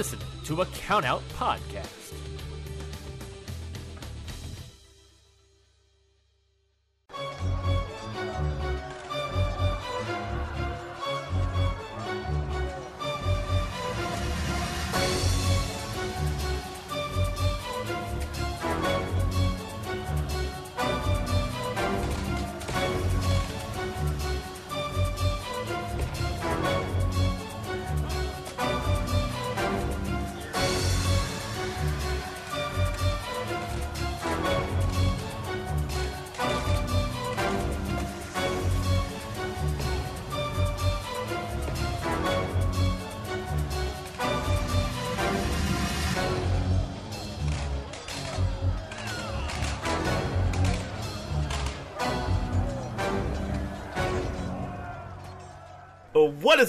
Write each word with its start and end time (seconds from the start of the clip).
Listening 0.00 0.26
to 0.44 0.62
a 0.62 0.64
Countout 0.64 1.20
Podcast. 1.36 2.19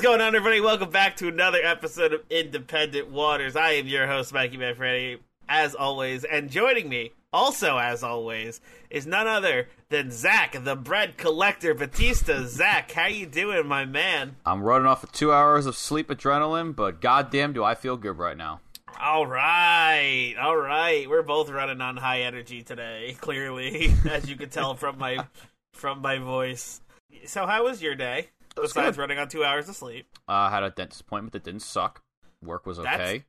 Is 0.02 0.08
going 0.08 0.20
on, 0.20 0.36
everybody? 0.36 0.60
Welcome 0.60 0.90
back 0.90 1.16
to 1.18 1.28
another 1.28 1.60
episode 1.64 2.12
of 2.12 2.24
Independent 2.32 3.12
Waters. 3.12 3.56
I 3.56 3.74
am 3.74 3.86
your 3.86 4.08
host, 4.08 4.34
Mikey 4.34 4.58
Manfredi, 4.58 5.20
as 5.48 5.76
always, 5.76 6.24
and 6.24 6.50
joining 6.50 6.90
me, 6.90 7.12
also 7.32 7.78
as 7.78 8.02
always, 8.02 8.62
is 8.90 9.06
none 9.06 9.28
other 9.28 9.68
than 9.90 10.10
Zach, 10.10 10.58
the 10.60 10.76
bread 10.76 11.18
collector 11.18 11.76
Batista. 11.76 12.44
Zach, 12.48 12.92
how 12.94 13.06
you 13.06 13.28
doing, 13.28 13.68
my 13.68 13.86
man? 13.86 14.38
I'm 14.44 14.64
running 14.64 14.88
off 14.88 15.04
of 15.04 15.12
two 15.12 15.32
hours 15.32 15.68
of 15.68 15.76
sleep 15.76 16.08
adrenaline, 16.08 16.76
but 16.76 17.00
goddamn, 17.00 17.54
do 17.54 17.64
I 17.64 17.76
feel 17.76 17.96
good 17.96 18.18
right 18.18 18.38
now. 18.38 18.60
All 19.00 19.28
right, 19.28 20.34
all 20.42 20.58
right. 20.58 21.08
We're 21.08 21.22
both 21.22 21.52
running 21.52 21.80
on 21.80 21.98
high 21.98 22.22
energy 22.22 22.64
today. 22.64 23.16
Clearly, 23.22 23.94
as 24.10 24.28
you 24.28 24.36
can 24.36 24.50
tell 24.50 24.74
from 24.74 24.98
my 24.98 25.28
from 25.74 26.02
my 26.02 26.18
voice. 26.18 26.82
So, 27.26 27.46
how 27.46 27.66
was 27.66 27.84
your 27.84 27.94
day? 27.94 28.30
Besides 28.56 28.98
good. 28.98 29.02
running 29.02 29.20
on 29.20 29.28
two 29.28 29.44
hours 29.44 29.70
of 29.70 29.76
sleep. 29.76 30.08
Uh, 30.28 30.34
I 30.34 30.50
had 30.50 30.64
a 30.64 30.70
dentist 30.70 31.02
appointment 31.02 31.34
that 31.34 31.44
didn't 31.44 31.62
suck. 31.62 32.04
Work 32.44 32.66
was 32.66 32.80
okay. 32.80 33.26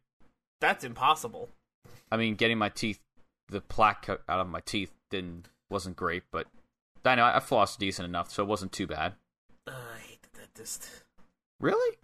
That's 0.60 0.84
impossible. 0.84 1.48
I 2.10 2.16
mean, 2.16 2.34
getting 2.34 2.58
my 2.58 2.68
teeth, 2.68 3.00
the 3.48 3.60
plaque 3.60 4.08
out 4.08 4.20
of 4.28 4.48
my 4.48 4.60
teeth 4.60 4.92
didn't 5.10 5.48
wasn't 5.70 5.96
great, 5.96 6.24
but 6.30 6.46
I 7.04 7.14
know 7.14 7.24
I 7.24 7.40
flossed 7.40 7.78
decent 7.78 8.06
enough, 8.06 8.30
so 8.30 8.42
it 8.42 8.46
wasn't 8.46 8.72
too 8.72 8.86
bad. 8.86 9.14
Uh, 9.66 9.72
I 9.96 10.00
hate 10.00 10.22
the 10.22 10.38
dentist. 10.38 10.88
Really? 11.60 11.96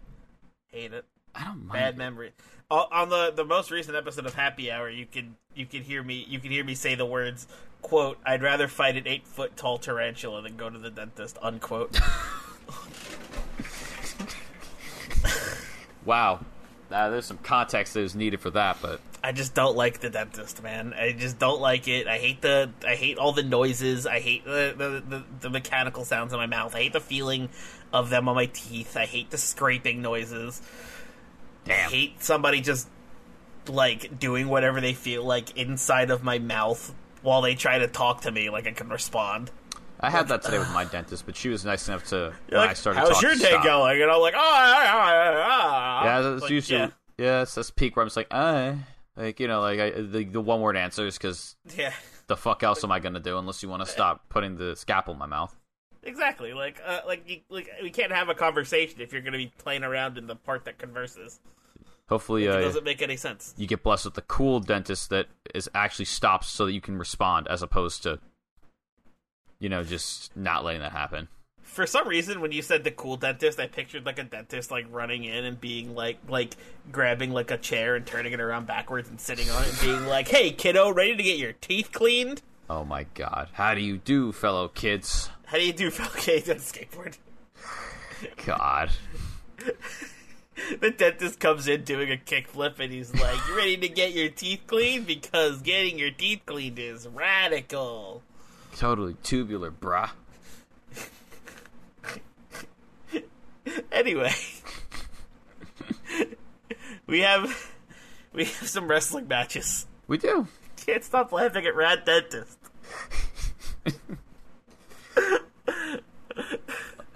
Hate 0.71 0.93
it. 0.93 1.05
I 1.35 1.43
don't 1.45 1.65
mind. 1.67 1.71
Bad 1.71 1.93
it. 1.95 1.97
memory. 1.97 2.31
Uh, 2.71 2.85
on 2.91 3.09
the 3.09 3.31
the 3.35 3.45
most 3.45 3.71
recent 3.71 3.95
episode 3.95 4.25
of 4.25 4.33
Happy 4.33 4.71
Hour, 4.71 4.89
you 4.89 5.05
can 5.05 5.35
you 5.55 5.65
can 5.65 5.83
hear 5.83 6.03
me 6.03 6.25
you 6.27 6.39
can 6.39 6.51
hear 6.51 6.63
me 6.63 6.75
say 6.75 6.95
the 6.95 7.05
words 7.05 7.47
quote 7.81 8.17
I'd 8.25 8.43
rather 8.43 8.67
fight 8.67 8.97
an 8.97 9.07
eight 9.07 9.25
foot 9.25 9.55
tall 9.55 9.77
tarantula 9.77 10.41
than 10.41 10.57
go 10.57 10.69
to 10.69 10.77
the 10.77 10.89
dentist 10.89 11.37
unquote. 11.41 11.99
Wow. 16.09 16.39
Uh, 16.89 17.11
there's 17.11 17.27
some 17.27 17.37
context 17.37 17.93
that 17.93 17.99
is 17.99 18.15
needed 18.15 18.39
for 18.39 18.49
that, 18.49 18.77
but 18.81 18.99
I 19.23 19.31
just 19.31 19.53
don't 19.53 19.77
like 19.77 19.99
the 19.99 20.09
dentist, 20.09 20.63
man. 20.63 20.95
I 20.95 21.11
just 21.11 21.37
don't 21.37 21.61
like 21.61 21.87
it. 21.87 22.07
I 22.07 22.17
hate 22.17 22.41
the 22.41 22.71
I 22.83 22.95
hate 22.95 23.19
all 23.19 23.31
the 23.31 23.43
noises. 23.43 24.07
I 24.07 24.19
hate 24.19 24.43
the 24.43 24.73
the, 24.75 25.03
the, 25.07 25.23
the 25.41 25.49
mechanical 25.51 26.03
sounds 26.05 26.33
in 26.33 26.39
my 26.39 26.47
mouth. 26.47 26.73
I 26.73 26.79
hate 26.79 26.93
the 26.93 26.99
feeling 26.99 27.49
of 27.93 28.09
them 28.09 28.27
on 28.27 28.33
my 28.33 28.47
teeth. 28.47 28.97
I 28.97 29.05
hate 29.05 29.29
the 29.29 29.37
scraping 29.37 30.01
noises. 30.01 30.63
I 31.67 31.73
hate 31.73 32.23
somebody 32.23 32.61
just 32.61 32.89
like 33.67 34.17
doing 34.17 34.47
whatever 34.47 34.81
they 34.81 34.95
feel 34.95 35.23
like 35.23 35.55
inside 35.55 36.09
of 36.09 36.23
my 36.23 36.39
mouth 36.39 36.91
while 37.21 37.43
they 37.43 37.53
try 37.53 37.77
to 37.77 37.87
talk 37.87 38.21
to 38.21 38.31
me 38.31 38.49
like 38.49 38.65
I 38.65 38.71
can 38.71 38.89
respond. 38.89 39.51
I 39.99 40.09
had 40.09 40.27
that 40.29 40.41
today 40.41 40.59
with 40.59 40.71
my 40.71 40.85
dentist, 40.85 41.25
but 41.25 41.35
she 41.35 41.49
was 41.49 41.65
nice 41.65 41.87
enough 41.87 42.05
to 42.05 42.15
You're 42.15 42.31
when 42.51 42.59
like, 42.61 42.69
I 42.69 42.73
started 42.73 42.99
talking. 42.99 43.13
How's 43.15 43.21
your 43.21 43.35
day 43.35 43.49
stop. 43.49 43.63
going? 43.63 44.01
And 44.01 44.09
I'm 44.09 44.21
like, 44.21 44.33
oh, 44.35 44.39
ah, 44.41 44.83
ah, 44.85 45.11
ah, 45.11 45.45
ah." 45.45 46.03
Yeah, 46.05 46.21
that's 46.21 46.41
Like, 46.43 46.51
usually 46.51 46.79
yeah, 46.79 46.89
yeah. 47.17 47.41
it's 47.41 47.55
this 47.55 47.69
peak 47.71 47.95
where 47.95 48.03
I'm 48.03 48.07
just 48.07 48.17
like, 48.17 48.27
uh, 48.31 48.73
like 49.17 49.39
you 49.39 49.47
know, 49.47 49.59
like 49.61 49.79
I, 49.79 49.89
the 49.91 50.23
the 50.23 50.41
one 50.41 50.61
word 50.61 50.77
answers 50.77 51.17
because 51.17 51.55
yeah, 51.75 51.91
the 52.27 52.37
fuck 52.37 52.63
else 52.63 52.83
am 52.83 52.91
I 52.91 52.99
gonna 52.99 53.19
do 53.19 53.37
unless 53.37 53.61
you 53.61 53.67
want 53.69 53.83
to 53.85 53.91
stop 53.91 54.29
putting 54.29 54.55
the 54.55 54.75
scalpel 54.75 55.13
in 55.13 55.19
my 55.19 55.25
mouth? 55.25 55.55
exactly. 56.01 56.53
Like, 56.53 56.81
uh, 56.85 57.01
like, 57.05 57.29
you, 57.29 57.39
like 57.49 57.69
we 57.83 57.89
can't 57.89 58.13
have 58.13 58.29
a 58.29 58.33
conversation 58.33 59.01
if 59.01 59.11
you're 59.11 59.21
going 59.21 59.33
to 59.33 59.37
be 59.37 59.51
playing 59.57 59.83
around 59.83 60.17
in 60.17 60.27
the 60.27 60.35
part 60.35 60.63
that 60.65 60.77
converses. 60.79 61.41
Hopefully, 62.07 62.45
It 62.45 62.51
uh, 62.51 62.61
doesn't 62.61 62.85
make 62.85 63.01
any 63.01 63.17
sense. 63.17 63.53
you 63.57 63.67
get 63.67 63.83
blessed 63.83 64.05
with 64.05 64.13
the 64.15 64.21
cool 64.23 64.61
dentist 64.61 65.09
that 65.11 65.27
is 65.53 65.69
actually 65.75 66.05
stops 66.05 66.47
so 66.47 66.65
that 66.65 66.71
you 66.71 66.79
can 66.81 66.97
respond, 66.97 67.47
as 67.49 67.61
opposed 67.61 68.01
to, 68.03 68.17
you 69.59 69.69
know, 69.69 69.83
just 69.83 70.35
not 70.35 70.63
letting 70.63 70.81
that 70.81 70.91
happen. 70.91 71.27
For 71.61 71.85
some 71.85 72.07
reason, 72.07 72.41
when 72.41 72.51
you 72.51 72.61
said 72.61 72.83
the 72.83 72.91
cool 72.91 73.15
dentist, 73.15 73.59
I 73.59 73.67
pictured 73.67 74.05
like 74.05 74.17
a 74.17 74.23
dentist 74.23 74.71
like 74.71 74.87
running 74.89 75.23
in 75.23 75.45
and 75.45 75.61
being 75.61 75.93
like, 75.93 76.17
like 76.27 76.55
grabbing 76.91 77.31
like 77.31 77.51
a 77.51 77.57
chair 77.57 77.95
and 77.95 78.05
turning 78.05 78.33
it 78.33 78.39
around 78.39 78.65
backwards 78.65 79.07
and 79.09 79.19
sitting 79.21 79.49
on 79.51 79.63
it 79.63 79.69
and 79.69 79.79
being 79.81 80.05
like, 80.07 80.27
"Hey, 80.27 80.51
kiddo, 80.51 80.91
ready 80.91 81.15
to 81.15 81.23
get 81.23 81.37
your 81.37 81.53
teeth 81.53 81.91
cleaned? 81.91 82.41
Oh 82.69 82.83
my 82.83 83.05
god, 83.13 83.49
how 83.53 83.75
do 83.75 83.81
you 83.81 83.97
do, 83.97 84.31
fellow 84.31 84.67
kids? 84.67 85.29
How 85.45 85.57
do 85.57 85.65
you 85.65 85.73
do, 85.73 85.91
fellow 85.91 86.09
kids 86.15 86.49
on 86.49 86.57
a 86.57 86.59
skateboard?" 86.59 87.17
God, 88.45 88.89
the 90.79 90.91
dentist 90.91 91.39
comes 91.39 91.67
in 91.67 91.83
doing 91.83 92.11
a 92.11 92.17
kickflip 92.17 92.79
and 92.79 92.91
he's 92.91 93.13
like, 93.13 93.37
You 93.47 93.55
ready 93.55 93.77
to 93.77 93.89
get 93.89 94.13
your 94.13 94.29
teeth 94.29 94.61
cleaned? 94.67 95.07
Because 95.07 95.61
getting 95.61 95.97
your 95.97 96.11
teeth 96.11 96.41
cleaned 96.45 96.79
is 96.79 97.07
radical. 97.07 98.23
Totally 98.79 99.15
tubular, 99.23 99.71
brah. 99.71 100.11
Anyway, 103.91 104.31
we 107.05 107.19
have 107.19 107.73
we 108.33 108.45
have 108.45 108.67
some 108.67 108.87
wrestling 108.87 109.27
matches. 109.27 109.85
We 110.07 110.17
do. 110.17 110.47
Can't 110.85 111.03
stop 111.03 111.31
laughing 111.33 111.65
at 111.65 111.75
Rad 111.75 112.05
Dentist. 112.05 112.57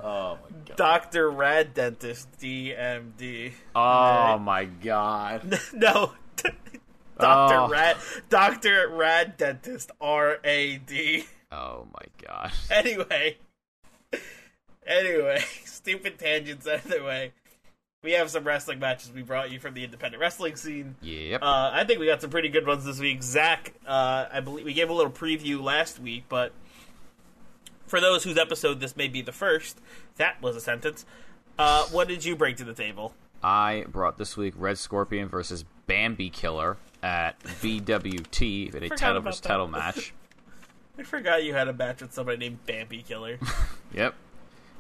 Oh 0.06 0.38
my 0.44 0.50
god. 0.66 0.76
Doctor 0.76 1.32
Rad 1.32 1.74
Dentist 1.74 2.28
DMD. 2.40 3.54
Oh 3.74 4.38
my 4.38 4.66
god. 4.66 5.60
no. 5.74 6.12
Doctor 7.18 7.56
Oh. 7.56 7.70
Rad 7.70 7.96
Doctor 8.30 8.90
Rad 8.90 9.38
Dentist 9.38 9.92
R 10.02 10.40
A 10.44 10.78
D. 10.78 11.24
Oh 11.54 11.88
my 11.94 12.28
gosh. 12.28 12.56
Anyway, 12.72 13.38
anyway, 14.86 15.40
stupid 15.66 16.18
tangents 16.18 16.68
out 16.68 16.84
of 16.84 16.90
the 16.90 17.04
way. 17.04 17.32
We 18.04 18.14
have 18.14 18.30
some 18.30 18.44
wrestling 18.44 18.80
matches 18.80 19.12
we 19.14 19.22
brought 19.22 19.52
you 19.52 19.60
from 19.60 19.76
the 19.76 19.84
independent 19.84 20.20
wrestling 20.20 20.56
scene. 20.58 20.96
Yep. 21.02 21.42
Uh, 21.42 21.70
I 21.72 21.86
think 21.86 22.00
we 22.00 22.08
got 22.08 22.20
some 22.20 22.32
pretty 22.32 22.50
good 22.50 22.68
ones 22.68 22.84
this 22.84 23.00
week. 23.00 23.24
Zach, 23.24 23.74
uh, 23.88 24.26
I 24.32 24.42
believe 24.42 24.66
we 24.66 24.74
gave 24.74 24.90
a 24.90 24.94
little 24.94 25.12
preview 25.12 25.64
last 25.64 26.00
week, 26.00 26.26
but 26.28 26.52
for 27.86 28.02
those 28.02 28.24
whose 28.24 28.38
episode 28.38 28.82
this 28.82 28.98
may 28.98 29.08
be 29.08 29.22
the 29.22 29.32
first, 29.32 29.80
that 30.18 30.42
was 30.42 30.56
a 30.56 30.62
sentence. 30.62 31.06
Uh, 31.58 31.86
what 31.86 32.08
did 32.08 32.26
you 32.26 32.36
bring 32.36 32.56
to 32.56 32.64
the 32.66 32.74
table? 32.74 33.14
I 33.42 33.86
brought 33.88 34.18
this 34.18 34.36
week 34.36 34.54
Red 34.58 34.78
Scorpion 34.80 35.30
versus 35.30 35.64
Bambi 35.86 36.30
Killer 36.30 36.78
at 37.02 37.40
BWT 37.44 38.74
in 38.74 38.84
a 38.84 38.90
title 38.90 39.22
versus 39.22 39.42
title 39.42 39.68
match. 39.68 40.14
I 40.98 41.04
forgot 41.04 41.44
you 41.44 41.54
had 41.54 41.68
a 41.68 41.74
match 41.74 42.02
with 42.02 42.14
somebody 42.14 42.38
named 42.38 42.66
Bambi 42.66 43.02
Killer. 43.04 43.40
Yep. 43.94 44.16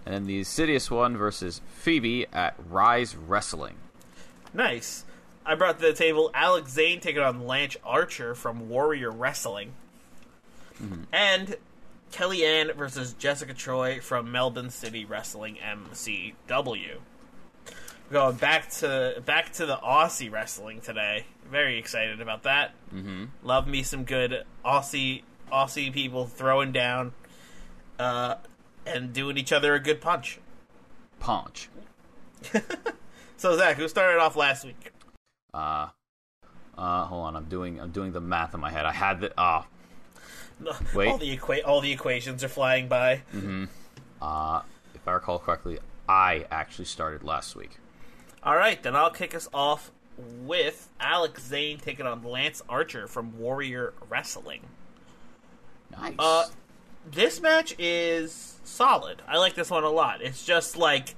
And 0.07 0.15
then 0.15 0.23
the 0.25 0.39
Insidious 0.39 0.89
one 0.89 1.15
versus 1.15 1.61
Phoebe 1.67 2.25
at 2.33 2.55
Rise 2.67 3.15
Wrestling. 3.15 3.75
nice. 4.53 5.05
I 5.45 5.53
brought 5.53 5.77
to 5.79 5.85
the 5.85 5.93
table 5.93 6.31
Alex 6.33 6.71
Zayne 6.71 6.99
taking 6.99 7.21
on 7.21 7.45
Lance 7.45 7.77
Archer 7.83 8.33
from 8.33 8.69
Warrior 8.69 9.11
Wrestling, 9.11 9.73
and 11.11 11.55
Kellyanne 12.11 12.73
versus 12.75 13.13
Jessica 13.13 13.53
Troy 13.53 13.99
from 13.99 14.31
Melbourne 14.31 14.69
City 14.71 15.05
Wrestling 15.05 15.57
MCW. 15.63 16.95
Going 18.11 18.35
back 18.37 18.69
to 18.71 19.21
back 19.25 19.53
to 19.53 19.65
the 19.65 19.77
Aussie 19.77 20.31
wrestling 20.31 20.81
today. 20.81 21.25
Very 21.51 21.77
excited 21.77 22.19
about 22.21 22.43
that. 22.43 22.71
Mm-hmm. 22.93 23.25
Love 23.43 23.67
me 23.67 23.83
some 23.83 24.05
good 24.05 24.43
Aussie 24.65 25.23
Aussie 25.51 25.91
people 25.91 26.25
throwing 26.25 26.71
down 26.71 27.13
uh, 27.99 28.35
and 28.85 29.13
doing 29.13 29.37
each 29.37 29.51
other 29.51 29.73
a 29.73 29.79
good 29.79 30.01
punch. 30.01 30.39
Punch. 31.19 31.69
So 33.43 33.57
Zach, 33.57 33.75
who 33.75 33.89
started 33.89 34.21
off 34.21 34.37
last 34.37 34.63
week? 34.63 34.93
Uh, 35.53 35.87
uh, 36.77 37.03
hold 37.03 37.25
on. 37.25 37.35
I'm 37.35 37.43
doing 37.49 37.77
I'm 37.77 37.91
doing 37.91 38.13
the 38.13 38.21
math 38.21 38.53
in 38.53 38.61
my 38.61 38.69
head. 38.71 38.85
I 38.85 38.93
had 38.93 39.19
the 39.19 39.33
ah. 39.37 39.67
Wait. 40.95 41.09
all 41.09 41.17
the 41.17 41.37
equa- 41.37 41.67
all 41.67 41.81
the 41.81 41.91
equations 41.91 42.41
are 42.45 42.47
flying 42.47 42.87
by. 42.87 43.23
uh, 44.21 44.61
if 44.95 45.05
I 45.05 45.11
recall 45.11 45.39
correctly, 45.39 45.79
I 46.07 46.45
actually 46.51 46.85
started 46.85 47.21
last 47.21 47.53
week. 47.53 47.79
All 48.43 48.55
right, 48.55 48.81
then 48.81 48.95
I'll 48.95 49.09
kick 49.09 49.35
us 49.35 49.49
off 49.53 49.91
with 50.17 50.87
Alex 51.01 51.43
Zayne 51.43 51.79
taking 51.79 52.05
on 52.05 52.23
Lance 52.23 52.61
Archer 52.69 53.07
from 53.07 53.37
Warrior 53.37 53.93
Wrestling. 54.07 54.61
Nice. 55.99 56.15
Uh, 56.17 56.45
this 57.09 57.41
match 57.41 57.75
is 57.77 58.59
solid. 58.63 59.21
I 59.27 59.37
like 59.37 59.55
this 59.55 59.69
one 59.69 59.83
a 59.83 59.89
lot. 59.89 60.21
It's 60.21 60.45
just 60.45 60.77
like, 60.77 61.15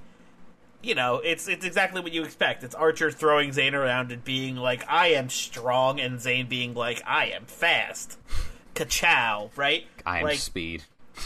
you 0.82 0.94
know, 0.94 1.16
it's 1.16 1.48
it's 1.48 1.64
exactly 1.64 2.00
what 2.00 2.12
you 2.12 2.22
expect. 2.22 2.64
It's 2.64 2.74
Archer 2.74 3.10
throwing 3.10 3.52
Zayne 3.52 3.74
around 3.74 4.12
and 4.12 4.24
being 4.24 4.56
like, 4.56 4.84
"I 4.88 5.08
am 5.08 5.28
strong," 5.28 6.00
and 6.00 6.20
Zayne 6.20 6.48
being 6.48 6.74
like, 6.74 7.02
"I 7.06 7.26
am 7.26 7.46
fast." 7.46 8.18
Ka-chow, 8.74 9.50
right? 9.56 9.86
I 10.04 10.18
am 10.18 10.24
like, 10.24 10.38
speed. 10.38 10.84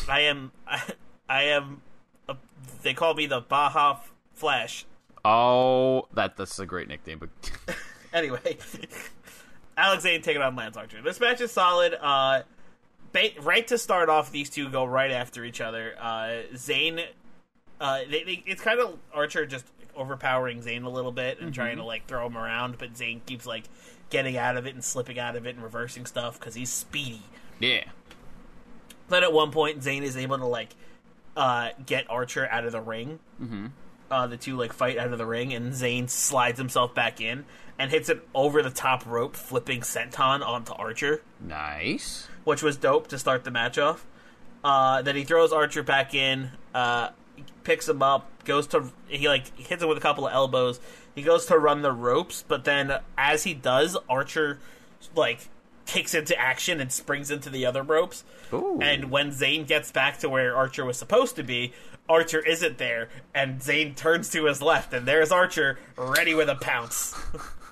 I 0.08 0.20
am. 0.20 0.52
I, 0.66 0.82
I 1.28 1.42
am. 1.44 1.82
A, 2.28 2.36
they 2.82 2.94
call 2.94 3.14
me 3.14 3.26
the 3.26 3.40
Baja 3.40 3.98
Flash. 4.34 4.86
Oh, 5.24 6.06
that 6.14 6.36
that's 6.36 6.58
a 6.58 6.66
great 6.66 6.88
nickname. 6.88 7.18
But 7.18 7.76
Anyway, 8.12 8.58
Alex 9.76 10.02
Zayne 10.02 10.22
taking 10.22 10.42
on 10.42 10.56
Lance 10.56 10.76
Archer. 10.76 11.00
This 11.02 11.20
match 11.20 11.40
is 11.40 11.52
solid. 11.52 11.94
Uh, 12.00 12.42
ba- 13.12 13.30
right 13.40 13.66
to 13.68 13.78
start 13.78 14.08
off, 14.08 14.30
these 14.32 14.50
two 14.50 14.68
go 14.68 14.84
right 14.84 15.10
after 15.10 15.44
each 15.44 15.60
other. 15.60 15.94
Uh, 16.00 16.42
Zayne, 16.56 17.00
uh, 17.80 18.00
they, 18.10 18.24
they, 18.24 18.42
it's 18.46 18.60
kind 18.62 18.80
of 18.80 18.98
Archer 19.14 19.46
just 19.46 19.64
overpowering 19.96 20.62
Zayne 20.62 20.84
a 20.84 20.90
little 20.90 21.12
bit 21.12 21.40
and 21.40 21.52
trying 21.52 21.76
to 21.76 21.84
like 21.84 22.06
throw 22.06 22.26
him 22.26 22.36
around, 22.36 22.78
but 22.78 22.96
Zayne 22.96 23.20
keeps 23.26 23.46
like 23.46 23.64
getting 24.10 24.36
out 24.36 24.56
of 24.56 24.66
it 24.66 24.74
and 24.74 24.82
slipping 24.82 25.18
out 25.18 25.36
of 25.36 25.46
it 25.46 25.54
and 25.54 25.62
reversing 25.62 26.06
stuff 26.06 26.38
because 26.38 26.54
he's 26.54 26.70
speedy. 26.70 27.22
yeah, 27.58 27.84
Then 29.08 29.22
at 29.22 29.32
one 29.32 29.50
point, 29.50 29.82
Zayne 29.82 30.02
is 30.02 30.16
able 30.16 30.38
to 30.38 30.46
like 30.46 30.70
uh, 31.36 31.70
get 31.86 32.08
Archer 32.10 32.48
out 32.48 32.64
of 32.64 32.72
the 32.72 32.80
ring. 32.80 33.18
Mm-hmm. 33.40 33.66
Uh, 34.10 34.26
the 34.26 34.36
two 34.36 34.56
like 34.56 34.72
fight 34.72 34.98
out 34.98 35.12
of 35.12 35.18
the 35.18 35.26
ring, 35.26 35.52
and 35.52 35.72
Zayne 35.72 36.08
slides 36.08 36.58
himself 36.58 36.94
back 36.94 37.20
in 37.20 37.44
and 37.78 37.90
hits 37.90 38.08
an 38.08 38.20
over 38.34 38.62
the 38.62 38.70
top 38.70 39.06
rope, 39.06 39.36
flipping 39.36 39.80
senton 39.82 40.44
onto 40.44 40.72
Archer, 40.72 41.22
nice. 41.40 42.26
Which 42.50 42.62
was 42.62 42.76
dope 42.76 43.06
to 43.08 43.18
start 43.18 43.44
the 43.44 43.50
match 43.50 43.78
off. 43.78 44.04
Uh, 44.64 45.02
then 45.02 45.14
he 45.14 45.24
throws 45.24 45.52
Archer 45.52 45.82
back 45.84 46.14
in, 46.14 46.50
uh, 46.74 47.10
picks 47.64 47.88
him 47.88 48.02
up, 48.02 48.28
goes 48.44 48.66
to 48.66 48.90
he 49.06 49.28
like 49.28 49.56
hits 49.56 49.82
him 49.82 49.88
with 49.88 49.96
a 49.96 50.00
couple 50.00 50.26
of 50.26 50.32
elbows. 50.32 50.80
He 51.14 51.22
goes 51.22 51.46
to 51.46 51.58
run 51.58 51.82
the 51.82 51.92
ropes, 51.92 52.44
but 52.46 52.64
then 52.64 52.98
as 53.16 53.44
he 53.44 53.54
does, 53.54 53.96
Archer 54.08 54.58
like 55.14 55.48
kicks 55.86 56.12
into 56.12 56.36
action 56.38 56.80
and 56.80 56.90
springs 56.92 57.30
into 57.30 57.50
the 57.50 57.66
other 57.66 57.82
ropes. 57.82 58.24
Ooh. 58.52 58.80
And 58.82 59.10
when 59.10 59.30
Zayne 59.30 59.64
gets 59.64 59.92
back 59.92 60.18
to 60.18 60.28
where 60.28 60.56
Archer 60.56 60.84
was 60.84 60.98
supposed 60.98 61.36
to 61.36 61.42
be, 61.42 61.72
Archer 62.08 62.40
isn't 62.40 62.78
there, 62.78 63.08
and 63.32 63.60
Zayne 63.60 63.94
turns 63.94 64.28
to 64.30 64.46
his 64.46 64.60
left, 64.60 64.92
and 64.92 65.06
there's 65.06 65.30
Archer 65.30 65.78
ready 65.96 66.34
with 66.34 66.48
a 66.48 66.56
pounce. 66.56 67.14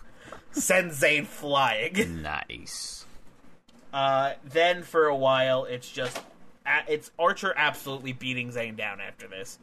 Sends 0.52 0.96
Zayne 0.96 1.26
flying. 1.26 2.22
Nice. 2.22 2.97
Uh, 3.93 4.35
then 4.44 4.82
for 4.82 5.06
a 5.06 5.17
while, 5.17 5.64
it's 5.64 5.90
just 5.90 6.20
it's 6.87 7.11
Archer 7.19 7.55
absolutely 7.56 8.12
beating 8.12 8.50
Zayne 8.52 8.76
down 8.76 9.00
after 9.00 9.26
this, 9.26 9.58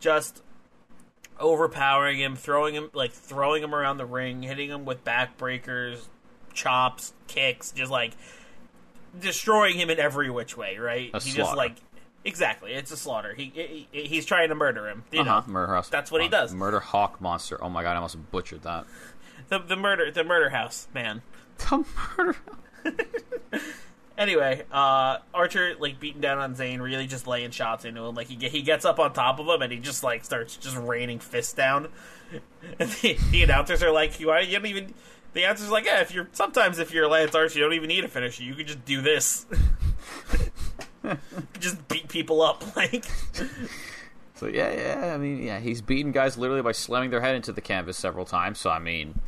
just 0.00 0.42
overpowering 1.38 2.18
him, 2.18 2.36
throwing 2.36 2.74
him 2.74 2.90
like 2.92 3.12
throwing 3.12 3.62
him 3.62 3.74
around 3.74 3.98
the 3.98 4.06
ring, 4.06 4.42
hitting 4.42 4.68
him 4.70 4.84
with 4.84 5.04
backbreakers, 5.04 5.98
chops, 6.52 7.12
kicks, 7.28 7.70
just 7.72 7.90
like 7.90 8.12
destroying 9.18 9.76
him 9.76 9.90
in 9.90 9.98
every 9.98 10.30
which 10.30 10.56
way. 10.56 10.78
Right? 10.78 11.10
A 11.14 11.20
he 11.20 11.30
just 11.30 11.36
slaughter. 11.36 11.56
like 11.56 11.76
exactly, 12.24 12.72
it's 12.72 12.90
a 12.90 12.96
slaughter. 12.96 13.34
He, 13.34 13.86
he 13.92 14.02
he's 14.06 14.26
trying 14.26 14.48
to 14.48 14.54
murder 14.54 14.88
him. 14.88 15.04
You 15.12 15.20
Uh-huh. 15.20 15.42
know, 15.46 15.52
Murder 15.52 15.74
House. 15.74 15.88
That's 15.88 16.10
what 16.10 16.22
he 16.22 16.28
does. 16.28 16.52
Murder 16.52 16.80
Hawk 16.80 17.20
Monster. 17.20 17.62
Oh 17.62 17.68
my 17.68 17.82
god, 17.82 17.92
I 17.92 17.96
almost 17.96 18.30
butchered 18.32 18.62
that. 18.62 18.84
the 19.48 19.58
the 19.60 19.76
murder 19.76 20.10
the 20.10 20.24
murder 20.24 20.50
house 20.50 20.88
man. 20.92 21.22
The 21.70 21.84
murder. 22.18 22.36
Anyway, 24.20 24.64
uh, 24.70 25.16
Archer 25.32 25.74
like 25.78 25.98
beating 25.98 26.20
down 26.20 26.36
on 26.36 26.54
Zayne, 26.54 26.82
really 26.82 27.06
just 27.06 27.26
laying 27.26 27.50
shots 27.52 27.86
into 27.86 28.02
him. 28.02 28.14
Like 28.14 28.26
he 28.26 28.36
he 28.50 28.60
gets 28.60 28.84
up 28.84 28.98
on 28.98 29.14
top 29.14 29.40
of 29.40 29.46
him 29.46 29.62
and 29.62 29.72
he 29.72 29.78
just 29.78 30.04
like 30.04 30.26
starts 30.26 30.58
just 30.58 30.76
raining 30.76 31.18
fists 31.18 31.54
down. 31.54 31.88
And 32.78 32.88
the, 32.88 33.18
the 33.32 33.42
announcers 33.42 33.82
are 33.82 33.90
like, 33.90 34.20
"You 34.20 34.32
you 34.36 34.58
don't 34.58 34.66
even." 34.66 34.94
The 35.32 35.46
answer's 35.46 35.70
like, 35.70 35.86
"Yeah, 35.86 36.00
if 36.02 36.14
you're 36.14 36.28
sometimes 36.32 36.78
if 36.78 36.92
you're 36.92 37.06
a 37.06 37.08
Lance 37.08 37.34
Archer, 37.34 37.58
you 37.58 37.64
don't 37.64 37.72
even 37.72 37.88
need 37.88 38.04
a 38.04 38.08
finisher. 38.08 38.44
You 38.44 38.54
can 38.54 38.66
just 38.66 38.84
do 38.84 39.00
this. 39.00 39.46
just 41.58 41.88
beat 41.88 42.08
people 42.08 42.42
up 42.42 42.76
like." 42.76 43.06
So 44.34 44.46
yeah, 44.46 44.70
yeah. 44.70 45.14
I 45.14 45.18
mean, 45.18 45.42
yeah, 45.42 45.58
he's 45.58 45.82
beaten 45.82 46.12
guys 46.12 46.38
literally 46.38 46.62
by 46.62 46.72
slamming 46.72 47.10
their 47.10 47.20
head 47.22 47.34
into 47.34 47.52
the 47.52 47.62
canvas 47.62 47.96
several 47.96 48.26
times. 48.26 48.60
So 48.60 48.70
I 48.70 48.78
mean, 48.78 49.18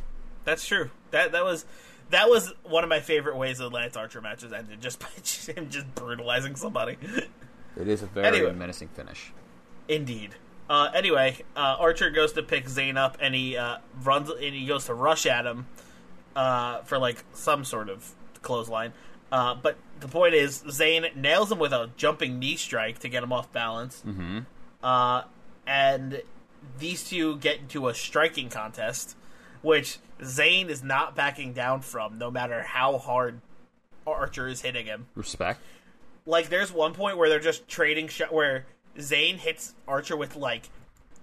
That's 0.45 0.65
true. 0.65 0.91
That 1.11 1.31
that 1.33 1.43
was 1.43 1.65
that 2.13 2.29
was 2.29 2.53
one 2.63 2.83
of 2.83 2.89
my 2.89 2.99
favorite 2.99 3.35
ways 3.37 3.57
the 3.59 3.69
Lance 3.69 3.95
Archer 3.97 4.21
matches 4.21 4.53
ended, 4.53 4.81
just 4.81 4.99
by 4.99 5.07
him 5.53 5.69
just 5.69 5.93
brutalizing 5.95 6.55
somebody. 6.55 6.97
it 7.77 7.87
is 7.87 8.01
a 8.01 8.05
very 8.07 8.27
Anyway. 8.27 8.53
menacing 8.53 8.87
finish. 8.89 9.31
Indeed. 9.87 10.35
Uh, 10.69 10.89
anyway, 10.95 11.37
uh, 11.55 11.75
Archer 11.79 12.09
goes 12.09 12.33
to 12.33 12.41
pick 12.43 12.67
Zayne 12.69 12.97
up, 12.97 13.17
and 13.19 13.35
he 13.35 13.57
uh, 13.57 13.77
runs 14.03 14.29
and 14.29 14.55
he 14.55 14.65
goes 14.65 14.85
to 14.85 14.93
rush 14.93 15.25
at 15.25 15.45
him 15.45 15.67
uh, 16.35 16.79
for 16.83 16.97
like 16.97 17.23
some 17.33 17.65
sort 17.65 17.89
of 17.89 18.11
clothesline. 18.41 18.93
Uh, 19.31 19.55
but 19.55 19.77
the 19.99 20.07
point 20.07 20.33
is, 20.35 20.63
Zayne 20.69 21.07
nails 21.15 21.51
him 21.51 21.59
with 21.59 21.73
a 21.73 21.89
jumping 21.97 22.39
knee 22.39 22.55
strike 22.55 22.99
to 22.99 23.09
get 23.09 23.23
him 23.23 23.33
off 23.33 23.51
balance. 23.51 24.01
Mm-hmm. 24.07 24.39
Uh, 24.81 25.23
and 25.67 26.21
these 26.79 27.03
two 27.03 27.37
get 27.37 27.59
into 27.59 27.87
a 27.87 27.93
striking 27.93 28.49
contest, 28.49 29.15
which 29.61 29.97
Zayne 30.23 30.69
is 30.69 30.83
not 30.83 31.15
backing 31.15 31.53
down 31.53 31.81
from, 31.81 32.17
no 32.17 32.29
matter 32.31 32.61
how 32.63 32.97
hard 32.97 33.41
Archer 34.05 34.47
is 34.47 34.61
hitting 34.61 34.85
him 34.85 35.07
Respect. 35.15 35.61
like 36.25 36.49
there's 36.49 36.71
one 36.71 36.93
point 36.93 37.17
where 37.17 37.29
they're 37.29 37.39
just 37.39 37.67
trading 37.67 38.07
shot 38.07 38.33
where 38.33 38.65
Zayne 38.99 39.37
hits 39.37 39.73
Archer 39.87 40.15
with 40.17 40.35
like 40.35 40.69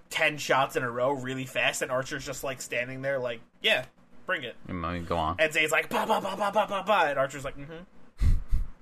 ten 0.09 0.37
shots 0.37 0.75
in 0.75 0.83
a 0.83 0.89
row 0.91 1.11
really 1.11 1.45
fast, 1.45 1.81
and 1.81 1.91
Archer's 1.91 2.25
just 2.25 2.43
like 2.43 2.61
standing 2.61 3.01
there 3.01 3.19
like, 3.19 3.39
yeah, 3.61 3.85
bring 4.25 4.43
it. 4.43 4.55
I 4.67 4.71
mean, 4.73 5.05
go 5.05 5.15
on. 5.17 5.35
And 5.39 5.53
Zayne's 5.53 5.71
like, 5.71 5.89
ba 5.89 6.05
ba 6.07 6.19
ba 6.21 6.35
ba 6.37 6.51
ba 6.53 6.65
ba 6.67 6.83
ba, 6.85 7.05
and 7.09 7.17
Archer's 7.19 7.45
like, 7.45 7.57
mm-hmm, 7.57 8.27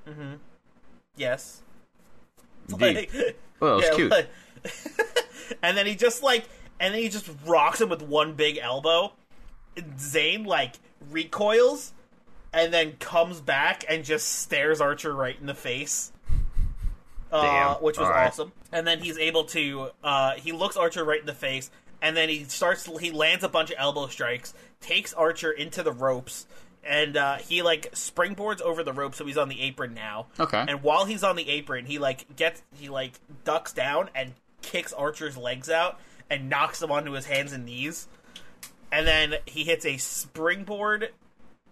mm-hmm, 0.10 0.34
yes. 1.16 1.62
Like- 2.80 3.12
Well, 3.60 3.74
it 3.74 3.76
was 3.78 3.86
yeah, 3.86 3.96
cute. 3.96 4.12
like- 4.12 4.30
and 5.64 5.76
then 5.78 5.86
he 5.86 5.96
just 5.96 6.22
like, 6.24 6.46
and 6.80 6.94
then 6.94 7.02
he 7.02 7.10
just 7.10 7.30
rocks 7.46 7.82
him 7.82 7.90
with 7.90 8.02
one 8.02 8.34
big 8.34 8.58
elbow. 8.58 9.14
Zayne 10.00 10.44
like 10.44 10.76
recoils, 11.12 11.94
and 12.54 12.74
then 12.74 12.94
comes 13.00 13.42
back 13.42 13.84
and 13.88 14.04
just 14.04 14.28
stares 14.28 14.82
Archer 14.82 15.14
right 15.14 15.38
in 15.40 15.46
the 15.46 15.54
face. 15.54 16.12
Uh, 17.32 17.76
which 17.76 18.00
was 18.00 18.08
right. 18.08 18.28
awesome. 18.28 18.52
And 18.72 18.88
then 18.88 19.00
he's 19.00 19.18
able 19.20 19.44
to, 19.46 19.90
uh, 20.04 20.34
he 20.34 20.52
looks 20.52 20.78
Archer 20.78 21.04
right 21.04 21.20
in 21.20 21.28
the 21.28 21.34
face, 21.34 21.70
and 22.02 22.18
then 22.18 22.28
he 22.28 22.46
starts, 22.46 22.86
he 23.00 23.12
lands 23.12 23.44
a 23.44 23.50
bunch 23.50 23.70
of 23.70 23.76
elbow 23.78 24.08
strikes, 24.08 24.54
takes 24.82 25.14
Archer 25.14 25.52
into 25.52 25.84
the 25.84 25.92
ropes, 25.92 26.48
and 26.84 27.16
uh, 27.18 27.36
he 27.38 27.62
like 27.62 27.92
springboards 27.92 28.62
over 28.62 28.84
the 28.84 28.94
rope, 28.94 29.14
so 29.14 29.26
he's 29.26 29.38
on 29.38 29.48
the 29.48 29.62
apron 29.62 29.94
now. 29.94 30.28
Okay. 30.40 30.66
And 30.68 30.82
while 30.82 31.06
he's 31.06 31.24
on 31.24 31.36
the 31.36 31.48
apron, 31.50 31.86
he 31.86 32.00
like 32.00 32.36
gets, 32.36 32.64
he 32.80 32.90
like 32.90 33.14
ducks 33.44 33.74
down 33.74 34.10
and 34.16 34.34
kicks 34.64 34.92
Archer's 34.92 35.38
legs 35.38 35.70
out 35.70 36.00
and 36.32 36.50
knocks 36.50 36.82
him 36.82 36.92
onto 36.92 37.12
his 37.12 37.26
hands 37.26 37.54
and 37.54 37.66
knees. 37.66 38.08
And 38.92 39.06
then 39.08 39.36
he 39.46 39.64
hits 39.64 39.86
a 39.86 39.98
springboard. 39.98 41.10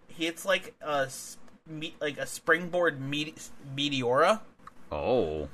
He 0.08 0.26
hits 0.26 0.46
like 0.46 0.76
a 0.82 1.08
like 2.00 2.18
a 2.18 2.26
springboard 2.26 3.00
mete- 3.02 3.50
meteora 3.76 4.42
Oh, 4.92 5.50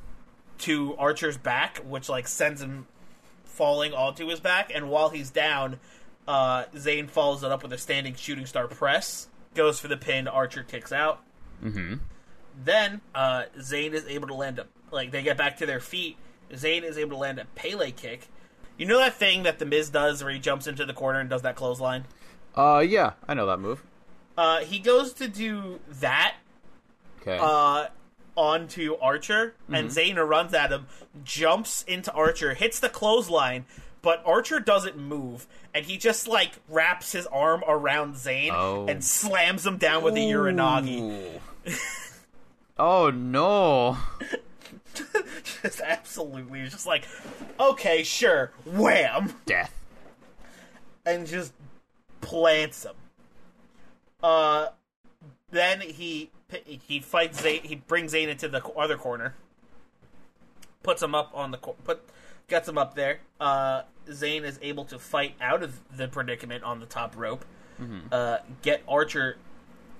to 0.59 0.95
Archer's 0.97 1.37
back, 1.37 1.77
which 1.79 2.07
like 2.09 2.27
sends 2.27 2.61
him 2.61 2.85
falling 3.45 3.93
onto 3.93 4.27
his 4.27 4.39
back. 4.39 4.71
And 4.73 4.89
while 4.89 5.09
he's 5.09 5.29
down, 5.29 5.79
Uh, 6.27 6.65
Zayne 6.77 7.07
follows 7.09 7.43
it 7.43 7.51
up 7.51 7.63
with 7.63 7.73
a 7.73 7.77
standing 7.77 8.15
shooting 8.15 8.45
star 8.45 8.67
press, 8.67 9.27
goes 9.55 9.79
for 9.79 9.87
the 9.89 9.97
pin. 9.97 10.27
Archer 10.27 10.63
kicks 10.63 10.91
out. 10.93 11.21
Mm-hmm. 11.63 11.95
Then 12.63 13.01
uh, 13.15 13.43
Zayne 13.59 13.93
is 13.93 14.05
able 14.07 14.27
to 14.27 14.33
land 14.33 14.59
a 14.59 14.67
like 14.91 15.11
they 15.11 15.23
get 15.23 15.37
back 15.37 15.57
to 15.57 15.65
their 15.65 15.79
feet. 15.81 16.17
Zayne 16.55 16.83
is 16.83 16.97
able 16.97 17.11
to 17.11 17.17
land 17.17 17.39
a 17.39 17.45
Pele 17.55 17.91
kick. 17.91 18.27
You 18.83 18.89
know 18.89 18.97
that 18.97 19.13
thing 19.13 19.43
that 19.43 19.59
the 19.59 19.65
Miz 19.65 19.89
does 19.89 20.21
where 20.21 20.33
he 20.33 20.39
jumps 20.39 20.67
into 20.67 20.83
the 20.85 20.91
corner 20.91 21.21
and 21.21 21.29
does 21.29 21.41
that 21.43 21.55
clothesline. 21.55 22.03
Uh, 22.53 22.83
yeah, 22.85 23.13
I 23.25 23.33
know 23.33 23.45
that 23.45 23.61
move. 23.61 23.81
Uh, 24.37 24.59
he 24.59 24.77
goes 24.77 25.13
to 25.13 25.29
do 25.29 25.79
that 26.01 26.35
Okay. 27.21 27.37
uh, 27.41 27.85
onto 28.35 28.97
Archer, 29.01 29.55
and 29.71 29.89
Zayne 29.89 30.17
runs 30.17 30.53
at 30.53 30.69
him, 30.71 30.87
jumps 31.23 31.83
into 31.83 32.11
Archer, 32.11 32.55
hits 32.55 32.81
the 32.81 32.89
clothesline, 32.89 33.63
but 34.01 34.21
Archer 34.25 34.59
doesn't 34.59 34.97
move, 34.97 35.47
and 35.73 35.85
he 35.85 35.95
just 35.95 36.27
like 36.27 36.51
wraps 36.67 37.13
his 37.13 37.25
arm 37.27 37.63
around 37.65 38.17
Zayne 38.17 38.51
Oh. 38.53 38.85
and 38.89 39.01
slams 39.01 39.65
him 39.65 39.77
down 39.77 40.03
with 40.03 40.15
the 40.15 40.29
uranage. 40.29 41.39
Oh 42.77 43.09
no! 43.11 43.97
Just 45.63 45.81
absolutely, 45.81 46.61
it's 46.61 46.73
just 46.73 46.85
like, 46.87 47.05
okay, 47.59 48.03
sure, 48.03 48.51
wham, 48.65 49.33
Death. 49.45 49.73
and 51.05 51.25
just 51.27 51.53
plants 52.21 52.85
him. 52.85 52.95
Uh, 54.21 54.67
then 55.51 55.81
he 55.81 56.29
he 56.63 56.99
fights 56.99 57.41
Zayne. 57.41 57.61
He 57.63 57.75
brings 57.75 58.11
Zayne 58.11 58.29
into 58.29 58.47
the 58.47 58.63
other 58.63 58.97
corner, 58.97 59.35
puts 60.83 61.01
him 61.01 61.15
up 61.15 61.31
on 61.33 61.51
the 61.51 61.57
cor- 61.57 61.75
put 61.83 62.01
gets 62.47 62.67
him 62.67 62.77
up 62.77 62.95
there. 62.95 63.19
Uh, 63.39 63.81
Zayne 64.11 64.43
is 64.43 64.59
able 64.61 64.85
to 64.85 64.99
fight 64.99 65.35
out 65.41 65.63
of 65.63 65.79
the 65.95 66.07
predicament 66.07 66.63
on 66.63 66.79
the 66.79 66.85
top 66.85 67.15
rope. 67.17 67.45
Uh, 68.11 68.37
get 68.61 68.81
Archer. 68.87 69.37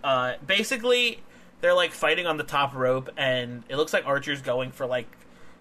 Uh, 0.04 0.36
basically, 0.46 1.20
they're 1.64 1.74
like 1.74 1.94
fighting 1.94 2.28
on 2.28 2.36
the 2.36 2.44
top 2.44 2.76
rope, 2.76 3.10
and 3.16 3.64
it 3.70 3.78
looks 3.78 3.94
like 3.94 4.06
Archer's 4.06 4.42
going 4.42 4.72
for 4.72 4.86
like 4.86 5.08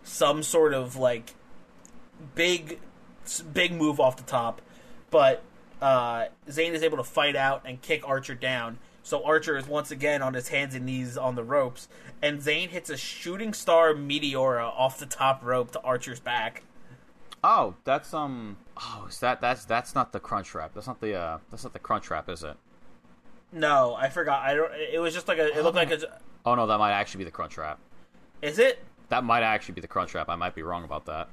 some 0.03 0.43
sort 0.43 0.75
of 0.75 0.97
like 0.97 1.33
big 2.35 2.81
big 3.53 3.73
move 3.73 4.01
off 4.01 4.17
the 4.17 4.25
top, 4.25 4.61
but 5.13 5.45
uh, 5.81 6.25
Zayne 6.51 6.75
is 6.75 6.83
able 6.83 6.97
to 6.97 7.05
fight 7.05 7.37
out 7.37 7.63
and 7.65 7.81
kick 7.81 8.07
Archer 8.07 8.35
down. 8.35 8.79
So 9.05 9.25
Archer 9.25 9.57
is 9.57 9.69
once 9.69 9.93
again 9.93 10.23
on 10.23 10.35
his 10.35 10.49
hands 10.49 10.75
and 10.75 10.85
knees 10.85 11.17
on 11.17 11.37
the 11.37 11.45
ropes, 11.45 11.87
and 12.21 12.43
Zayne 12.43 12.71
hits 12.71 12.91
a 12.91 12.97
shooting 12.97 13.55
star 13.55 13.95
meteora 13.95 14.73
off 14.77 14.99
the 14.99 15.07
top 15.07 15.45
rope 15.45 15.71
to 15.71 15.81
Archer's 15.83 16.19
back. 16.19 16.65
Oh, 17.45 17.77
that's 17.85 18.13
um. 18.13 18.57
Oh, 18.77 19.07
is 19.09 19.21
that 19.21 19.41
that's 19.41 19.65
that's 19.67 19.95
not 19.95 20.11
the 20.11 20.19
crunch 20.19 20.53
wrap? 20.53 20.75
That's 20.75 20.89
not 20.89 21.01
the 21.01 21.15
uh. 21.15 21.39
That's 21.53 21.63
not 21.63 21.75
the 21.75 21.79
crunch 21.79 22.11
wrap, 22.11 22.29
is 22.29 22.43
it? 22.43 22.57
No, 23.53 23.95
I 23.95 24.09
forgot. 24.09 24.43
I 24.43 24.55
don't. 24.55 24.73
It 24.75 24.99
was 25.01 25.13
just 25.15 25.29
like 25.29 25.39
a. 25.39 25.47
It 25.57 25.63
looked 25.63 25.77
like 25.77 25.91
a. 25.91 25.99
Oh 26.47 26.55
no, 26.55 26.67
that 26.67 26.79
might 26.79 26.93
actually 26.93 27.19
be 27.19 27.25
the 27.25 27.31
crunch 27.31 27.57
wrap. 27.59 27.79
Is 28.41 28.59
it? 28.59 28.83
That 29.11 29.25
might 29.25 29.43
actually 29.43 29.75
be 29.75 29.81
the 29.83 29.89
crunch 29.89 30.15
wrap. 30.15 30.29
I 30.29 30.37
might 30.37 30.55
be 30.55 30.63
wrong 30.63 30.85
about 30.85 31.05
that. 31.07 31.29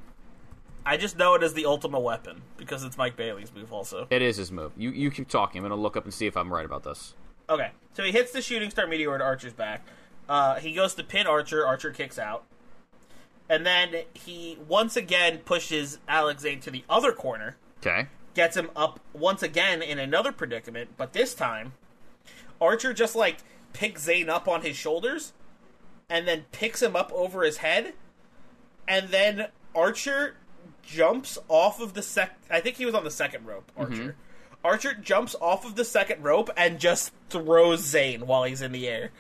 I 0.86 0.98
just 0.98 1.18
know 1.18 1.34
it 1.36 1.44
as 1.44 1.54
the 1.54 1.66
ultimate 1.66 2.00
Weapon 2.00 2.42
because 2.58 2.84
it's 2.84 2.98
Mike 2.98 3.16
Bailey's 3.16 3.54
move. 3.54 3.72
Also, 3.72 4.08
It 4.10 4.22
is 4.22 4.38
his 4.38 4.52
move. 4.52 4.72
You 4.78 4.90
you 4.92 5.12
keep 5.12 5.28
talking. 5.30 5.60
I'm 5.64 5.70
gonna 5.70 5.82
look 5.82 5.96
up 5.98 6.04
and 6.06 6.14
see 6.14 6.26
if 6.28 6.36
I'm 6.36 6.52
right 6.52 6.66
about 6.66 6.84
this. 6.84 7.14
okay. 7.50 7.72
So 7.94 8.04
he 8.04 8.12
hits 8.12 8.32
the 8.32 8.42
shooting 8.42 8.70
star 8.70 8.88
meteor 8.88 9.18
to 9.18 9.24
Archer's 9.24 9.54
back. 9.54 9.86
Uh, 10.28 10.56
he 10.56 10.74
goes 10.74 10.94
to 10.96 11.04
pin 11.04 11.26
Archer. 11.28 11.66
Archer 11.66 11.92
kicks 11.92 12.20
out. 12.20 12.44
And 13.50 13.66
then 13.66 14.04
he 14.14 14.58
once 14.68 14.96
again 14.96 15.40
pushes 15.40 15.98
Alex 16.08 16.44
Zayne 16.44 16.60
to 16.62 16.72
the 16.72 16.84
other 16.90 17.12
corner. 17.12 17.58
Okay. 17.80 18.08
gets 18.36 18.56
him 18.56 18.70
up 18.76 19.00
once 19.14 19.42
again 19.42 19.82
in 19.82 19.98
another 20.00 20.32
predicament, 20.32 20.90
but 20.98 21.14
this 21.14 21.34
time 21.34 21.74
Archer 22.62 22.94
just 22.94 23.16
like 23.16 23.38
picks 23.74 24.04
Zayne 24.04 24.30
up 24.30 24.48
on 24.48 24.62
his 24.62 24.76
shoulders 24.76 25.34
and 26.10 26.28
then 26.28 26.46
picks 26.52 26.82
him 26.82 26.96
up 26.96 27.12
over 27.14 27.44
his 27.44 27.58
head 27.58 27.94
and 28.88 29.10
then 29.10 29.48
Archer 29.76 30.36
jumps 30.84 31.38
off 31.48 31.80
of 31.80 31.94
the 31.94 32.02
sec 32.02 32.38
I 32.50 32.60
think 32.60 32.78
he 32.78 32.86
was 32.86 32.96
on 32.96 33.04
the 33.04 33.12
second 33.12 33.46
rope, 33.46 33.72
mm-hmm. 33.78 33.94
Archer. 33.94 34.16
Archer 34.64 34.94
jumps 34.94 35.36
off 35.40 35.66
of 35.66 35.76
the 35.76 35.86
second 35.86 36.24
rope 36.24 36.50
and 36.58 36.80
just 36.80 37.14
throws 37.30 37.82
Zayne 37.82 38.28
while 38.28 38.44
he's 38.44 38.62
in 38.62 38.72
the 38.72 38.88
air. 38.88 39.12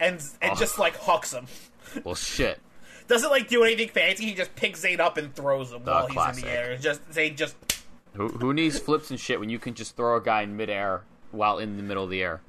And 0.00 0.20
and 0.42 0.58
just 0.58 0.78
like 0.78 0.96
hucks 0.96 1.32
him. 1.32 1.46
Well, 2.04 2.14
shit. 2.14 2.60
Doesn't 3.06 3.30
like 3.30 3.48
do 3.48 3.64
anything 3.64 3.88
fancy, 3.88 4.26
he 4.26 4.34
just 4.34 4.54
picks 4.54 4.80
Zayne 4.80 5.00
up 5.00 5.16
and 5.16 5.34
throws 5.34 5.72
him 5.72 5.82
ah, 5.86 6.06
while 6.06 6.28
he's 6.28 6.38
in 6.38 6.44
the 6.44 6.50
air. 6.50 6.76
Just 6.76 7.00
Zayne 7.12 7.36
just 7.36 7.56
Who 8.14 8.28
who 8.28 8.52
needs 8.52 8.78
flips 8.78 9.10
and 9.10 9.18
shit 9.18 9.40
when 9.40 9.48
you 9.48 9.58
can 9.58 9.74
just 9.74 9.96
throw 9.96 10.16
a 10.16 10.20
guy 10.20 10.42
in 10.42 10.56
midair 10.56 11.02
while 11.30 11.58
in 11.58 11.76
the 11.76 11.82
middle 11.82 12.04
of 12.04 12.10
the 12.10 12.22
air? 12.22 12.40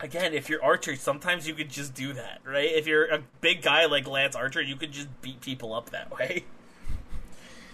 Again, 0.00 0.34
if 0.34 0.48
you're 0.48 0.62
Archer, 0.62 0.96
sometimes 0.96 1.46
you 1.46 1.54
could 1.54 1.70
just 1.70 1.94
do 1.94 2.12
that, 2.14 2.40
right? 2.44 2.70
If 2.70 2.86
you're 2.86 3.06
a 3.06 3.22
big 3.40 3.62
guy 3.62 3.86
like 3.86 4.06
Lance 4.08 4.34
Archer, 4.36 4.60
you 4.60 4.76
could 4.76 4.92
just 4.92 5.08
beat 5.22 5.40
people 5.40 5.72
up 5.72 5.90
that 5.90 6.10
way. 6.10 6.44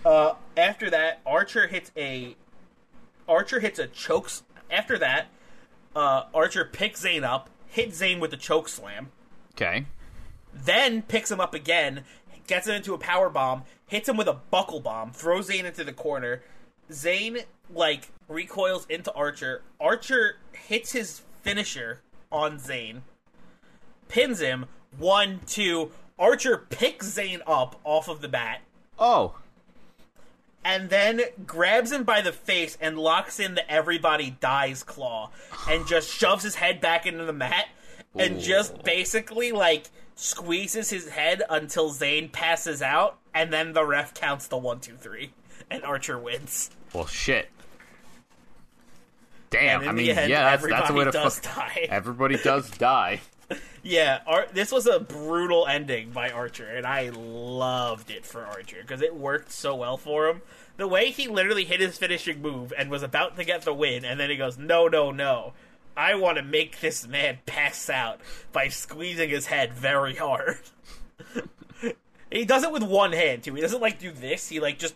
Uh, 0.05 0.35
after 0.57 0.89
that, 0.91 1.21
Archer 1.27 1.67
hits 1.67 1.91
a 1.97 2.37
Archer 3.29 3.61
hits 3.61 3.79
a 3.79 3.87
chokes. 3.87 4.43
After 4.71 4.97
that, 4.99 5.27
uh, 5.95 6.25
Archer 6.33 6.65
picks 6.65 7.01
Zayne 7.03 7.25
up, 7.25 7.51
hits 7.67 7.99
Zayne 7.99 8.21
with 8.21 8.33
a 8.33 8.37
choke 8.37 8.69
slam, 8.69 9.11
Okay. 9.55 9.87
then 10.55 11.03
picks 11.03 11.31
him 11.31 11.41
up 11.41 11.55
again, 11.55 12.05
gets 12.47 12.67
him 12.67 12.75
into 12.75 12.95
a 12.95 12.99
power 12.99 13.29
bomb, 13.29 13.65
hits 13.87 14.09
him 14.09 14.17
with 14.17 14.27
a 14.29 14.33
buckle 14.51 14.81
bomb, 14.81 15.13
throws 15.13 15.47
Zayne 15.49 15.67
into 15.67 15.85
the 15.85 15.93
corner. 15.93 16.43
Zayne 16.93 17.39
like 17.73 18.09
recoils 18.29 18.87
into 18.89 19.13
Archer. 19.13 19.63
Archer 19.81 20.37
hits 20.53 20.93
his 20.93 21.23
finisher 21.43 22.01
on 22.31 22.59
Zayne, 22.59 23.03
pins 24.09 24.41
him. 24.41 24.67
One, 24.99 25.41
two. 25.47 25.93
Archer 26.19 26.59
picks 26.69 27.07
Zayne 27.09 27.41
up 27.47 27.81
off 27.85 28.09
of 28.09 28.21
the 28.21 28.29
mat, 28.29 28.61
Oh. 28.99 29.37
and 30.65 30.91
then 30.91 31.23
grabs 31.47 31.91
him 31.93 32.05
by 32.05 32.21
the 32.21 32.33
face 32.33 32.77
and 32.81 32.99
locks 32.99 33.41
in 33.41 33.55
the 33.55 33.71
everybody 33.73 34.31
dies 34.41 34.83
claw 34.83 35.31
and 35.69 35.87
just 35.87 36.11
shoves 36.11 36.43
his 36.45 36.57
head 36.57 36.81
back 36.81 37.07
into 37.07 37.25
the 37.25 37.33
mat 37.33 37.69
and 38.15 38.37
Ooh. 38.37 38.41
just 38.41 38.83
basically 38.85 39.53
like 39.53 39.87
squeezes 40.17 40.91
his 40.91 41.09
head 41.09 41.43
until 41.49 41.89
Zayne 41.91 42.29
passes 42.29 42.83
out 42.83 43.17
and 43.33 43.51
then 43.51 43.73
the 43.73 43.87
ref 43.87 44.13
counts 44.13 44.47
the 44.49 44.59
one, 44.59 44.81
two, 44.81 44.97
three, 44.97 45.33
and 45.71 45.83
Archer 45.85 46.19
wins. 46.19 46.69
Well, 46.93 47.07
shit. 47.07 47.49
Damn. 49.51 49.89
I 49.89 49.93
mean, 49.93 50.11
end, 50.11 50.31
yeah, 50.31 50.57
that's 50.57 50.67
that's 50.69 50.91
a 50.91 50.93
way 50.93 51.05
to 51.05 51.11
does 51.11 51.39
fuck. 51.41 51.57
die. 51.57 51.87
Everybody 51.91 52.37
does 52.37 52.71
die. 52.71 53.21
Yeah, 53.83 54.21
Ar- 54.27 54.47
this 54.53 54.71
was 54.71 54.87
a 54.87 55.01
brutal 55.01 55.67
ending 55.67 56.11
by 56.11 56.31
Archer, 56.31 56.67
and 56.67 56.87
I 56.87 57.09
loved 57.11 58.11
it 58.11 58.25
for 58.25 58.45
Archer 58.45 58.77
because 58.83 59.03
it 59.03 59.15
worked 59.17 59.51
so 59.51 59.75
well 59.75 59.97
for 59.97 60.29
him. 60.29 60.43
The 60.77 60.87
way 60.87 61.11
he 61.11 61.29
literally 61.29 61.65
hit 61.65 61.81
his 61.81 61.99
finishing 61.99 62.43
move 62.43 62.73
and 62.77 62.91
was 62.91 63.03
about 63.03 63.37
to 63.37 63.45
get 63.45 63.63
the 63.63 63.75
win, 63.75 64.05
and 64.05 64.21
then 64.21 64.31
he 64.31 64.37
goes, 64.37 64.57
"No, 64.57 64.87
no, 64.87 65.11
no! 65.11 65.55
I 65.97 66.15
want 66.15 66.37
to 66.37 66.43
make 66.43 66.81
this 66.81 67.07
man 67.07 67.39
pass 67.47 67.91
out 67.91 68.21
by 68.53 68.69
squeezing 68.69 69.31
his 69.31 69.47
head 69.47 69.73
very 69.73 70.15
hard." 70.15 70.59
he 72.31 72.45
does 72.45 72.63
it 72.63 72.73
with 72.73 72.83
one 72.83 73.13
hand 73.13 73.43
too. 73.43 73.55
He 73.55 73.63
doesn't 73.63 73.81
like 73.83 73.99
do 73.99 74.13
this. 74.13 74.49
He 74.49 74.61
like 74.61 74.79
just 74.79 74.95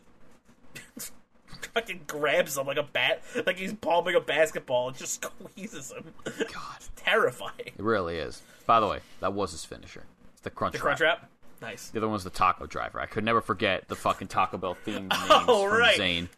fucking 1.74 2.02
grabs 2.06 2.56
him 2.56 2.66
like 2.66 2.76
a 2.76 2.82
bat, 2.82 3.22
like 3.46 3.58
he's 3.58 3.72
palming 3.74 4.14
a 4.14 4.20
basketball, 4.20 4.88
and 4.88 4.96
just 4.96 5.22
squeezes 5.24 5.92
him. 5.92 6.04
God. 6.24 6.78
Terrifying. 6.96 7.52
It 7.66 7.74
really 7.78 8.16
is. 8.16 8.40
By 8.66 8.80
the 8.80 8.86
way, 8.86 9.00
that 9.20 9.32
was 9.34 9.50
his 9.52 9.64
finisher. 9.64 10.04
It's 10.32 10.40
the 10.42 10.50
crunch 10.50 10.72
The 10.72 10.78
wrap. 10.78 10.84
crunch 10.96 11.00
wrap, 11.00 11.30
nice. 11.60 11.88
The 11.90 11.98
other 11.98 12.06
one 12.06 12.14
was 12.14 12.24
the 12.24 12.30
taco 12.30 12.66
driver. 12.66 13.00
I 13.00 13.06
could 13.06 13.24
never 13.24 13.40
forget 13.42 13.88
the 13.88 13.96
fucking 13.96 14.28
Taco 14.28 14.56
Bell 14.56 14.74
theme. 14.84 15.08
names 15.08 15.12
Oh, 15.30 15.68
from 15.68 15.78
right. 15.78 15.96
Zayne. 15.96 16.28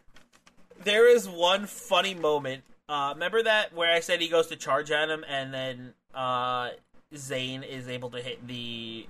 there 0.83 1.07
is 1.09 1.27
one 1.29 1.65
funny 1.67 2.13
moment. 2.13 2.63
Uh, 2.89 3.11
remember 3.13 3.43
that 3.43 3.73
where 3.73 3.93
I 3.93 3.99
said 4.01 4.21
he 4.21 4.27
goes 4.29 4.47
to 4.47 4.55
charge 4.55 4.91
at 4.91 5.09
him, 5.09 5.23
and 5.27 5.53
then 5.53 5.93
uh, 6.13 6.69
Zayne 7.15 7.63
is 7.63 7.87
able 7.87 8.09
to 8.11 8.21
hit 8.21 8.45
the 8.47 9.05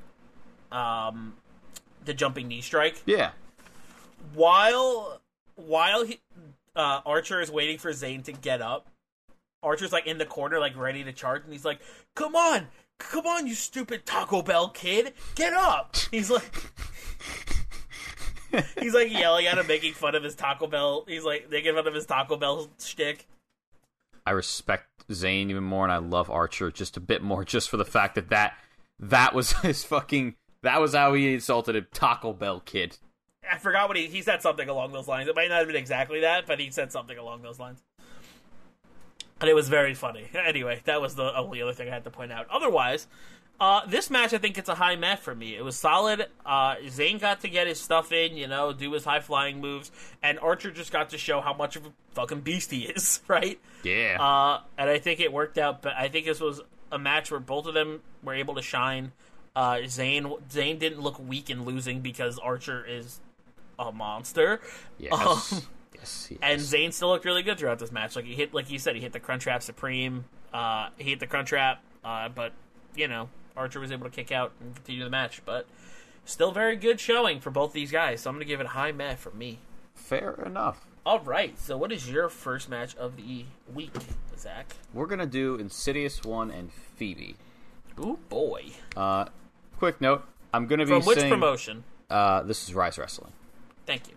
um, 0.72 1.36
the 2.06 2.14
jumping 2.14 2.48
knee 2.48 2.62
strike 2.62 3.02
Yeah. 3.06 3.32
while 4.34 5.22
while 5.58 6.06
he, 6.06 6.22
uh, 6.76 7.02
Archer 7.06 7.42
is 7.42 7.52
waiting 7.52 7.78
for 7.78 7.92
Zayne 7.92 8.24
to 8.24 8.32
get 8.32 8.62
up. 8.62 8.88
Archer's 9.62 9.92
like 9.92 10.08
in 10.08 10.18
the 10.18 10.26
corner, 10.26 10.60
like 10.60 10.78
ready 10.78 11.04
to 11.04 11.12
charge, 11.12 11.44
and 11.44 11.52
he's 11.52 11.66
like, 11.66 11.80
"Come 12.16 12.36
on, 12.36 12.68
come 13.00 13.26
on, 13.28 13.48
you 13.48 13.56
stupid 13.56 14.06
Taco 14.06 14.42
Bell 14.42 14.70
kid, 14.70 15.14
get 15.36 15.54
up!" 15.54 15.96
He's 16.12 16.30
like. 16.30 16.72
He's 18.80 18.94
like 18.94 19.12
yelling 19.12 19.46
at 19.46 19.58
him, 19.58 19.68
making 19.68 19.94
fun 19.94 20.16
of 20.16 20.24
his 20.24 20.34
Taco 20.34 20.68
Bell. 20.68 21.04
He's 21.06 21.26
like 21.26 21.52
making 21.52 21.76
fun 21.76 21.86
of 21.86 21.94
his 21.94 22.06
Taco 22.06 22.38
Bell 22.38 22.70
shtick. 22.80 23.28
I 24.26 24.32
respect 24.32 24.86
Zayne 25.12 25.50
even 25.50 25.66
more, 25.66 25.84
and 25.84 25.92
I 25.92 25.98
love 25.98 26.30
Archer 26.30 26.72
just 26.72 26.96
a 26.96 27.02
bit 27.02 27.22
more, 27.22 27.44
just 27.44 27.70
for 27.70 27.76
the 27.76 27.84
fact 27.84 28.16
that 28.16 28.30
that 28.30 28.58
that 29.00 29.34
was 29.34 29.52
his 29.62 29.84
fucking 29.84 30.36
that 30.64 30.80
was 30.80 30.94
how 30.94 31.14
he 31.14 31.34
insulted 31.34 31.76
a 31.76 31.82
Taco 31.82 32.32
Bell 32.34 32.62
kid. 32.62 32.98
I 33.51 33.58
forgot 33.58 33.88
what 33.88 33.98
he 33.98 34.08
he 34.08 34.22
said 34.22 34.42
something 34.42 34.68
along 34.70 34.92
those 34.92 35.08
lines. 35.08 35.27
It 35.27 35.36
might 35.36 35.50
not 35.50 35.60
have 35.60 35.68
been 35.68 35.75
exactly 35.75 36.22
that, 36.22 36.46
but 36.48 36.60
he 36.60 36.70
said 36.72 36.92
something 36.92 37.18
along 37.18 37.42
those 37.42 37.60
lines. 37.60 37.82
and 39.39 39.50
it 39.50 39.54
was 39.56 39.70
very 39.70 39.94
funny. 39.94 40.27
Anyway, 40.36 40.82
that 40.86 41.01
was 41.01 41.16
the 41.16 41.36
only 41.38 41.62
other 41.62 41.74
thing 41.74 41.88
I 41.89 41.94
had 41.94 42.04
to 42.06 42.10
point 42.10 42.32
out. 42.32 42.48
Otherwise, 42.50 43.08
uh, 43.60 43.86
this 43.88 44.10
match 44.10 44.34
I 44.34 44.38
think 44.38 44.58
it's 44.58 44.70
a 44.70 44.75
high 44.75 44.96
mat 44.96 45.20
for 45.20 45.34
me. 45.36 45.56
It 45.56 45.63
was 45.63 45.75
solid. 45.77 46.27
Uh, 46.46 46.75
Zayne 46.89 47.20
got 47.20 47.42
to 47.42 47.50
get 47.50 47.68
his 47.68 47.80
stuff 47.80 48.12
in, 48.12 48.38
you 48.38 48.48
know, 48.48 48.72
do 48.74 48.92
his 48.94 49.04
high 49.04 49.20
flying 49.20 49.60
moves, 49.62 49.92
and 50.22 50.39
Archer 50.39 50.72
just 50.72 50.92
got 50.92 51.10
to 51.10 51.18
show 51.18 51.42
how 51.42 51.54
much 51.54 51.75
of 51.75 51.86
a 51.86 51.92
fucking 52.13 52.42
beast 52.42 52.72
he 52.72 52.84
is, 52.86 53.22
right? 53.27 53.60
Yeah. 53.84 54.18
Uh, 54.20 54.62
and 54.77 54.89
I 54.89 55.00
think 55.00 55.20
it 55.20 55.32
worked 55.34 55.58
out. 55.58 55.82
But 55.82 55.94
I 55.96 56.08
think 56.08 56.25
this 56.25 56.39
was 56.39 56.62
a 56.92 57.00
match 57.00 57.30
where 57.32 57.39
both 57.39 57.66
of 57.66 57.74
them 57.74 58.01
were 58.24 58.34
able 58.36 58.56
to 58.56 58.62
shine. 58.62 59.12
Uh, 59.56 59.80
Zayne 59.88 60.32
Zayne 60.51 60.77
didn't 60.77 61.01
look 61.01 61.20
weak 61.20 61.50
in 61.50 61.66
losing 61.66 62.01
because 62.01 62.38
Archer 62.38 62.86
is 62.86 63.20
a 63.80 63.92
monster. 63.92 64.62
yes. 64.98 65.14
um, 65.14 65.62
yes. 65.96 66.28
Yes. 66.32 66.40
And 66.42 66.62
Zayne 66.62 66.92
still 66.92 67.10
looked 67.10 67.26
really 67.26 67.44
good 67.44 67.58
throughout 67.58 67.80
this 67.80 67.92
match. 67.92 68.16
Like 68.16 68.26
he 68.26 68.36
hit, 68.36 68.54
like 68.54 68.70
you 68.70 68.80
said, 68.80 68.96
he 68.96 69.02
hit 69.02 69.14
the 69.14 69.20
Crunchwrap 69.20 69.62
Supreme. 69.62 70.26
Uh, 70.54 70.90
he 70.98 71.12
hit 71.12 71.20
the 71.20 71.28
Crunchwrap, 71.28 71.78
uh, 72.04 72.30
but 72.30 72.54
you 72.96 73.08
know 73.08 73.30
Archer 73.56 73.80
was 73.80 73.92
able 73.92 74.06
to 74.06 74.16
kick 74.16 74.32
out 74.32 74.54
and 74.62 74.76
continue 74.76 75.04
the 75.04 75.10
match. 75.10 75.42
But 75.46 75.68
still 76.26 76.52
very 76.52 76.76
good 76.76 77.00
showing 77.00 77.40
for 77.40 77.50
both 77.50 77.74
these 77.74 77.92
guys. 77.92 78.22
So 78.22 78.30
I'm 78.30 78.36
gonna 78.36 78.46
give 78.46 78.60
it 78.60 78.66
a 78.66 78.70
high 78.70 78.92
mat 78.92 79.20
for 79.20 79.32
me. 79.32 79.60
Fair 79.96 80.34
enough. 80.46 80.86
All 81.06 81.20
right. 81.20 81.58
So 81.60 81.78
what 81.78 81.92
is 81.92 82.10
your 82.10 82.30
first 82.30 82.70
match 82.70 82.96
of 82.98 83.16
the 83.16 83.46
week, 83.74 83.94
Zach? 84.38 84.76
We're 84.94 85.08
gonna 85.08 85.26
do 85.26 85.56
Insidious 85.56 86.24
One 86.24 86.52
and 86.52 86.72
Phoebe. 86.72 87.36
Ooh 88.00 88.20
boy. 88.30 88.66
Uh, 88.96 89.26
quick 89.78 90.00
note: 90.00 90.24
I'm 90.54 90.68
gonna 90.68 90.86
be 90.86 90.92
From 90.92 91.06
which 91.06 91.20
saying 91.20 91.32
promotion? 91.32 91.84
Uh, 92.10 92.44
this 92.44 92.68
is 92.68 92.74
Rise 92.74 92.98
Wrestling. 92.98 93.32
Thank 93.88 94.08
you. 94.10 94.13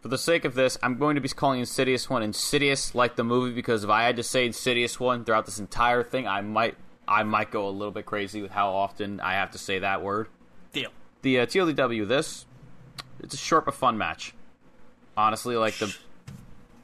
For 0.00 0.08
the 0.08 0.16
sake 0.16 0.46
of 0.46 0.54
this, 0.54 0.78
I'm 0.82 0.96
going 0.96 1.16
to 1.16 1.20
be 1.20 1.28
calling 1.28 1.60
Insidious 1.60 2.08
One 2.08 2.22
Insidious 2.22 2.94
like 2.94 3.16
the 3.16 3.24
movie 3.24 3.52
because 3.54 3.84
if 3.84 3.90
I 3.90 4.04
had 4.04 4.16
to 4.16 4.22
say 4.22 4.46
Insidious 4.46 4.98
One 4.98 5.24
throughout 5.26 5.44
this 5.44 5.58
entire 5.58 6.02
thing, 6.02 6.26
I 6.26 6.40
might 6.40 6.76
I 7.06 7.22
might 7.24 7.50
go 7.50 7.68
a 7.68 7.70
little 7.70 7.90
bit 7.92 8.06
crazy 8.06 8.40
with 8.40 8.52
how 8.52 8.70
often 8.70 9.20
I 9.20 9.32
have 9.34 9.50
to 9.50 9.58
say 9.58 9.80
that 9.80 10.00
word. 10.02 10.28
Deal. 10.72 10.90
The 11.20 11.40
uh, 11.40 11.46
TLDW 11.46 12.08
this 12.08 12.46
it's 13.22 13.34
a 13.34 13.36
short 13.36 13.66
but 13.66 13.74
fun 13.74 13.98
match. 13.98 14.32
Honestly, 15.18 15.56
like 15.56 15.74
the 15.74 15.94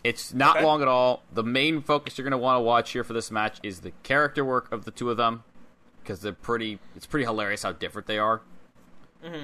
it's 0.04 0.34
not 0.34 0.56
Okay. 0.56 0.66
long 0.66 0.82
at 0.82 0.88
all. 0.88 1.22
The 1.32 1.42
main 1.42 1.80
focus 1.80 2.18
you're 2.18 2.24
going 2.24 2.32
to 2.32 2.38
want 2.38 2.56
to 2.58 2.60
watch 2.60 2.90
here 2.92 3.02
for 3.02 3.14
this 3.14 3.30
match 3.30 3.58
is 3.62 3.80
the 3.80 3.92
character 4.02 4.44
work 4.44 4.70
of 4.70 4.84
the 4.84 4.90
two 4.90 5.10
of 5.10 5.16
them 5.16 5.42
because 6.02 6.20
they're 6.20 6.32
pretty 6.34 6.80
it's 6.94 7.06
pretty 7.06 7.24
hilarious 7.24 7.62
how 7.62 7.72
different 7.72 8.06
they 8.08 8.18
are. 8.18 8.42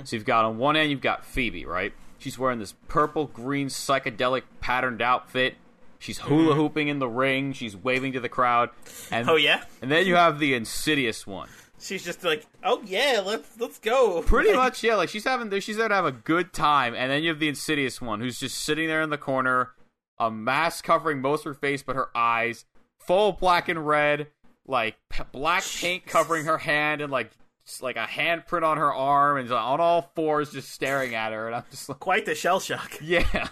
So 0.04 0.14
you've 0.14 0.26
got 0.26 0.44
on 0.44 0.58
one 0.58 0.76
end 0.76 0.90
you've 0.90 1.00
got 1.00 1.24
Phoebe, 1.24 1.64
right? 1.64 1.92
She's 2.22 2.38
wearing 2.38 2.60
this 2.60 2.74
purple 2.86 3.26
green 3.26 3.66
psychedelic 3.66 4.42
patterned 4.60 5.02
outfit. 5.02 5.56
She's 5.98 6.18
hula 6.18 6.54
mm. 6.54 6.56
hooping 6.56 6.86
in 6.88 7.00
the 7.00 7.08
ring. 7.08 7.52
She's 7.52 7.76
waving 7.76 8.12
to 8.12 8.20
the 8.20 8.28
crowd. 8.28 8.70
And 9.10 9.28
Oh 9.28 9.36
yeah. 9.36 9.64
and 9.80 9.90
then 9.90 10.06
you 10.06 10.14
have 10.14 10.38
the 10.38 10.54
insidious 10.54 11.26
one. 11.26 11.48
She's 11.80 12.04
just 12.04 12.22
like, 12.22 12.46
oh 12.62 12.80
yeah, 12.86 13.20
let's 13.24 13.58
let's 13.58 13.80
go. 13.80 14.22
Pretty 14.22 14.52
much, 14.56 14.84
yeah. 14.84 14.94
Like 14.94 15.08
she's 15.08 15.24
having, 15.24 15.50
she's 15.58 15.76
there 15.76 15.88
to 15.88 15.94
have 15.94 16.04
a 16.04 16.12
good 16.12 16.52
time, 16.52 16.94
and 16.94 17.10
then 17.10 17.24
you 17.24 17.28
have 17.30 17.40
the 17.40 17.48
insidious 17.48 18.00
one 18.00 18.20
who's 18.20 18.38
just 18.38 18.60
sitting 18.60 18.86
there 18.86 19.02
in 19.02 19.10
the 19.10 19.18
corner, 19.18 19.70
a 20.18 20.30
mask 20.30 20.84
covering 20.84 21.20
most 21.20 21.40
of 21.40 21.44
her 21.46 21.54
face 21.54 21.82
but 21.82 21.96
her 21.96 22.16
eyes, 22.16 22.66
full 23.00 23.32
black 23.32 23.68
and 23.68 23.84
red, 23.84 24.28
like 24.64 24.96
p- 25.10 25.24
black 25.32 25.64
paint 25.80 26.06
covering 26.06 26.44
her 26.44 26.58
hand, 26.58 27.00
and 27.00 27.10
like 27.10 27.32
like 27.80 27.96
a 27.96 28.06
handprint 28.06 28.64
on 28.64 28.76
her 28.78 28.92
arm, 28.92 29.38
and 29.38 29.50
on 29.52 29.80
all 29.80 30.10
fours, 30.14 30.50
just 30.52 30.70
staring 30.70 31.14
at 31.14 31.32
her. 31.32 31.46
And 31.46 31.56
I'm 31.56 31.64
just 31.70 31.88
like, 31.88 32.00
Quite 32.00 32.26
the 32.26 32.34
shell 32.34 32.60
shock. 32.60 32.98
yeah, 33.02 33.48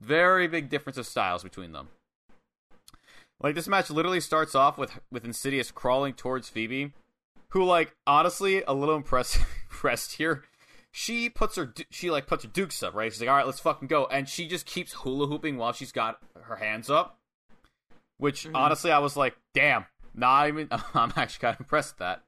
very 0.00 0.48
big 0.48 0.68
difference 0.68 0.98
of 0.98 1.06
styles 1.06 1.42
between 1.42 1.72
them. 1.72 1.88
Like 3.40 3.54
this 3.54 3.68
match 3.68 3.90
literally 3.90 4.20
starts 4.20 4.54
off 4.54 4.78
with 4.78 5.00
with 5.10 5.24
Insidious 5.24 5.70
crawling 5.70 6.14
towards 6.14 6.48
Phoebe, 6.48 6.92
who 7.48 7.64
like 7.64 7.94
honestly 8.06 8.62
a 8.66 8.72
little 8.72 8.96
impressed 8.96 9.38
impressed 9.70 10.12
here. 10.12 10.44
She 10.92 11.28
puts 11.30 11.56
her 11.56 11.72
she 11.90 12.10
like 12.10 12.26
puts 12.26 12.44
her 12.44 12.50
dukes 12.50 12.82
up 12.82 12.94
right. 12.94 13.10
She's 13.10 13.20
like, 13.20 13.30
all 13.30 13.36
right, 13.36 13.46
let's 13.46 13.60
fucking 13.60 13.88
go, 13.88 14.06
and 14.06 14.28
she 14.28 14.46
just 14.46 14.66
keeps 14.66 14.92
hula 14.92 15.26
hooping 15.26 15.56
while 15.56 15.72
she's 15.72 15.92
got 15.92 16.18
her 16.42 16.56
hands 16.56 16.90
up. 16.90 17.18
Which 18.18 18.44
mm-hmm. 18.44 18.54
honestly, 18.54 18.92
I 18.92 18.98
was 18.98 19.16
like, 19.16 19.36
damn, 19.54 19.86
not 20.14 20.48
even. 20.48 20.68
I'm 20.94 21.12
actually 21.16 21.40
kind 21.40 21.54
of 21.54 21.60
impressed 21.60 21.94
with 21.94 21.98
that. 21.98 22.22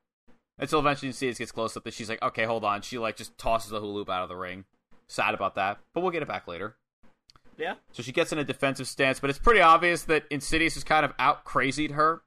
Until 0.59 0.79
eventually 0.79 1.09
Insidious 1.09 1.39
gets 1.39 1.53
close 1.53 1.77
up, 1.77 1.85
that 1.85 1.95
she's 1.95 2.09
like, 2.09 2.23
okay, 2.23 2.45
hold 2.45 2.65
on. 2.65 2.83
She 2.83 2.99
like 2.99 3.17
just 3.17 3.37
tosses 3.39 3.71
the 3.71 3.81
hula 3.81 3.95
hoop 4.01 4.11
out 4.11 4.23
of 4.23 4.29
the 4.29 4.37
ring. 4.37 4.65
Sad 5.09 5.35
about 5.35 5.57
that, 5.57 5.79
but 5.93 6.01
we'll 6.01 6.13
get 6.13 6.23
it 6.23 6.29
back 6.29 6.47
later. 6.49 6.77
Yeah. 7.57 7.75
So 7.93 8.03
she 8.03 8.13
gets 8.13 8.33
in 8.33 8.39
a 8.39 8.45
defensive 8.45 8.89
stance, 8.89 9.21
but 9.21 9.31
it's 9.31 9.39
pretty 9.39 9.61
obvious 9.61 10.03
that 10.05 10.25
Insidious 10.31 10.75
has 10.75 10.85
kind 10.85 11.05
of 11.05 11.13
out 11.19 11.45
crazied 11.45 11.93
her. 11.93 12.23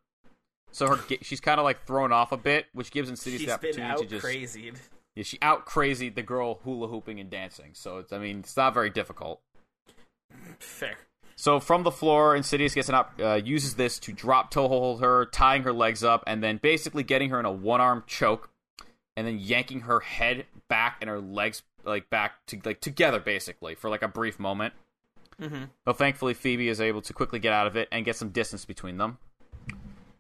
So 0.72 0.88
her 0.88 1.00
she's 1.22 1.40
kind 1.40 1.60
of 1.60 1.64
like 1.64 1.86
thrown 1.86 2.12
off 2.12 2.32
a 2.32 2.38
bit, 2.38 2.68
which 2.74 2.92
gives 2.92 3.10
Insidious 3.10 3.42
She's 3.42 3.48
the 3.48 3.54
opportunity 3.54 4.04
to 4.04 4.10
just 4.10 4.22
crazied. 4.22 4.76
yeah, 5.16 5.24
she 5.24 5.38
out 5.42 5.66
crazied 5.66 6.16
the 6.16 6.22
girl 6.22 6.60
hula 6.64 6.88
hooping 6.88 7.20
and 7.20 7.30
dancing. 7.30 7.72
So 7.74 8.00
it's 8.00 8.12
I 8.14 8.20
mean 8.20 8.40
it's 8.40 8.56
not 8.56 8.74
very 8.74 8.90
difficult. 8.90 9.42
Fair. 10.60 10.98
So 11.40 11.60
from 11.60 11.84
the 11.84 11.92
floor, 11.92 12.36
Insidious 12.36 12.74
gets 12.74 12.90
an 12.90 12.96
op- 12.96 13.20
uh, 13.22 13.36
uses 13.36 13.76
this 13.76 14.00
to 14.00 14.12
drop 14.12 14.50
toe 14.50 14.68
hold 14.68 15.02
her, 15.02 15.28
tying 15.28 15.62
her 15.64 15.72
legs 15.72 16.04
up, 16.04 16.24
and 16.26 16.44
then 16.44 16.58
basically 16.58 17.04
getting 17.04 17.30
her 17.30 17.40
in 17.40 17.46
a 17.46 17.52
one 17.52 17.80
arm 17.80 18.04
choke, 18.08 18.50
and 19.16 19.28
then 19.28 19.38
yanking 19.38 19.82
her 19.82 20.00
head 20.00 20.46
back 20.68 20.98
and 21.00 21.10
her 21.10 21.20
legs 21.22 21.62
like 21.86 22.10
back 22.10 22.44
to 22.48 22.60
like 22.66 22.82
together 22.82 23.20
basically 23.20 23.76
for 23.76 23.88
like 23.88 24.02
a 24.02 24.08
brief 24.08 24.40
moment. 24.40 24.74
Mm-hmm. 25.40 25.66
But 25.86 26.00
thankfully, 26.00 26.34
Phoebe 26.34 26.70
is 26.70 26.82
able 26.82 27.04
to 27.04 27.14
quickly 27.14 27.38
get 27.38 27.54
out 27.54 27.68
of 27.68 27.76
it 27.78 27.88
and 27.92 28.04
get 28.04 28.16
some 28.16 28.30
distance 28.30 28.66
between 28.66 28.98
them. 28.98 29.20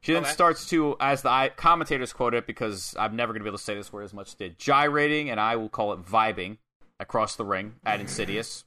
She 0.01 0.13
then 0.13 0.21
Okay. 0.21 0.31
starts 0.31 0.69
to, 0.69 0.95
as 0.99 1.23
the 1.23 1.51
commentators 1.55 2.13
quote 2.13 2.35
it, 2.35 2.45
because 2.45 2.95
I'm 2.99 3.15
never 3.15 3.33
going 3.33 3.39
to 3.39 3.43
be 3.43 3.49
able 3.49 3.57
to 3.57 3.63
say 3.63 3.73
this 3.73 3.91
word 3.91 4.03
as 4.03 4.13
much 4.13 4.27
as 4.27 4.33
did, 4.35 4.59
gyrating, 4.59 5.31
and 5.31 5.39
I 5.39 5.55
will 5.55 5.69
call 5.69 5.91
it 5.93 6.05
vibing 6.05 6.57
across 6.99 7.35
the 7.35 7.43
ring 7.43 7.73
at 7.83 7.99
Insidious. 7.99 8.63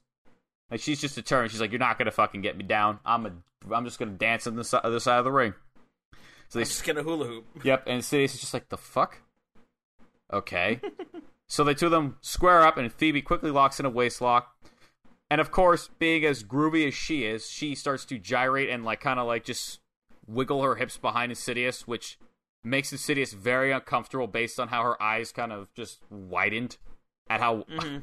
Like 0.71 0.79
she's 0.79 1.01
just 1.01 1.15
determined. 1.15 1.51
She's 1.51 1.61
like, 1.61 1.71
"You're 1.71 1.79
not 1.79 1.97
going 1.97 2.05
to 2.05 2.11
fucking 2.11 2.41
get 2.41 2.57
me 2.57 2.63
down. 2.63 2.99
I'm 3.05 3.25
a, 3.25 3.31
I'm 3.73 3.85
just 3.85 3.99
going 3.99 4.11
to 4.11 4.17
dance 4.17 4.47
on 4.47 4.55
the 4.55 4.81
other 4.83 4.99
side 4.99 5.19
of 5.19 5.25
the 5.25 5.31
ring." 5.31 5.53
So 6.51 6.59
they 6.59 6.63
I'm 6.63 6.67
just 6.67 6.83
gonna 6.83 7.03
hula 7.03 7.25
hoop. 7.27 7.45
Yep, 7.63 7.83
and 7.87 7.95
Insidious 7.95 8.33
is 8.33 8.41
just 8.41 8.53
like, 8.53 8.67
the 8.67 8.77
fuck? 8.77 9.21
Okay. 10.33 10.81
so 11.47 11.63
the 11.63 11.73
two 11.73 11.85
of 11.85 11.93
them 11.93 12.17
square 12.19 12.61
up, 12.61 12.75
and 12.75 12.91
Phoebe 12.91 13.21
quickly 13.21 13.51
locks 13.51 13.79
in 13.79 13.85
a 13.85 13.89
waist 13.89 14.19
lock. 14.19 14.53
And 15.29 15.39
of 15.39 15.49
course, 15.49 15.89
being 15.97 16.25
as 16.25 16.43
groovy 16.43 16.85
as 16.85 16.93
she 16.93 17.23
is, 17.23 17.49
she 17.49 17.73
starts 17.73 18.03
to 18.03 18.19
gyrate 18.19 18.69
and, 18.69 18.83
like, 18.83 18.99
kind 18.99 19.17
of 19.17 19.27
like 19.27 19.45
just 19.45 19.79
wiggle 20.27 20.61
her 20.61 20.75
hips 20.75 20.97
behind 20.97 21.31
Insidious, 21.31 21.87
which 21.87 22.19
makes 22.65 22.91
Insidious 22.91 23.31
very 23.31 23.71
uncomfortable 23.71 24.27
based 24.27 24.59
on 24.59 24.67
how 24.67 24.83
her 24.83 25.01
eyes 25.01 25.31
kind 25.31 25.53
of 25.53 25.73
just 25.73 25.99
widened 26.09 26.75
at 27.29 27.39
how. 27.39 27.59
Mm-hmm. 27.59 27.99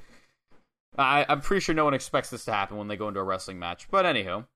I, 0.96 1.26
I'm 1.28 1.40
pretty 1.40 1.60
sure 1.60 1.74
no 1.74 1.84
one 1.84 1.94
expects 1.94 2.30
this 2.30 2.44
to 2.46 2.52
happen 2.52 2.76
when 2.76 2.88
they 2.88 2.96
go 2.96 3.08
into 3.08 3.20
a 3.20 3.24
wrestling 3.24 3.58
match. 3.58 3.88
But 3.90 4.04
anywho. 4.04 4.46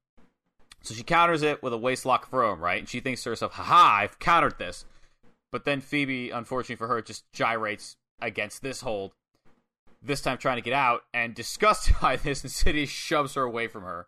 So 0.83 0.95
she 0.95 1.05
counters 1.05 1.43
it 1.43 1.63
with 1.63 1.73
a 1.73 1.79
waist 1.79 2.05
lock 2.05 2.31
her 2.31 2.55
right? 2.55 2.81
And 2.81 2.89
she 2.89 3.01
thinks 3.01 3.23
to 3.23 3.31
herself, 3.31 3.53
haha, 3.53 4.03
I've 4.03 4.19
countered 4.19 4.59
this. 4.59 4.85
But 5.53 5.65
then 5.65 5.81
Phoebe, 5.81 6.31
unfortunately 6.31 6.77
for 6.77 6.89
her, 6.89 7.01
just 7.03 7.31
gyrates 7.33 7.97
against 8.21 8.63
this 8.63 8.81
hold, 8.81 9.13
this 10.03 10.21
time 10.21 10.39
trying 10.39 10.57
to 10.57 10.63
get 10.63 10.73
out, 10.73 11.03
and 11.15 11.35
disgusted 11.35 11.95
by 12.03 12.17
this, 12.17 12.43
Insidious 12.43 12.91
shoves 12.91 13.35
her 13.35 13.43
away 13.43 13.69
from 13.69 13.85
her. 13.85 14.07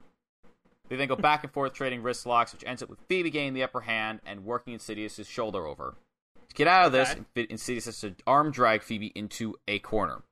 They 0.89 0.97
then 0.97 1.09
go 1.09 1.17
back 1.17 1.45
and 1.45 1.53
forth 1.53 1.73
trading 1.73 2.03
wrist 2.03 2.27
locks, 2.27 2.53
which 2.53 2.65
ends 2.67 2.83
up 2.83 2.91
with 2.91 2.99
Phoebe 3.09 3.31
gaining 3.31 3.55
the 3.55 3.63
upper 3.63 3.83
hand 3.83 4.21
and 4.27 4.45
working 4.45 4.75
Insidious's 4.75 5.29
shoulder 5.29 5.67
over. 5.67 5.95
To 6.49 6.55
get 6.55 6.67
out 6.67 6.87
of 6.87 6.93
this, 6.93 7.15
Okay. 7.37 7.47
Insidious 7.49 7.87
has 7.87 8.01
to 8.01 8.15
arm 8.27 8.51
drag 8.51 8.83
Phoebe 8.83 9.13
into 9.15 9.55
a 9.67 9.79
corner. 9.79 10.23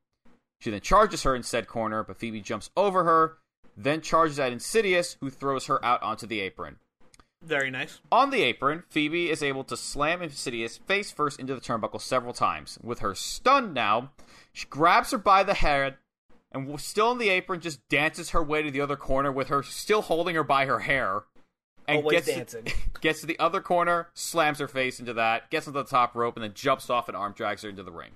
She 0.63 0.71
then 0.71 0.81
charges 0.81 1.25
her 1.25 1.35
in 1.35 1.43
said 1.43 1.67
corner, 1.67 2.05
but 2.05 2.19
Phoebe 2.19 2.41
jumps 2.41 2.71
over 2.77 3.03
her, 3.03 3.39
then 3.77 4.01
charges 4.01 4.39
at 4.39 4.53
Insidious, 4.53 5.17
who 5.19 5.29
throws 5.29 5.67
her 5.67 5.85
out 5.85 6.01
onto 6.05 6.25
the 6.25 6.39
apron. 6.39 6.77
Very 7.43 7.69
nice. 7.69 7.99
On 8.13 8.31
the 8.31 8.45
apron, 8.45 8.85
Phoebe 8.89 9.29
is 9.29 9.43
able 9.43 9.65
to 9.65 9.77
slam 9.77 10.23
Insidious 10.23 10.77
face 10.79 11.11
first 11.11 11.41
into 11.41 11.57
the 11.57 11.61
turnbuckle 11.61 12.01
several 12.01 12.33
times. 12.33 12.79
With 12.81 13.01
her 13.01 13.17
stunned 13.17 13.75
now, 13.75 14.13
she 14.53 14.69
grabs 14.69 15.11
her 15.11 15.19
by 15.19 15.43
the 15.43 15.55
head 15.55 15.97
and, 16.53 16.79
still 16.79 17.09
on 17.09 17.19
the 17.19 17.31
apron, 17.31 17.61
just 17.61 17.81
dances 17.89 18.31
her 18.31 18.41
way 18.41 18.63
to 18.63 18.71
the 18.71 18.83
other 18.83 18.95
corner 18.95 19.33
with 19.33 19.49
her 19.49 19.65
still 19.65 20.03
holding 20.03 20.37
her 20.37 20.45
by 20.45 20.67
her 20.67 20.79
hair. 20.79 21.25
And 21.89 21.99
Always 21.99 22.25
gets 22.25 22.37
dancing. 22.37 22.65
To, 22.67 22.75
gets 23.01 23.21
to 23.23 23.27
the 23.27 23.39
other 23.41 23.61
corner, 23.61 24.11
slams 24.15 24.61
her 24.61 24.69
face 24.69 25.01
into 25.01 25.15
that, 25.15 25.51
gets 25.51 25.65
to 25.65 25.73
the 25.73 25.83
top 25.83 26.15
rope, 26.15 26.37
and 26.37 26.45
then 26.45 26.55
jumps 26.55 26.89
off 26.89 27.09
and 27.09 27.17
arm 27.17 27.33
drags 27.33 27.63
her 27.63 27.69
into 27.69 27.83
the 27.83 27.91
ring. 27.91 28.13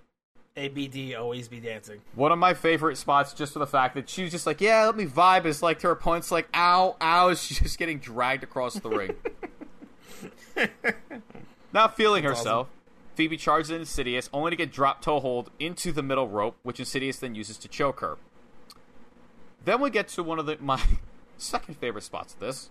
ABD 0.56 1.14
always 1.14 1.48
be 1.48 1.60
dancing. 1.60 2.00
One 2.14 2.32
of 2.32 2.38
my 2.38 2.54
favorite 2.54 2.96
spots, 2.96 3.32
just 3.34 3.52
for 3.52 3.58
the 3.58 3.66
fact 3.66 3.94
that 3.94 4.08
she 4.08 4.22
was 4.22 4.30
just 4.32 4.46
like, 4.46 4.60
"Yeah, 4.60 4.86
let 4.86 4.96
me 4.96 5.04
vibe." 5.06 5.44
Is 5.44 5.62
like 5.62 5.78
to 5.80 5.88
her 5.88 5.92
opponent's 5.92 6.30
like, 6.30 6.48
"Ow, 6.54 6.96
ow!" 7.00 7.34
She's 7.34 7.60
just 7.60 7.78
getting 7.78 7.98
dragged 7.98 8.42
across 8.42 8.74
the 8.74 8.88
ring. 8.88 9.14
Not 11.72 11.96
feeling 11.96 12.24
herself, 12.24 12.68
Phoebe 13.14 13.36
charges 13.36 13.70
in 13.70 13.80
Insidious, 13.80 14.30
only 14.32 14.50
to 14.50 14.56
get 14.56 14.72
drop 14.72 15.02
toe 15.02 15.20
hold 15.20 15.50
into 15.58 15.92
the 15.92 16.02
middle 16.02 16.28
rope, 16.28 16.56
which 16.62 16.78
Insidious 16.80 17.18
then 17.18 17.34
uses 17.34 17.58
to 17.58 17.68
choke 17.68 18.00
her. 18.00 18.16
Then 19.64 19.80
we 19.80 19.90
get 19.90 20.08
to 20.08 20.22
one 20.22 20.38
of 20.38 20.46
the 20.46 20.56
my 20.60 20.80
second 21.36 21.76
favorite 21.76 22.02
spots 22.04 22.34
of 22.34 22.40
this. 22.40 22.70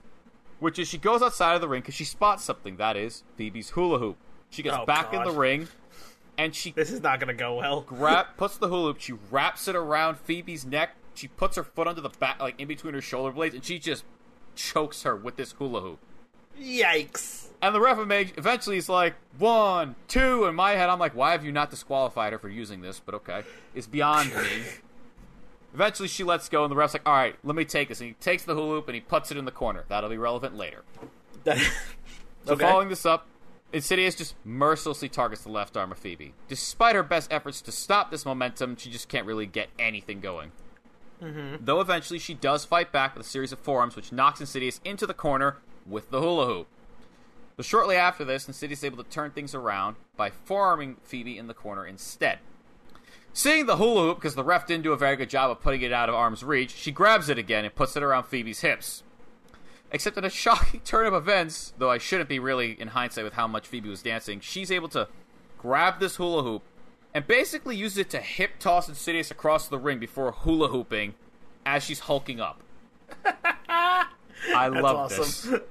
which 0.59 0.79
is 0.79 0.87
she 0.87 0.97
goes 0.97 1.21
outside 1.21 1.53
of 1.53 1.61
the 1.61 1.67
ring 1.67 1.81
because 1.81 1.93
she 1.95 2.05
spots 2.05 2.43
something. 2.43 2.77
That 2.77 2.95
is 2.97 3.23
Phoebe's 3.37 3.71
hula 3.71 3.99
hoop. 3.99 4.17
She 4.49 4.63
gets 4.63 4.77
Oh, 4.79 4.85
back 4.85 5.13
in 5.13 5.23
the 5.23 5.31
ring, 5.31 5.67
and 6.37 6.55
she 6.55 6.71
This 6.71 6.91
is 6.91 7.01
not 7.01 7.19
gonna 7.19 7.33
go 7.33 7.55
well. 7.55 7.81
grab 7.81 8.27
puts 8.37 8.57
the 8.57 8.67
hula 8.67 8.87
hoop. 8.89 8.99
She 9.01 9.13
wraps 9.31 9.67
it 9.67 9.75
around 9.75 10.17
Phoebe's 10.19 10.65
neck. 10.65 10.91
She 11.13 11.27
puts 11.27 11.55
her 11.55 11.63
foot 11.63 11.87
under 11.87 12.01
the 12.01 12.09
back, 12.09 12.39
like 12.39 12.59
in 12.59 12.67
between 12.67 12.93
her 12.93 13.01
shoulder 13.01 13.31
blades, 13.31 13.55
and 13.55 13.63
she 13.63 13.79
just 13.79 14.03
chokes 14.55 15.03
her 15.03 15.15
with 15.15 15.37
this 15.37 15.53
hula 15.53 15.81
hoop. 15.81 15.99
Yikes! 16.59 17.47
And 17.61 17.73
the 17.73 17.79
ref 17.81 17.97
eventually 18.37 18.77
is 18.77 18.87
like, 18.89 19.15
one, 19.37 19.95
two. 20.07 20.45
In 20.45 20.55
my 20.55 20.71
head, 20.71 20.89
I'm 20.89 20.99
like, 20.99 21.15
why 21.15 21.31
have 21.31 21.43
you 21.43 21.51
not 21.51 21.69
disqualified 21.69 22.31
her 22.33 22.39
for 22.39 22.49
using 22.49 22.81
this? 22.81 23.01
But 23.03 23.15
okay. 23.15 23.43
It's 23.73 23.87
beyond 23.87 24.33
me. 24.33 24.41
Eventually, 25.73 26.07
she 26.07 26.23
lets 26.23 26.47
go, 26.47 26.63
and 26.63 26.71
the 26.71 26.75
ref's 26.75 26.93
like, 26.93 27.01
all 27.05 27.13
right, 27.13 27.35
let 27.43 27.55
me 27.55 27.65
take 27.65 27.89
this. 27.89 27.99
And 27.99 28.07
he 28.09 28.13
takes 28.15 28.43
the 28.43 28.53
hula 28.55 28.75
hoop 28.75 28.87
and 28.87 28.95
he 28.95 29.01
puts 29.01 29.29
it 29.31 29.37
in 29.37 29.43
the 29.43 29.51
corner. 29.51 29.83
That'll 29.89 30.09
be 30.09 30.17
relevant 30.17 30.55
later. 30.55 30.83
So, 31.43 31.53
Okay. 32.47 32.63
following 32.63 32.87
this 32.87 33.05
up, 33.05 33.27
Insidious 33.75 34.15
just 34.15 34.35
mercilessly 34.45 35.09
targets 35.09 35.43
the 35.43 35.49
left 35.49 35.75
arm 35.75 35.91
of 35.91 35.97
Phoebe. 35.97 36.33
Despite 36.47 36.95
her 36.95 37.03
best 37.03 37.29
efforts 37.29 37.59
to 37.59 37.73
stop 37.73 38.09
this 38.09 38.25
momentum, 38.25 38.77
she 38.77 38.89
just 38.89 39.09
can't 39.09 39.27
really 39.27 39.45
get 39.45 39.67
anything 39.77 40.21
going. 40.21 40.53
Mm-hmm. 41.21 41.57
Though 41.59 41.81
eventually 41.81 42.17
she 42.17 42.33
does 42.33 42.63
fight 42.63 42.93
back 42.93 43.17
with 43.17 43.25
a 43.25 43.29
series 43.29 43.51
of 43.51 43.59
forearms, 43.59 43.97
which 43.97 44.13
knocks 44.13 44.39
Insidious 44.39 44.79
into 44.85 45.05
the 45.05 45.13
corner 45.13 45.57
with 45.85 46.09
the 46.09 46.21
hula 46.21 46.45
hoop. 46.45 46.67
But 47.57 47.65
shortly 47.65 47.97
after 47.97 48.23
this, 48.23 48.47
Insidious 48.47 48.79
is 48.79 48.85
able 48.85 49.03
to 49.03 49.09
turn 49.09 49.31
things 49.31 49.53
around 49.53 49.97
by 50.15 50.29
forearming 50.29 50.95
Phoebe 51.03 51.37
in 51.37 51.47
the 51.47 51.53
corner 51.53 51.85
instead. 51.85 52.39
Seeing 53.33 53.65
the 53.65 53.75
hula 53.75 54.03
hoop, 54.03 54.19
because 54.19 54.35
the 54.35 54.43
ref 54.45 54.65
didn't 54.65 54.83
do 54.85 54.93
a 54.93 54.97
very 54.97 55.17
good 55.17 55.29
job 55.29 55.51
of 55.51 55.59
putting 55.59 55.81
it 55.81 55.91
out 55.91 56.07
of 56.07 56.15
arm's 56.15 56.45
reach, 56.45 56.71
she 56.71 56.93
grabs 56.93 57.27
it 57.27 57.37
again 57.37 57.65
and 57.65 57.75
puts 57.75 57.97
it 57.97 58.03
around 58.03 58.23
Phoebe's 58.23 58.61
hips. 58.61 59.03
Except 59.95 60.17
in 60.17 60.25
a 60.25 60.29
shocking 60.43 60.81
turn 60.81 61.07
of 61.07 61.13
events, 61.13 61.73
though 61.77 61.89
I 61.89 61.97
shouldn't 61.99 62.27
be 62.27 62.37
really 62.37 62.79
in 62.79 62.89
hindsight 62.89 63.23
with 63.23 63.33
how 63.33 63.47
much 63.47 63.65
Phoebe 63.65 63.89
was 63.89 64.03
dancing, 64.03 64.41
she's 64.41 64.69
able 64.69 64.89
to 64.89 65.07
grab 65.57 66.01
this 66.01 66.17
hula 66.17 66.43
hoop 66.43 66.63
and 67.13 67.25
basically 67.25 67.77
use 67.77 67.97
it 67.97 68.09
to 68.09 68.19
hip 68.19 68.59
toss 68.59 68.89
Insidious 68.89 69.31
across 69.31 69.69
the 69.69 69.79
ring 69.79 69.97
before 69.97 70.33
hula 70.33 70.67
hooping 70.67 71.15
as 71.65 71.81
she's 71.81 72.01
hulking 72.01 72.41
up. 72.41 72.61
I 73.25 74.67
love 74.67 74.97
awesome. 74.97 75.51
this. 75.51 75.61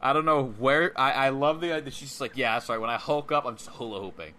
I 0.00 0.14
don't 0.14 0.24
know 0.24 0.44
where 0.44 0.98
I, 0.98 1.12
I 1.12 1.28
love 1.28 1.60
the 1.60 1.74
idea. 1.74 1.90
She's 1.90 2.22
like, 2.22 2.38
yeah, 2.38 2.54
that's 2.54 2.70
right. 2.70 2.80
When 2.80 2.88
I 2.88 2.96
hulk 2.96 3.30
up, 3.30 3.44
I'm 3.44 3.56
just 3.56 3.68
hula 3.68 4.00
hooping. 4.00 4.32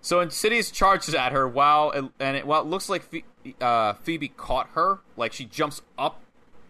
So 0.00 0.20
Insidious 0.20 0.70
charges 0.70 1.14
at 1.14 1.32
her 1.32 1.46
while 1.46 1.90
it, 1.90 2.04
and 2.18 2.36
it, 2.38 2.46
while 2.46 2.62
it 2.62 2.66
looks 2.66 2.88
like 2.88 3.02
Phe- 3.02 3.54
uh, 3.60 3.92
Phoebe 3.92 4.28
caught 4.28 4.70
her, 4.70 5.00
like 5.18 5.34
she 5.34 5.44
jumps 5.44 5.82
up 5.98 6.22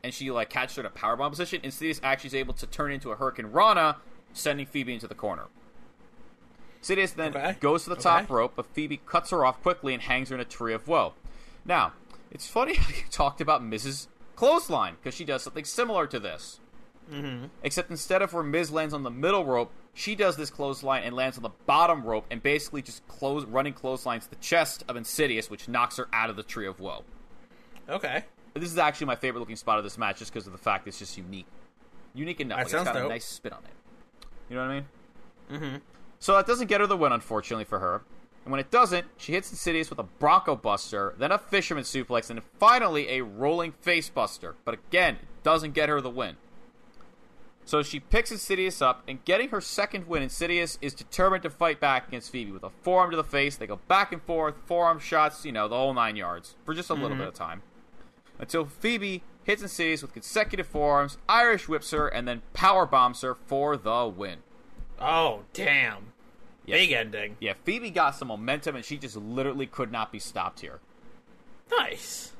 and 0.06 0.14
she 0.14 0.30
like 0.30 0.48
catches 0.48 0.76
her 0.76 0.80
in 0.82 0.86
a 0.86 0.90
powerbomb 0.90 1.30
position. 1.30 1.56
And 1.56 1.66
Insidious 1.66 2.00
actually 2.02 2.28
is 2.28 2.34
able 2.36 2.54
to 2.54 2.66
turn 2.66 2.92
into 2.92 3.10
a 3.10 3.16
hurricanrana, 3.16 3.96
sending 4.32 4.64
Phoebe 4.64 4.94
into 4.94 5.08
the 5.08 5.14
corner. 5.14 5.46
Insidious 6.78 7.10
then 7.12 7.36
Okay. 7.36 7.56
goes 7.60 7.84
to 7.84 7.90
the 7.90 7.96
top 7.96 8.24
Okay. 8.24 8.32
rope, 8.34 8.52
but 8.54 8.66
Phoebe 8.66 8.98
cuts 9.04 9.30
her 9.30 9.44
off 9.44 9.60
quickly 9.62 9.92
and 9.92 10.02
hangs 10.04 10.28
her 10.28 10.36
in 10.36 10.40
a 10.40 10.44
tree 10.44 10.72
of 10.72 10.86
woe. 10.86 11.14
Now, 11.64 11.92
it's 12.30 12.46
funny 12.46 12.74
how 12.76 12.88
you 12.88 13.02
talked 13.10 13.40
about 13.40 13.62
Miz's 13.64 14.08
Clothesline 14.36 14.94
because 15.02 15.14
she 15.14 15.24
does 15.24 15.42
something 15.42 15.64
similar 15.64 16.06
to 16.06 16.20
this. 16.20 16.60
Mm-hmm. 17.10 17.46
Except 17.62 17.90
instead 17.90 18.22
of 18.22 18.32
where 18.32 18.42
Miz 18.42 18.70
lands 18.70 18.94
on 18.94 19.02
the 19.02 19.10
middle 19.10 19.44
rope, 19.44 19.72
she 19.94 20.14
does 20.14 20.36
this 20.36 20.50
clothesline 20.50 21.02
and 21.04 21.16
lands 21.16 21.36
on 21.38 21.42
the 21.42 21.50
bottom 21.66 22.04
rope 22.04 22.26
and 22.30 22.42
basically 22.42 22.82
just 22.82 23.06
close 23.08 23.44
running 23.46 23.72
clotheslines 23.72 24.26
the 24.26 24.36
chest 24.36 24.84
of 24.88 24.96
Insidious, 24.96 25.48
which 25.48 25.68
knocks 25.68 25.96
her 25.96 26.08
out 26.12 26.30
of 26.30 26.36
the 26.36 26.42
Tree 26.42 26.66
of 26.66 26.78
Woe. 26.80 27.02
Okay. 27.88 28.24
This 28.60 28.72
is 28.72 28.78
actually 28.78 29.06
my 29.06 29.16
favorite 29.16 29.40
looking 29.40 29.56
spot 29.56 29.78
of 29.78 29.84
this 29.84 29.98
match 29.98 30.18
just 30.18 30.32
because 30.32 30.46
of 30.46 30.52
the 30.52 30.58
fact 30.58 30.88
it's 30.88 30.98
just 30.98 31.16
unique. 31.16 31.46
Unique 32.14 32.40
enough. 32.40 32.58
That 32.58 32.64
Like, 32.64 32.70
sounds 32.70 32.88
it's 32.88 32.96
got 32.96 33.06
a 33.06 33.08
nice 33.08 33.24
spin 33.24 33.52
on 33.52 33.64
it. 33.64 34.28
You 34.48 34.56
know 34.56 34.62
what 34.62 34.70
I 34.70 34.74
mean? 34.74 34.86
Mm-hmm. 35.52 35.76
So 36.18 36.34
that 36.36 36.46
doesn't 36.46 36.66
get 36.66 36.80
her 36.80 36.86
the 36.86 36.96
win, 36.96 37.12
unfortunately, 37.12 37.64
for 37.64 37.78
her. 37.78 38.02
And 38.44 38.52
when 38.52 38.60
it 38.60 38.70
doesn't, 38.70 39.06
she 39.16 39.32
hits 39.32 39.50
Insidious 39.50 39.90
with 39.90 39.98
a 39.98 40.04
Bronco 40.04 40.54
Buster, 40.54 41.14
then 41.18 41.32
a 41.32 41.38
Fisherman 41.38 41.84
Suplex, 41.84 42.30
and 42.30 42.40
finally 42.58 43.08
a 43.10 43.22
Rolling 43.22 43.72
Face 43.72 44.08
Buster. 44.08 44.54
But 44.64 44.74
again, 44.74 45.16
it 45.16 45.42
doesn't 45.42 45.74
get 45.74 45.88
her 45.88 46.00
the 46.00 46.10
win. 46.10 46.36
So 47.64 47.82
she 47.82 47.98
picks 47.98 48.30
Insidious 48.30 48.80
up, 48.80 49.02
and 49.08 49.24
getting 49.24 49.48
her 49.48 49.60
second 49.60 50.06
win, 50.06 50.22
Insidious 50.22 50.78
is 50.80 50.94
determined 50.94 51.42
to 51.42 51.50
fight 51.50 51.80
back 51.80 52.06
against 52.06 52.30
Phoebe 52.30 52.52
with 52.52 52.62
a 52.62 52.70
forearm 52.70 53.10
to 53.10 53.16
the 53.16 53.24
face. 53.24 53.56
They 53.56 53.66
go 53.66 53.80
back 53.88 54.12
and 54.12 54.22
forth, 54.22 54.54
forearm 54.66 55.00
shots, 55.00 55.44
you 55.44 55.50
know, 55.50 55.66
the 55.66 55.74
whole 55.74 55.92
nine 55.92 56.14
yards, 56.14 56.54
for 56.64 56.72
just 56.72 56.88
a 56.88 56.94
little 56.94 57.16
bit 57.16 57.26
of 57.26 57.34
time. 57.34 57.62
Until 58.38 58.66
Phoebe 58.66 59.22
hits 59.44 59.62
Insidious 59.62 60.02
with 60.02 60.12
consecutive 60.12 60.66
forearms, 60.66 61.18
Irish 61.28 61.68
whips 61.68 61.90
her, 61.92 62.08
and 62.08 62.26
then 62.26 62.42
power 62.52 62.86
bombs 62.86 63.22
her 63.22 63.34
for 63.34 63.76
the 63.76 64.06
win. 64.06 64.38
Oh 65.00 65.42
damn! 65.52 66.12
Yeah. 66.64 66.76
Big 66.76 66.92
ending. 66.92 67.36
Yeah, 67.40 67.54
Phoebe 67.64 67.90
got 67.90 68.16
some 68.16 68.28
momentum, 68.28 68.76
and 68.76 68.84
she 68.84 68.98
just 68.98 69.16
literally 69.16 69.66
could 69.66 69.92
not 69.92 70.10
be 70.10 70.18
stopped 70.18 70.60
here. 70.60 70.80
Nice. 71.70 72.32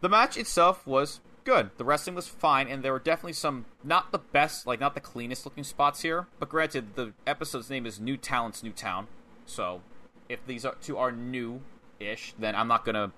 The 0.00 0.08
match 0.08 0.36
itself 0.36 0.86
was 0.86 1.20
good. 1.44 1.70
The 1.76 1.84
wrestling 1.84 2.16
was 2.16 2.28
fine, 2.28 2.68
and 2.68 2.82
there 2.82 2.92
were 2.92 2.98
definitely 2.98 3.32
some 3.32 3.66
not 3.82 4.12
the 4.12 4.18
best, 4.18 4.66
like 4.66 4.80
not 4.80 4.94
the 4.94 5.00
cleanest 5.00 5.44
looking 5.44 5.64
spots 5.64 6.02
here. 6.02 6.26
But 6.38 6.48
granted, 6.48 6.94
the 6.94 7.12
episode's 7.26 7.70
name 7.70 7.86
is 7.86 7.98
New 7.98 8.16
Talents, 8.16 8.62
New 8.62 8.72
Town. 8.72 9.08
So 9.46 9.82
if 10.28 10.44
these 10.46 10.64
are, 10.64 10.76
two 10.80 10.96
are 10.96 11.10
new-ish, 11.10 12.34
then 12.38 12.54
I'm 12.54 12.68
not 12.68 12.84
gonna 12.84 13.12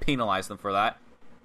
penalize 0.00 0.48
them 0.48 0.58
for 0.58 0.72
that. 0.72 0.98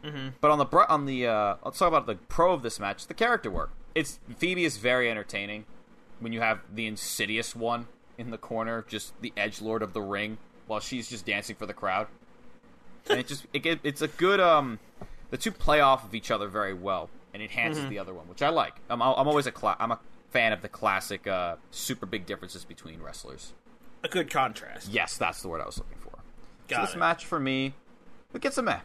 Mm-hmm. 0.03 0.27
But 0.41 0.51
on 0.51 0.60
the 0.60 0.65
on 0.89 1.05
the 1.05 1.27
uh, 1.27 1.55
let's 1.65 1.79
talk 1.79 1.88
about 1.88 2.05
the 2.05 2.15
pro 2.15 2.53
of 2.53 2.62
this 2.62 2.79
match, 2.79 3.07
the 3.07 3.13
character 3.13 3.49
work. 3.51 3.71
It's 3.95 4.19
Phoebe 4.38 4.63
is 4.65 4.77
very 4.77 5.10
entertaining 5.10 5.65
when 6.19 6.33
you 6.33 6.41
have 6.41 6.60
the 6.73 6.86
insidious 6.88 7.55
one 7.55 7.88
in 8.17 8.31
the 8.31 8.38
corner, 8.38 8.86
just 8.88 9.19
the 9.21 9.33
edge 9.38 9.62
lord 9.62 9.81
of 9.81 9.93
the 9.93 10.01
ring, 10.01 10.38
while 10.67 10.79
she's 10.79 11.10
just 11.10 11.25
dancing 11.25 11.55
for 11.55 11.65
the 11.65 11.73
crowd 11.73 12.07
and 13.10 13.19
it 13.19 13.27
just 13.27 13.45
it, 13.53 13.79
it's 13.83 14.01
a 14.01 14.07
good 14.07 14.39
um 14.39 14.79
the 15.29 15.38
two 15.38 15.51
play 15.51 15.79
off 15.79 16.03
of 16.03 16.13
each 16.13 16.29
other 16.31 16.47
very 16.47 16.73
well 16.73 17.10
and 17.33 17.41
enhances 17.41 17.88
the 17.88 17.97
other 17.99 18.13
one 18.13 18.27
which 18.27 18.41
i 18.41 18.49
like 18.49 18.73
i'm, 18.89 19.01
I'm 19.01 19.27
always 19.27 19.45
a 19.47 19.51
cla- 19.51 19.77
i'm 19.79 19.91
a 19.93 19.99
fan 20.31 20.51
of 20.51 20.62
the 20.62 20.67
classic 20.67 21.25
uh 21.25 21.55
super 21.71 22.05
big 22.05 22.25
differences 22.25 22.65
between 22.65 23.01
wrestlers 23.01 23.53
A 24.03 24.10
good 24.10 24.29
contrast. 24.29 24.89
yes 24.91 25.15
that's 25.17 25.41
the 25.41 25.47
word 25.47 25.62
i 25.62 25.65
was 25.65 25.77
looking 25.77 25.97
for 25.99 26.19
so 26.69 26.81
this 26.81 26.95
it. 26.95 26.97
match 26.97 27.25
for 27.25 27.39
me 27.39 27.73
it 28.33 28.41
gets 28.41 28.57
a 28.57 28.62
meh 28.62 28.79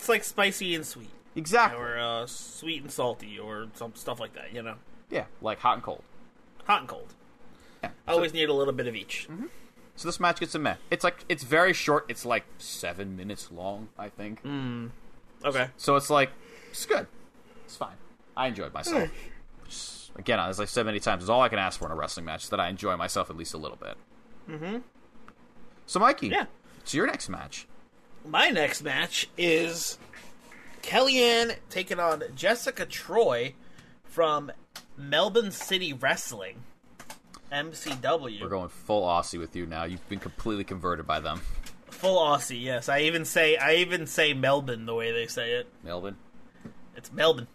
It's 0.00 0.08
like 0.08 0.24
spicy 0.24 0.74
and 0.74 0.84
sweet, 0.86 1.10
exactly. 1.36 1.78
Or 1.78 1.98
uh, 1.98 2.26
sweet 2.26 2.80
and 2.80 2.90
salty, 2.90 3.38
or 3.38 3.66
some 3.74 3.94
stuff 3.94 4.18
like 4.18 4.32
that. 4.32 4.54
You 4.54 4.62
know, 4.62 4.76
yeah 5.10 5.26
like 5.42 5.58
hot 5.58 5.74
and 5.74 5.82
cold. 5.82 6.02
Hot 6.64 6.80
and 6.80 6.88
cold. 6.88 7.12
yeah. 7.82 7.90
I 8.08 8.12
always 8.12 8.32
need 8.32 8.48
a 8.48 8.54
little 8.54 8.72
bit 8.72 8.86
of 8.86 8.96
each. 8.96 9.28
so 9.96 10.08
this 10.08 10.18
match 10.18 10.40
gets 10.40 10.54
a 10.54 10.58
meh. 10.58 10.76
It's 10.90 11.04
like 11.04 11.24
it's 11.28 11.42
very 11.44 11.74
short. 11.74 12.06
It's 12.08 12.24
like 12.24 12.44
seven 12.56 13.14
minutes 13.14 13.52
long 13.52 13.88
i 13.98 14.08
think. 14.08 14.40
Okay. 15.44 15.68
so 15.76 15.96
it's 15.96 16.08
like 16.08 16.30
it's 16.70 16.86
good. 16.86 17.06
It's 17.66 17.76
fine. 17.76 17.96
I 18.34 18.46
enjoyed 18.48 18.72
myself. 18.72 19.10
Which, 19.62 20.08
again 20.16 20.40
as 20.40 20.58
i've 20.58 20.68
said 20.70 20.86
many 20.86 20.98
times 20.98 21.22
is 21.22 21.30
all 21.30 21.40
i 21.40 21.48
can 21.48 21.58
ask 21.60 21.78
for 21.78 21.84
in 21.86 21.92
a 21.92 21.94
wrestling 21.94 22.26
match 22.26 22.42
is 22.42 22.50
that 22.50 22.58
i 22.58 22.68
enjoy 22.68 22.96
myself 22.96 23.30
at 23.30 23.36
least 23.36 23.52
a 23.54 23.58
little 23.58 23.76
bit. 23.76 23.94
Mm-hmm. 24.48 24.78
So 25.86 26.00
mikey 26.00 26.30
Yeah. 26.30 26.46
it's 26.80 26.94
your 26.94 27.06
next 27.06 27.28
match 27.28 27.66
My 28.26 28.48
next 28.48 28.82
match 28.82 29.28
is 29.36 29.98
Kellyanne 30.82 31.56
taking 31.68 31.98
on 31.98 32.22
Jessica 32.34 32.86
Troy 32.86 33.54
from 34.04 34.52
Melbourne 34.96 35.50
City 35.50 35.92
Wrestling, 35.92 36.62
MCW. 37.50 38.42
we're 38.42 38.48
going 38.48 38.68
full 38.68 39.02
aussie 39.06 39.38
with 39.38 39.56
you 39.56 39.66
now 39.66 39.84
you've 39.84 40.06
been 40.08 40.18
completely 40.18 40.64
converted 40.64 41.06
by 41.06 41.20
them 41.20 41.40
Full 41.88 42.18
Aussie, 42.18 42.62
yes. 42.62 42.88
I 42.88 43.00
even 43.00 43.24
say 43.26 43.56
I 43.56 43.74
even 43.76 44.06
say 44.06 44.32
Melbourne 44.32 44.86
the 44.86 44.94
way 44.94 45.12
they 45.12 45.26
say 45.26 45.52
it. 45.52 45.66
melbourne 45.82 46.16
It's 46.96 47.12
Melbourne. 47.12 47.46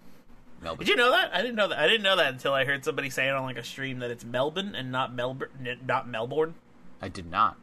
melbourne 0.62 0.86
Did 0.86 0.89
you 0.91 0.95
know 0.97 1.12
that? 1.12 1.34
I 1.34 1.41
didn't 1.41 1.56
know 1.56 1.67
that. 1.67 1.80
I 1.80 1.88
didn't 1.88 2.04
know 2.04 2.15
that 2.17 2.32
until 2.34 2.54
I 2.54 2.63
heard 2.65 2.86
somebody 2.86 3.10
say 3.10 3.28
it 3.28 3.34
on 3.34 3.43
like 3.43 3.58
a 3.58 3.63
stream 3.63 3.99
that 3.99 4.12
it's 4.12 4.23
Melbourne 4.23 4.75
and 4.75 4.91
not 4.91 5.13
Melbourne, 5.15 5.49
not 5.86 6.08
Melbourne. 6.08 6.54
i 7.01 7.08
did 7.10 7.30
not 7.30 7.58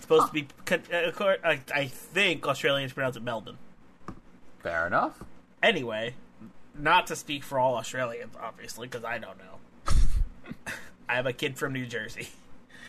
supposed 0.00 0.26
to 0.28 0.32
be. 0.32 0.46
con- 0.64 0.82
uh, 0.92 1.08
accord- 1.08 1.40
I, 1.44 1.60
I 1.74 1.86
think 1.86 2.46
Australians 2.46 2.92
pronounce 2.92 3.16
it 3.16 3.22
Melbourne. 3.22 3.58
fair 4.62 4.86
enough 4.86 5.22
Anyway, 5.62 6.14
not 6.78 7.06
to 7.08 7.16
speak 7.16 7.44
for 7.44 7.58
all 7.58 7.76
Australians, 7.76 8.34
obviously, 8.40 8.86
because 8.88 9.04
I 9.04 9.18
don't 9.18 9.36
know. 9.38 9.92
I 11.08 11.14
have 11.16 11.26
a 11.26 11.32
kid 11.34 11.58
from 11.58 11.72
New 11.74 11.84
Jersey. 11.86 12.28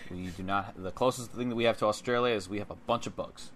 we 0.10 0.28
do 0.28 0.44
not 0.44 0.74
the 0.82 0.92
closest 0.92 1.32
thing 1.32 1.50
that 1.50 1.56
we 1.56 1.64
have 1.66 1.78
to 1.78 1.86
australia 1.86 2.36
is 2.36 2.50
we 2.50 2.60
have 2.60 2.70
a 2.70 2.76
bunch 2.76 3.08
of 3.08 3.16
bugs 3.16 3.52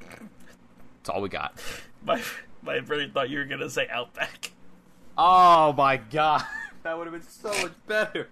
that's 0.00 1.08
all 1.08 1.20
we 1.20 1.28
got 1.28 1.60
My 2.04 2.22
my 2.62 2.78
brother 2.80 3.08
thought 3.12 3.28
you 3.30 3.38
were 3.38 3.44
gonna 3.44 3.68
say 3.70 3.88
Outback. 3.90 4.52
Oh 5.18 5.72
my 5.72 5.96
god, 5.98 6.44
that 6.84 6.96
would 6.96 7.06
have 7.06 7.12
been 7.12 7.28
so 7.28 7.48
much 7.62 7.72
better. 7.86 8.28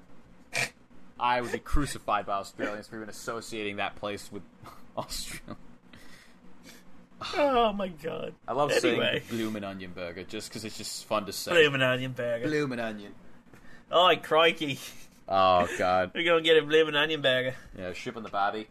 I 1.20 1.40
would 1.40 1.52
be 1.52 1.59
crucified 1.59 2.26
by 2.26 2.35
Australians 2.35 2.88
for 2.88 2.96
even 2.96 3.09
associating 3.09 3.76
that 3.76 3.96
place 3.96 4.30
with 4.33 4.42
Australia. 4.96 5.56
Oh 7.37 7.72
my 7.74 7.88
god. 7.88 8.33
I 8.48 8.52
love 8.54 8.70
Anyway. 8.72 9.22
saying 9.28 9.38
bloomin' 9.38 9.62
onion 9.64 9.92
burger 9.94 10.24
just 10.24 10.48
because 10.48 10.64
it's 10.64 10.78
just 10.78 11.04
fun 11.04 11.26
to 11.26 11.33
say. 11.33 11.50
Bloomin' 11.52 11.83
onion 11.83 12.12
burger. 12.12 12.46
Bloomin' 12.46 12.80
onion. 12.80 13.12
Oh, 13.90 14.11
crikey. 14.22 14.78
Oh 15.28 15.68
god. 15.78 16.12
We're 16.14 16.24
gonna 16.24 16.40
get 16.40 16.56
a 16.56 16.62
bloomin' 16.66 16.96
onion 16.96 17.20
burger. 17.20 17.54
Yeah, 17.78 17.92
shipping 17.92 18.22
the 18.22 18.30
babby. 18.30 18.68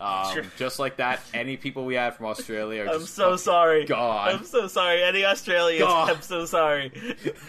Um, 0.00 0.32
Sure. 0.32 0.44
Just 0.56 0.78
like 0.78 0.96
that, 0.96 1.20
any 1.34 1.56
people 1.58 1.84
we 1.84 1.96
have 1.96 2.16
from 2.16 2.26
Australia 2.26 2.84
are 2.84 2.94
I'm 2.94 3.00
just 3.00 3.14
so 3.14 3.36
sorry. 3.36 3.84
God, 3.84 4.34
I'm 4.34 4.44
so 4.44 4.66
sorry. 4.68 5.02
Any 5.02 5.24
Australians, 5.24 5.82
God. 5.84 6.10
I'm 6.10 6.22
so 6.22 6.46
sorry. 6.46 6.92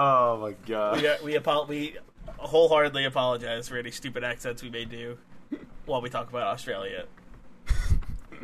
Oh 0.00 0.38
my 0.40 0.52
god. 0.66 1.02
We, 1.22 1.32
we, 1.32 1.36
apo- 1.36 1.66
we 1.66 1.96
wholeheartedly 2.36 3.04
apologize 3.04 3.68
for 3.68 3.76
any 3.78 3.90
stupid 3.90 4.22
accents 4.22 4.62
we 4.62 4.70
may 4.70 4.84
do 4.84 5.18
while 5.86 6.00
we 6.00 6.08
talk 6.08 6.28
about 6.28 6.42
Australia. 6.46 7.06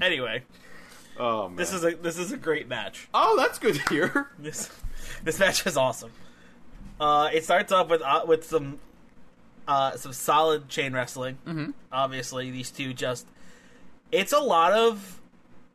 Anyway, 0.02 0.42
Oh 1.18 1.48
man. 1.48 1.56
this 1.56 1.72
is 1.72 1.84
a 1.84 1.94
this 1.94 2.18
is 2.18 2.32
a 2.32 2.36
great 2.36 2.66
match. 2.68 3.08
Oh, 3.14 3.36
that's 3.36 3.58
good 3.60 3.76
to 3.76 3.88
hear. 3.94 4.30
This 4.38 4.68
this 5.22 5.38
match 5.38 5.64
is 5.66 5.76
awesome. 5.76 6.10
Uh, 6.98 7.28
it 7.32 7.44
starts 7.44 7.70
off 7.70 7.88
with 7.88 8.02
uh, 8.02 8.24
with 8.26 8.44
some 8.44 8.78
uh, 9.68 9.96
some 9.96 10.12
solid 10.12 10.68
chain 10.68 10.92
wrestling. 10.92 11.38
Mm-hmm. 11.46 11.70
Obviously, 11.92 12.50
these 12.50 12.70
two 12.72 12.92
just 12.92 13.28
it's 14.10 14.32
a 14.32 14.40
lot 14.40 14.72
of 14.72 15.20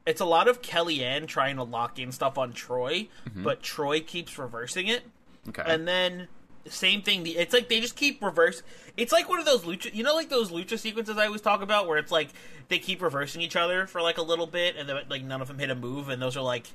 it's 0.05 0.19
a 0.19 0.25
lot 0.25 0.47
of 0.49 0.61
Kellyanne 0.61 1.27
trying 1.27 1.55
to 1.55 1.63
lock 1.63 1.99
in 1.99 2.11
stuff 2.11 2.37
on 2.37 2.51
Troy, 2.51 3.07
but 3.33 3.61
Troy 3.61 4.01
keeps 4.01 4.37
reversing 4.37 4.87
it, 4.87 5.03
Okay. 5.49 5.63
and 5.65 5.87
then 5.87 6.27
same 6.67 7.01
thing. 7.01 7.25
It's 7.25 7.53
like 7.53 7.69
they 7.69 7.79
just 7.79 7.95
keep 7.95 8.21
reverse. 8.21 8.63
It's 8.97 9.11
like 9.11 9.29
one 9.29 9.39
of 9.39 9.45
those 9.45 9.61
lucha, 9.61 9.93
you 9.93 10.03
know, 10.03 10.15
like 10.15 10.29
those 10.29 10.51
lucha 10.51 10.77
sequences 10.77 11.17
I 11.17 11.25
always 11.25 11.41
talk 11.41 11.61
about, 11.61 11.87
where 11.87 11.97
it's 11.97 12.11
like 12.11 12.29
they 12.67 12.79
keep 12.79 13.01
reversing 13.01 13.41
each 13.41 13.55
other 13.55 13.87
for 13.87 14.01
like 14.01 14.17
a 14.17 14.21
little 14.21 14.47
bit, 14.47 14.75
and 14.75 14.87
then 14.87 14.97
like 15.09 15.23
none 15.23 15.41
of 15.41 15.47
them 15.47 15.59
hit 15.59 15.69
a 15.69 15.75
move, 15.75 16.09
and 16.09 16.21
those 16.21 16.37
are 16.37 16.43
like 16.43 16.67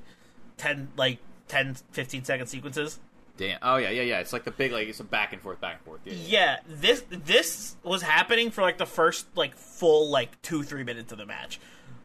ten 0.57 0.89
like 0.97 1.19
10, 1.47 1.75
15 1.91 2.23
second 2.23 2.47
sequences. 2.47 2.99
Damn. 3.37 3.59
Oh 3.61 3.75
yeah, 3.75 3.89
yeah, 3.89 4.03
yeah. 4.03 4.19
It's 4.19 4.31
like 4.33 4.45
the 4.45 4.51
big, 4.51 4.71
like 4.71 4.87
it's 4.87 4.99
a 4.99 5.03
back 5.03 5.33
and 5.33 5.41
forth, 5.41 5.59
back 5.59 5.75
and 5.75 5.85
forth. 5.85 6.01
Yeah. 6.05 6.13
yeah. 6.13 6.19
Yeah, 6.27 6.57
this 6.69 7.03
this 7.09 7.75
was 7.83 8.01
happening 8.01 8.49
for 8.49 8.61
like 8.61 8.77
the 8.77 8.85
first 8.85 9.27
like 9.35 9.55
full 9.55 10.09
like 10.09 10.41
two 10.41 10.63
three 10.63 10.83
minutes 10.83 11.11
of 11.11 11.17
the 11.17 11.25
match. 11.25 11.59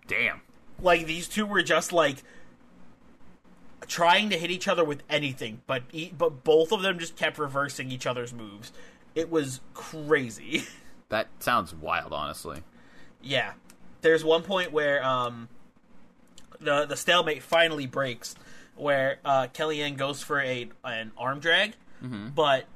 Damn. 0.09 0.41
Like 0.81 1.07
these 1.07 1.29
two 1.29 1.47
were 1.47 1.63
just 1.63 1.93
like 1.93 2.23
trying 3.91 4.31
to 4.31 4.39
hit 4.39 4.51
each 4.51 4.69
other 4.69 4.85
with 4.85 5.03
anything, 5.11 5.61
but 5.67 5.83
e- 5.93 6.13
but 6.17 6.45
both 6.45 6.71
of 6.73 6.81
them 6.83 6.99
just 6.99 7.17
kept 7.17 7.39
reversing 7.39 7.91
each 7.91 8.07
other's 8.07 8.33
moves. 8.33 8.73
It 9.15 9.31
was 9.31 9.61
crazy. 9.75 10.63
That 11.11 11.27
sounds 11.41 11.75
wild, 11.75 12.13
honestly. 12.13 12.63
yeah, 13.21 13.55
there's 14.01 14.23
one 14.25 14.43
point 14.45 14.71
where 14.71 15.05
um 15.05 15.49
the 16.61 16.87
the 16.87 16.97
stalemate 16.97 17.43
finally 17.43 17.87
breaks, 17.87 18.37
where 18.77 19.19
uh, 19.25 19.49
Kellyanne 19.53 19.97
goes 19.97 20.23
for 20.23 20.41
a 20.41 20.69
an 20.85 21.11
arm 21.19 21.41
drag, 21.41 21.73
but 22.35 22.67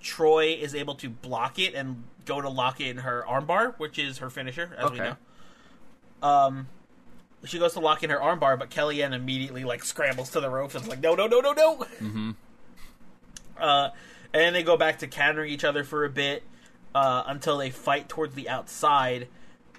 Troy 0.00 0.56
is 0.60 0.76
able 0.76 0.94
to 0.94 1.10
block 1.10 1.58
it 1.58 1.74
and 1.74 2.04
go 2.24 2.40
to 2.40 2.48
lock 2.48 2.80
it 2.80 2.86
in 2.86 2.98
her 2.98 3.24
armbar, 3.28 3.74
which 3.78 3.98
is 3.98 4.18
her 4.18 4.30
finisher, 4.30 4.70
as 4.78 4.84
we 4.92 4.98
know. 6.22 6.28
Um, 6.28 6.68
she 7.44 7.58
goes 7.58 7.72
to 7.74 7.80
lock 7.80 8.02
in 8.02 8.10
her 8.10 8.18
armbar, 8.18 8.58
but 8.58 8.70
Kellyanne 8.70 9.12
immediately 9.12 9.64
like 9.64 9.84
scrambles 9.84 10.30
to 10.30 10.40
the 10.40 10.50
ropes 10.50 10.74
and 10.74 10.84
is 10.84 10.88
like, 10.88 11.00
no, 11.00 11.14
no, 11.14 11.26
no, 11.26 11.40
no, 11.40 11.52
no. 11.52 11.76
Mm-hmm. 12.00 12.30
Uh, 13.58 13.90
and 14.32 14.54
they 14.54 14.62
go 14.62 14.76
back 14.76 14.98
to 15.00 15.06
countering 15.06 15.50
each 15.52 15.64
other 15.64 15.84
for 15.84 16.04
a 16.04 16.10
bit 16.10 16.42
uh, 16.94 17.24
until 17.26 17.58
they 17.58 17.70
fight 17.70 18.08
towards 18.08 18.34
the 18.34 18.48
outside, 18.48 19.28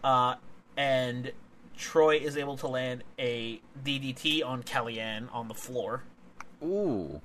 uh, 0.04 0.36
and 0.78 1.32
Troy 1.78 2.18
is 2.18 2.38
able 2.38 2.58
to 2.58 2.68
land 2.68 3.04
a 3.18 3.62
DDT 3.84 4.46
on 4.46 4.64
Kellyanne 4.64 5.28
on 5.34 5.48
the 5.48 5.54
floor. 5.54 6.04
Ooh. 6.64 7.22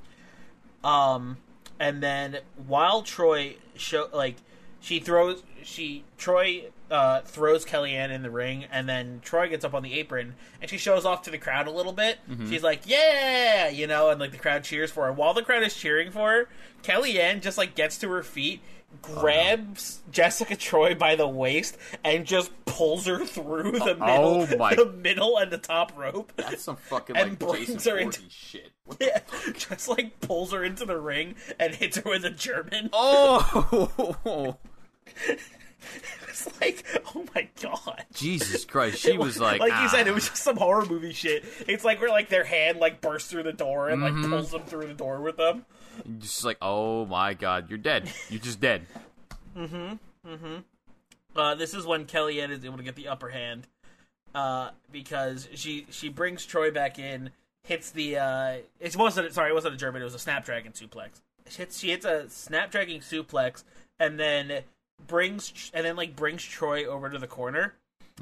Um, 0.82 1.38
and 1.78 2.02
then 2.02 2.38
while 2.66 3.02
Troy 3.02 3.56
show 3.76 4.08
like 4.12 4.36
she 4.80 5.00
throws 5.00 5.42
she 5.62 6.04
Troy 6.16 6.64
uh, 6.90 7.20
throws 7.20 7.64
Kellyanne 7.64 8.10
in 8.10 8.22
the 8.22 8.30
ring, 8.30 8.64
and 8.70 8.88
then 8.88 9.20
Troy 9.22 9.48
gets 9.48 9.64
up 9.64 9.74
on 9.74 9.82
the 9.82 9.94
apron 9.94 10.34
and 10.60 10.70
she 10.70 10.78
shows 10.78 11.04
off 11.04 11.22
to 11.22 11.30
the 11.30 11.38
crowd 11.38 11.66
a 11.66 11.70
little 11.70 11.92
bit. 11.92 12.18
She's 12.48 12.62
like, 12.62 12.82
"Yeah," 12.86 13.68
you 13.68 13.86
know, 13.86 14.10
and 14.10 14.20
like 14.20 14.32
the 14.32 14.38
crowd 14.38 14.64
cheers 14.64 14.90
for 14.90 15.06
her. 15.06 15.12
While 15.12 15.34
the 15.34 15.42
crowd 15.42 15.62
is 15.62 15.74
cheering 15.74 16.10
for 16.10 16.30
her, 16.30 16.48
Kellyanne 16.82 17.42
just 17.42 17.58
like 17.58 17.74
gets 17.74 17.98
to 17.98 18.08
her 18.10 18.22
feet. 18.22 18.60
Grabs 19.02 20.00
Jessica 20.10 20.56
Troy 20.56 20.94
by 20.94 21.14
the 21.14 21.28
waist 21.28 21.76
and 22.02 22.24
just 22.24 22.50
pulls 22.64 23.06
her 23.06 23.24
through 23.24 23.72
the 23.72 23.94
middle, 23.94 24.40
Oh 24.40 24.46
the 24.46 24.92
middle 24.96 25.36
and 25.36 25.50
the 25.50 25.58
top 25.58 25.92
rope. 25.94 26.32
That's 26.36 26.62
some 26.62 26.76
fucking 26.76 27.14
And 27.16 27.30
like 27.30 27.38
brings 27.38 27.66
Jason 27.66 27.92
her 27.92 27.98
into 27.98 28.22
shit. 28.30 28.70
What 28.86 28.96
Yeah, 29.00 29.20
just 29.52 29.88
like 29.88 30.20
pulls 30.20 30.52
her 30.52 30.64
into 30.64 30.86
the 30.86 30.98
ring 30.98 31.34
and 31.60 31.74
hits 31.74 31.98
her 31.98 32.08
with 32.08 32.24
a 32.24 32.30
German. 32.30 32.88
Oh, 32.92 34.56
It's 36.28 36.60
like, 36.60 36.84
oh 37.14 37.24
my 37.34 37.48
god. 37.62 38.04
Jesus 38.14 38.64
Christ! 38.64 38.98
She 38.98 39.10
It 39.12 39.18
was 39.18 39.40
like, 39.40 39.60
like 39.60 39.72
you 39.82 39.88
said, 39.88 40.06
ah. 40.06 40.10
it 40.10 40.14
was 40.14 40.28
just 40.28 40.42
some 40.42 40.56
horror 40.56 40.84
movie 40.86 41.12
shit. 41.12 41.44
It's 41.66 41.84
like 41.84 42.00
where 42.00 42.10
like 42.10 42.28
their 42.28 42.44
hand 42.44 42.78
like 42.78 43.00
bursts 43.00 43.30
through 43.30 43.44
the 43.44 43.52
door 43.52 43.88
and 43.88 44.02
Mm-hmm. 44.02 44.22
like 44.22 44.30
pulls 44.30 44.50
them 44.50 44.62
through 44.62 44.86
the 44.86 44.94
door 44.94 45.20
with 45.20 45.36
them. 45.36 45.64
just 46.18 46.44
like, 46.44 46.58
oh 46.62 47.06
my 47.06 47.34
God, 47.34 47.68
you're 47.70 47.78
dead. 47.78 48.10
You're 48.28 48.40
just 48.40 48.60
dead. 48.60 48.86
Mm-hmm. 49.56 49.94
Mm-hmm. 50.28 50.56
Uh, 51.34 51.54
this 51.54 51.74
is 51.74 51.86
when 51.86 52.04
Kellyanne 52.04 52.50
is 52.50 52.64
able 52.64 52.76
to 52.76 52.82
get 52.84 52.94
the 52.96 53.08
upper 53.08 53.30
hand 53.30 53.66
uh, 54.34 54.70
because 54.92 55.48
she 55.54 55.86
she 55.90 56.08
brings 56.08 56.44
Troy 56.44 56.70
back 56.70 56.98
in, 56.98 57.30
hits 57.64 57.90
the 57.90 58.18
uh, 58.18 58.56
it 58.78 58.94
wasn't 58.96 59.32
sorry 59.32 59.50
it 59.50 59.54
wasn't 59.54 59.74
a 59.74 59.78
German 59.78 60.02
it 60.02 60.04
was 60.04 60.14
a 60.14 60.18
Snapdragon 60.20 60.72
suplex. 60.72 61.20
She 61.48 61.56
hits, 61.58 61.78
she 61.78 61.90
hits 61.90 62.04
a 62.04 62.28
Snapdragon 62.28 63.00
suplex 63.00 63.64
and 63.98 64.20
then 64.20 64.62
brings 65.06 65.70
and 65.74 65.86
then 65.86 65.96
like 65.96 66.16
brings 66.16 66.44
Troy 66.44 66.84
over 66.84 67.10
to 67.10 67.18
the 67.18 67.26
corner, 67.26 67.74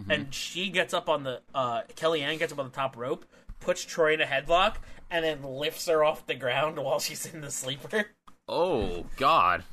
and 0.08 0.32
she 0.34 0.68
gets 0.68 0.94
up 0.94 1.08
on 1.08 1.24
the 1.24 1.40
uh, 1.54 1.82
Kellyanne 1.94 2.38
gets 2.38 2.52
up 2.52 2.58
on 2.58 2.66
the 2.66 2.74
top 2.74 2.96
rope, 2.96 3.24
puts 3.60 3.84
Troy 3.84 4.14
in 4.14 4.20
a 4.20 4.26
headlock, 4.26 4.76
and 5.10 5.24
then 5.24 5.42
lifts 5.42 5.86
her 5.86 6.04
off 6.04 6.26
the 6.26 6.34
ground 6.34 6.78
while 6.78 7.00
she's 7.00 7.32
in 7.32 7.40
the 7.40 7.50
sleeper. 7.50 8.06
Oh 8.48 9.06
God. 9.16 9.64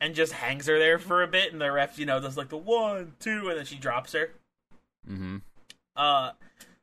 And 0.00 0.14
just 0.16 0.32
hangs 0.32 0.66
her 0.66 0.78
there 0.78 0.98
for 0.98 1.22
a 1.22 1.28
bit, 1.28 1.52
and 1.52 1.60
the 1.60 1.70
ref, 1.70 1.96
you 1.98 2.06
know, 2.06 2.20
does 2.20 2.36
like 2.36 2.48
the 2.48 2.56
one, 2.56 3.12
two, 3.20 3.48
and 3.48 3.58
then 3.58 3.64
she 3.64 3.76
drops 3.76 4.12
her. 4.12 4.32
Mm-hmm. 5.08 5.36
Uh, 5.94 6.32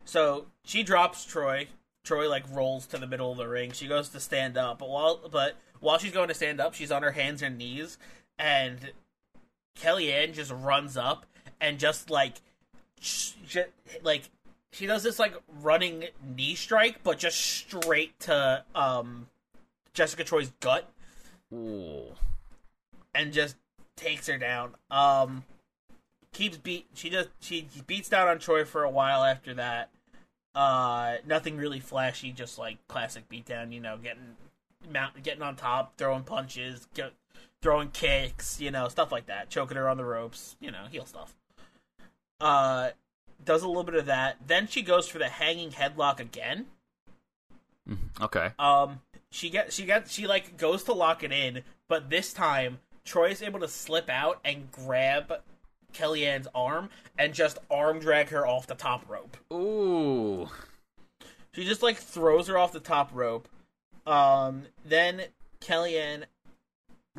so 0.06 0.46
she 0.64 0.84
drops 0.84 1.26
Troy. 1.26 1.68
Troy 2.06 2.30
like 2.30 2.46
rolls 2.50 2.88
to 2.88 2.98
the 2.98 3.06
middle 3.06 3.32
of 3.32 3.38
the 3.38 3.48
ring. 3.48 3.72
She 3.72 3.88
goes 3.88 4.10
to 4.10 4.20
stand 4.22 4.58
up, 4.58 4.80
but 4.80 4.90
while 4.90 5.20
but 5.30 5.58
while 5.82 5.98
she's 5.98 6.14
going 6.14 6.30
to 6.30 6.34
stand 6.34 6.62
up, 6.62 6.74
she's 6.74 6.92
on 6.92 7.04
her 7.04 7.12
hands 7.12 7.42
and 7.42 7.58
knees, 7.58 7.98
and 8.38 8.94
Kellyanne 9.82 10.34
just 10.34 10.52
runs 10.52 10.98
up 10.98 11.26
and 11.62 11.80
just 11.80 12.10
like, 12.10 12.36
sh- 13.00 13.34
like 14.04 14.24
she 14.72 14.86
does 14.86 15.04
this 15.04 15.20
like 15.20 15.34
running 15.62 16.06
knee 16.36 16.56
strike, 16.56 17.04
but 17.04 17.18
just 17.18 17.40
straight 17.40 18.20
to 18.22 18.64
um 18.76 19.28
Jessica 19.94 20.24
Troy's 20.24 20.52
gut 20.60 20.90
Ooh. 21.54 22.14
and 23.14 23.34
just 23.34 23.56
takes 23.96 24.28
her 24.28 24.38
down. 24.38 24.76
Um, 24.90 25.44
keeps 26.32 26.58
beat. 26.58 26.88
She 26.94 27.10
just 27.10 27.30
she 27.40 27.68
beats 27.88 28.10
down 28.10 28.28
on 28.28 28.40
Troy 28.40 28.66
for 28.66 28.84
a 28.84 28.90
while 28.90 29.24
after 29.24 29.54
that. 29.56 29.90
Uh, 30.56 31.18
nothing 31.28 31.58
really 31.58 31.80
flashy, 31.80 32.32
just 32.32 32.58
like 32.58 32.78
classic 32.88 33.28
beatdown. 33.30 33.74
You 33.74 33.80
know, 33.80 33.98
getting 33.98 34.36
mount, 34.92 35.22
getting 35.24 35.42
on 35.42 35.56
top, 35.56 35.98
throwing 35.98 36.24
punches, 36.24 36.88
get, 36.94 37.14
throwing 37.62 37.90
kicks. 37.90 38.60
You 38.60 38.72
know, 38.72 38.88
stuff 38.88 39.12
like 39.12 39.28
that. 39.28 39.50
Choking 39.50 39.78
her 39.78 39.90
on 39.90 39.98
the 39.98 40.06
ropes. 40.06 40.56
You 40.60 40.72
know, 40.72 40.86
heel 40.90 41.06
stuff. 41.06 41.36
Uh, 42.40 42.90
does 43.44 43.64
a 43.64 43.68
little 43.68 43.84
bit 43.84 43.96
of 43.96 44.06
that. 44.06 44.38
Then 44.46 44.68
she 44.68 44.82
goes 44.82 45.08
for 45.08 45.20
the 45.20 45.30
hanging 45.30 45.72
headlock 45.72 46.20
again. 46.20 46.68
Okay. 48.22 48.52
Um, 48.60 49.02
she 49.32 49.50
get 49.50 49.74
she 49.74 49.86
got 49.86 50.10
she 50.10 50.28
like 50.28 50.58
goes 50.58 50.84
to 50.84 50.94
lock 50.94 51.24
it 51.24 51.32
in, 51.32 51.64
but 51.88 52.10
this 52.10 52.34
time 52.34 52.80
Troy 53.04 53.30
is 53.30 53.42
able 53.42 53.60
to 53.60 53.68
slip 53.68 54.10
out 54.10 54.40
and 54.44 54.72
grab 54.72 55.34
Kellyanne's 55.94 56.48
arm 56.54 56.90
and 57.18 57.34
just 57.34 57.58
arm 57.70 58.00
drag 58.00 58.30
her 58.30 58.46
off 58.46 58.68
the 58.68 58.76
top 58.76 59.10
rope. 59.10 59.38
Ooh. 59.52 60.50
She 61.52 61.66
just 61.66 61.82
like 61.82 61.98
throws 61.98 62.48
her 62.48 62.58
off 62.58 62.72
the 62.72 62.80
top 62.80 63.10
rope. 63.14 63.48
Um, 64.06 64.64
then 64.86 65.24
Kellyanne 65.62 66.24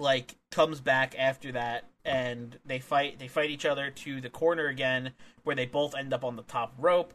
like 0.01 0.37
comes 0.51 0.81
back 0.81 1.15
after 1.19 1.53
that 1.53 1.85
and 2.05 2.59
they 2.65 2.79
fight 2.79 3.19
they 3.19 3.29
fight 3.29 3.51
each 3.51 3.67
other 3.67 3.91
to 3.91 4.21
the 4.21 4.31
corner 4.31 4.67
again 4.67 5.13
where 5.45 5.55
they 5.55 5.67
both 5.67 5.95
end 5.95 6.13
up 6.15 6.25
on 6.25 6.37
the 6.37 6.43
top 6.43 6.73
rope. 6.79 7.13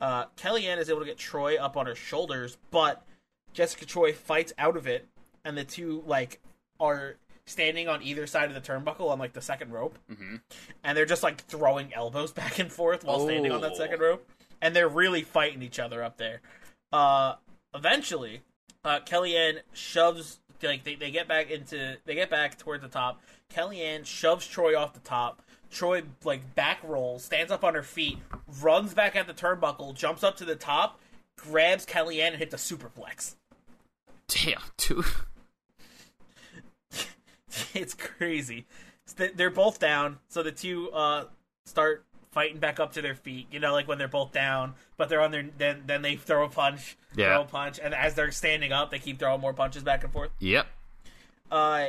Uh, 0.00 0.24
Kellyanne 0.36 0.78
is 0.78 0.90
able 0.90 1.00
to 1.00 1.06
get 1.06 1.16
Troy 1.18 1.56
up 1.56 1.76
on 1.76 1.86
her 1.86 1.94
shoulders, 1.94 2.58
but 2.70 3.06
Jessica 3.52 3.86
Troy 3.86 4.12
fights 4.12 4.52
out 4.58 4.76
of 4.76 4.86
it 4.86 5.08
and 5.44 5.56
the 5.56 5.64
two 5.64 6.02
like 6.06 6.40
are 6.80 7.16
standing 7.46 7.88
on 7.88 8.02
either 8.02 8.26
side 8.26 8.50
of 8.50 8.54
the 8.54 8.60
turnbuckle 8.72 9.10
on 9.10 9.18
like 9.18 9.32
the 9.34 9.40
second 9.42 9.70
rope, 9.70 9.98
and 10.82 10.96
they're 10.96 11.04
just 11.06 11.22
like 11.22 11.42
throwing 11.46 11.92
elbows 11.94 12.32
back 12.40 12.58
and 12.58 12.72
forth 12.72 13.04
while 13.04 13.20
standing 13.20 13.52
on 13.52 13.60
that 13.60 13.72
Oh. 13.72 13.76
second 13.78 14.00
rope, 14.00 14.28
and 14.60 14.74
they're 14.74 14.88
really 14.88 15.22
fighting 15.22 15.62
each 15.62 15.78
other 15.78 16.02
up 16.02 16.16
there. 16.16 16.40
Uh, 16.92 17.34
eventually, 17.74 18.40
uh, 18.84 19.00
Kellyanne 19.00 19.60
shoves 19.72 20.40
like 20.68 20.84
they, 20.84 20.94
they 20.94 21.10
get 21.10 21.28
back 21.28 21.50
into 21.50 21.96
they 22.04 22.14
get 22.14 22.30
back 22.30 22.58
toward 22.58 22.80
the 22.80 22.88
top. 22.88 23.20
Kellyanne 23.52 24.04
shoves 24.04 24.46
Troy 24.46 24.78
off 24.78 24.94
the 24.94 25.00
top. 25.00 25.42
Troy 25.70 26.02
like 26.24 26.54
back 26.54 26.78
rolls, 26.84 27.24
stands 27.24 27.50
up 27.50 27.64
on 27.64 27.74
her 27.74 27.82
feet, 27.82 28.18
runs 28.60 28.94
back 28.94 29.16
at 29.16 29.26
the 29.26 29.34
turnbuckle, 29.34 29.94
jumps 29.94 30.22
up 30.22 30.36
to 30.36 30.44
the 30.44 30.54
top, 30.54 31.00
grabs 31.36 31.84
Kellyanne 31.84 32.28
and 32.28 32.36
hits 32.36 32.54
a 32.54 32.56
superplex. 32.56 33.34
Damn, 34.28 34.60
dude. 34.76 35.04
it's 37.74 37.94
crazy. 37.94 38.66
They're 39.16 39.50
both 39.50 39.78
down, 39.78 40.18
so 40.28 40.42
the 40.42 40.52
two 40.52 40.90
uh 40.90 41.26
start 41.66 42.04
fighting 42.34 42.58
back 42.58 42.80
up 42.80 42.92
to 42.94 43.00
their 43.02 43.14
feet. 43.14 43.46
You 43.50 43.60
know, 43.60 43.72
like 43.72 43.86
when 43.88 43.96
they're 43.96 44.08
both 44.08 44.32
down, 44.32 44.74
but 44.96 45.08
they're 45.08 45.22
on 45.22 45.30
their 45.30 45.46
then 45.56 45.84
then 45.86 46.02
they 46.02 46.16
throw 46.16 46.44
a 46.44 46.48
punch, 46.48 46.96
Yeah. 47.14 47.34
throw 47.34 47.42
a 47.42 47.46
punch, 47.46 47.78
and 47.82 47.94
as 47.94 48.14
they're 48.14 48.32
standing 48.32 48.72
up, 48.72 48.90
they 48.90 48.98
keep 48.98 49.18
throwing 49.18 49.40
more 49.40 49.54
punches 49.54 49.82
back 49.84 50.02
and 50.04 50.12
forth. 50.12 50.30
Yep. 50.40 50.66
Uh, 51.50 51.86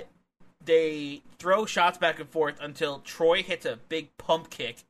they 0.63 1.21
throw 1.39 1.65
shots 1.65 1.97
back 1.97 2.19
and 2.19 2.29
forth 2.29 2.55
until 2.61 2.99
Troy 2.99 3.43
hits 3.43 3.65
a 3.65 3.77
big 3.89 4.15
pump 4.17 4.49
kick. 4.49 4.83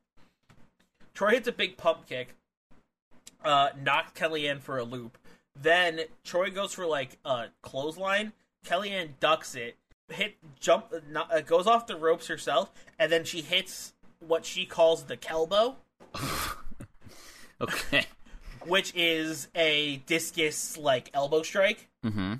Troy 1.13 1.31
hits 1.31 1.47
a 1.47 1.51
big 1.51 1.77
pump 1.77 2.07
kick, 2.07 2.35
uh, 3.43 3.69
knocks 3.81 4.11
Kellyanne 4.19 4.59
for 4.61 4.77
a 4.77 4.83
loop. 4.83 5.17
Then 5.59 6.01
Troy 6.25 6.49
goes 6.51 6.73
for 6.73 6.85
like 6.85 7.17
a 7.23 7.45
clothesline. 7.61 8.33
Kellyanne 8.65 9.11
ducks 9.19 9.55
it, 9.55 9.77
hit 10.09 10.35
jump, 10.59 10.93
not, 11.09 11.33
uh, 11.33 11.41
goes 11.41 11.67
off 11.67 11.87
the 11.87 11.95
ropes 11.95 12.27
herself, 12.27 12.71
and 12.99 13.11
then 13.11 13.23
she 13.23 13.41
hits 13.41 13.93
what 14.27 14.45
she 14.45 14.65
calls 14.65 15.03
the 15.03 15.17
kelbo, 15.17 15.75
Okay. 17.61 18.05
which 18.65 18.93
is 18.95 19.47
a 19.55 19.97
discus 20.05 20.77
like 20.77 21.09
elbow 21.13 21.41
strike. 21.43 21.87
Mm-hmm. 22.05 22.33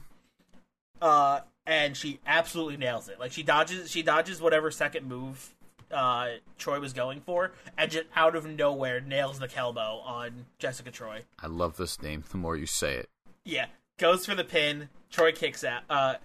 uh, 1.02 1.40
and 1.68 1.98
she 1.98 2.20
absolutely 2.28 2.78
nails 2.78 3.10
it. 3.10 3.20
Like 3.20 3.32
she 3.32 3.42
dodges, 3.42 3.90
she 3.90 4.04
dodges 4.04 4.40
whatever 4.40 4.70
second 4.70 5.08
move 5.08 5.56
uh, 5.92 6.28
Troy 6.58 6.80
was 6.80 6.94
going 6.94 7.22
for, 7.22 7.54
and 7.78 7.90
just 7.90 8.06
out 8.16 8.36
of 8.36 8.46
nowhere 8.46 9.00
nails 9.02 9.40
the 9.40 9.48
Kelbo 9.48 10.06
on 10.06 10.46
Jessica 10.60 10.92
Troy. 10.92 11.22
I 11.40 11.48
love 11.48 11.78
this 11.78 12.02
name. 12.02 12.24
The 12.30 12.38
more 12.38 12.56
you 12.56 12.66
say 12.66 12.96
it. 12.96 13.10
Yeah, 13.44 13.68
goes 13.98 14.26
for 14.26 14.36
the 14.36 14.44
pin. 14.44 14.90
Troy 15.10 15.32
kicks 15.32 15.64
out. 15.64 15.84
Uh, 15.90 16.16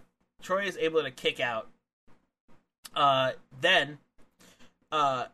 Troy 0.42 0.64
is 0.64 0.76
able 0.78 1.02
to 1.02 1.10
kick 1.10 1.40
out. 1.40 1.68
Uh, 2.94 3.32
then, 3.60 3.98
uh, 4.90 5.26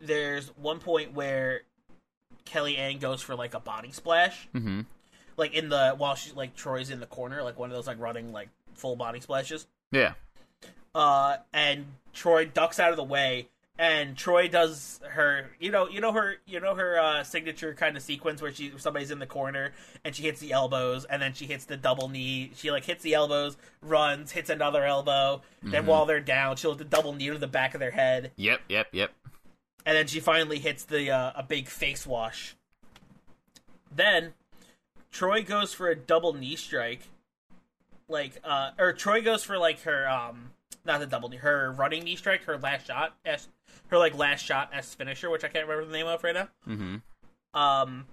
there's 0.00 0.48
one 0.56 0.78
point 0.78 1.14
where 1.14 1.62
Kellyanne 2.44 3.00
goes 3.00 3.22
for 3.22 3.34
like 3.34 3.54
a 3.54 3.60
body 3.60 3.92
splash. 3.92 4.48
Mm-hmm. 4.54 4.82
like 5.36 5.52
in 5.54 5.68
the 5.68 5.94
while 5.96 6.14
she 6.14 6.32
like 6.32 6.54
Troy's 6.56 6.90
in 6.90 7.00
the 7.00 7.06
corner, 7.06 7.42
like 7.42 7.58
one 7.58 7.70
of 7.70 7.76
those 7.76 7.86
like 7.86 8.00
running 8.00 8.32
like 8.32 8.48
full 8.74 8.96
body 8.96 9.20
splashes. 9.20 9.66
Yeah. 9.90 10.14
Uh, 10.94 11.36
and 11.52 11.86
Troy 12.14 12.46
ducks 12.46 12.80
out 12.80 12.90
of 12.90 12.96
the 12.96 13.04
way, 13.04 13.48
and 13.78 14.16
Troy 14.16 14.48
does 14.48 14.98
her, 15.10 15.50
you 15.60 15.70
know, 15.70 15.86
you 15.88 16.00
know 16.00 16.12
her, 16.12 16.36
you 16.46 16.58
know 16.58 16.74
her 16.74 16.98
uh, 16.98 17.22
signature 17.22 17.74
kind 17.74 17.96
of 17.98 18.02
sequence 18.02 18.40
where 18.40 18.50
she 18.50 18.72
somebody's 18.78 19.10
in 19.10 19.18
the 19.18 19.26
corner 19.26 19.72
and 20.06 20.14
she 20.16 20.22
hits 20.22 20.40
the 20.40 20.52
elbows, 20.52 21.04
and 21.04 21.20
then 21.20 21.34
she 21.34 21.44
hits 21.44 21.66
the 21.66 21.76
double 21.76 22.08
knee. 22.08 22.50
She 22.56 22.70
like 22.70 22.84
hits 22.86 23.02
the 23.02 23.12
elbows, 23.12 23.58
runs, 23.82 24.32
hits 24.32 24.48
another 24.48 24.84
elbow. 24.86 25.42
Then 25.62 25.84
while 25.84 26.06
they're 26.06 26.20
down, 26.20 26.56
she'll 26.56 26.70
hit 26.70 26.78
the 26.78 26.84
double 26.84 27.12
knee 27.12 27.28
to 27.28 27.36
the 27.38 27.46
back 27.46 27.74
of 27.74 27.80
their 27.80 27.90
head, 27.90 28.30
Yep. 28.36 28.60
Yep. 28.70 28.86
Yep. 28.92 29.12
And 29.86 29.96
then 29.96 30.06
she 30.08 30.18
finally 30.20 30.58
hits 30.58 30.84
the 30.84 31.10
uh, 31.10 31.32
a 31.36 31.42
big 31.44 31.68
face 31.68 32.06
wash. 32.06 32.56
Then 33.94 34.34
Troy 35.12 35.42
goes 35.42 35.72
for 35.72 35.88
a 35.88 35.96
double 35.96 36.34
knee 36.34 36.56
strike, 36.56 37.02
like 38.08 38.38
uh, 38.44 38.72
or 38.78 38.92
Troy 38.92 39.22
goes 39.22 39.44
for 39.44 39.56
like 39.56 39.82
her 39.82 40.06
um 40.10 40.50
not 40.84 41.00
the 41.00 41.06
double 41.06 41.28
knee, 41.28 41.38
her 41.38 41.72
running 41.72 42.02
knee 42.04 42.16
strike, 42.16 42.44
her 42.44 42.58
last 42.58 42.88
shot, 42.88 43.16
as 43.24 43.48
her 43.88 43.96
like 43.96 44.18
last 44.18 44.44
shot 44.44 44.70
as 44.74 44.92
finisher, 44.94 45.30
which 45.30 45.44
I 45.44 45.48
can't 45.48 45.66
remember 45.66 45.86
the 45.86 45.96
name 45.96 46.06
of 46.06 46.22
right 46.22 46.34
now. 46.34 46.48
Mm-hmm. 46.68 47.58
Um, 47.58 48.06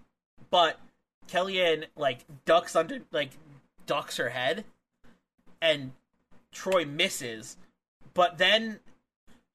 but 0.52 0.80
Kellyanne 1.28 1.86
like 1.96 2.20
ducks 2.46 2.76
under, 2.76 3.00
like 3.12 3.32
ducks 3.88 4.18
her 4.18 4.30
head, 4.30 4.64
and 5.60 5.92
Troy 6.52 6.86
misses. 6.86 7.58
But 8.14 8.38
then 8.38 8.80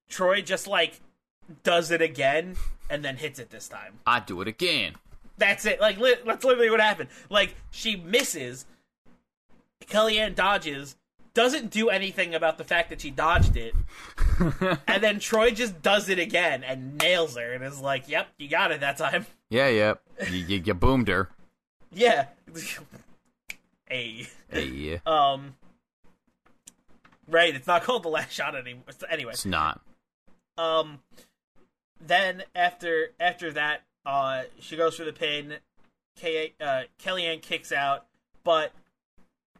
Troy 0.09 0.41
just 0.41 0.67
like 0.67 0.99
does 1.63 1.91
it 1.91 2.01
again 2.01 2.55
and 2.89 3.03
then 3.03 3.17
hits 3.17 3.39
it 3.39 3.49
this 3.49 3.67
time. 3.67 3.99
I 4.05 4.19
do 4.19 4.41
it 4.41 4.47
again. 4.47 4.95
That's 5.37 5.65
it. 5.65 5.79
Like 5.79 5.97
li- 5.97 6.15
that's 6.25 6.43
literally 6.43 6.69
what 6.69 6.81
happened. 6.81 7.09
Like 7.29 7.55
she 7.71 7.95
misses, 7.95 8.65
Kellyanne 9.85 10.35
dodges, 10.35 10.95
doesn't 11.33 11.71
do 11.71 11.89
anything 11.89 12.35
about 12.35 12.57
the 12.57 12.63
fact 12.63 12.89
that 12.89 12.99
she 12.99 13.09
dodged 13.09 13.55
it, 13.55 13.73
and 14.87 15.01
then 15.01 15.19
Troy 15.19 15.51
just 15.51 15.81
does 15.81 16.09
it 16.09 16.19
again 16.19 16.63
and 16.63 16.97
nails 16.97 17.37
her 17.37 17.53
and 17.53 17.63
is 17.63 17.79
like, 17.79 18.09
"Yep, 18.09 18.27
you 18.37 18.49
got 18.49 18.71
it 18.71 18.81
that 18.81 18.97
time." 18.97 19.25
Yeah. 19.49 19.69
Yep. 19.69 20.01
you, 20.29 20.37
you, 20.37 20.63
you 20.65 20.73
boomed 20.73 21.07
her. 21.07 21.29
Yeah. 21.93 22.25
hey. 23.89 24.27
Hey. 24.49 25.01
Um. 25.05 25.55
Right. 27.27 27.55
It's 27.55 27.67
not 27.67 27.83
called 27.83 28.03
the 28.03 28.09
last 28.09 28.31
shot 28.31 28.55
anymore. 28.55 28.83
Anyway. 29.09 29.31
It's 29.31 29.45
not. 29.45 29.81
Um. 30.57 30.99
Then 31.99 32.43
after 32.55 33.09
after 33.19 33.51
that, 33.53 33.81
uh, 34.05 34.43
she 34.59 34.75
goes 34.77 34.95
for 34.95 35.03
the 35.03 35.13
pin. 35.13 35.55
K- 36.15 36.53
uh, 36.59 36.83
Kellyanne 37.01 37.41
kicks 37.41 37.71
out, 37.71 38.05
but 38.43 38.71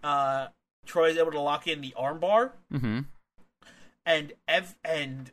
uh, 0.03 0.47
Troy's 0.85 1.17
able 1.17 1.31
to 1.31 1.39
lock 1.39 1.67
in 1.67 1.81
the 1.81 1.93
armbar, 1.97 2.51
Mm-hmm. 2.73 2.99
and 4.05 4.33
ev- 4.47 4.75
and 4.83 5.31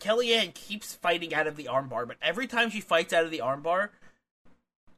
Kellyanne 0.00 0.54
keeps 0.54 0.94
fighting 0.94 1.34
out 1.34 1.46
of 1.46 1.56
the 1.56 1.64
armbar, 1.64 2.06
but 2.06 2.16
every 2.22 2.46
time 2.46 2.70
she 2.70 2.80
fights 2.80 3.12
out 3.12 3.24
of 3.24 3.30
the 3.30 3.38
armbar, 3.40 3.88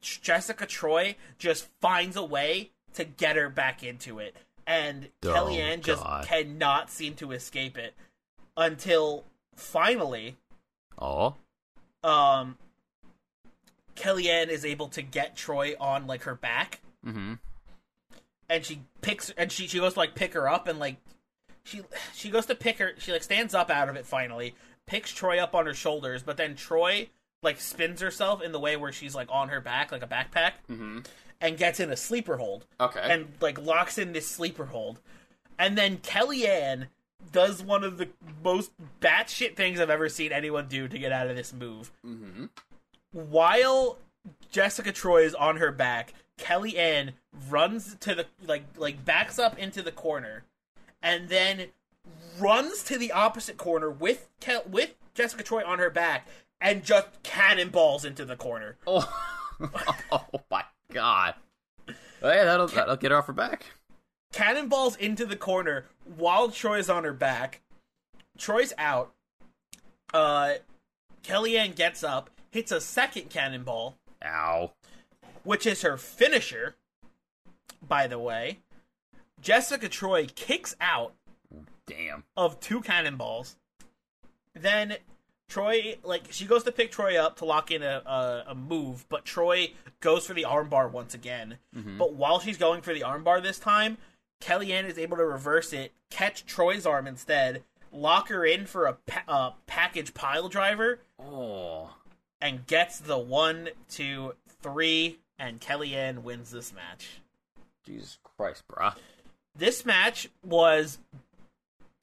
Jessica 0.00 0.66
Troy 0.66 1.16
just 1.38 1.68
finds 1.80 2.16
a 2.16 2.24
way 2.24 2.70
to 2.94 3.04
get 3.04 3.36
her 3.36 3.48
back 3.48 3.82
into 3.82 4.18
it, 4.18 4.36
and 4.66 5.08
Oh, 5.24 5.28
Kellyanne 5.28 5.82
just 5.82 6.02
God. 6.02 6.26
cannot 6.26 6.90
seem 6.90 7.14
to 7.16 7.32
escape 7.32 7.78
it 7.78 7.94
until 8.56 9.24
finally, 9.54 10.36
Oh. 11.00 11.34
um, 12.04 12.56
Kellyanne 13.96 14.48
is 14.48 14.64
able 14.64 14.88
to 14.88 15.02
get 15.02 15.36
Troy 15.36 15.74
on 15.80 16.06
like 16.06 16.22
her 16.24 16.34
back, 16.34 16.80
Mm-hmm. 17.06 17.34
and 18.50 18.64
she 18.64 18.80
picks 19.00 19.30
and 19.30 19.50
she 19.52 19.66
she 19.68 19.78
goes 19.78 19.94
to 19.94 19.98
like 20.00 20.14
pick 20.16 20.34
her 20.34 20.48
up 20.48 20.66
and 20.68 20.78
like 20.80 20.96
she 21.64 21.82
she 22.12 22.28
goes 22.28 22.46
to 22.46 22.54
pick 22.56 22.78
her 22.78 22.92
she 22.98 23.12
like 23.12 23.22
stands 23.22 23.54
up 23.54 23.70
out 23.70 23.88
of 23.88 23.94
it 23.96 24.04
finally 24.04 24.54
picks 24.86 25.12
troy 25.12 25.38
up 25.38 25.54
on 25.54 25.64
her 25.66 25.74
shoulders 25.74 26.22
but 26.24 26.36
then 26.36 26.56
troy 26.56 27.08
like 27.42 27.60
spins 27.60 28.00
herself 28.00 28.42
in 28.42 28.50
the 28.52 28.58
way 28.58 28.76
where 28.76 28.90
she's 28.90 29.14
like 29.14 29.28
on 29.30 29.48
her 29.48 29.60
back 29.60 29.92
like 29.92 30.02
a 30.02 30.06
backpack 30.08 30.52
Mm-hmm. 30.68 30.98
and 31.40 31.56
gets 31.56 31.78
in 31.78 31.90
a 31.90 31.96
sleeper 31.96 32.36
hold 32.36 32.66
Okay. 32.80 33.00
and 33.02 33.28
like 33.40 33.64
locks 33.64 33.96
in 33.96 34.12
this 34.12 34.26
sleeper 34.26 34.66
hold 34.66 34.98
and 35.58 35.78
then 35.78 35.98
kellyanne 35.98 36.86
does 37.32 37.62
one 37.62 37.84
of 37.84 37.98
the 37.98 38.08
most 38.42 38.70
batshit 39.00 39.56
things 39.56 39.80
i've 39.80 39.90
ever 39.90 40.08
seen 40.08 40.32
anyone 40.32 40.66
do 40.68 40.88
to 40.88 40.98
get 40.98 41.12
out 41.12 41.28
of 41.28 41.36
this 41.36 41.52
move 41.52 41.90
mm-hmm. 42.04 42.46
while 43.12 43.98
Jessica 44.50 44.92
Troy 44.92 45.24
is 45.24 45.34
on 45.34 45.56
her 45.56 45.72
back, 45.72 46.12
Kellyanne 46.38 47.12
runs 47.48 47.96
to 48.00 48.14
the 48.14 48.26
like 48.46 48.64
like 48.76 49.04
backs 49.04 49.38
up 49.38 49.58
into 49.58 49.82
the 49.82 49.92
corner, 49.92 50.44
and 51.02 51.28
then 51.28 51.66
runs 52.38 52.82
to 52.84 52.98
the 52.98 53.12
opposite 53.12 53.56
corner 53.56 53.90
with 53.90 54.28
Kel- 54.40 54.64
with 54.68 54.94
Jessica 55.14 55.42
Troy 55.42 55.64
on 55.64 55.78
her 55.78 55.90
back, 55.90 56.28
and 56.60 56.84
just 56.84 57.22
cannonballs 57.22 58.04
into 58.04 58.24
the 58.24 58.36
corner. 58.36 58.76
Oh. 58.86 59.12
oh 60.12 60.40
my 60.50 60.62
God. 60.92 61.34
Oh, 62.22 62.32
yeah, 62.32 62.44
that'll 62.44 62.68
that'll 62.68 62.96
get 62.96 63.10
her 63.10 63.18
off 63.18 63.26
her 63.26 63.32
back. 63.32 63.66
Cannonballs 64.32 64.96
into 64.96 65.24
the 65.26 65.36
corner 65.36 65.86
while 66.16 66.50
Troy's 66.50 66.88
on 66.90 67.04
her 67.04 67.12
back. 67.12 67.60
Troy's 68.36 68.72
out. 68.78 69.12
Uh, 70.12 70.54
Kellyanne 71.22 71.74
gets 71.74 72.02
up, 72.04 72.30
hits 72.50 72.72
a 72.72 72.80
second 72.80 73.30
cannonball, 73.30 73.96
Ow. 74.24 74.72
which 75.44 75.66
is 75.66 75.82
her 75.82 75.96
finisher, 75.96 76.76
by 77.86 78.06
the 78.06 78.18
way. 78.18 78.58
Jessica 79.40 79.88
Troy 79.88 80.26
kicks 80.34 80.74
out 80.80 81.14
Damn. 81.86 82.24
of 82.36 82.58
two 82.60 82.80
cannonballs. 82.80 83.56
Then 84.54 84.96
Troy, 85.48 85.96
like, 86.02 86.24
she 86.30 86.44
goes 86.44 86.64
to 86.64 86.72
pick 86.72 86.90
Troy 86.90 87.18
up 87.20 87.36
to 87.38 87.44
lock 87.44 87.70
in 87.70 87.82
a, 87.82 88.02
a, 88.06 88.44
a 88.48 88.54
move, 88.54 89.06
but 89.08 89.24
Troy 89.24 89.72
goes 90.00 90.26
for 90.26 90.34
the 90.34 90.44
armbar 90.44 90.90
once 90.90 91.14
again. 91.14 91.58
But 91.72 92.14
while 92.14 92.40
she's 92.40 92.58
going 92.58 92.82
for 92.82 92.92
the 92.94 93.00
armbar 93.00 93.42
this 93.42 93.58
time, 93.58 93.98
Kellyanne 94.40 94.84
is 94.88 94.98
able 94.98 95.16
to 95.16 95.24
reverse 95.24 95.72
it, 95.72 95.92
catch 96.10 96.46
Troy's 96.46 96.86
arm 96.86 97.06
instead, 97.06 97.62
lock 97.92 98.28
her 98.28 98.44
in 98.44 98.66
for 98.66 98.86
a 98.86 98.94
pa- 98.94 99.24
uh, 99.28 99.50
package 99.66 100.14
pile 100.14 100.48
driver, 100.48 101.00
Oh. 101.18 101.94
and 102.40 102.66
gets 102.66 102.98
the 102.98 103.18
one, 103.18 103.70
two, 103.88 104.34
three, 104.62 105.18
and 105.38 105.60
Kellyanne 105.60 106.22
wins 106.22 106.50
this 106.50 106.72
match. 106.72 107.20
Jesus 107.84 108.18
Christ, 108.22 108.62
bruh. 108.68 108.94
This 109.56 109.84
match 109.84 110.28
was 110.44 110.98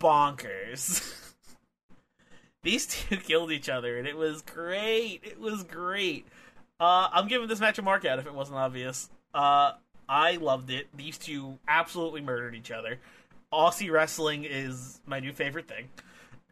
bonkers. 0.01 1.21
These 2.63 2.87
two 2.87 3.17
killed 3.17 3.51
each 3.51 3.69
other, 3.69 3.97
and 3.97 4.07
it 4.07 4.17
was 4.17 4.41
great. 4.41 5.21
It 5.23 5.39
was 5.39 5.63
great. 5.63 6.25
Uh, 6.79 7.07
I'm 7.13 7.27
giving 7.27 7.47
this 7.47 7.59
match 7.59 7.77
a 7.77 7.81
mark 7.83 8.05
out 8.05 8.17
if 8.19 8.25
it 8.25 8.33
wasn't 8.33 8.57
obvious. 8.57 9.09
Uh, 9.33 9.73
I 10.07 10.35
loved 10.35 10.69
it. 10.69 10.87
These 10.95 11.17
two 11.17 11.57
absolutely 11.67 12.21
murdered 12.21 12.55
each 12.55 12.71
other. 12.71 12.99
Aussie 13.53 13.91
wrestling 13.91 14.43
is 14.45 14.99
my 15.05 15.19
new 15.19 15.31
favorite 15.31 15.67
thing, 15.67 15.89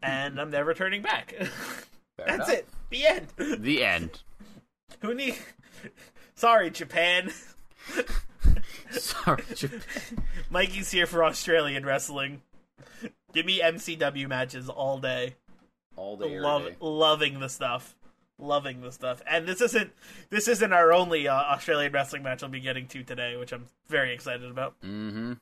and 0.02 0.40
I'm 0.40 0.50
never 0.50 0.74
turning 0.74 1.02
back. 1.02 1.34
That's 2.16 2.34
enough. 2.34 2.48
it. 2.50 2.68
The 2.90 3.06
end. 3.06 3.26
The 3.62 3.84
end. 3.84 4.22
Who 5.00 5.14
need? 5.14 5.36
Sorry, 6.34 6.70
Japan. 6.70 7.32
Sorry, 8.90 9.42
Japan. 9.54 9.80
Mikey's 10.50 10.90
here 10.90 11.06
for 11.06 11.24
Australian 11.24 11.84
wrestling. 11.84 12.42
Give 13.32 13.44
me 13.44 13.60
MCW 13.60 14.28
matches 14.28 14.68
all 14.68 14.98
day. 14.98 15.34
All 15.96 16.16
day, 16.16 16.38
Love, 16.40 16.64
day. 16.66 16.76
loving 16.80 17.40
the 17.40 17.48
stuff, 17.48 17.94
loving 18.38 18.80
the 18.80 18.92
stuff. 18.92 19.22
And 19.26 19.46
this 19.46 19.60
isn't 19.60 19.92
this 20.30 20.48
isn't 20.48 20.72
our 20.72 20.92
only 20.92 21.28
uh, 21.28 21.34
Australian 21.34 21.92
wrestling 21.92 22.22
match 22.22 22.42
I'll 22.42 22.48
be 22.48 22.60
getting 22.60 22.86
to 22.88 23.02
today, 23.02 23.36
which 23.36 23.52
I'm 23.52 23.66
very 23.88 24.12
excited 24.12 24.50
about. 24.50 24.80
Mm-hmm. 24.82 25.34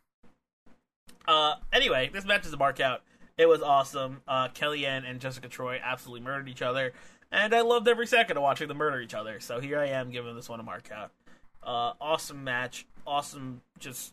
Uh, 1.26 1.54
anyway, 1.72 2.10
this 2.12 2.24
match 2.24 2.46
is 2.46 2.52
a 2.52 2.56
mark 2.56 2.80
out. 2.80 3.02
It 3.38 3.46
was 3.46 3.62
awesome. 3.62 4.22
Uh, 4.28 4.48
Kellyanne 4.48 5.08
and 5.08 5.20
Jessica 5.20 5.48
Troy 5.48 5.80
absolutely 5.82 6.24
murdered 6.24 6.48
each 6.48 6.62
other, 6.62 6.92
and 7.30 7.54
I 7.54 7.62
loved 7.62 7.88
every 7.88 8.06
second 8.06 8.36
of 8.36 8.42
watching 8.42 8.68
them 8.68 8.76
murder 8.76 9.00
each 9.00 9.14
other. 9.14 9.40
So 9.40 9.60
here 9.60 9.78
I 9.78 9.86
am 9.88 10.10
giving 10.10 10.34
this 10.34 10.48
one 10.48 10.60
a 10.60 10.64
mark 10.64 10.90
out. 10.92 11.12
Uh, 11.62 11.92
awesome 12.00 12.44
match, 12.44 12.86
awesome, 13.06 13.62
just 13.78 14.12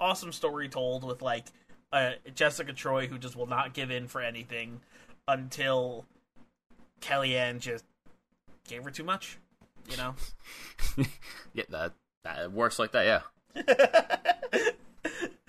awesome 0.00 0.32
story 0.32 0.68
told 0.68 1.04
with 1.04 1.22
like 1.22 1.46
uh, 1.92 2.12
Jessica 2.34 2.72
Troy 2.72 3.06
who 3.06 3.18
just 3.18 3.36
will 3.36 3.46
not 3.46 3.72
give 3.72 3.90
in 3.90 4.08
for 4.08 4.20
anything 4.20 4.80
until 5.28 6.04
Kellyanne 7.00 7.60
just 7.60 7.84
gave 8.68 8.84
her 8.84 8.90
too 8.90 9.04
much. 9.04 9.38
You 9.90 9.96
know. 9.96 10.14
Yeah, 11.54 11.64
that 11.70 11.94
that 12.24 12.52
works 12.52 12.78
like 12.78 12.92
that. 12.92 13.06
Yeah. 13.06 14.72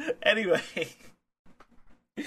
anyway. 0.24 0.62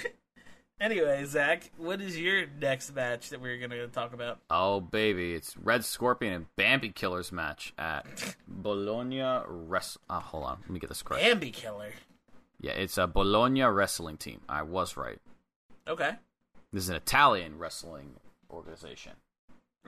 anyway, 0.81 1.25
Zach, 1.25 1.71
what 1.79 2.03
is 2.03 2.19
your 2.19 2.45
next 2.61 2.95
match 2.95 3.31
that 3.31 3.41
we're 3.41 3.57
gonna 3.59 3.87
talk 3.89 4.13
about? 4.13 4.41
Oh 4.51 4.81
baby, 4.81 5.33
it's 5.33 5.57
Red 5.57 5.85
Scorpion 5.85 6.33
and 6.35 6.47
Bambi 6.57 6.91
Killers 6.91 7.33
match 7.33 7.73
at 7.79 8.37
Bologna 8.47 9.43
Wrest. 9.47 9.97
Oh, 10.11 10.21
hold 10.21 10.45
on, 10.45 10.59
let 10.61 10.71
me 10.71 10.79
get 10.79 10.89
this 10.89 11.03
correct. 11.03 11.25
Bambi 11.25 11.51
Killer. 11.51 11.93
Yeah, 12.61 12.73
it's 12.73 12.99
a 12.99 13.07
Bologna 13.07 13.63
wrestling 13.63 14.19
team. 14.19 14.41
I 14.47 14.63
was 14.63 14.97
right. 14.97 15.21
Okay. 15.89 16.17
This 16.71 16.85
is 16.85 16.91
an 16.91 16.97
Italian 16.97 17.59
wrestling 17.59 18.17
organization. 18.51 19.13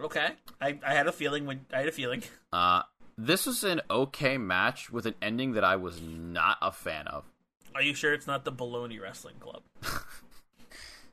Okay. 0.00 0.30
I, 0.60 0.78
I 0.84 0.94
had 0.94 1.06
a 1.06 1.12
feeling 1.12 1.46
when 1.46 1.66
I 1.72 1.78
had 1.80 1.88
a 1.88 1.92
feeling. 1.92 2.22
Uh, 2.52 2.82
this 3.16 3.46
was 3.46 3.64
an 3.64 3.80
okay 3.90 4.36
match 4.36 4.90
with 4.90 5.06
an 5.06 5.14
ending 5.22 5.52
that 5.52 5.64
I 5.64 5.76
was 5.76 6.02
not 6.02 6.58
a 6.60 6.70
fan 6.70 7.06
of. 7.06 7.24
Are 7.74 7.80
you 7.80 7.94
sure 7.94 8.12
it's 8.12 8.26
not 8.26 8.44
the 8.44 8.52
Baloney 8.52 9.00
Wrestling 9.00 9.36
Club? 9.40 9.62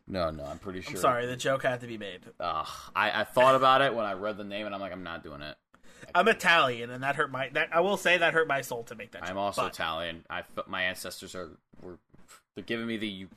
No, 0.09 0.31
no, 0.31 0.43
I'm 0.43 0.57
pretty 0.57 0.81
sure. 0.81 0.93
I'm 0.95 0.97
sorry, 0.97 1.25
the 1.27 1.35
joke 1.35 1.61
had 1.61 1.81
to 1.81 1.87
be 1.87 1.97
made. 1.99 2.21
Ugh, 2.39 2.67
I, 2.95 3.21
I 3.21 3.23
thought 3.25 3.53
about 3.53 3.81
it 3.81 3.93
when 3.93 4.05
I 4.07 4.13
read 4.13 4.37
the 4.37 4.43
name, 4.43 4.65
and 4.65 4.73
I'm 4.73 4.81
like, 4.81 4.91
I'm 4.91 5.03
not 5.03 5.23
doing 5.23 5.41
it. 5.41 5.55
I'm 6.15 6.27
Italian, 6.27 6.89
and 6.89 7.03
that 7.03 7.15
hurt 7.15 7.31
my. 7.31 7.49
That 7.49 7.69
I 7.71 7.81
will 7.81 7.97
say 7.97 8.17
that 8.17 8.33
hurt 8.33 8.47
my 8.47 8.61
soul 8.61 8.83
to 8.85 8.95
make 8.95 9.11
that. 9.11 9.21
I'm 9.21 9.29
joke, 9.29 9.37
also 9.37 9.61
but- 9.63 9.73
Italian. 9.73 10.25
I 10.29 10.41
fe- 10.41 10.63
my 10.67 10.83
ancestors 10.83 11.35
are 11.35 11.51
were 11.83 11.99
they're 12.55 12.63
giving 12.63 12.87
me 12.87 12.97
the 12.97 13.07
you 13.07 13.27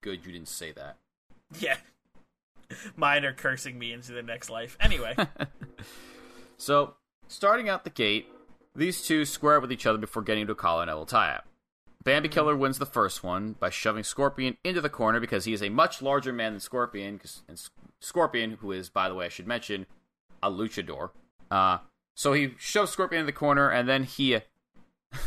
good 0.00 0.24
you 0.24 0.32
didn't 0.32 0.48
say 0.48 0.72
that. 0.72 0.96
Yeah. 1.58 1.76
Mine 2.96 3.24
are 3.24 3.32
cursing 3.32 3.78
me 3.78 3.92
into 3.92 4.12
the 4.12 4.22
next 4.22 4.50
life. 4.50 4.76
Anyway, 4.80 5.14
So 6.56 6.94
starting 7.28 7.68
out 7.68 7.84
the 7.84 7.90
gate, 7.90 8.28
these 8.74 9.02
two 9.02 9.24
square 9.24 9.56
up 9.56 9.62
with 9.62 9.72
each 9.72 9.86
other 9.86 9.98
before 9.98 10.22
getting 10.22 10.46
to 10.46 10.52
a 10.52 10.56
collar 10.56 10.82
and 10.82 10.90
elbow 10.90 11.04
tie-up. 11.04 11.46
Bambi 12.02 12.28
mm-hmm. 12.28 12.34
Killer 12.34 12.56
wins 12.56 12.78
the 12.78 12.86
first 12.86 13.22
one 13.22 13.54
by 13.58 13.70
shoving 13.70 14.04
Scorpion 14.04 14.56
into 14.64 14.80
the 14.80 14.90
corner 14.90 15.20
because 15.20 15.44
he 15.44 15.52
is 15.52 15.62
a 15.62 15.68
much 15.68 16.02
larger 16.02 16.32
man 16.32 16.52
than 16.52 16.60
Scorpion. 16.60 17.20
And 17.48 17.60
Scorpion, 18.00 18.58
who 18.60 18.72
is, 18.72 18.90
by 18.90 19.08
the 19.08 19.14
way, 19.14 19.26
I 19.26 19.30
should 19.30 19.46
mention, 19.46 19.86
a 20.42 20.50
luchador. 20.50 21.10
Uh, 21.50 21.78
so 22.14 22.32
he 22.32 22.54
shoves 22.58 22.90
Scorpion 22.90 23.20
in 23.20 23.26
the 23.26 23.32
corner, 23.32 23.68
and 23.70 23.88
then 23.88 24.04
he 24.04 24.36
uh, 24.36 24.40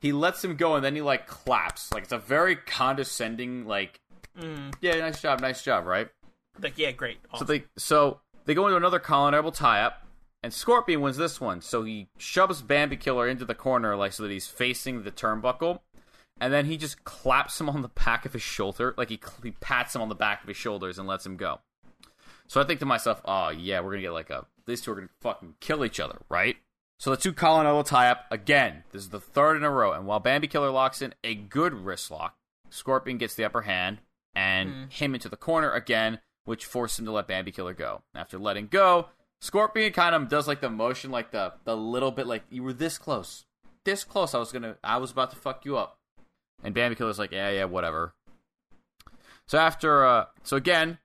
he 0.00 0.12
lets 0.12 0.44
him 0.44 0.56
go, 0.56 0.74
and 0.76 0.84
then 0.84 0.94
he 0.94 1.02
like 1.02 1.26
claps. 1.26 1.92
Like 1.92 2.04
it's 2.04 2.12
a 2.12 2.18
very 2.18 2.56
condescending, 2.56 3.66
like, 3.66 4.00
mm. 4.38 4.74
yeah, 4.80 4.98
nice 4.98 5.20
job, 5.20 5.40
nice 5.40 5.62
job, 5.62 5.86
right? 5.86 6.08
Like 6.60 6.78
yeah, 6.78 6.90
great. 6.92 7.18
So 7.36 7.44
they 7.44 7.64
so 7.76 8.20
they 8.44 8.54
go 8.54 8.66
into 8.66 8.76
another 8.76 8.98
collar 8.98 9.34
elbow 9.34 9.50
tie 9.50 9.82
up, 9.82 10.06
and 10.42 10.52
Scorpion 10.52 11.00
wins 11.00 11.16
this 11.16 11.40
one. 11.40 11.60
So 11.60 11.84
he 11.84 12.08
shoves 12.18 12.62
Bambi 12.62 12.96
Killer 12.96 13.28
into 13.28 13.44
the 13.44 13.54
corner, 13.54 13.96
like 13.96 14.12
so 14.12 14.22
that 14.24 14.32
he's 14.32 14.46
facing 14.46 15.02
the 15.02 15.10
turnbuckle, 15.10 15.80
and 16.40 16.52
then 16.52 16.66
he 16.66 16.76
just 16.76 17.04
claps 17.04 17.60
him 17.60 17.68
on 17.68 17.82
the 17.82 17.88
back 17.88 18.26
of 18.26 18.32
his 18.32 18.42
shoulder, 18.42 18.94
like 18.96 19.08
he, 19.08 19.20
he 19.42 19.52
pats 19.52 19.94
him 19.94 20.02
on 20.02 20.08
the 20.08 20.14
back 20.14 20.42
of 20.42 20.48
his 20.48 20.56
shoulders 20.56 20.98
and 20.98 21.06
lets 21.06 21.24
him 21.24 21.36
go. 21.36 21.60
So 22.48 22.60
I 22.60 22.64
think 22.64 22.80
to 22.80 22.86
myself, 22.86 23.22
oh 23.24 23.50
yeah, 23.50 23.80
we're 23.80 23.92
gonna 23.92 24.02
get 24.02 24.12
like 24.12 24.30
a 24.30 24.46
these 24.66 24.80
two 24.80 24.92
are 24.92 24.96
gonna 24.96 25.08
fucking 25.20 25.54
kill 25.60 25.84
each 25.84 26.00
other, 26.00 26.18
right? 26.28 26.56
So 26.98 27.10
the 27.10 27.16
two 27.16 27.34
elbow 27.40 27.82
tie 27.82 28.10
up 28.10 28.26
again. 28.30 28.84
This 28.92 29.02
is 29.02 29.08
the 29.08 29.20
third 29.20 29.56
in 29.56 29.64
a 29.64 29.70
row, 29.70 29.92
and 29.92 30.06
while 30.06 30.20
Bambi 30.20 30.48
Killer 30.48 30.70
locks 30.70 31.02
in 31.02 31.14
a 31.24 31.34
good 31.34 31.74
wrist 31.74 32.10
lock, 32.10 32.36
Scorpion 32.70 33.18
gets 33.18 33.34
the 33.34 33.44
upper 33.44 33.62
hand 33.62 33.98
and 34.34 34.70
hmm. 34.70 34.84
him 34.88 35.14
into 35.14 35.28
the 35.28 35.36
corner 35.36 35.72
again, 35.72 36.20
which 36.44 36.64
forced 36.66 36.98
him 36.98 37.04
to 37.06 37.12
let 37.12 37.28
Bambi 37.28 37.52
Killer 37.52 37.74
go. 37.74 38.02
After 38.14 38.38
letting 38.38 38.66
go, 38.66 39.08
Scorpion 39.40 39.92
kind 39.92 40.14
of 40.14 40.28
does 40.28 40.46
like 40.46 40.60
the 40.60 40.70
motion, 40.70 41.10
like 41.10 41.30
the 41.30 41.52
the 41.64 41.76
little 41.76 42.10
bit, 42.10 42.26
like 42.26 42.44
you 42.50 42.62
were 42.62 42.72
this 42.72 42.98
close, 42.98 43.44
this 43.84 44.04
close. 44.04 44.34
I 44.34 44.38
was 44.38 44.52
gonna, 44.52 44.76
I 44.84 44.98
was 44.98 45.10
about 45.10 45.30
to 45.30 45.36
fuck 45.36 45.64
you 45.64 45.76
up, 45.76 45.98
and 46.62 46.74
Bambi 46.74 46.94
Killer's 46.94 47.18
like, 47.18 47.32
yeah, 47.32 47.50
yeah, 47.50 47.64
whatever. 47.64 48.14
So 49.46 49.58
after, 49.58 50.06
uh, 50.06 50.26
so 50.44 50.56
again, 50.56 50.98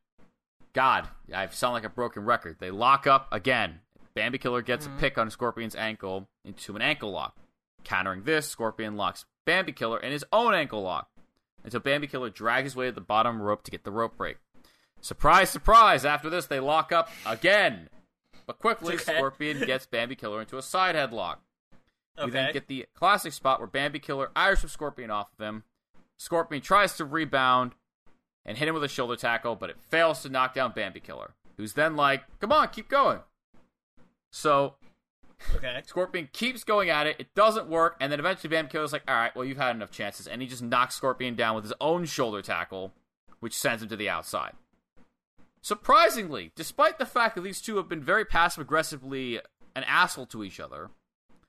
God, 0.74 1.08
I 1.34 1.48
sound 1.48 1.74
like 1.74 1.84
a 1.84 1.90
broken 1.90 2.24
record. 2.24 2.58
They 2.60 2.72
lock 2.72 3.08
up 3.08 3.28
again. 3.32 3.80
Bambi 4.14 4.38
Killer 4.38 4.62
gets 4.62 4.86
a 4.86 4.90
pick 5.00 5.18
on 5.18 5.30
Scorpion's 5.30 5.76
ankle 5.76 6.30
into 6.46 6.76
an 6.76 6.82
ankle 6.82 7.12
lock. 7.12 7.36
Countering 7.84 8.24
this, 8.24 8.48
Scorpion 8.48 8.96
locks 8.96 9.26
Bambi 9.46 9.72
Killer 9.72 10.00
in 10.00 10.12
his 10.12 10.26
own 10.32 10.54
ankle 10.54 10.82
lock 10.82 11.10
until 11.64 11.80
Bambi 11.80 12.08
Killer 12.08 12.30
drags 12.30 12.66
his 12.66 12.76
way 12.76 12.86
to 12.88 12.92
the 12.92 13.02
bottom 13.02 13.42
rope 13.42 13.64
to 13.64 13.72
get 13.72 13.84
the 13.84 13.92
rope 13.92 14.18
break. 14.18 14.38
Surprise, 15.08 15.50
surprise! 15.50 16.04
After 16.04 16.30
this, 16.30 16.48
they 16.48 16.60
lock 16.60 16.92
up 16.92 17.10
again. 17.26 17.88
But 18.46 18.60
quickly, 18.60 18.96
Okay. 18.96 19.16
Scorpion 19.16 19.62
gets 19.62 19.86
Bambi 19.86 20.18
Killer 20.18 20.42
into 20.42 20.58
a 20.58 20.62
side 20.62 20.96
headlock. 20.96 21.38
We 22.22 22.30
then 22.30 22.52
get 22.52 22.68
the 22.68 22.88
classic 22.94 23.32
spot 23.32 23.62
where 23.62 23.68
Bambi 23.68 24.00
Killer 24.00 24.32
Irish 24.36 24.64
with 24.64 24.72
Scorpion 24.74 25.10
off 25.10 25.30
of 25.32 25.46
him. 25.46 25.64
Scorpion 26.18 26.62
tries 26.62 26.98
to 26.98 27.06
rebound 27.06 27.72
and 28.46 28.58
hit 28.58 28.68
him 28.68 28.74
with 28.74 28.84
a 28.84 28.90
shoulder 28.90 29.16
tackle, 29.16 29.56
but 29.56 29.70
it 29.70 29.78
fails 29.80 30.24
to 30.24 30.30
knock 30.30 30.54
down 30.54 30.74
Bambi 30.76 31.00
Killer, 31.00 31.36
who's 31.56 31.72
then 31.72 31.96
like, 31.96 32.24
come 32.42 32.52
on, 32.52 32.68
keep 32.68 32.90
going. 32.90 33.20
So 34.30 34.76
okay. 35.56 35.82
Scorpion 35.86 36.28
keeps 36.34 36.66
going 36.66 36.90
at 36.90 37.08
it. 37.08 37.16
It 37.18 37.34
doesn't 37.34 37.70
work, 37.70 37.96
and 38.02 38.12
then 38.12 38.20
eventually 38.20 38.50
Bambi 38.50 38.72
Killer's 38.72 38.92
like, 38.92 39.04
all 39.08 39.16
right, 39.16 39.34
well, 39.38 39.46
you've 39.46 39.58
had 39.58 39.74
enough 39.74 39.92
chances. 39.92 40.28
And 40.28 40.42
he 40.42 40.50
just 40.50 40.62
knocks 40.64 40.96
Scorpion 40.96 41.36
down 41.36 41.56
with 41.56 41.64
his 41.64 41.74
own 41.80 42.04
shoulder 42.04 42.42
tackle, 42.42 42.92
which 43.40 43.54
sends 43.58 43.82
him 43.82 43.88
to 43.88 43.96
the 43.96 44.10
outside. 44.10 44.52
Surprisingly, 45.62 46.52
despite 46.56 46.98
the 46.98 47.06
fact 47.06 47.36
that 47.36 47.42
these 47.42 47.62
two 47.62 47.78
have 47.78 47.90
been 47.90 48.04
very 48.04 48.26
passive 48.26 48.62
aggressively 48.62 49.40
an 49.76 49.84
asshole 49.84 50.26
to 50.28 50.44
each 50.44 50.60
other, 50.60 50.90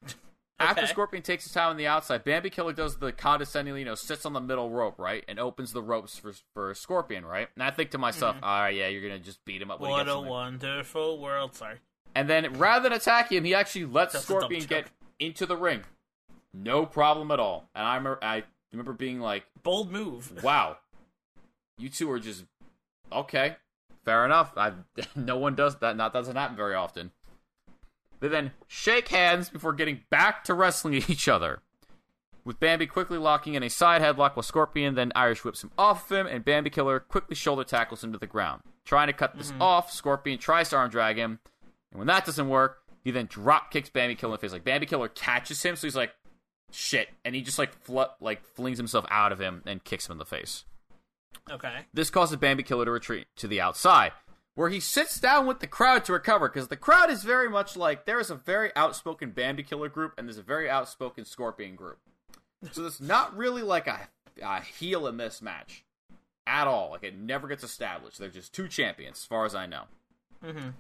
after 0.59 0.87
Scorpion 0.87 1.23
takes 1.23 1.45
his 1.45 1.53
time 1.53 1.71
on 1.71 1.77
the 1.77 1.87
outside, 1.87 2.25
Bambi 2.25 2.51
Killer 2.51 2.73
does 2.73 2.97
the 2.97 3.13
condescendingly, 3.13 3.81
you 3.81 3.87
know, 3.87 3.95
sits 3.95 4.27
on 4.27 4.33
the 4.33 4.41
middle 4.41 4.71
rope, 4.71 4.99
right, 4.99 5.25
and 5.29 5.39
opens 5.39 5.73
the 5.73 5.83
ropes 5.83 6.19
for 6.19 6.33
for 6.55 6.75
Scorpion, 6.75 7.25
right. 7.25 7.49
And 7.55 7.63
I 7.63 7.71
think 7.71 7.91
to 7.91 7.99
myself, 7.99 8.37
all 8.43 8.61
right, 8.61 8.75
yeah, 8.75 8.89
you're 8.89 9.03
gonna 9.03 9.21
just 9.21 9.45
beat 9.45 9.63
him 9.63 9.71
up. 9.71 9.81
What 9.81 10.09
a 10.09 10.21
wonderful 10.21 11.21
world. 11.21 11.55
Sorry. 11.55 11.77
And 12.15 12.29
then 12.29 12.55
rather 12.55 12.89
than 12.89 12.93
attack 12.93 13.31
him, 13.31 13.45
he 13.45 13.55
actually 13.55 13.85
lets 13.85 14.15
That's 14.15 14.25
Scorpion 14.25 14.65
get 14.65 14.87
into 15.21 15.47
the 15.47 15.57
ring. 15.57 15.83
No 16.53 16.87
problem 16.87 17.31
at 17.31 17.39
all. 17.39 17.69
And 17.75 17.87
I 17.87 17.97
remember, 17.97 18.19
I 18.23 18.43
remember 18.73 18.93
being 18.93 19.21
like, 19.21 19.45
Bold 19.63 19.93
move. 19.93 20.43
wow, 20.43 20.79
you 21.79 21.89
two 21.89 22.11
are 22.11 22.19
just 22.19 22.45
okay. 23.13 23.57
Fair 24.09 24.25
enough. 24.25 24.57
I 24.57 24.73
no 25.17 25.37
one 25.37 25.55
does 25.55 25.77
that. 25.81 25.95
Not 25.95 26.15
doesn't 26.15 26.35
happen 26.35 26.57
very 26.57 26.75
often. 26.75 27.11
They 28.21 28.29
then 28.29 28.53
shake 28.67 29.09
hands 29.09 29.51
before 29.51 29.75
getting 29.75 30.01
back 30.09 30.45
to 30.45 30.55
wrestling 30.55 30.95
each 31.09 31.29
other. 31.29 31.61
with 32.43 32.59
Bambi 32.59 32.87
quickly 32.87 33.19
locking 33.19 33.53
in 33.53 33.63
a 33.63 33.69
side 33.69 34.01
headlock 34.01 34.35
while 34.35 34.43
Scorpion 34.43 34.95
then 34.95 35.13
Irish 35.15 35.45
whips 35.45 35.63
him 35.63 35.73
off 35.77 36.11
of 36.11 36.17
him, 36.17 36.27
and 36.27 36.43
Bambi 36.43 36.71
Killer 36.71 37.01
quickly 37.01 37.37
shoulder 37.37 37.65
tackles 37.65 38.03
him 38.03 38.13
to 38.13 38.19
the 38.19 38.27
ground. 38.27 38.63
Trying 38.87 39.09
to 39.09 39.13
cut 39.13 39.37
this 39.37 39.53
mm-hmm. 39.53 39.61
off, 39.61 39.93
Scorpion 39.93 40.39
tries 40.39 40.71
to 40.71 40.77
arm 40.77 40.91
drag 40.91 41.19
him, 41.19 41.41
and 41.91 41.99
when 41.99 42.07
that 42.07 42.25
doesn't 42.25 42.49
work, 42.49 42.79
he 43.05 43.11
then 43.11 43.27
drop 43.27 43.71
kicks 43.71 43.91
Bambi 43.91 44.15
Killer 44.15 44.33
in 44.33 44.37
the 44.37 44.39
face. 44.39 44.53
Like 44.53 44.65
Bambi 44.65 44.87
Killer 44.87 45.09
catches 45.09 45.63
him, 45.63 45.77
so 45.77 45.87
he's 45.87 45.95
like, 45.95 46.15
"Shit!" 46.73 47.11
and 47.27 47.35
he 47.35 47.43
just 47.43 47.59
like 47.59 47.75
fl- 47.83 48.15
like 48.23 48.43
flings 48.55 48.79
himself 48.79 49.05
out 49.11 49.33
of 49.33 49.39
him 49.39 49.63
and 49.67 49.85
kicks 49.85 50.09
him 50.09 50.13
in 50.13 50.19
the 50.19 50.25
face. 50.25 50.65
Okay. 51.51 51.81
This 51.95 52.11
causes 52.11 52.37
Bambi 52.37 52.63
Killer 52.63 52.85
to 52.85 52.91
retreat 52.91 53.27
to 53.37 53.49
the 53.49 53.61
outside, 53.61 54.13
where 54.55 54.69
he 54.69 54.81
sits 54.81 55.19
down 55.19 55.47
with 55.47 55.61
the 55.61 55.67
crowd 55.67 56.05
to 56.05 56.13
recover, 56.13 56.49
because 56.49 56.69
the 56.69 56.77
crowd 56.77 57.11
is 57.11 57.23
very 57.25 57.49
much 57.49 57.77
like 57.77 58.05
there's 58.05 58.31
a 58.31 58.35
very 58.35 58.71
outspoken 58.77 59.31
Bambi 59.31 59.63
Killer 59.63 59.89
group 59.89 60.13
and 60.19 60.27
there's 60.29 60.39
a 60.39 60.43
very 60.43 60.69
outspoken 60.69 61.25
Scorpion 61.25 61.75
group. 61.77 61.99
So 62.73 62.85
it's 62.87 63.01
not 63.01 63.37
really 63.37 63.63
like 63.63 63.87
a, 63.87 64.09
a 64.43 64.61
heel 64.61 65.07
in 65.07 65.17
this 65.17 65.41
match 65.41 65.85
at 66.47 66.67
all. 66.67 66.91
Like 66.91 67.05
it 67.05 67.17
never 67.17 67.47
gets 67.49 67.63
established. 67.63 68.19
They're 68.19 68.29
just 68.29 68.53
two 68.53 68.69
champions, 68.69 69.19
as 69.19 69.25
far 69.25 69.45
as 69.45 69.55
I 69.55 69.67
know. 69.67 69.85
Mm-hmm. 70.45 70.71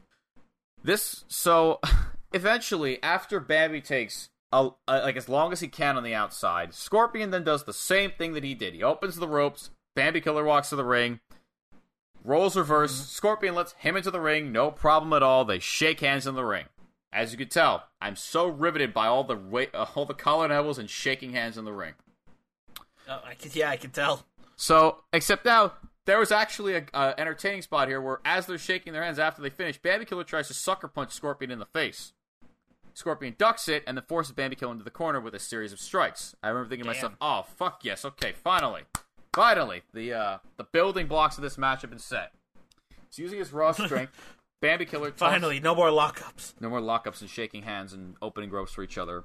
This 0.83 1.25
so 1.29 1.81
eventually 2.33 3.03
after 3.03 3.41
Bambi 3.41 3.81
takes 3.81 4.31
a, 4.53 4.71
a- 4.87 4.99
like 5.03 5.17
as 5.17 5.29
long 5.29 5.53
as 5.53 5.61
he 5.61 5.69
can 5.69 5.97
on 5.97 6.03
the 6.03 6.15
outside, 6.15 6.75
Scorpion 6.75 7.31
then 7.31 7.45
does 7.45 7.65
the 7.65 7.73
same 7.73 8.11
thing 8.11 8.33
that 8.35 8.45
he 8.45 8.55
did. 8.55 8.75
He 8.75 8.83
opens 8.83 9.17
the 9.17 9.29
ropes. 9.29 9.71
Bambi 9.99 10.21
Killer 10.21 10.45
walks 10.45 10.69
to 10.69 10.77
the 10.77 10.85
ring, 10.85 11.19
rolls 12.23 12.57
reverse. 12.57 13.09
Scorpion 13.09 13.57
lets 13.57 13.73
him 13.73 13.97
into 13.97 14.13
the 14.13 14.21
ring, 14.21 14.53
no 14.53 14.71
problem 14.71 15.13
at 15.13 15.25
all. 15.25 15.45
They 15.45 15.59
shake 15.59 15.99
hands 15.99 16.25
in 16.25 16.37
the 16.37 16.45
ring. 16.45 16.67
As 17.13 17.33
you 17.33 17.39
can 17.39 17.49
tell, 17.49 17.89
I'm 18.01 18.15
so 18.15 18.47
riveted 18.47 18.95
by 18.95 19.09
all 19.09 19.25
the 19.25 19.35
wa- 19.35 19.65
uh, 19.75 19.87
all 19.97 20.05
the 20.05 20.15
collar 20.15 20.45
and 20.45 20.53
elbows 20.53 20.79
and 20.79 20.89
shaking 20.89 21.33
hands 21.33 21.59
in 21.59 21.65
the 21.65 21.73
ring. 21.73 21.95
Oh, 23.09 23.21
I 23.25 23.35
can, 23.35 23.51
yeah, 23.55 23.71
I 23.71 23.77
can 23.77 23.91
tell. 23.91 24.25
So, 24.55 24.99
except 25.13 25.45
now, 25.45 25.73
there 26.05 26.21
was 26.21 26.31
actually 26.31 26.77
a 26.77 26.85
uh, 26.95 27.15
entertaining 27.19 27.63
spot 27.63 27.89
here 27.89 28.01
where, 28.01 28.21
as 28.25 28.47
they're 28.47 28.57
shaking 28.57 28.93
their 28.93 29.03
hands 29.03 29.19
after 29.19 29.43
they 29.43 29.51
finish, 29.51 29.79
Bambi 29.79 30.05
Killer 30.05 30.23
tries 30.23 30.47
to 30.47 30.55
sucker 30.55 30.87
punch 30.87 31.11
Scorpion 31.11 31.51
in 31.51 31.59
the 31.59 31.67
face. 31.67 32.13
Scorpion 32.95 33.35
ducks 33.37 33.69
it 33.69 33.83
and 33.85 33.97
then 33.97 34.05
forces 34.07 34.31
Bambi 34.33 34.55
Killer 34.55 34.71
into 34.71 34.85
the 34.85 34.91
corner 34.93 35.21
with 35.21 35.35
a 35.35 35.41
series 35.41 35.73
of 35.73 35.81
strikes. 35.81 36.37
I 36.41 36.51
remember 36.51 36.69
thinking 36.69 36.85
to 36.85 36.91
myself, 36.93 37.15
"Oh 37.21 37.43
fuck 37.43 37.81
yes, 37.85 38.05
okay, 38.05 38.33
finally, 38.33 38.83
finally, 39.35 39.83
the 39.93 40.12
uh, 40.12 40.39
the 40.57 40.64
building 40.64 41.07
blocks 41.07 41.37
of 41.37 41.43
this 41.43 41.59
match 41.59 41.83
have 41.83 41.91
been 41.91 41.99
set." 41.99 42.33
He's 43.09 43.18
using 43.18 43.39
his 43.39 43.53
raw 43.53 43.72
strength. 43.72 44.12
Bambi 44.61 44.85
Killer 44.87 45.11
tosses- 45.11 45.20
Finally, 45.20 45.61
no 45.61 45.74
more 45.74 45.89
lockups. 45.91 46.55
no 46.61 46.68
more 46.68 46.81
lockups 46.81 47.20
and 47.20 47.31
shaking 47.31 47.62
hands 47.62 47.93
and 47.93 48.16
opening 48.20 48.51
ropes 48.51 48.72
for 48.72 48.83
each 48.83 48.99
other. 48.99 49.24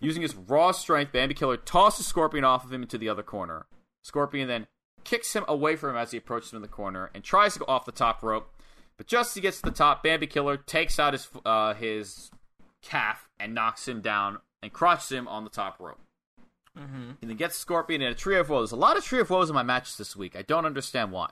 Using 0.00 0.22
his 0.22 0.34
raw 0.34 0.72
strength, 0.72 1.12
Bambi 1.12 1.34
Killer 1.34 1.56
tosses 1.56 2.06
Scorpion 2.06 2.42
off 2.44 2.64
of 2.64 2.72
him 2.72 2.82
into 2.82 2.98
the 2.98 3.08
other 3.08 3.22
corner. 3.22 3.66
Scorpion 4.02 4.48
then 4.48 4.66
kicks 5.04 5.34
him 5.36 5.44
away 5.46 5.76
from 5.76 5.90
him 5.90 5.96
as 5.96 6.10
he 6.10 6.18
approaches 6.18 6.52
him 6.52 6.56
in 6.56 6.62
the 6.62 6.68
corner 6.68 7.10
and 7.14 7.22
tries 7.22 7.52
to 7.52 7.60
go 7.60 7.66
off 7.68 7.84
the 7.84 7.92
top 7.92 8.22
rope. 8.22 8.50
But 8.96 9.06
just 9.06 9.30
as 9.30 9.34
he 9.34 9.40
gets 9.40 9.58
to 9.58 9.64
the 9.64 9.70
top, 9.76 10.02
Bambi 10.02 10.26
Killer 10.26 10.56
takes 10.56 10.98
out 10.98 11.12
his 11.12 11.28
uh, 11.44 11.74
his 11.74 12.30
calf 12.82 13.28
and 13.38 13.54
knocks 13.54 13.86
him 13.86 14.00
down 14.00 14.38
and 14.62 14.72
crotches 14.72 15.12
him 15.12 15.28
on 15.28 15.44
the 15.44 15.50
top 15.50 15.78
rope. 15.78 16.00
Mm-hmm. 16.78 17.10
He 17.20 17.26
then 17.26 17.36
gets 17.36 17.56
Scorpion 17.56 18.02
in 18.02 18.10
a 18.10 18.14
Tree 18.14 18.36
of 18.36 18.48
woes. 18.48 18.72
A 18.72 18.76
lot 18.76 18.96
of 18.96 19.04
Tree 19.04 19.20
of 19.20 19.30
woes 19.30 19.48
in 19.48 19.54
my 19.54 19.62
matches 19.62 19.96
this 19.96 20.16
week. 20.16 20.34
I 20.36 20.42
don't 20.42 20.66
understand 20.66 21.12
why. 21.12 21.30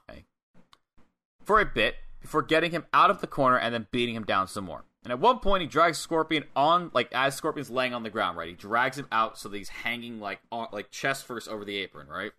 For 1.44 1.60
a 1.60 1.64
bit, 1.66 1.96
before 2.20 2.42
getting 2.42 2.70
him 2.70 2.86
out 2.92 3.10
of 3.10 3.20
the 3.20 3.26
corner 3.26 3.58
and 3.58 3.74
then 3.74 3.88
beating 3.90 4.14
him 4.14 4.24
down 4.24 4.46
some 4.46 4.64
more. 4.64 4.84
And 5.02 5.10
at 5.10 5.18
one 5.18 5.40
point, 5.40 5.62
he 5.62 5.66
drags 5.66 5.98
Scorpion 5.98 6.44
on, 6.54 6.92
like 6.94 7.12
as 7.12 7.34
Scorpion's 7.34 7.70
laying 7.70 7.92
on 7.92 8.04
the 8.04 8.10
ground, 8.10 8.36
right? 8.38 8.48
He 8.48 8.54
drags 8.54 8.96
him 8.96 9.08
out 9.10 9.36
so 9.36 9.48
that 9.48 9.56
he's 9.58 9.68
hanging 9.68 10.20
like 10.20 10.38
on, 10.52 10.68
like 10.70 10.90
chest 10.92 11.24
first 11.26 11.48
over 11.48 11.64
the 11.64 11.76
apron, 11.78 12.06
right? 12.06 12.30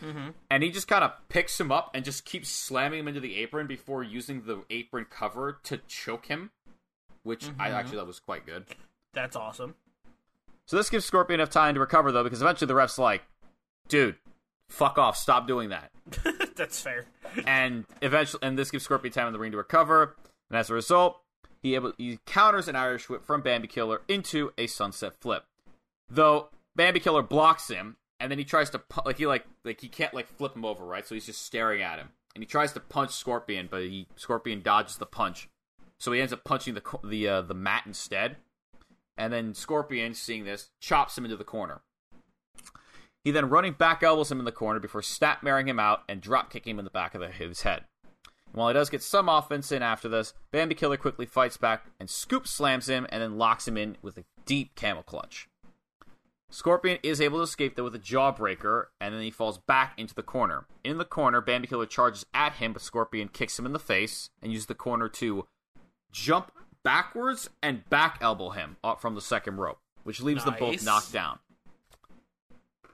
Mm-hmm. 0.00 0.28
And 0.48 0.62
he 0.62 0.70
just 0.70 0.86
kind 0.86 1.02
of 1.02 1.10
picks 1.28 1.58
him 1.60 1.72
up 1.72 1.90
and 1.92 2.04
just 2.04 2.24
keeps 2.24 2.48
slamming 2.48 3.00
him 3.00 3.08
into 3.08 3.20
the 3.20 3.36
apron 3.36 3.66
before 3.66 4.04
using 4.04 4.42
the 4.42 4.62
apron 4.70 5.06
cover 5.10 5.58
to 5.64 5.78
choke 5.88 6.26
him, 6.26 6.52
which 7.24 7.46
I 7.58 7.70
Mhm. 7.70 7.74
actually 7.74 7.98
thought 7.98 8.06
was 8.06 8.20
quite 8.20 8.46
good. 8.46 8.66
That's 9.12 9.34
awesome. 9.34 9.74
So 10.66 10.76
this 10.76 10.90
gives 10.90 11.04
Scorpion 11.04 11.40
enough 11.40 11.50
time 11.50 11.74
to 11.74 11.80
recover, 11.80 12.10
though, 12.10 12.24
because 12.24 12.40
eventually 12.40 12.66
the 12.66 12.74
ref's 12.74 12.98
like, 12.98 13.22
dude, 13.88 14.16
fuck 14.68 14.98
off, 14.98 15.16
stop 15.16 15.46
doing 15.46 15.70
that. 15.70 15.90
That's 16.56 16.80
fair. 16.80 17.04
and 17.46 17.84
eventually, 18.02 18.40
and 18.42 18.58
this 18.58 18.70
gives 18.70 18.84
Scorpion 18.84 19.12
time 19.12 19.26
in 19.26 19.32
the 19.32 19.38
ring 19.38 19.52
to 19.52 19.58
recover. 19.58 20.16
And 20.50 20.58
as 20.58 20.70
a 20.70 20.74
result, 20.74 21.20
he 21.62 21.74
able 21.74 21.92
he 21.98 22.18
counters 22.26 22.68
an 22.68 22.76
Irish 22.76 23.08
whip 23.08 23.24
from 23.24 23.40
Bambi 23.40 23.68
Killer 23.68 24.02
into 24.08 24.52
a 24.58 24.66
sunset 24.66 25.14
flip. 25.20 25.44
Though 26.08 26.50
Bambi 26.76 27.00
Killer 27.00 27.22
blocks 27.22 27.68
him, 27.68 27.96
and 28.20 28.30
then 28.30 28.38
he 28.38 28.44
tries 28.44 28.70
to 28.70 28.82
like 29.04 29.18
he 29.18 29.26
like 29.26 29.46
like 29.64 29.80
he 29.80 29.88
can't 29.88 30.14
like 30.14 30.28
flip 30.28 30.54
him 30.54 30.64
over, 30.64 30.84
right? 30.84 31.06
So 31.06 31.14
he's 31.14 31.26
just 31.26 31.42
staring 31.42 31.82
at 31.82 31.98
him, 31.98 32.10
and 32.34 32.42
he 32.42 32.46
tries 32.46 32.72
to 32.72 32.80
punch 32.80 33.12
Scorpion, 33.12 33.68
but 33.70 33.82
he 33.82 34.06
Scorpion 34.16 34.60
dodges 34.62 34.96
the 34.96 35.06
punch, 35.06 35.48
so 35.98 36.12
he 36.12 36.20
ends 36.20 36.32
up 36.32 36.44
punching 36.44 36.74
the 36.74 36.82
the 37.02 37.28
uh, 37.28 37.42
the 37.42 37.54
mat 37.54 37.84
instead. 37.86 38.36
And 39.16 39.32
then 39.32 39.54
Scorpion, 39.54 40.14
seeing 40.14 40.44
this, 40.44 40.70
chops 40.80 41.16
him 41.16 41.24
into 41.24 41.36
the 41.36 41.44
corner. 41.44 41.82
He 43.22 43.30
then 43.30 43.48
running 43.48 43.72
back 43.72 44.02
elbows 44.02 44.30
him 44.30 44.38
in 44.38 44.44
the 44.44 44.52
corner 44.52 44.80
before 44.80 45.00
snapmaring 45.00 45.66
him 45.66 45.80
out 45.80 46.02
and 46.08 46.20
drop 46.20 46.50
kicking 46.50 46.72
him 46.72 46.78
in 46.78 46.84
the 46.84 46.90
back 46.90 47.14
of 47.14 47.22
his 47.22 47.62
head. 47.62 47.84
And 48.46 48.60
while 48.60 48.68
he 48.68 48.74
does 48.74 48.90
get 48.90 49.02
some 49.02 49.28
offense 49.28 49.72
in 49.72 49.82
after 49.82 50.08
this, 50.08 50.34
Bambi 50.52 50.74
Killer 50.74 50.96
quickly 50.96 51.26
fights 51.26 51.56
back 51.56 51.86
and 51.98 52.10
scoop 52.10 52.46
slams 52.46 52.88
him 52.88 53.06
and 53.08 53.22
then 53.22 53.38
locks 53.38 53.66
him 53.66 53.76
in 53.76 53.96
with 54.02 54.18
a 54.18 54.24
deep 54.44 54.74
camel 54.74 55.02
clutch. 55.02 55.48
Scorpion 56.50 56.98
is 57.02 57.20
able 57.20 57.38
to 57.38 57.42
escape 57.44 57.74
though 57.74 57.82
with 57.82 57.96
a 57.96 57.98
jawbreaker, 57.98 58.84
and 59.00 59.12
then 59.12 59.22
he 59.22 59.30
falls 59.32 59.58
back 59.58 59.98
into 59.98 60.14
the 60.14 60.22
corner. 60.22 60.66
In 60.84 60.98
the 60.98 61.04
corner, 61.04 61.40
Bambi 61.40 61.66
Killer 61.66 61.86
charges 61.86 62.24
at 62.32 62.54
him, 62.54 62.72
but 62.72 62.82
Scorpion 62.82 63.26
kicks 63.26 63.58
him 63.58 63.66
in 63.66 63.72
the 63.72 63.80
face 63.80 64.30
and 64.40 64.52
uses 64.52 64.66
the 64.66 64.74
corner 64.76 65.08
to 65.08 65.46
jump 66.12 66.52
backwards 66.84 67.50
and 67.62 67.88
back 67.88 68.18
elbow 68.20 68.50
him 68.50 68.76
up 68.84 69.00
from 69.00 69.14
the 69.14 69.20
second 69.20 69.56
rope, 69.56 69.78
which 70.04 70.20
leaves 70.20 70.44
them 70.44 70.56
both 70.58 70.84
knocked 70.84 71.12
down. 71.12 71.38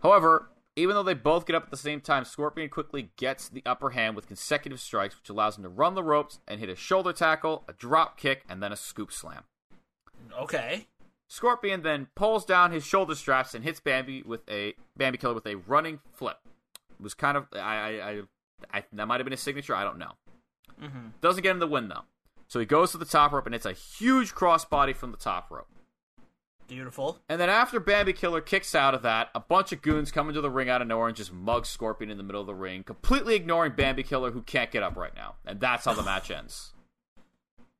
However, 0.02 0.48
even 0.76 0.94
though 0.94 1.02
they 1.02 1.14
both 1.14 1.46
get 1.46 1.56
up 1.56 1.64
at 1.64 1.70
the 1.70 1.76
same 1.76 2.00
time, 2.00 2.24
Scorpion 2.24 2.70
quickly 2.70 3.10
gets 3.16 3.48
the 3.48 3.62
upper 3.66 3.90
hand 3.90 4.16
with 4.16 4.28
consecutive 4.28 4.80
strikes, 4.80 5.16
which 5.16 5.28
allows 5.28 5.58
him 5.58 5.64
to 5.64 5.68
run 5.68 5.94
the 5.94 6.02
ropes 6.02 6.38
and 6.48 6.60
hit 6.60 6.70
a 6.70 6.76
shoulder 6.76 7.12
tackle, 7.12 7.64
a 7.68 7.72
drop 7.74 8.18
kick, 8.18 8.44
and 8.48 8.62
then 8.62 8.72
a 8.72 8.76
scoop 8.76 9.12
slam. 9.12 9.42
Okay. 10.38 10.86
Scorpion 11.28 11.82
then 11.82 12.08
pulls 12.14 12.44
down 12.44 12.72
his 12.72 12.84
shoulder 12.84 13.14
straps 13.14 13.54
and 13.54 13.62
hits 13.62 13.78
Bambi 13.78 14.22
with 14.22 14.40
a 14.48 14.74
Bambi 14.96 15.18
Killer 15.18 15.34
with 15.34 15.46
a 15.46 15.56
running 15.56 16.00
flip. 16.12 16.38
It 16.98 17.02
was 17.02 17.14
kind 17.14 17.36
of 17.36 17.46
I 17.54 17.58
I, 17.58 18.10
I, 18.10 18.22
I 18.72 18.84
that 18.92 19.06
might 19.06 19.20
have 19.20 19.24
been 19.24 19.32
his 19.32 19.40
signature. 19.40 19.74
I 19.74 19.84
don't 19.84 19.98
know. 19.98 20.12
Mm-hmm. 20.82 21.08
Doesn't 21.20 21.42
get 21.42 21.52
him 21.52 21.58
the 21.60 21.66
win 21.66 21.88
though. 21.88 22.04
So 22.50 22.58
he 22.58 22.66
goes 22.66 22.90
to 22.90 22.98
the 22.98 23.04
top 23.04 23.30
rope 23.30 23.46
and 23.46 23.54
it's 23.54 23.64
a 23.64 23.72
huge 23.72 24.34
crossbody 24.34 24.94
from 24.94 25.12
the 25.12 25.16
top 25.16 25.52
rope. 25.52 25.68
Beautiful. 26.66 27.20
And 27.28 27.40
then 27.40 27.48
after 27.48 27.78
Bambi 27.78 28.12
Killer 28.12 28.40
kicks 28.40 28.74
out 28.74 28.92
of 28.92 29.02
that, 29.02 29.28
a 29.36 29.40
bunch 29.40 29.70
of 29.70 29.82
goons 29.82 30.10
come 30.10 30.26
into 30.28 30.40
the 30.40 30.50
ring 30.50 30.68
out 30.68 30.82
of 30.82 30.88
nowhere 30.88 31.06
and 31.06 31.16
just 31.16 31.32
mug 31.32 31.64
Scorpion 31.64 32.10
in 32.10 32.16
the 32.16 32.24
middle 32.24 32.40
of 32.40 32.48
the 32.48 32.54
ring, 32.54 32.82
completely 32.82 33.36
ignoring 33.36 33.74
Bambi 33.76 34.02
Killer 34.02 34.32
who 34.32 34.42
can't 34.42 34.72
get 34.72 34.82
up 34.82 34.96
right 34.96 35.14
now. 35.14 35.36
And 35.46 35.60
that's 35.60 35.84
how 35.84 35.92
the 35.92 36.02
match 36.02 36.28
ends. 36.32 36.72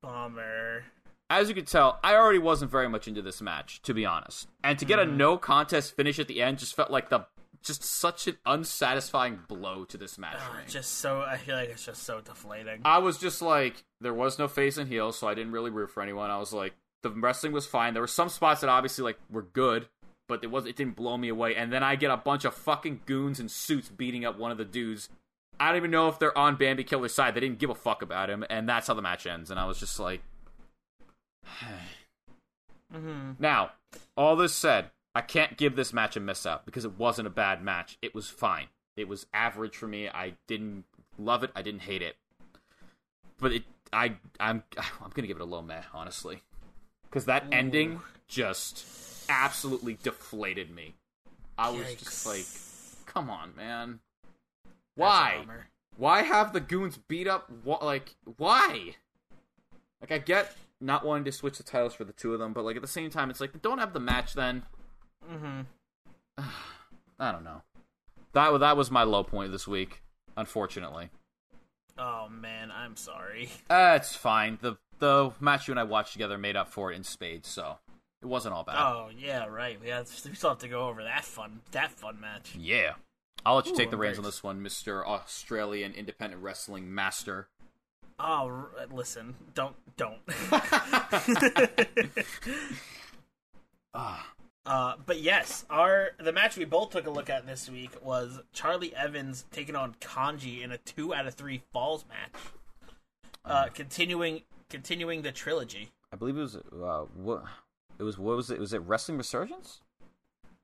Bummer. 0.02 0.84
As 1.28 1.48
you 1.48 1.54
can 1.56 1.64
tell, 1.64 1.98
I 2.04 2.14
already 2.14 2.38
wasn't 2.38 2.70
very 2.70 2.88
much 2.88 3.08
into 3.08 3.22
this 3.22 3.42
match, 3.42 3.82
to 3.82 3.92
be 3.92 4.06
honest. 4.06 4.46
And 4.62 4.78
to 4.78 4.84
get 4.84 5.00
a 5.00 5.04
no 5.04 5.36
contest 5.36 5.96
finish 5.96 6.20
at 6.20 6.28
the 6.28 6.42
end 6.42 6.58
just 6.60 6.76
felt 6.76 6.92
like 6.92 7.10
the 7.10 7.26
just 7.60 7.82
such 7.82 8.28
an 8.28 8.36
unsatisfying 8.46 9.40
blow 9.48 9.84
to 9.84 9.98
this 9.98 10.16
match 10.16 10.38
Ah, 10.38 10.60
just 10.68 10.98
so 10.98 11.20
I 11.22 11.36
feel 11.38 11.56
like 11.56 11.68
it's 11.70 11.84
just 11.84 12.04
so 12.04 12.20
deflating. 12.20 12.80
I 12.84 12.98
was 12.98 13.18
just 13.18 13.42
like, 13.42 13.84
there 14.01 14.14
was 14.14 14.38
no 14.38 14.48
face 14.48 14.76
and 14.76 14.88
heel, 14.88 15.12
so 15.12 15.28
I 15.28 15.34
didn't 15.34 15.53
really 15.53 15.70
root 15.70 15.90
for 15.90 16.03
anyone. 16.03 16.30
I 16.30 16.38
was 16.38 16.53
like, 16.53 16.74
the 17.03 17.11
wrestling 17.11 17.53
was 17.53 17.66
fine. 17.66 17.94
There 17.94 18.03
were 18.03 18.07
some 18.07 18.28
spots 18.28 18.61
that 18.61 18.70
obviously 18.70 19.05
like 19.05 19.18
were 19.30 19.42
good, 19.42 19.88
but 20.28 20.42
it 20.44 20.51
was 20.51 20.66
it 20.66 20.76
didn't 20.76 20.96
blow 20.96 21.16
me 21.16 21.28
away. 21.28 21.55
And 21.55 21.72
then 21.72 21.82
I 21.82 21.96
get 21.96 22.11
a 22.11 22.16
bunch 22.16 22.44
of 22.44 22.55
fucking 22.55 23.01
goons 23.07 23.40
in 23.40 23.48
suits 23.48 23.88
beating 23.88 24.24
up 24.24 24.38
one 24.38 24.51
of 24.51 24.59
the 24.59 24.64
dudes. 24.64 25.09
I 25.59 25.68
don't 25.68 25.76
even 25.76 25.90
know 25.90 26.09
if 26.09 26.18
they're 26.18 26.36
on 26.36 26.57
Bambi 26.57 26.84
Killer's 26.84 27.14
side. 27.14 27.34
They 27.34 27.40
didn't 27.40 27.59
give 27.59 27.70
a 27.70 27.74
fuck 27.74 28.01
about 28.01 28.30
him, 28.30 28.44
and 28.48 28.68
that's 28.68 28.86
how 28.86 28.94
the 28.94 29.03
match 29.03 29.26
ends. 29.26 29.51
And 29.51 29.61
I 29.61 29.66
was 29.66 29.78
just 29.78 30.01
like, 30.01 30.22
mm-hmm. 32.94 33.32
now, 33.38 33.72
all 34.16 34.36
this 34.36 34.55
said, 34.55 34.90
I 35.14 35.20
can't 35.20 35.59
give 35.59 35.76
this 35.76 35.92
match 35.92 36.16
a 36.16 36.20
miss 36.20 36.46
out 36.46 36.64
because 36.64 36.84
it 36.84 36.98
wasn't 36.98 37.26
a 37.26 37.30
bad 37.30 37.62
match. 37.62 37.98
It 38.01 38.14
was 38.14 38.30
fine. 38.30 38.68
It 38.96 39.09
was 39.09 39.26
average 39.34 39.76
for 39.76 39.86
me. 39.86 40.09
I 40.09 40.34
didn't 40.46 40.84
love 41.18 41.42
it. 41.42 41.51
I 41.55 41.62
didn't 41.62 41.82
hate 41.82 42.03
it. 42.03 42.16
But 43.38 43.53
it, 43.53 43.64
I, 43.93 44.16
I'm, 44.38 44.62
I'm 44.78 45.11
gonna 45.14 45.28
give 45.28 45.36
it 45.36 45.43
a 45.43 45.47
low 45.47 45.62
meh, 45.62 45.82
honestly, 45.93 46.43
because 47.05 47.26
that 47.26 47.45
ending 47.53 48.01
just 48.28 48.84
absolutely 49.28 49.99
deflated 50.03 50.74
me. 50.74 50.95
I 51.59 51.70
was 51.70 51.95
just 51.95 52.26
like, 52.26 52.47
come 53.07 53.28
on, 53.28 53.55
man. 53.57 54.01
Why? 54.95 55.45
Why 55.97 56.22
have 56.22 56.53
the 56.53 56.61
goons 56.61 56.97
beat 56.97 57.28
up? 57.28 57.51
Like, 57.64 58.14
why? 58.36 58.97
Like, 60.01 60.12
I 60.12 60.18
get 60.18 60.57
not 60.80 61.05
wanting 61.05 61.24
to 61.24 61.32
switch 61.32 61.59
the 61.59 61.62
titles 61.62 61.95
for 61.95 62.05
the 62.05 62.12
two 62.12 62.32
of 62.32 62.38
them, 62.38 62.53
but 62.53 62.64
like 62.64 62.76
at 62.76 62.82
the 62.82 62.88
same 62.88 63.11
time, 63.11 63.30
it's 63.30 63.41
like 63.41 63.61
don't 63.62 63.78
have 63.78 63.93
the 63.93 64.01
match 64.01 64.34
then. 64.34 64.62
Mm-hmm. 65.30 65.61
I 67.18 67.32
don't 67.32 67.45
know. 67.45 67.62
That 68.32 68.59
that 68.59 68.76
was 68.76 68.91
my 68.91 69.03
low 69.03 69.22
point 69.22 69.53
this 69.53 69.68
week, 69.68 70.03
unfortunately. 70.36 71.11
Oh 72.01 72.28
man, 72.30 72.72
I'm 72.72 72.96
sorry. 72.96 73.51
Uh, 73.70 73.92
it's 73.96 74.16
fine. 74.16 74.59
The 74.61 74.76
the 74.98 75.30
match 75.38 75.68
you 75.68 75.72
and 75.72 75.80
I 75.80 75.84
watched 75.84 76.14
together 76.14 76.38
made 76.38 76.57
up 76.57 76.68
for 76.68 76.90
it 76.90 76.96
in 76.96 77.05
spades, 77.05 77.48
so 77.48 77.78
it 78.22 78.26
wasn't 78.26 78.55
all 78.55 78.64
bad. 78.64 78.76
Oh 78.78 79.11
yeah, 79.16 79.46
right. 79.46 79.78
We 79.80 79.90
have 79.90 80.09
we 80.26 80.34
still 80.34 80.51
have 80.51 80.59
to 80.61 80.68
go 80.68 80.88
over 80.88 81.05
that 81.05 81.24
fun 81.24 81.61
that 81.72 81.92
fun 81.92 82.20
match. 82.20 82.57
Yeah. 82.59 82.94
I'll 83.44 83.57
let 83.57 83.66
you 83.66 83.72
Ooh, 83.72 83.76
take 83.76 83.90
the 83.90 83.96
reins 83.96 84.18
on 84.18 84.24
this 84.24 84.42
one, 84.42 84.61
Mr. 84.61 85.07
Australian 85.07 85.94
Independent 85.94 86.42
Wrestling 86.42 86.92
Master. 86.94 87.48
Oh, 88.18 88.68
listen, 88.90 89.34
don't 89.55 89.76
don't. 89.96 90.18
Ah, 93.92 94.24
Uh, 94.66 94.94
but 95.06 95.20
yes, 95.20 95.64
our 95.70 96.11
the 96.18 96.32
match 96.32 96.56
we 96.56 96.64
both 96.64 96.90
took 96.90 97.06
a 97.06 97.11
look 97.11 97.30
at 97.30 97.46
this 97.46 97.68
week 97.70 97.90
was 98.04 98.40
Charli 98.54 98.92
Evans 98.92 99.46
taking 99.50 99.74
on 99.74 99.94
Kanji 100.00 100.62
in 100.62 100.70
a 100.70 100.78
two 100.78 101.14
out 101.14 101.26
of 101.26 101.34
three 101.34 101.62
falls 101.72 102.04
match. 102.08 102.42
Uh, 103.44 103.66
continuing 103.72 104.42
continuing 104.68 105.22
the 105.22 105.32
trilogy. 105.32 105.90
I 106.12 106.16
believe 106.16 106.36
it 106.36 106.40
was 106.40 106.56
uh, 106.56 107.06
what 107.14 107.44
it 107.98 108.02
was. 108.02 108.18
What 108.18 108.36
was 108.36 108.50
it? 108.50 108.58
Was 108.61 108.72
it 108.74 108.82
Wrestling 108.82 109.16
Resurgence? 109.18 109.80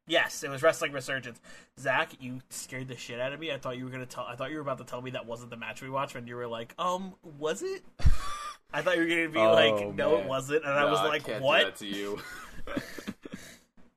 Yes, 0.08 0.44
it 0.44 0.50
was 0.50 0.62
Wrestling 0.62 0.92
Resurgence. 0.92 1.40
Zach, 1.80 2.10
you 2.20 2.40
scared 2.50 2.86
the 2.88 2.96
shit 2.96 3.18
out 3.18 3.32
of 3.32 3.40
me. 3.40 3.50
I 3.50 3.58
thought 3.58 3.76
you 3.78 3.84
were 3.84 3.90
gonna 3.90 4.06
tell. 4.06 4.24
I 4.24 4.36
thought 4.36 4.50
you 4.50 4.56
were 4.56 4.62
about 4.62 4.78
to 4.78 4.84
tell 4.84 5.00
me 5.02 5.10
that 5.12 5.26
wasn't 5.26 5.50
the 5.50 5.56
match 5.56 5.80
we 5.82 5.88
watched, 5.90 6.14
and 6.16 6.28
you 6.28 6.36
were 6.36 6.46
like, 6.46 6.74
"Um, 6.78 7.14
was 7.38 7.62
it?" 7.62 7.82
I 8.72 8.82
thought 8.82 8.96
you 8.96 9.02
were 9.04 9.08
gonna 9.08 9.28
be 9.30 9.38
Oh, 9.38 9.52
like, 9.52 9.94
"No, 9.94 10.18
it 10.18 10.26
wasn't," 10.26 10.64
and 10.64 10.74
I 10.74 10.84
was 10.84 11.00
like, 11.00 11.24
do 11.24 11.32
"What?" 11.42 11.64
that 11.64 11.76
to 11.76 11.86
you. 11.86 12.20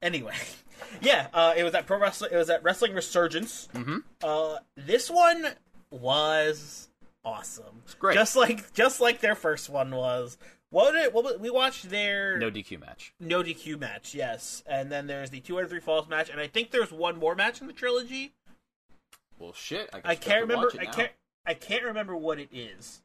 Anyway, 0.01 0.35
yeah, 1.01 1.27
uh, 1.33 1.53
it 1.57 1.63
was 1.63 1.73
at 1.75 1.85
pro 1.85 1.99
wrestling. 1.99 2.31
It 2.33 2.37
was 2.37 2.49
at 2.49 2.63
Wrestling 2.63 2.93
Resurgence. 2.93 3.67
mm-hmm. 3.73 3.97
Uh, 4.23 4.57
this 4.75 5.09
one 5.09 5.45
was 5.91 6.89
awesome. 7.25 7.81
It's 7.85 7.95
great. 7.95 8.13
just 8.15 8.35
like 8.35 8.73
just 8.73 9.01
like 9.01 9.19
their 9.21 9.35
first 9.35 9.69
one 9.69 9.91
was. 9.91 10.37
What 10.71 10.91
did 10.91 11.13
what 11.13 11.23
was- 11.23 11.37
we 11.39 11.49
watched 11.49 11.89
their 11.89 12.37
No 12.37 12.51
DQ 12.51 12.79
match. 12.79 13.13
no 13.19 13.41
DQ 13.41 13.79
match, 13.79 14.13
yes, 14.13 14.63
and 14.67 14.91
then 14.91 15.07
there's 15.07 15.31
the 15.31 15.39
two 15.39 15.57
out 15.57 15.63
of 15.63 15.69
three 15.71 15.79
falls 15.79 16.07
match, 16.07 16.29
and 16.29 16.39
I 16.39 16.47
think 16.47 16.69
there's 16.71 16.91
one 16.91 17.17
more 17.17 17.33
match 17.35 17.59
in 17.59 17.67
the 17.67 17.73
trilogy. 17.73 18.33
Well, 19.39 19.53
shit. 19.53 19.89
I, 19.93 20.01
I 20.11 20.15
can't 20.15 20.41
remember. 20.41 20.71
I 20.79 20.85
can't. 20.85 21.11
I 21.45 21.53
can't 21.55 21.83
remember 21.83 22.15
what 22.15 22.37
it 22.39 22.49
is. 22.51 23.01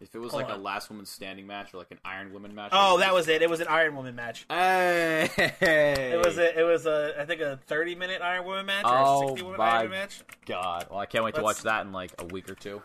If 0.00 0.14
it 0.14 0.18
was 0.18 0.32
Hold 0.32 0.42
like 0.44 0.52
a 0.52 0.56
last 0.58 0.90
woman 0.90 1.06
standing 1.06 1.46
match 1.46 1.72
or 1.72 1.78
like 1.78 1.90
an 1.90 1.98
Iron 2.04 2.32
Woman 2.32 2.54
match. 2.54 2.70
Oh, 2.72 2.98
that 2.98 3.14
was 3.14 3.28
it. 3.28 3.40
It 3.40 3.48
was 3.48 3.60
an 3.60 3.66
Iron 3.68 3.96
Woman 3.96 4.14
match. 4.14 4.44
Hey. 4.50 5.30
It 5.38 6.24
was 6.24 6.36
a, 6.36 6.58
it 6.58 6.62
was 6.64 6.84
a 6.86 7.14
I 7.18 7.24
think 7.24 7.40
a 7.40 7.58
30 7.66 7.94
minute 7.94 8.20
Iron 8.20 8.44
Woman 8.44 8.66
match 8.66 8.84
or 8.84 8.90
Oh, 8.94 9.24
a 9.24 9.28
60 9.28 9.42
minute 9.44 9.60
Iron 9.60 9.82
Woman 9.84 9.90
match. 9.98 10.22
God. 10.44 10.86
Well, 10.90 10.98
I 10.98 11.06
can't 11.06 11.24
wait 11.24 11.34
to 11.36 11.42
Let's- 11.42 11.58
watch 11.60 11.64
that 11.64 11.86
in 11.86 11.92
like 11.92 12.12
a 12.18 12.26
week 12.26 12.50
or 12.50 12.54
two. 12.54 12.82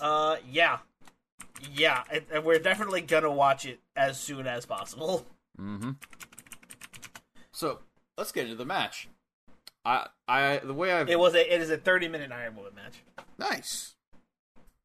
Uh, 0.00 0.36
yeah, 0.50 0.78
yeah, 1.74 2.02
and, 2.32 2.42
we're 2.44 2.58
definitely 2.58 3.02
gonna 3.02 3.30
watch 3.30 3.66
it 3.66 3.80
as 3.94 4.18
soon 4.18 4.46
as 4.46 4.64
possible. 4.64 5.26
Mm-hmm. 5.60 5.90
So 7.52 7.80
let's 8.16 8.32
get 8.32 8.44
into 8.44 8.56
the 8.56 8.64
match. 8.64 9.08
I, 9.84 10.06
I, 10.28 10.58
the 10.64 10.72
way 10.74 10.92
I've 10.92 11.08
It 11.10 11.18
was 11.18 11.34
a 11.34 11.54
it 11.54 11.60
is 11.60 11.70
a 11.70 11.76
30 11.76 12.08
minute 12.08 12.32
Iron 12.32 12.56
Woman 12.56 12.72
match. 12.74 13.02
nice. 13.38 13.94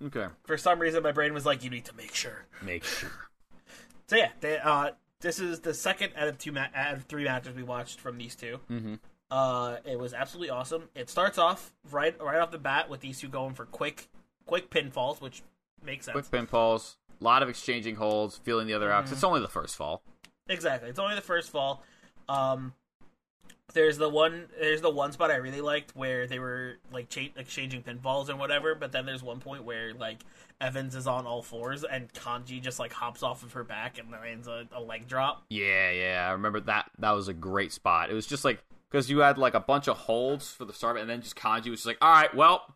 Okay. 0.05 0.27
For 0.45 0.57
some 0.57 0.79
reason, 0.79 1.01
my 1.03 1.11
brain 1.11 1.33
was 1.33 1.45
like, 1.45 1.63
you 1.63 1.69
need 1.69 1.85
to 1.85 1.95
make 1.95 2.13
sure. 2.13 2.45
Make 2.61 2.83
sure. 2.83 3.11
So 4.07 4.17
yeah, 4.17 4.29
they, 4.39 4.59
uh, 4.59 4.91
this 5.21 5.39
is 5.39 5.61
the 5.61 5.73
second 5.73 6.11
out 6.15 6.27
of 6.27 6.37
two 6.37 6.51
ma- 6.51 6.67
out 6.75 6.93
of 6.93 7.03
three 7.05 7.23
matches 7.23 7.55
we 7.55 7.63
watched 7.63 7.99
from 7.99 8.19
these 8.19 8.35
2 8.35 8.59
Mm-hmm. 8.69 8.93
Uh, 9.31 9.77
it 9.83 9.97
was 9.97 10.13
absolutely 10.13 10.51
awesome. 10.51 10.89
It 10.93 11.09
starts 11.09 11.39
off 11.39 11.73
right 11.91 12.15
right 12.21 12.37
off 12.37 12.51
the 12.51 12.59
bat 12.59 12.87
with 12.87 12.99
these 13.01 13.19
two 13.19 13.27
going 13.27 13.55
for 13.55 13.65
quick 13.65 14.07
quick 14.45 14.69
pinfalls, 14.69 15.19
which 15.21 15.41
makes 15.83 16.05
sense. 16.05 16.27
Quick 16.27 16.47
pinfalls. 16.47 16.97
A 17.19 17.23
lot 17.23 17.41
of 17.41 17.49
exchanging 17.49 17.95
holds, 17.95 18.37
feeling 18.37 18.67
the 18.67 18.75
other 18.75 18.91
out. 18.91 19.05
Mm-hmm. 19.05 19.13
it's 19.15 19.23
only 19.23 19.39
the 19.41 19.47
first 19.47 19.75
fall. 19.75 20.03
Exactly. 20.47 20.89
It's 20.89 20.99
only 20.99 21.15
the 21.15 21.21
first 21.21 21.49
fall. 21.49 21.81
Um, 22.29 22.73
there's 23.75 23.97
the 23.99 24.09
one. 24.09 24.47
There's 24.59 24.81
the 24.81 24.89
one 24.89 25.11
spot 25.11 25.29
I 25.29 25.35
really 25.35 25.61
liked 25.61 25.95
where 25.95 26.25
they 26.25 26.39
were 26.39 26.77
like 26.91 27.09
cha- 27.09 27.29
exchanging 27.35 27.83
pinfalls 27.83 28.29
and 28.29 28.39
whatever. 28.39 28.73
But 28.73 28.91
then 28.91 29.05
there's 29.05 29.21
one 29.21 29.39
point 29.39 29.63
where 29.63 29.93
like 29.93 30.17
Evans 30.59 30.95
is 30.95 31.05
on 31.05 31.27
all 31.27 31.43
fours 31.43 31.83
and 31.83 32.11
Kanji 32.13 32.61
just 32.61 32.79
like 32.79 32.91
hops 32.93 33.21
off 33.21 33.43
of 33.43 33.53
her 33.53 33.63
back 33.63 33.99
and 33.99 34.09
lands 34.09 34.47
a, 34.47 34.67
a 34.71 34.81
leg 34.81 35.07
drop. 35.07 35.43
Yeah, 35.49 35.91
yeah. 35.91 36.25
I 36.27 36.31
remember 36.31 36.61
that. 36.61 36.89
That 36.97 37.11
was 37.11 37.27
a 37.27 37.33
great 37.33 37.71
spot. 37.71 38.09
It 38.09 38.13
was 38.13 38.25
just 38.25 38.43
like 38.43 38.63
because 38.89 39.09
you 39.09 39.19
had 39.19 39.37
like 39.37 39.53
a 39.53 39.59
bunch 39.59 39.87
of 39.87 39.97
holds 39.97 40.49
for 40.49 40.65
the 40.65 40.73
start, 40.73 40.97
and 40.97 41.07
then 41.09 41.21
just 41.21 41.35
Kanji 41.35 41.69
was 41.69 41.79
just 41.79 41.85
like, 41.85 41.97
"All 42.01 42.11
right, 42.11 42.33
well, 42.33 42.73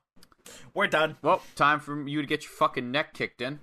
We're 0.73 0.87
done. 0.87 1.15
well, 1.21 1.41
time 1.55 1.79
for 1.79 2.07
you 2.07 2.21
to 2.21 2.27
get 2.27 2.43
your 2.43 2.51
fucking 2.51 2.91
neck 2.91 3.13
kicked 3.13 3.41
in, 3.41 3.59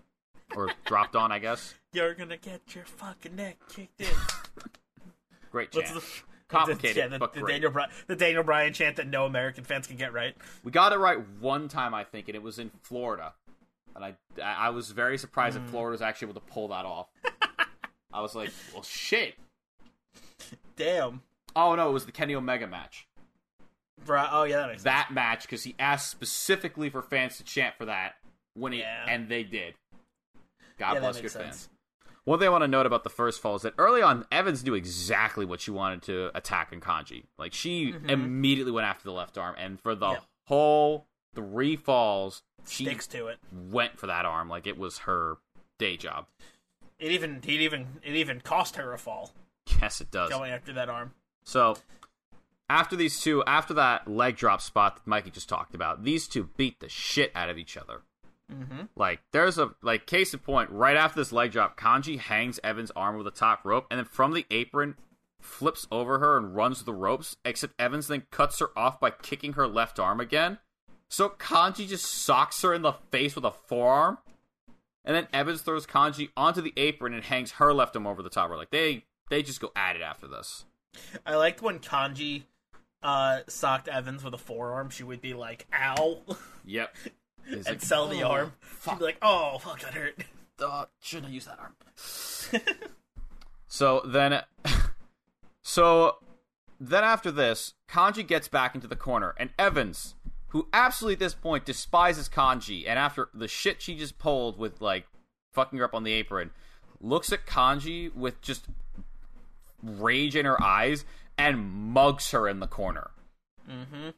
or 0.56 0.70
dropped 0.86 1.14
on, 1.14 1.30
I 1.30 1.38
guess." 1.38 1.74
You're 1.92 2.14
gonna 2.14 2.36
get 2.38 2.74
your 2.74 2.84
fucking 2.84 3.36
neck 3.36 3.58
kicked 3.68 4.00
in. 4.00 4.08
Great 5.50 5.74
What's 5.74 5.92
the 5.92 6.00
Complicated, 6.48 6.96
yeah, 6.96 7.08
the, 7.08 7.18
but 7.18 7.32
the 7.32 7.40
great. 7.40 7.54
Daniel 7.54 7.70
Bryan, 7.72 7.90
the 8.06 8.16
Daniel 8.16 8.42
Bryan 8.44 8.72
chant 8.72 8.96
that 8.96 9.08
no 9.08 9.26
American 9.26 9.64
fans 9.64 9.86
can 9.86 9.96
get 9.96 10.12
right. 10.12 10.34
We 10.62 10.70
got 10.70 10.92
it 10.92 10.96
right 10.98 11.18
one 11.40 11.66
time, 11.68 11.92
I 11.94 12.04
think, 12.04 12.28
and 12.28 12.36
it 12.36 12.42
was 12.42 12.58
in 12.58 12.70
Florida. 12.82 13.32
And 13.96 14.04
I, 14.04 14.14
I 14.42 14.70
was 14.70 14.90
very 14.92 15.18
surprised 15.18 15.56
Hmm. 15.56 15.64
that 15.64 15.70
Florida 15.70 15.92
was 15.92 16.02
actually 16.02 16.26
able 16.30 16.40
to 16.40 16.46
pull 16.46 16.68
that 16.68 16.84
off. 16.84 17.08
I 18.12 18.20
was 18.20 18.34
like, 18.34 18.50
well, 18.72 18.82
shit. 18.82 19.34
Damn. 20.76 21.22
Oh 21.54 21.74
no, 21.74 21.88
it 21.88 21.92
was 21.92 22.06
the 22.06 22.12
Kenny 22.12 22.34
Omega 22.34 22.66
match. 22.66 23.06
Bri- 24.04 24.20
oh 24.30 24.44
yeah, 24.44 24.58
that 24.58 24.66
makes 24.68 24.82
sense. 24.82 24.84
That 24.84 25.08
match 25.12 25.42
because 25.42 25.64
he 25.64 25.74
asked 25.78 26.10
specifically 26.10 26.90
for 26.90 27.02
fans 27.02 27.38
to 27.38 27.44
chant 27.44 27.74
for 27.76 27.86
that 27.86 28.16
when 28.54 28.72
he 28.72 28.80
Yeah. 28.80 29.06
and 29.08 29.28
they 29.28 29.42
did. 29.42 29.74
God 30.78 30.94
yeah, 30.94 31.00
bless 31.00 31.16
good 31.16 31.22
makes 31.24 31.32
fans. 31.34 31.68
One 32.26 32.38
thing 32.40 32.48
I 32.48 32.50
want 32.50 32.62
to 32.64 32.68
note 32.68 32.86
about 32.86 33.04
the 33.04 33.08
first 33.10 33.40
fall 33.40 33.54
is 33.54 33.62
that 33.62 33.72
early 33.78 34.02
on, 34.02 34.26
Evans 34.32 34.64
knew 34.64 34.74
exactly 34.74 35.44
what 35.46 35.60
she 35.60 35.70
wanted 35.70 36.02
to 36.02 36.30
attack 36.36 36.72
in 36.72 36.80
Kanji. 36.80 37.24
Like 37.38 37.54
she 37.54 37.94
immediately 38.08 38.72
went 38.72 38.86
after 38.86 39.04
the 39.04 39.12
left 39.12 39.38
arm, 39.38 39.54
and 39.58 39.80
for 39.80 39.94
the 39.94 40.06
Mm-hmm. 40.06 40.14
Yep. 40.14 40.24
whole 40.48 41.06
three 41.34 41.76
falls, 41.76 42.42
she 42.68 42.84
Sticks 42.84 43.06
to 43.08 43.28
it. 43.28 43.38
went 43.70 43.98
for 43.98 44.06
that 44.08 44.24
arm 44.26 44.48
like 44.48 44.66
it 44.66 44.76
was 44.76 44.98
her 44.98 45.38
day 45.78 45.96
job. 45.96 46.26
It 46.98 47.12
even 47.12 47.36
it 47.44 47.48
even 47.48 47.86
it 48.02 48.14
even 48.16 48.40
cost 48.40 48.74
her 48.76 48.92
a 48.92 48.98
fall 48.98 49.32
Yes, 49.80 50.00
it 50.00 50.10
does. 50.10 50.30
going 50.30 50.50
after 50.50 50.72
that 50.72 50.88
arm. 50.88 51.12
So 51.44 51.76
after 52.68 52.96
these 52.96 53.20
two, 53.20 53.44
after 53.44 53.72
that 53.74 54.08
leg 54.08 54.36
drop 54.36 54.60
spot 54.60 54.96
that 54.96 55.06
Mikey 55.06 55.30
just 55.30 55.48
talked 55.48 55.74
about, 55.76 56.02
these 56.02 56.26
two 56.26 56.48
beat 56.56 56.80
the 56.80 56.88
shit 56.88 57.30
out 57.36 57.48
of 57.50 57.56
each 57.58 57.76
other. 57.76 58.00
Mm-hmm. 58.52 58.82
Like 58.94 59.20
there's 59.32 59.58
a 59.58 59.72
like 59.82 60.06
case 60.06 60.32
in 60.32 60.40
point. 60.40 60.70
Right 60.70 60.96
after 60.96 61.20
this 61.20 61.32
leg 61.32 61.52
drop, 61.52 61.78
Kanji 61.78 62.18
hangs 62.18 62.60
Evans' 62.62 62.92
arm 62.94 63.16
with 63.16 63.26
a 63.26 63.32
top 63.32 63.64
rope, 63.64 63.86
and 63.90 63.98
then 63.98 64.04
from 64.04 64.32
the 64.32 64.46
apron 64.50 64.96
flips 65.40 65.86
over 65.90 66.18
her 66.18 66.36
and 66.36 66.54
runs 66.54 66.84
the 66.84 66.94
ropes. 66.94 67.36
Except 67.44 67.74
Evans 67.78 68.06
then 68.06 68.24
cuts 68.30 68.58
her 68.60 68.76
off 68.76 69.00
by 69.00 69.10
kicking 69.10 69.54
her 69.54 69.66
left 69.66 69.98
arm 69.98 70.20
again. 70.20 70.58
So 71.08 71.28
Kanji 71.28 71.86
just 71.88 72.06
socks 72.06 72.62
her 72.62 72.72
in 72.74 72.82
the 72.82 72.94
face 73.10 73.34
with 73.34 73.44
a 73.44 73.50
forearm, 73.50 74.18
and 75.04 75.16
then 75.16 75.28
Evans 75.32 75.62
throws 75.62 75.86
Kanji 75.86 76.30
onto 76.36 76.60
the 76.60 76.72
apron 76.76 77.14
and 77.14 77.24
hangs 77.24 77.52
her 77.52 77.72
left 77.72 77.96
arm 77.96 78.06
over 78.06 78.22
the 78.22 78.30
top 78.30 78.50
rope. 78.50 78.58
Like 78.58 78.70
they 78.70 79.04
they 79.28 79.42
just 79.42 79.60
go 79.60 79.72
at 79.74 79.96
it 79.96 80.02
after 80.02 80.26
this. 80.28 80.64
I 81.24 81.34
liked 81.34 81.62
when 81.62 81.78
Kanji 81.78 82.44
uh, 83.02 83.40
socked 83.48 83.88
Evans 83.88 84.24
with 84.24 84.34
a 84.34 84.38
forearm. 84.38 84.90
She 84.90 85.04
would 85.04 85.20
be 85.20 85.34
like, 85.34 85.66
"Ow," 85.74 86.18
Yep. 86.64 86.94
It's 87.48 87.66
and 87.66 87.76
like, 87.76 87.82
sell 87.82 88.08
the 88.08 88.22
"Oh, 88.22 88.30
arm. 88.30 88.52
She'd 88.84 88.98
be 88.98 89.04
like, 89.04 89.18
"Oh, 89.22 89.58
fuck, 89.58 89.80
that 89.80 89.94
hurt." 89.94 90.16
uh, 90.60 90.86
shouldn't 91.00 91.26
have 91.26 91.34
used 91.34 91.48
that 91.48 91.58
arm. 91.58 91.74
so 93.68 94.02
then, 94.06 94.42
so 95.62 96.16
then 96.80 97.04
after 97.04 97.30
this, 97.30 97.74
Kanji 97.88 98.26
gets 98.26 98.48
back 98.48 98.74
into 98.74 98.86
the 98.86 98.96
corner, 98.96 99.34
and 99.38 99.50
Evans, 99.58 100.14
who 100.48 100.68
absolutely 100.72 101.14
at 101.14 101.20
this 101.20 101.34
point 101.34 101.64
despises 101.64 102.28
Kanji, 102.28 102.84
and 102.86 102.98
after 102.98 103.28
the 103.34 103.48
shit 103.48 103.82
she 103.82 103.96
just 103.96 104.18
pulled 104.18 104.58
with 104.58 104.80
like 104.80 105.06
fucking 105.52 105.78
her 105.78 105.84
up 105.84 105.94
on 105.94 106.04
the 106.04 106.12
apron, 106.12 106.50
looks 107.00 107.32
at 107.32 107.46
Kanji 107.46 108.14
with 108.14 108.40
just 108.40 108.66
rage 109.82 110.34
in 110.34 110.46
her 110.46 110.62
eyes 110.62 111.04
and 111.38 111.70
mugs 111.70 112.30
her 112.30 112.48
in 112.48 112.60
the 112.60 112.66
corner 112.66 113.10
Mm-hmm. 113.70 114.10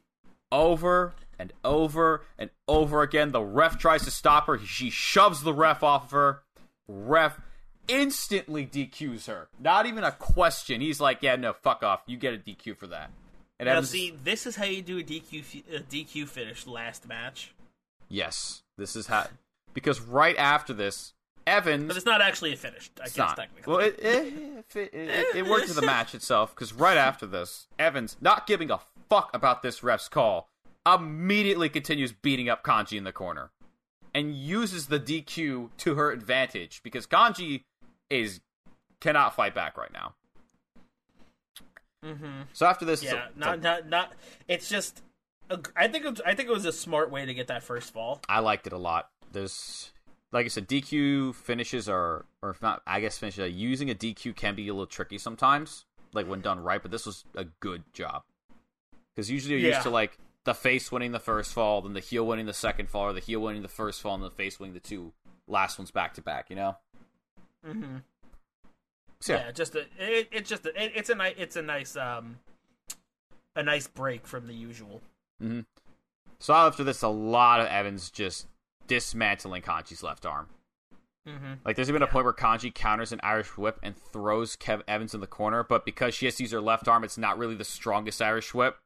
Over 0.51 1.13
and 1.37 1.53
over 1.63 2.21
and 2.37 2.49
over 2.67 3.01
again. 3.01 3.31
The 3.31 3.41
ref 3.41 3.77
tries 3.77 4.03
to 4.05 4.11
stop 4.11 4.47
her. 4.47 4.57
She 4.59 4.89
shoves 4.89 5.41
the 5.41 5.53
ref 5.53 5.83
off 5.83 6.05
of 6.05 6.11
her. 6.11 6.41
Ref 6.87 7.39
instantly 7.87 8.65
DQs 8.65 9.27
her. 9.27 9.47
Not 9.59 9.85
even 9.85 10.03
a 10.03 10.11
question. 10.11 10.81
He's 10.81 10.99
like, 10.99 11.19
"Yeah, 11.21 11.35
no, 11.35 11.53
fuck 11.53 11.83
off. 11.83 12.01
You 12.07 12.17
get 12.17 12.33
a 12.33 12.37
DQ 12.37 12.75
for 12.77 12.87
that." 12.87 13.11
And 13.59 13.67
Now, 13.67 13.73
Evans- 13.73 13.89
see, 13.89 14.11
this 14.23 14.45
is 14.45 14.55
how 14.55 14.65
you 14.65 14.81
do 14.81 14.99
a 14.99 15.03
DQ 15.03 15.63
a 15.75 15.79
DQ 15.79 16.27
finish 16.27 16.65
last 16.67 17.07
match. 17.07 17.53
yes, 18.07 18.63
this 18.77 18.95
is 18.95 19.07
how 19.07 19.27
because 19.73 19.99
right 20.01 20.37
after 20.37 20.73
this, 20.73 21.13
Evans. 21.45 21.87
But 21.87 21.97
it's 21.97 22.05
not 22.05 22.21
actually 22.21 22.53
a 22.53 22.57
finished. 22.57 22.91
I 22.99 23.05
It's 23.05 23.13
guess 23.13 23.17
not. 23.29 23.35
technically. 23.37 23.71
Well, 23.71 23.81
it, 23.85 23.99
it, 23.99 24.65
it, 24.75 25.35
it, 25.35 25.45
worked 25.47 25.67
for 25.67 25.73
the 25.73 25.81
match 25.85 26.13
itself 26.15 26.53
because 26.55 26.73
right 26.73 26.97
after 26.97 27.25
this, 27.25 27.67
Evans, 27.77 28.17
not 28.21 28.45
giving 28.47 28.69
a 28.71 28.79
fuck 29.09 29.29
about 29.33 29.61
this 29.61 29.83
ref's 29.83 30.07
call, 30.09 30.49
immediately 30.85 31.69
continues 31.69 32.11
beating 32.11 32.49
up 32.49 32.63
Kanji 32.63 32.97
in 32.97 33.03
the 33.03 33.11
corner 33.11 33.51
and 34.13 34.35
uses 34.35 34.87
the 34.87 34.99
DQ 34.99 35.69
to 35.77 35.95
her 35.95 36.11
advantage 36.11 36.81
because 36.83 37.05
Kanji 37.07 37.63
is 38.09 38.39
cannot 38.99 39.35
fight 39.35 39.53
back 39.55 39.77
right 39.77 39.93
now. 39.93 40.13
mm-hmm. 42.05 42.41
So 42.53 42.65
after 42.65 42.85
this, 42.85 43.03
Yeah, 43.03 43.27
it's 43.27 43.35
a- 43.35 43.39
not 43.39 43.55
it's 43.57 43.59
a- 43.59 43.63
not 43.63 43.87
not. 43.89 44.13
It's 44.47 44.69
just. 44.69 45.01
I 45.75 45.87
think 45.87 46.05
it 46.05 46.09
was, 46.11 46.21
I 46.23 46.35
think 46.35 46.47
it 46.47 46.51
was 46.51 46.65
a 46.65 46.71
smart 46.71 47.09
way 47.09 47.25
to 47.25 47.33
get 47.33 47.47
that 47.47 47.63
first 47.63 47.91
fall. 47.91 48.21
I 48.29 48.39
liked 48.39 48.67
it 48.67 48.73
a 48.73 48.77
lot. 48.77 49.09
There's, 49.31 49.91
like 50.31 50.45
I 50.45 50.49
said, 50.49 50.67
DQ 50.67 51.33
finishes 51.33 51.89
are, 51.89 52.25
or 52.43 52.51
if 52.51 52.61
not, 52.61 52.83
I 52.85 52.99
guess 52.99 53.17
finishes. 53.17 53.51
Using 53.55 53.89
a 53.89 53.95
DQ 53.95 54.35
can 54.35 54.53
be 54.53 54.67
a 54.67 54.73
little 54.73 54.85
tricky 54.85 55.17
sometimes, 55.17 55.85
like 56.13 56.27
when 56.27 56.41
done 56.41 56.59
right. 56.59 56.79
But 56.79 56.91
this 56.91 57.03
was 57.07 57.25
a 57.35 57.45
good 57.45 57.81
job 57.93 58.23
because 59.19 59.29
usually 59.29 59.55
you're 59.55 59.69
Yeah. 59.69 59.75
used 59.75 59.83
to 59.83 59.89
like 59.89 60.17
the 60.45 60.53
face 60.53 60.91
winning 60.93 61.11
the 61.11 61.19
first 61.19 61.51
fall, 61.51 61.81
then 61.81 61.91
the 61.91 61.99
heel 61.99 62.25
winning 62.25 62.45
the 62.45 62.53
second 62.53 62.89
fall, 62.89 63.03
or 63.03 63.13
the 63.13 63.19
heel 63.19 63.41
winning 63.41 63.61
the 63.61 63.67
first 63.67 64.01
fall, 64.01 64.15
and 64.15 64.23
the 64.23 64.29
face 64.31 64.59
winning 64.59 64.73
the 64.73 64.79
two 64.79 65.11
last 65.45 65.77
ones 65.77 65.91
back 65.91 66.13
to 66.13 66.21
back. 66.21 66.49
You 66.49 66.55
know? 66.55 66.77
Mm-hmm. 67.67 67.97
So, 69.19 69.33
Yeah, 69.33 69.51
just 69.51 69.75
a, 69.75 69.81
it, 69.97 70.29
it's 70.31 70.49
just 70.49 70.65
a, 70.65 70.69
it, 70.81 70.93
it's 70.95 71.09
a 71.09 71.15
nice 71.15 71.35
it's 71.37 71.55
a 71.57 71.61
nice 71.61 71.97
um 71.97 72.39
a 73.57 73.61
nice 73.61 73.87
break 73.87 74.25
from 74.25 74.47
the 74.47 74.53
usual. 74.53 75.01
So 76.39 76.53
after 76.53 76.85
this, 76.85 77.01
a 77.01 77.09
lot 77.09 77.59
of 77.59 77.67
Evans 77.67 78.09
just 78.09 78.47
dismantling 78.87 79.61
Kanji's 79.63 80.01
left 80.01 80.25
arm. 80.25 80.47
Mm-hmm. 81.27 81.53
Like 81.65 81.75
there's 81.75 81.89
even 81.89 82.01
a 82.01 82.07
point 82.07 82.23
where 82.23 82.33
Kanji 82.33 82.73
counters 82.73 83.11
an 83.11 83.19
Irish 83.21 83.57
whip 83.57 83.77
and 83.83 83.95
throws 83.95 84.55
Kev 84.55 84.81
Evans 84.87 85.13
in 85.13 85.19
the 85.19 85.27
corner, 85.27 85.63
but 85.63 85.83
because 85.83 86.15
she 86.15 86.25
has 86.25 86.35
to 86.35 86.43
use 86.43 86.51
her 86.53 86.61
left 86.61 86.87
arm, 86.87 87.03
it's 87.03 87.17
not 87.17 87.37
really 87.37 87.55
the 87.55 87.65
strongest 87.65 88.21
Irish 88.21 88.53
whip. 88.53 88.77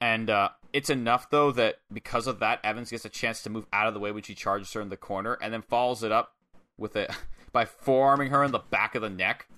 And 0.00 0.30
uh, 0.30 0.50
it's 0.72 0.90
enough 0.90 1.30
though 1.30 1.50
that 1.52 1.80
because 1.92 2.26
of 2.26 2.38
that, 2.40 2.60
Evans 2.62 2.90
gets 2.90 3.04
a 3.04 3.08
chance 3.08 3.42
to 3.42 3.50
move 3.50 3.66
out 3.72 3.88
of 3.88 3.94
the 3.94 4.00
way 4.00 4.12
when 4.12 4.22
she 4.22 4.34
charges 4.34 4.72
her 4.72 4.80
in 4.80 4.88
the 4.88 4.96
corner, 4.96 5.38
and 5.40 5.52
then 5.52 5.62
follows 5.62 6.02
it 6.02 6.12
up 6.12 6.34
with 6.76 6.96
it 6.96 7.10
by 7.52 7.64
forearming 7.64 8.30
her 8.30 8.44
in 8.44 8.52
the 8.52 8.58
back 8.58 8.94
of 8.94 9.02
the 9.02 9.10
neck, 9.10 9.48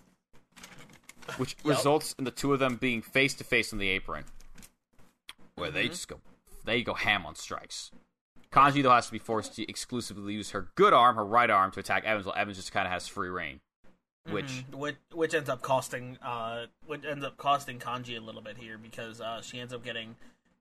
which 1.37 1.57
results 1.65 2.15
in 2.19 2.25
the 2.25 2.31
two 2.31 2.53
of 2.53 2.59
them 2.59 2.77
being 2.77 3.03
face 3.03 3.35
to 3.35 3.45
face 3.45 3.73
on 3.73 3.79
the 3.79 3.89
apron, 3.89 4.25
where 5.57 5.71
they 5.71 5.89
just 5.89 6.09
go 6.09 6.21
they 6.65 6.83
go 6.83 6.95
ham 6.95 7.27
on 7.27 7.35
strikes. 7.35 7.91
Kanji 8.53 8.83
though 8.83 8.91
has 8.91 9.07
to 9.07 9.13
be 9.13 9.19
forced 9.19 9.55
to 9.57 9.69
exclusively 9.69 10.35
use 10.35 10.51
her 10.51 10.71
good 10.75 10.93
arm, 10.93 11.17
her 11.17 11.25
right 11.25 11.51
arm, 11.51 11.71
to 11.73 11.81
attack 11.81 12.05
Evans, 12.05 12.27
while 12.27 12.35
Evans 12.37 12.57
just 12.57 12.73
kind 12.73 12.87
of 12.87 12.93
has 12.93 13.07
free 13.07 13.29
reign. 13.29 13.61
Which 14.33 14.47
Mhm. 14.47 14.75
which 14.75 14.97
which 15.13 15.35
ends 15.35 15.49
up 15.49 15.63
costing 15.63 16.17
uh 16.19 16.67
which 16.87 17.05
ends 17.05 17.25
up 17.25 17.37
costing 17.37 17.79
Kanji 17.79 18.17
a 18.17 18.21
little 18.21 18.43
bit 18.43 18.57
here 18.59 18.79
because 18.79 19.21
uh 19.21 19.43
she 19.43 19.59
ends 19.61 19.73
up 19.73 19.83
getting 19.85 20.17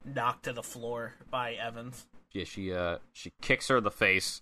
knocked 0.06 0.44
to 0.46 0.54
the 0.54 0.64
floor 0.64 1.16
by 1.30 1.54
Evans. 1.54 2.08
yeah, 2.32 2.44
she 2.46 2.74
uh 2.74 2.98
she 3.14 3.32
kicks 3.42 3.68
her 3.68 3.78
in 3.78 3.84
the 3.84 3.92
face, 3.92 4.42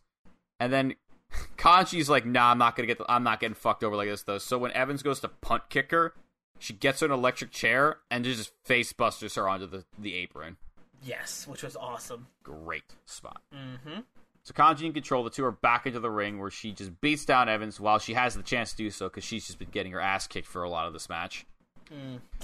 and 0.60 0.72
then 0.74 0.96
Kanji's 1.58 2.10
like, 2.10 2.26
"Nah, 2.26 2.52
I'm 2.52 2.58
not 2.58 2.76
gonna 2.76 2.88
get, 2.88 2.98
the, 3.00 3.06
I'm 3.12 3.24
not 3.24 3.40
getting 3.42 3.56
fucked 3.56 3.84
over 3.84 3.96
like 3.96 4.08
this 4.08 4.24
though." 4.24 4.38
So 4.38 4.58
when 4.58 4.72
Evans 4.72 5.04
goes 5.04 5.20
to 5.22 5.28
punt 5.28 5.70
kick 5.70 5.92
her, 5.92 6.14
she 6.60 6.74
gets 6.74 7.02
her 7.02 7.06
an 7.06 7.12
electric 7.12 7.52
chair 7.52 7.98
and 8.10 8.24
just 8.24 8.54
face 8.64 8.94
busters 8.94 9.36
her 9.36 9.48
onto 9.50 9.68
the 9.68 9.84
the 9.98 10.14
apron. 10.16 10.58
Yes, 11.04 11.46
which 11.48 11.64
was 11.64 11.76
awesome. 11.76 12.28
Great 12.44 12.96
spot. 13.06 13.42
Mm-hmm. 13.54 14.00
So 14.48 14.54
Kanji 14.54 14.86
and 14.86 14.94
Control, 14.94 15.26
the 15.26 15.30
two 15.30 15.44
are 15.44 15.52
back 15.52 15.86
into 15.86 16.00
the 16.00 16.10
ring 16.10 16.40
where 16.40 16.50
she 16.50 16.72
just 16.72 17.02
beats 17.02 17.26
down 17.26 17.50
Evans 17.50 17.82
while 17.82 18.00
she 18.00 18.14
has 18.14 18.34
the 18.34 18.42
chance 18.42 18.72
to 18.72 18.78
do 18.78 18.90
so 18.90 19.10
because 19.10 19.26
she's 19.26 19.46
just 19.46 19.60
been 19.60 19.68
getting 19.72 19.92
her 19.92 20.00
ass 20.00 20.26
kicked 20.26 20.48
for 20.48 20.64
a 20.64 20.70
lot 20.70 20.88
of 20.88 20.94
this 20.94 21.10
match. 21.10 21.46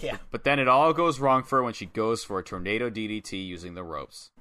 Yeah. 0.01 0.17
But 0.29 0.43
then 0.43 0.59
it 0.59 0.67
all 0.67 0.91
goes 0.91 1.21
wrong 1.21 1.43
for 1.43 1.59
her 1.59 1.63
when 1.63 1.73
she 1.73 1.85
goes 1.85 2.21
for 2.21 2.39
a 2.39 2.43
tornado 2.43 2.89
DDT 2.89 3.47
using 3.47 3.75
the 3.75 3.85
ropes. 3.85 4.31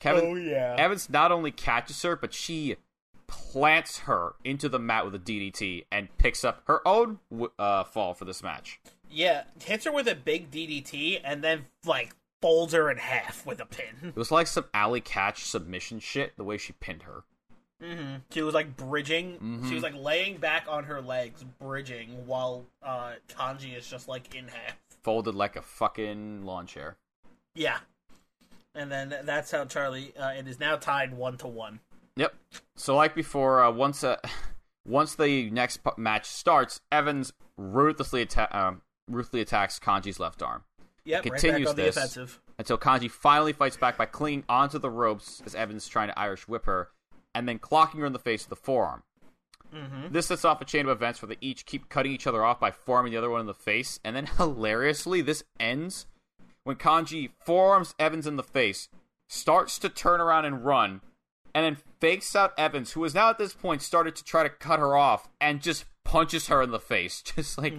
Kevin, 0.00 0.24
Oh, 0.24 0.34
yeah. 0.34 0.74
Evans 0.76 1.08
not 1.08 1.30
only 1.30 1.52
catches 1.52 2.02
her, 2.02 2.16
but 2.16 2.34
she 2.34 2.74
plants 3.28 4.00
her 4.00 4.34
into 4.42 4.68
the 4.68 4.80
mat 4.80 5.04
with 5.04 5.14
a 5.14 5.20
DDT 5.20 5.84
and 5.92 6.08
picks 6.18 6.44
up 6.44 6.62
her 6.66 6.86
own 6.86 7.20
uh, 7.60 7.84
fall 7.84 8.12
for 8.12 8.24
this 8.24 8.42
match. 8.42 8.80
Yeah, 9.08 9.44
hits 9.64 9.84
her 9.84 9.92
with 9.92 10.08
a 10.08 10.16
big 10.16 10.50
DDT 10.50 11.20
and 11.22 11.44
then 11.44 11.66
like 11.86 12.16
folds 12.40 12.72
her 12.72 12.90
in 12.90 12.98
half 12.98 13.44
with 13.46 13.60
a 13.60 13.66
pin. 13.66 14.08
It 14.08 14.16
was 14.16 14.30
like 14.30 14.46
some 14.46 14.66
alley 14.72 15.00
catch 15.00 15.44
submission 15.44 15.98
shit, 16.00 16.36
the 16.36 16.44
way 16.44 16.58
she 16.58 16.72
pinned 16.74 17.02
her. 17.02 17.24
Mm-hmm. 17.82 18.16
She 18.30 18.42
was 18.42 18.54
like 18.54 18.76
bridging. 18.76 19.34
Mm-hmm. 19.34 19.68
She 19.68 19.74
was 19.74 19.82
like 19.82 19.94
laying 19.96 20.38
back 20.38 20.66
on 20.68 20.84
her 20.84 21.00
legs, 21.00 21.44
bridging, 21.60 22.26
while 22.26 22.66
uh, 22.82 23.12
Kanji 23.28 23.76
is 23.76 23.88
just 23.88 24.08
like 24.08 24.34
in 24.34 24.48
half. 24.48 24.76
Folded 25.02 25.34
like 25.34 25.56
a 25.56 25.62
fucking 25.62 26.44
lawn 26.44 26.66
chair. 26.66 26.96
Yeah, 27.54 27.78
and 28.74 28.90
then 28.90 29.14
that's 29.24 29.52
how 29.52 29.64
Charli. 29.64 30.10
Uh, 30.18 30.32
it 30.36 30.48
is 30.48 30.58
now 30.58 30.76
tied 30.76 31.16
one 31.16 31.36
to 31.38 31.46
one. 31.46 31.80
Yep. 32.16 32.34
So 32.74 32.96
like 32.96 33.14
before, 33.14 33.62
uh, 33.62 33.70
once 33.70 34.02
uh, 34.02 34.16
once 34.86 35.14
the 35.14 35.48
next 35.50 35.78
match 35.96 36.26
starts, 36.26 36.80
Evans 36.90 37.32
ruthlessly 37.56 38.22
atta- 38.22 38.58
um, 38.58 38.82
ruthlessly 39.08 39.40
attacks 39.40 39.78
Kanji's 39.78 40.18
left 40.18 40.42
arm 40.42 40.64
Yep, 41.08 41.22
Continues 41.22 41.68
right 41.68 41.76
this. 41.76 41.96
offensive. 41.96 42.40
until 42.58 42.76
Kanji 42.78 43.10
finally 43.10 43.52
fights 43.52 43.76
back 43.76 43.96
by 43.96 44.06
clinging 44.06 44.44
onto 44.48 44.78
the 44.78 44.90
ropes 44.90 45.42
as 45.46 45.54
Evans 45.54 45.84
is 45.84 45.88
trying 45.88 46.08
to 46.08 46.18
Irish 46.18 46.46
whip 46.46 46.66
her, 46.66 46.88
and 47.34 47.48
then 47.48 47.58
clocking 47.58 48.00
her 48.00 48.06
in 48.06 48.12
the 48.12 48.18
face 48.18 48.42
with 48.42 48.58
the 48.58 48.64
forearm. 48.64 49.02
Mm-hmm. 49.74 50.12
This 50.12 50.26
sets 50.26 50.44
off 50.44 50.60
a 50.60 50.64
chain 50.64 50.86
of 50.86 50.90
events 50.90 51.20
where 51.20 51.28
they 51.28 51.36
each 51.40 51.66
keep 51.66 51.88
cutting 51.88 52.12
each 52.12 52.26
other 52.26 52.44
off 52.44 52.58
by 52.60 52.70
forearming 52.70 53.12
the 53.12 53.18
other 53.18 53.30
one 53.30 53.40
in 53.40 53.46
the 53.46 53.54
face, 53.54 54.00
and 54.04 54.14
then 54.14 54.26
hilariously, 54.36 55.20
this 55.20 55.44
ends 55.58 56.06
when 56.64 56.76
Kanji 56.76 57.30
forearms 57.44 57.94
Evans 57.98 58.26
in 58.26 58.36
the 58.36 58.42
face, 58.42 58.88
starts 59.26 59.78
to 59.78 59.88
turn 59.88 60.20
around 60.20 60.44
and 60.44 60.64
run, 60.64 61.00
and 61.54 61.64
then 61.64 61.78
fakes 62.00 62.36
out 62.36 62.52
Evans, 62.58 62.92
who 62.92 63.02
has 63.02 63.14
now 63.14 63.30
at 63.30 63.38
this 63.38 63.54
point 63.54 63.80
started 63.80 64.14
to 64.16 64.24
try 64.24 64.42
to 64.42 64.50
cut 64.50 64.78
her 64.78 64.94
off, 64.94 65.28
and 65.40 65.62
just 65.62 65.86
punches 66.04 66.48
her 66.48 66.60
in 66.60 66.70
the 66.70 66.78
face, 66.78 67.22
just 67.36 67.56
like 67.56 67.74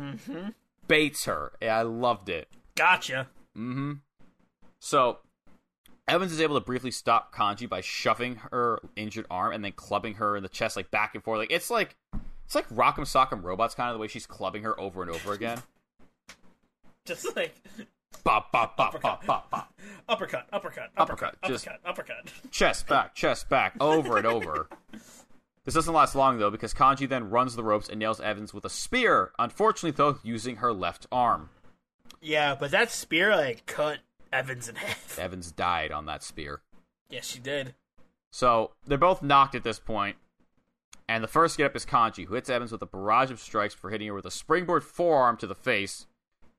baits 0.87 1.25
her. 1.25 1.51
Yeah, 1.61 1.77
I 1.77 1.81
loved 1.83 2.29
it. 2.29 2.47
Gotcha. 2.79 3.27
Mm-hmm. 3.57 3.93
So 4.79 5.17
Evans 6.07 6.31
is 6.31 6.39
able 6.39 6.57
to 6.57 6.65
briefly 6.65 6.91
stop 6.91 7.35
Kanji 7.35 7.67
by 7.67 7.81
shoving 7.81 8.35
her 8.51 8.79
injured 8.95 9.25
arm 9.29 9.51
and 9.51 9.63
then 9.65 9.73
clubbing 9.73 10.13
her 10.15 10.37
in 10.37 10.43
the 10.43 10.49
chest 10.49 10.77
like 10.77 10.89
back 10.89 11.13
and 11.13 11.21
forth. 11.23 11.39
Like 11.39 11.51
it's 11.51 11.69
like 11.69 11.97
it's 12.45 12.55
like 12.55 12.69
Rock'em 12.69 12.99
Sock'em 12.99 13.43
Robots 13.43 13.75
kind 13.75 13.89
of 13.89 13.95
the 13.95 13.99
way 13.99 14.07
she's 14.07 14.25
clubbing 14.25 14.63
her 14.63 14.79
over 14.79 15.01
and 15.01 15.11
over 15.11 15.33
again. 15.33 15.59
Just 17.05 17.35
like 17.35 17.53
bop 18.23 18.51
bop 18.53 18.77
bop 18.77 19.01
bop 19.01 19.25
bop 19.25 19.49
bop. 19.51 19.73
uppercut, 20.07 20.47
uppercut, 20.53 20.89
Uppercut, 20.95 21.35
uppercut, 21.41 21.49
just- 21.49 21.67
uppercut, 21.67 22.15
uppercut. 22.23 22.51
Chest 22.51 22.87
back, 22.87 23.13
chest 23.13 23.49
back, 23.49 23.75
over 23.81 24.17
and 24.17 24.25
over. 24.25 24.69
This 25.65 25.75
doesn't 25.75 25.93
last 25.93 26.15
long 26.15 26.39
though 26.39 26.49
because 26.49 26.73
Kanji 26.73 27.07
then 27.07 27.29
runs 27.29 27.55
the 27.55 27.63
ropes 27.63 27.89
and 27.89 27.99
nails 27.99 28.19
Evans 28.19 28.55
with 28.55 28.65
a 28.65 28.69
spear. 28.71 29.31
Unfortunately 29.37 29.91
though, 29.91 30.17
using 30.23 30.55
her 30.55 30.73
left 30.73 31.05
arm. 31.11 31.49
Yeah, 32.21 32.55
but 32.55 32.71
that 32.71 32.91
spear 32.91 33.35
like 33.35 33.65
cut 33.65 33.99
Evans 34.31 34.67
in 34.67 34.75
half. 34.75 35.17
Evans 35.19 35.51
died 35.51 35.91
on 35.91 36.05
that 36.05 36.23
spear. 36.23 36.61
Yes, 37.09 37.25
she 37.25 37.39
did. 37.39 37.75
So 38.31 38.71
they're 38.85 38.97
both 38.97 39.23
knocked 39.23 39.55
at 39.55 39.63
this 39.63 39.79
point, 39.79 40.17
and 41.07 41.23
the 41.23 41.27
first 41.27 41.57
get 41.57 41.65
up 41.65 41.75
is 41.75 41.85
Kanji, 41.85 42.25
who 42.25 42.35
hits 42.35 42.49
Evans 42.49 42.71
with 42.71 42.81
a 42.81 42.85
barrage 42.85 43.31
of 43.31 43.39
strikes 43.39 43.73
for 43.73 43.89
hitting 43.89 44.07
her 44.07 44.13
with 44.13 44.25
a 44.25 44.31
springboard 44.31 44.83
forearm 44.83 45.37
to 45.37 45.47
the 45.47 45.55
face, 45.55 46.05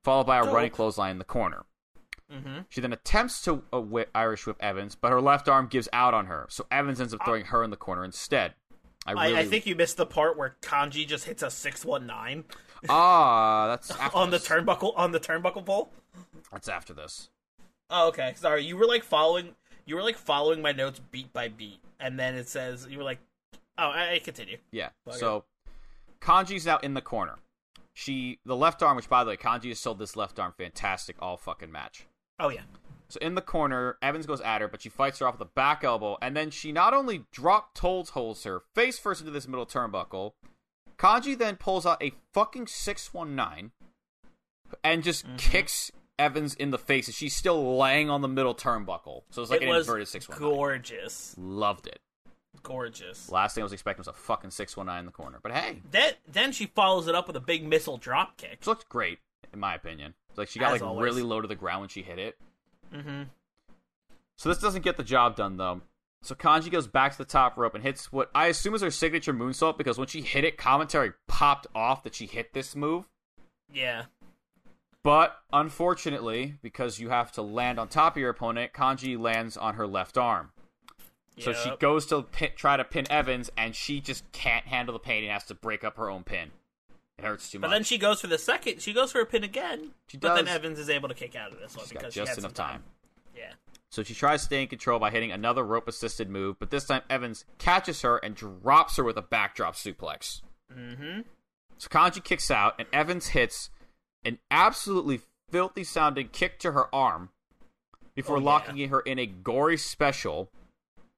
followed 0.02 0.26
by 0.26 0.38
a 0.38 0.44
running 0.44 0.70
clothesline 0.70 1.12
in 1.12 1.18
the 1.18 1.24
corner. 1.24 1.64
Mm-hmm. 2.32 2.60
She 2.68 2.80
then 2.80 2.92
attempts 2.92 3.42
to 3.42 3.62
uh, 3.72 3.80
whip, 3.80 4.10
Irish 4.14 4.46
whip 4.46 4.56
Evans, 4.60 4.96
but 4.96 5.12
her 5.12 5.20
left 5.20 5.48
arm 5.48 5.66
gives 5.68 5.88
out 5.92 6.14
on 6.14 6.26
her, 6.26 6.46
so 6.48 6.66
Evans 6.70 7.00
ends 7.00 7.14
up 7.14 7.24
throwing 7.24 7.46
her 7.46 7.62
in 7.62 7.70
the 7.70 7.76
corner 7.76 8.04
instead. 8.04 8.54
I 9.06 9.12
really 9.12 9.36
I, 9.36 9.40
I 9.40 9.44
think 9.46 9.66
you 9.66 9.74
missed 9.74 9.96
the 9.96 10.06
part 10.06 10.36
where 10.36 10.56
Kanji 10.60 11.06
just 11.06 11.24
hits 11.24 11.42
a 11.42 11.50
six 11.50 11.84
one 11.84 12.06
nine 12.06 12.44
ah, 12.88 13.66
that's 13.68 13.90
after 14.00 14.16
on 14.16 14.30
the 14.30 14.38
turnbuckle 14.38 14.92
on 14.96 15.12
the 15.12 15.20
turnbuckle 15.20 15.64
pole. 15.64 15.90
That's 16.52 16.68
after 16.68 16.92
this. 16.92 17.30
Oh, 17.88 18.08
okay. 18.08 18.32
Sorry, 18.36 18.64
you 18.64 18.76
were 18.76 18.86
like 18.86 19.04
following. 19.04 19.54
You 19.86 19.96
were 19.96 20.02
like 20.02 20.16
following 20.16 20.62
my 20.62 20.72
notes 20.72 21.00
beat 21.10 21.32
by 21.32 21.48
beat, 21.48 21.80
and 21.98 22.18
then 22.18 22.34
it 22.34 22.48
says 22.48 22.86
you 22.88 22.98
were 22.98 23.04
like, 23.04 23.18
"Oh, 23.78 23.88
I, 23.88 24.14
I 24.14 24.18
continue." 24.20 24.58
Yeah. 24.70 24.90
Okay. 25.08 25.18
So 25.18 25.44
Kanji's 26.20 26.66
out 26.66 26.84
in 26.84 26.94
the 26.94 27.00
corner. 27.00 27.36
She 27.92 28.38
the 28.44 28.56
left 28.56 28.82
arm, 28.82 28.96
which 28.96 29.08
by 29.08 29.24
the 29.24 29.30
way, 29.30 29.36
Kanji 29.36 29.68
has 29.68 29.80
sold 29.80 29.98
this 29.98 30.16
left 30.16 30.38
arm 30.38 30.54
fantastic 30.56 31.16
all 31.20 31.36
fucking 31.36 31.72
match. 31.72 32.06
Oh 32.38 32.48
yeah. 32.48 32.62
So 33.08 33.18
in 33.20 33.34
the 33.34 33.42
corner, 33.42 33.96
Evans 34.00 34.24
goes 34.24 34.40
at 34.40 34.60
her, 34.60 34.68
but 34.68 34.82
she 34.82 34.88
fights 34.88 35.18
her 35.18 35.26
off 35.26 35.34
with 35.34 35.48
a 35.48 35.50
back 35.50 35.82
elbow, 35.82 36.16
and 36.22 36.36
then 36.36 36.50
she 36.50 36.70
not 36.70 36.94
only 36.94 37.24
drop 37.32 37.74
toe 37.74 38.04
holds 38.04 38.44
her 38.44 38.62
face 38.72 39.00
first 39.00 39.20
into 39.20 39.32
this 39.32 39.48
middle 39.48 39.66
turnbuckle, 39.66 40.34
Kanji 41.00 41.36
then 41.38 41.56
pulls 41.56 41.86
out 41.86 42.02
a 42.02 42.12
fucking 42.32 42.66
six 42.66 43.12
one 43.14 43.34
nine 43.34 43.70
and 44.84 45.02
just 45.02 45.26
Mm-hmm. 45.26 45.36
kicks 45.36 45.90
Evans 46.18 46.54
in 46.54 46.70
the 46.70 46.78
face 46.78 47.08
as 47.08 47.14
she's 47.14 47.34
still 47.34 47.78
laying 47.78 48.10
on 48.10 48.20
the 48.20 48.28
middle 48.28 48.54
turnbuckle. 48.54 49.22
So 49.30 49.40
it's 49.40 49.50
like 49.50 49.62
it 49.62 49.68
an 49.68 49.74
inverted 49.76 50.06
six 50.08 50.28
one 50.28 50.38
nine. 50.40 50.50
gorgeous. 50.50 51.34
Loved 51.38 51.86
it. 51.86 52.00
Gorgeous. 52.62 53.30
Last 53.30 53.54
thing 53.54 53.62
I 53.62 53.64
was 53.64 53.72
expecting 53.72 54.00
was 54.00 54.08
a 54.08 54.12
fucking 54.12 54.50
619 54.50 54.98
in 55.00 55.06
the 55.06 55.12
corner. 55.12 55.38
But 55.42 55.52
hey, 55.52 55.80
Then 55.90 56.12
then 56.30 56.52
she 56.52 56.66
follows 56.66 57.08
it 57.08 57.14
up 57.14 57.26
with 57.26 57.36
a 57.36 57.40
big 57.40 57.66
missile 57.66 57.96
drop 57.96 58.36
kick. 58.36 58.58
it 58.60 58.66
looked 58.66 58.88
great, 58.90 59.18
in 59.54 59.60
my 59.60 59.74
opinion. 59.74 60.12
It's 60.28 60.36
like 60.38 60.48
she 60.48 60.58
got 60.58 60.74
As 60.74 60.80
like 60.82 60.88
always. 60.90 61.04
really 61.04 61.22
low 61.22 61.40
to 61.40 61.48
the 61.48 61.54
ground 61.54 61.80
when 61.80 61.88
she 61.88 62.02
hit 62.02 62.18
it. 62.18 62.36
Mm-hmm. 62.94 63.22
So 64.36 64.48
this 64.50 64.58
doesn't 64.58 64.82
get 64.82 64.98
the 64.98 65.02
job 65.04 65.36
done 65.36 65.56
though. 65.56 65.80
So 66.22 66.34
Kanji 66.34 66.70
goes 66.70 66.86
back 66.86 67.12
to 67.12 67.18
the 67.18 67.24
top 67.24 67.56
rope 67.56 67.74
and 67.74 67.82
hits 67.82 68.12
what 68.12 68.30
I 68.34 68.48
assume 68.48 68.74
is 68.74 68.82
her 68.82 68.90
signature 68.90 69.32
moonsault 69.32 69.78
because 69.78 69.98
when 69.98 70.06
she 70.06 70.20
hit 70.20 70.44
it, 70.44 70.58
commentary 70.58 71.12
popped 71.26 71.66
off 71.74 72.02
that 72.02 72.14
she 72.14 72.26
hit 72.26 72.52
this 72.52 72.76
move. 72.76 73.08
Yeah. 73.72 74.04
But 75.02 75.38
unfortunately, 75.52 76.56
because 76.60 76.98
you 76.98 77.08
have 77.08 77.32
to 77.32 77.42
land 77.42 77.80
on 77.80 77.88
top 77.88 78.16
of 78.16 78.20
your 78.20 78.30
opponent, 78.30 78.72
Kanji 78.74 79.18
lands 79.18 79.56
on 79.56 79.74
her 79.74 79.86
left 79.86 80.18
arm. 80.18 80.50
So 81.38 81.54
she 81.54 81.70
goes 81.78 82.04
to 82.06 82.22
pin, 82.22 82.50
try 82.54 82.76
to 82.76 82.84
pin 82.84 83.06
Evans, 83.10 83.50
and 83.56 83.74
she 83.74 84.00
just 84.00 84.30
can't 84.32 84.66
handle 84.66 84.92
the 84.92 84.98
pain 84.98 85.22
and 85.24 85.32
has 85.32 85.44
to 85.44 85.54
break 85.54 85.84
up 85.84 85.96
her 85.96 86.10
own 86.10 86.22
pin. 86.22 86.50
It 87.16 87.24
hurts 87.24 87.50
too 87.50 87.58
much. 87.58 87.70
But 87.70 87.74
then 87.74 87.84
she 87.84 87.96
goes 87.96 88.20
for 88.20 88.26
the 88.26 88.36
second. 88.36 88.82
She 88.82 88.92
goes 88.92 89.12
for 89.12 89.22
a 89.22 89.26
pin 89.26 89.42
again. 89.42 89.92
She 90.08 90.18
but 90.18 90.34
then 90.34 90.44
does. 90.44 90.54
Evans 90.54 90.78
is 90.78 90.90
able 90.90 91.08
to 91.08 91.14
kick 91.14 91.34
out 91.34 91.52
of 91.52 91.58
this 91.58 91.74
one 91.74 91.86
She's 91.86 91.92
got 91.92 92.00
because 92.00 92.14
she 92.14 92.20
just 92.20 92.30
had 92.30 92.38
enough 92.38 92.54
some 92.54 92.66
time. 92.66 92.82
Yeah. 93.34 93.52
So 93.90 94.02
she 94.04 94.14
tries 94.14 94.40
to 94.42 94.44
stay 94.46 94.62
in 94.62 94.68
control 94.68 95.00
by 95.00 95.10
hitting 95.10 95.32
another 95.32 95.64
rope 95.64 95.88
assisted 95.88 96.30
move, 96.30 96.58
but 96.60 96.70
this 96.70 96.84
time 96.84 97.02
Evans 97.10 97.44
catches 97.58 98.02
her 98.02 98.18
and 98.18 98.36
drops 98.36 98.96
her 98.96 99.04
with 99.04 99.16
a 99.16 99.22
backdrop 99.22 99.74
suplex. 99.74 100.42
Mm-hmm. 100.72 101.22
So 101.78 101.88
Kanji 101.88 102.22
kicks 102.22 102.50
out, 102.50 102.74
and 102.78 102.86
Evans 102.92 103.28
hits 103.28 103.70
an 104.24 104.38
absolutely 104.50 105.20
filthy 105.50 105.82
sounding 105.82 106.28
kick 106.28 106.58
to 106.60 106.72
her 106.72 106.94
arm 106.94 107.30
before 108.14 108.36
Oh, 108.36 108.40
yeah. 108.40 108.44
locking 108.46 108.88
her 108.90 109.00
in 109.00 109.18
a 109.18 109.26
gory 109.26 109.76
special, 109.76 110.50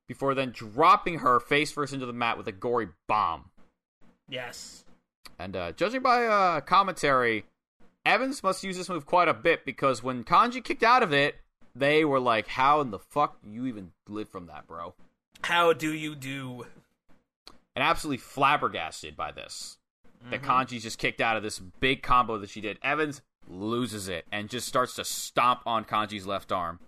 before 0.09 0.35
then 0.35 0.51
dropping 0.51 1.19
her 1.19 1.41
face 1.41 1.73
first 1.73 1.93
into 1.93 2.07
the 2.07 2.13
mat 2.13 2.39
with 2.39 2.47
a 2.49 2.53
gory 2.53 2.89
bomb. 3.07 3.51
Yes. 4.29 4.85
And 5.39 5.57
uh, 5.57 5.73
judging 5.73 6.01
by 6.01 6.25
uh, 6.27 6.61
commentary, 6.63 7.45
Evans 8.07 8.43
must 8.43 8.65
use 8.65 8.77
this 8.79 8.89
move 8.89 9.05
quite 9.05 9.29
a 9.29 9.35
bit 9.35 9.65
because 9.67 10.03
when 10.03 10.25
Kanji 10.25 10.63
kicked 10.65 10.83
out 10.83 11.03
of 11.03 11.13
it, 11.13 11.37
they 11.75 12.05
were 12.05 12.21
like, 12.21 12.49
"How 12.49 12.81
in 12.81 12.91
the 12.91 12.99
fuck 12.99 13.39
you 13.45 13.67
even 13.67 13.93
live 14.09 14.29
from 14.29 14.47
that, 14.47 14.67
bro?" 14.67 14.95
How 15.43 15.73
do 15.73 15.93
you 15.93 16.15
do? 16.15 16.67
And 17.75 17.83
absolutely 17.83 18.19
flabbergasted 18.19 19.17
by 19.17 19.33
this. 19.33 19.79
That 20.31 20.43
mm-hmm. 20.43 20.51
Kanji's 20.51 20.85
just 20.85 20.99
kicked 20.99 21.21
out 21.21 21.37
of 21.37 21.43
this 21.43 21.59
big 21.59 22.03
combo 22.03 22.39
that 22.39 22.51
she 22.51 22.61
did. 22.61 22.79
Evans 22.83 23.23
loses 23.49 24.09
it 24.09 24.25
and 24.31 24.49
just 24.49 24.69
starts 24.69 24.95
to 24.95 25.05
stomp 25.05 25.63
on 25.67 25.85
Kanji's 25.85 26.27
left 26.27 26.53
arm 26.53 26.79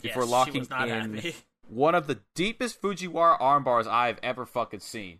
before 0.00 0.22
yes, 0.22 0.30
locking 0.30 0.54
she 0.54 0.58
was 0.60 0.70
not 0.70 0.88
in 0.88 1.32
one 1.68 1.94
of 1.94 2.06
the 2.06 2.20
deepest 2.34 2.80
Fujiwara 2.80 3.36
arm 3.40 3.64
bars 3.64 3.86
I've 3.86 4.18
ever 4.22 4.46
fucking 4.46 4.80
seen. 4.80 5.18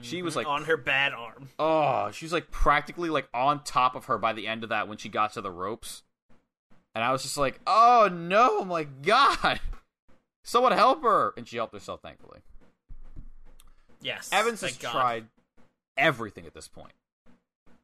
She 0.00 0.22
was 0.22 0.32
mm-hmm. 0.32 0.38
like 0.38 0.46
on 0.46 0.64
her 0.64 0.76
bad 0.76 1.12
arm. 1.12 1.50
Oh, 1.58 2.10
she 2.10 2.24
was 2.24 2.32
like 2.32 2.50
practically 2.50 3.10
like 3.10 3.28
on 3.34 3.62
top 3.64 3.94
of 3.94 4.06
her 4.06 4.18
by 4.18 4.32
the 4.32 4.46
end 4.46 4.62
of 4.62 4.70
that 4.70 4.88
when 4.88 4.98
she 4.98 5.08
got 5.08 5.32
to 5.34 5.40
the 5.40 5.50
ropes. 5.50 6.02
And 6.94 7.02
I 7.02 7.12
was 7.12 7.22
just 7.22 7.36
like, 7.36 7.60
oh 7.66 8.08
no, 8.12 8.64
my 8.64 8.84
god. 8.84 9.60
Someone 10.44 10.72
help 10.72 11.02
her. 11.02 11.32
And 11.36 11.48
she 11.48 11.56
helped 11.56 11.74
herself, 11.74 12.00
thankfully. 12.02 12.40
Yes. 14.00 14.28
Evans 14.30 14.60
has 14.60 14.76
God. 14.76 14.92
tried 14.92 15.24
everything 15.96 16.46
at 16.46 16.54
this 16.54 16.68
point. 16.68 16.92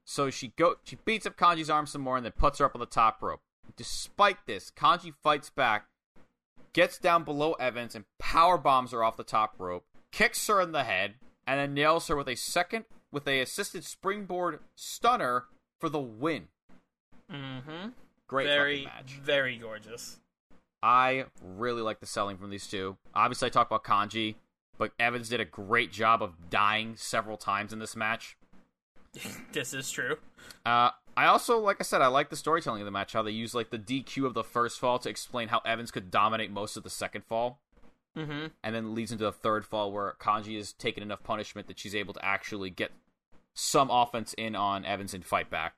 So 0.04 0.30
she 0.30 0.48
go 0.56 0.76
she 0.84 0.96
beats 1.04 1.26
up 1.26 1.36
Kanji's 1.36 1.70
arm 1.70 1.86
some 1.86 2.02
more 2.02 2.16
and 2.16 2.24
then 2.24 2.32
puts 2.32 2.58
her 2.58 2.64
up 2.64 2.74
on 2.74 2.80
the 2.80 2.86
top 2.86 3.22
rope. 3.22 3.40
Despite 3.76 4.46
this, 4.46 4.70
Kanji 4.70 5.14
fights 5.22 5.50
back, 5.50 5.86
gets 6.72 6.98
down 6.98 7.24
below 7.24 7.52
Evans 7.54 7.94
and 7.94 8.04
power 8.18 8.58
bombs 8.58 8.92
her 8.92 9.04
off 9.04 9.16
the 9.16 9.24
top 9.24 9.54
rope, 9.58 9.84
kicks 10.11 10.46
her 10.48 10.61
in 10.61 10.72
the 10.72 10.84
head, 10.84 11.14
and 11.46 11.58
then 11.58 11.74
nails 11.74 12.08
her 12.08 12.16
with 12.16 12.28
a 12.28 12.36
second 12.36 12.84
with 13.12 13.26
a 13.26 13.40
assisted 13.40 13.84
springboard 13.84 14.61
stunner 14.74 15.44
for 15.78 15.88
the 15.88 16.00
win. 16.00 16.48
Mm-hmm. 17.32 17.90
Great 18.30 18.46
Very, 18.46 18.84
match. 18.84 19.18
very 19.24 19.56
gorgeous. 19.56 20.20
I 20.84 21.24
really 21.42 21.82
like 21.82 21.98
the 21.98 22.06
selling 22.06 22.36
from 22.36 22.50
these 22.50 22.68
two. 22.68 22.96
Obviously, 23.12 23.46
I 23.46 23.50
talked 23.50 23.72
about 23.72 23.82
Kanji, 23.82 24.36
but 24.78 24.92
Evans 25.00 25.28
did 25.28 25.40
a 25.40 25.44
great 25.44 25.90
job 25.90 26.22
of 26.22 26.48
dying 26.48 26.94
several 26.96 27.36
times 27.36 27.72
in 27.72 27.80
this 27.80 27.96
match. 27.96 28.36
this 29.52 29.74
is 29.74 29.90
true. 29.90 30.16
Uh, 30.64 30.90
I 31.16 31.26
also, 31.26 31.58
like 31.58 31.78
I 31.80 31.82
said, 31.82 32.02
I 32.02 32.06
like 32.06 32.30
the 32.30 32.36
storytelling 32.36 32.80
of 32.80 32.84
the 32.86 32.92
match. 32.92 33.14
How 33.14 33.22
they 33.22 33.32
use 33.32 33.52
like 33.52 33.70
the 33.70 33.78
DQ 33.80 34.24
of 34.26 34.34
the 34.34 34.44
first 34.44 34.78
fall 34.78 35.00
to 35.00 35.08
explain 35.08 35.48
how 35.48 35.58
Evans 35.66 35.90
could 35.90 36.08
dominate 36.12 36.52
most 36.52 36.76
of 36.76 36.84
the 36.84 36.90
second 36.90 37.24
fall, 37.24 37.58
Mm-hmm. 38.16 38.46
and 38.64 38.74
then 38.74 38.94
leads 38.94 39.10
into 39.12 39.24
the 39.24 39.32
third 39.32 39.64
fall 39.64 39.90
where 39.92 40.14
Kanji 40.20 40.56
has 40.56 40.72
taken 40.72 41.02
enough 41.02 41.22
punishment 41.24 41.66
that 41.68 41.78
she's 41.80 41.94
able 41.96 42.14
to 42.14 42.24
actually 42.24 42.70
get 42.70 42.90
some 43.54 43.88
offense 43.90 44.34
in 44.38 44.54
on 44.56 44.84
Evans 44.84 45.14
and 45.14 45.24
fight 45.24 45.50
back. 45.50 45.74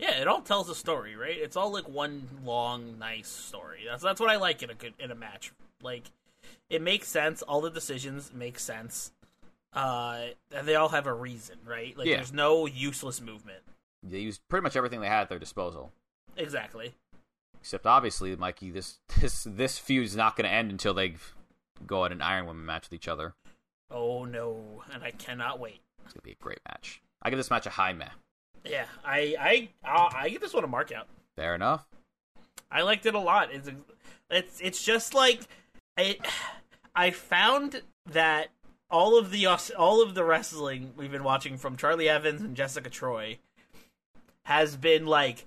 Yeah, 0.00 0.20
it 0.20 0.26
all 0.26 0.40
tells 0.40 0.68
a 0.70 0.74
story, 0.74 1.14
right? 1.14 1.36
It's 1.36 1.56
all 1.56 1.70
like 1.72 1.88
one 1.88 2.26
long, 2.44 2.98
nice 2.98 3.28
story. 3.28 3.80
That's 3.88 4.02
that's 4.02 4.20
what 4.20 4.30
I 4.30 4.36
like 4.36 4.62
in 4.62 4.70
a 4.70 4.74
good 4.74 4.94
in 4.98 5.10
a 5.10 5.14
match. 5.14 5.52
Like, 5.82 6.04
it 6.68 6.80
makes 6.82 7.08
sense. 7.08 7.42
All 7.42 7.60
the 7.60 7.70
decisions 7.70 8.32
make 8.34 8.58
sense. 8.58 9.12
Uh, 9.72 10.20
and 10.54 10.66
they 10.66 10.74
all 10.74 10.88
have 10.88 11.06
a 11.06 11.12
reason, 11.12 11.58
right? 11.64 11.96
Like, 11.96 12.06
Yeah. 12.08 12.16
there's 12.16 12.32
no 12.32 12.66
useless 12.66 13.20
movement. 13.20 13.60
They 14.02 14.18
used 14.18 14.40
pretty 14.48 14.62
much 14.62 14.74
everything 14.74 15.00
they 15.00 15.06
had 15.08 15.22
at 15.22 15.28
their 15.28 15.38
disposal. 15.38 15.92
Exactly. 16.36 16.94
Except 17.60 17.86
obviously, 17.86 18.34
Mikey, 18.36 18.70
this 18.70 18.98
this 19.20 19.44
this 19.48 19.78
feud 19.78 20.04
is 20.06 20.16
not 20.16 20.34
going 20.36 20.48
to 20.48 20.54
end 20.54 20.70
until 20.70 20.94
they 20.94 21.14
go 21.86 22.04
at 22.04 22.12
an 22.12 22.22
Iron 22.22 22.46
Woman 22.46 22.64
match 22.64 22.84
with 22.88 22.94
each 22.94 23.08
other. 23.08 23.34
Oh 23.90 24.24
no, 24.24 24.82
and 24.92 25.02
I 25.04 25.10
cannot 25.10 25.58
wait. 25.60 25.80
It's 26.04 26.14
going 26.14 26.20
to 26.20 26.26
be 26.26 26.32
a 26.32 26.42
great 26.42 26.60
match. 26.68 27.02
I 27.22 27.28
give 27.30 27.38
this 27.38 27.50
match 27.50 27.66
a 27.66 27.70
high 27.70 27.92
meh. 27.92 28.08
Yeah, 28.64 28.86
I 29.04 29.68
I 29.84 30.18
I 30.20 30.28
give 30.28 30.40
this 30.40 30.54
one 30.54 30.64
a 30.64 30.68
mark 30.68 30.92
out. 30.92 31.08
Fair 31.36 31.54
enough. 31.54 31.86
I 32.70 32.82
liked 32.82 33.06
it 33.06 33.14
a 33.14 33.18
lot. 33.18 33.52
It's 33.52 33.68
it's 34.30 34.60
it's 34.60 34.82
just 34.82 35.14
like 35.14 35.40
it. 35.96 36.20
I 36.94 37.10
found 37.10 37.82
that 38.10 38.48
all 38.90 39.18
of 39.18 39.30
the 39.30 39.46
all 39.46 40.02
of 40.02 40.14
the 40.14 40.24
wrestling 40.24 40.92
we've 40.96 41.10
been 41.12 41.24
watching 41.24 41.56
from 41.56 41.76
Charli 41.76 42.06
Evans 42.06 42.40
and 42.42 42.56
Jessica 42.56 42.90
Troy 42.90 43.38
has 44.44 44.76
been 44.76 45.06
like 45.06 45.46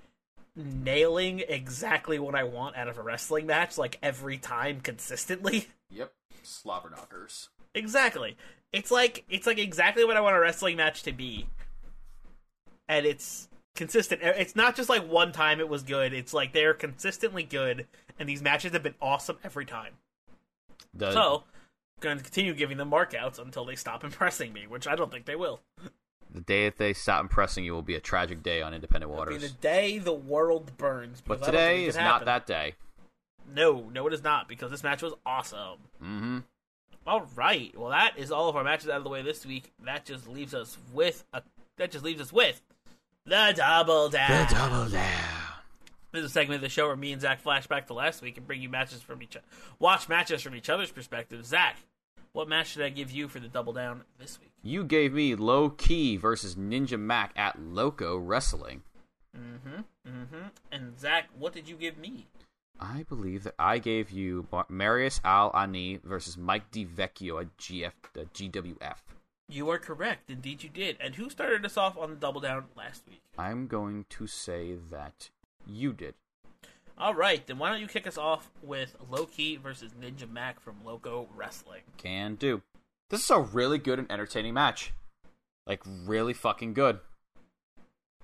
nailing 0.55 1.43
exactly 1.47 2.19
what 2.19 2.35
I 2.35 2.43
want 2.43 2.75
out 2.75 2.87
of 2.87 2.97
a 2.97 3.01
wrestling 3.01 3.47
match, 3.47 3.77
like 3.77 3.97
every 4.01 4.37
time 4.37 4.81
consistently. 4.81 5.67
Yep. 5.95 6.11
Slobber 6.41 6.89
knockers. 6.89 7.49
Exactly. 7.75 8.35
It's 8.71 8.89
like 8.89 9.23
it's 9.29 9.45
like 9.45 9.59
exactly 9.59 10.03
what 10.03 10.17
I 10.17 10.21
want 10.21 10.35
a 10.35 10.39
wrestling 10.39 10.75
match 10.75 11.03
to 11.03 11.11
be. 11.11 11.45
And 12.97 13.05
it's 13.05 13.47
consistent. 13.75 14.21
It's 14.23 14.55
not 14.55 14.75
just 14.75 14.87
like 14.89 15.07
one 15.09 15.31
time 15.31 15.59
it 15.59 15.67
was 15.69 15.83
good. 15.83 16.13
It's 16.13 16.33
like 16.33 16.53
they're 16.53 16.73
consistently 16.73 17.43
good 17.43 17.87
and 18.19 18.29
these 18.29 18.41
matches 18.41 18.71
have 18.73 18.83
been 18.83 18.95
awesome 19.01 19.37
every 19.43 19.65
time. 19.65 19.93
The, 20.93 21.11
So, 21.11 21.43
going 21.99 22.17
to 22.17 22.23
continue 22.23 22.53
giving 22.53 22.77
them 22.77 22.91
markouts 22.91 23.39
until 23.39 23.65
they 23.65 23.75
stop 23.75 24.03
impressing 24.09 24.53
me, 24.53 24.67
which 24.67 24.87
I 24.87 24.95
don't 24.95 25.11
think 25.11 25.25
they 25.25 25.35
will. 25.35 25.61
the 26.31 26.41
day 26.41 26.65
that 26.65 26.77
they 26.77 26.93
stop 26.93 27.21
impressing 27.21 27.63
you 27.65 27.73
will 27.73 27.81
be 27.81 27.95
a 27.95 27.99
tragic 27.99 28.43
day 28.43 28.61
on 28.61 28.73
Independent 28.73 29.11
It'll 29.11 29.25
be 29.25 29.31
Waters. 29.33 29.41
the 29.41 29.57
day 29.59 29.97
the 29.97 30.13
world 30.13 30.77
burns. 30.77 31.21
But 31.25 31.39
because 31.39 31.47
I 31.49 31.51
don't 31.51 31.59
think 31.61 31.75
today 31.77 31.85
is 31.87 31.95
not 31.95 32.25
that 32.25 32.45
day. 32.45 32.75
No, 33.55 33.89
no, 33.91 34.05
it 34.07 34.13
is 34.13 34.23
not 34.23 34.47
because 34.47 34.69
this 34.71 34.83
match 34.83 35.01
was 35.01 35.13
awesome. 35.25 35.79
Mm-hmm. 36.01 36.39
All 37.05 37.27
right. 37.35 37.77
Well, 37.77 37.89
that 37.89 38.13
is 38.17 38.31
all 38.31 38.47
of 38.49 38.55
our 38.55 38.63
matches 38.63 38.89
out 38.89 38.97
of 38.97 39.03
the 39.03 39.09
way 39.09 39.21
this 39.21 39.45
week. 39.45 39.73
That 39.83 40.05
just 40.05 40.27
leaves 40.27 40.53
us 40.53 40.77
with 40.93 41.23
a. 41.33 41.41
That 41.77 41.91
just 41.91 42.05
leaves 42.05 42.21
us 42.21 42.31
with 42.31 42.61
the 43.25 43.53
double 43.55 44.09
down. 44.09 44.47
The 44.47 44.53
Double 44.53 44.89
down. 44.89 45.33
This 46.11 46.25
is 46.25 46.25
a 46.25 46.33
segment 46.33 46.57
of 46.57 46.61
the 46.61 46.69
show 46.69 46.87
where 46.87 46.95
me 46.95 47.11
and 47.11 47.21
Zach 47.21 47.43
flashback 47.43 47.87
to 47.87 47.93
last 47.93 48.21
week 48.21 48.37
and 48.37 48.45
bring 48.45 48.61
you 48.61 48.69
matches 48.69 49.01
from 49.01 49.21
each, 49.23 49.35
watch 49.79 50.07
matches 50.07 50.41
from 50.41 50.55
each 50.55 50.69
other's 50.69 50.91
perspective. 50.91 51.43
Zach, 51.43 51.77
what 52.33 52.47
match 52.47 52.67
should 52.67 52.83
I 52.83 52.89
give 52.89 53.09
you 53.09 53.27
for 53.27 53.39
the 53.39 53.47
double 53.47 53.73
down 53.73 54.03
this 54.19 54.39
week? 54.39 54.51
You 54.61 54.83
gave 54.83 55.13
me 55.13 55.33
Loki 55.33 56.17
versus 56.17 56.55
Ninja 56.55 56.99
Mac 56.99 57.31
at 57.35 57.59
Loco 57.59 58.17
Wrestling. 58.17 58.83
Mm-hmm. 59.35 59.81
Mm-hmm. 60.07 60.47
And 60.71 60.99
Zach, 60.99 61.29
what 61.37 61.53
did 61.53 61.67
you 61.67 61.75
give 61.75 61.97
me? 61.97 62.27
I 62.79 63.03
believe 63.09 63.43
that 63.43 63.55
I 63.57 63.79
gave 63.79 64.11
you 64.11 64.47
Marius 64.69 65.19
Al 65.23 65.51
Ani 65.55 65.99
versus 66.03 66.37
Mike 66.37 66.69
DiVecchio 66.71 67.41
at 67.41 67.57
GF, 67.57 67.91
uh, 68.17 68.23
GWF. 68.33 68.97
You 69.49 69.69
are 69.69 69.77
correct. 69.77 70.29
Indeed, 70.29 70.63
you 70.63 70.69
did. 70.69 70.97
And 70.99 71.15
who 71.15 71.29
started 71.29 71.65
us 71.65 71.77
off 71.77 71.97
on 71.97 72.09
the 72.09 72.15
double 72.15 72.41
down 72.41 72.65
last 72.75 73.03
week? 73.07 73.21
I'm 73.37 73.67
going 73.67 74.05
to 74.09 74.27
say 74.27 74.75
that 74.89 75.29
you 75.67 75.93
did. 75.93 76.15
All 76.97 77.13
right, 77.13 77.45
then 77.45 77.57
why 77.57 77.69
don't 77.69 77.81
you 77.81 77.87
kick 77.87 78.07
us 78.07 78.17
off 78.17 78.51
with 78.61 78.95
Loki 79.09 79.57
versus 79.57 79.91
Ninja 79.99 80.29
Mac 80.29 80.59
from 80.59 80.75
Loco 80.85 81.27
Wrestling? 81.35 81.81
Can 81.97 82.35
do. 82.35 82.61
This 83.09 83.23
is 83.23 83.31
a 83.31 83.39
really 83.39 83.79
good 83.79 83.99
and 83.99 84.11
entertaining 84.11 84.53
match. 84.53 84.93
Like, 85.65 85.81
really 85.85 86.33
fucking 86.33 86.73
good. 86.73 86.99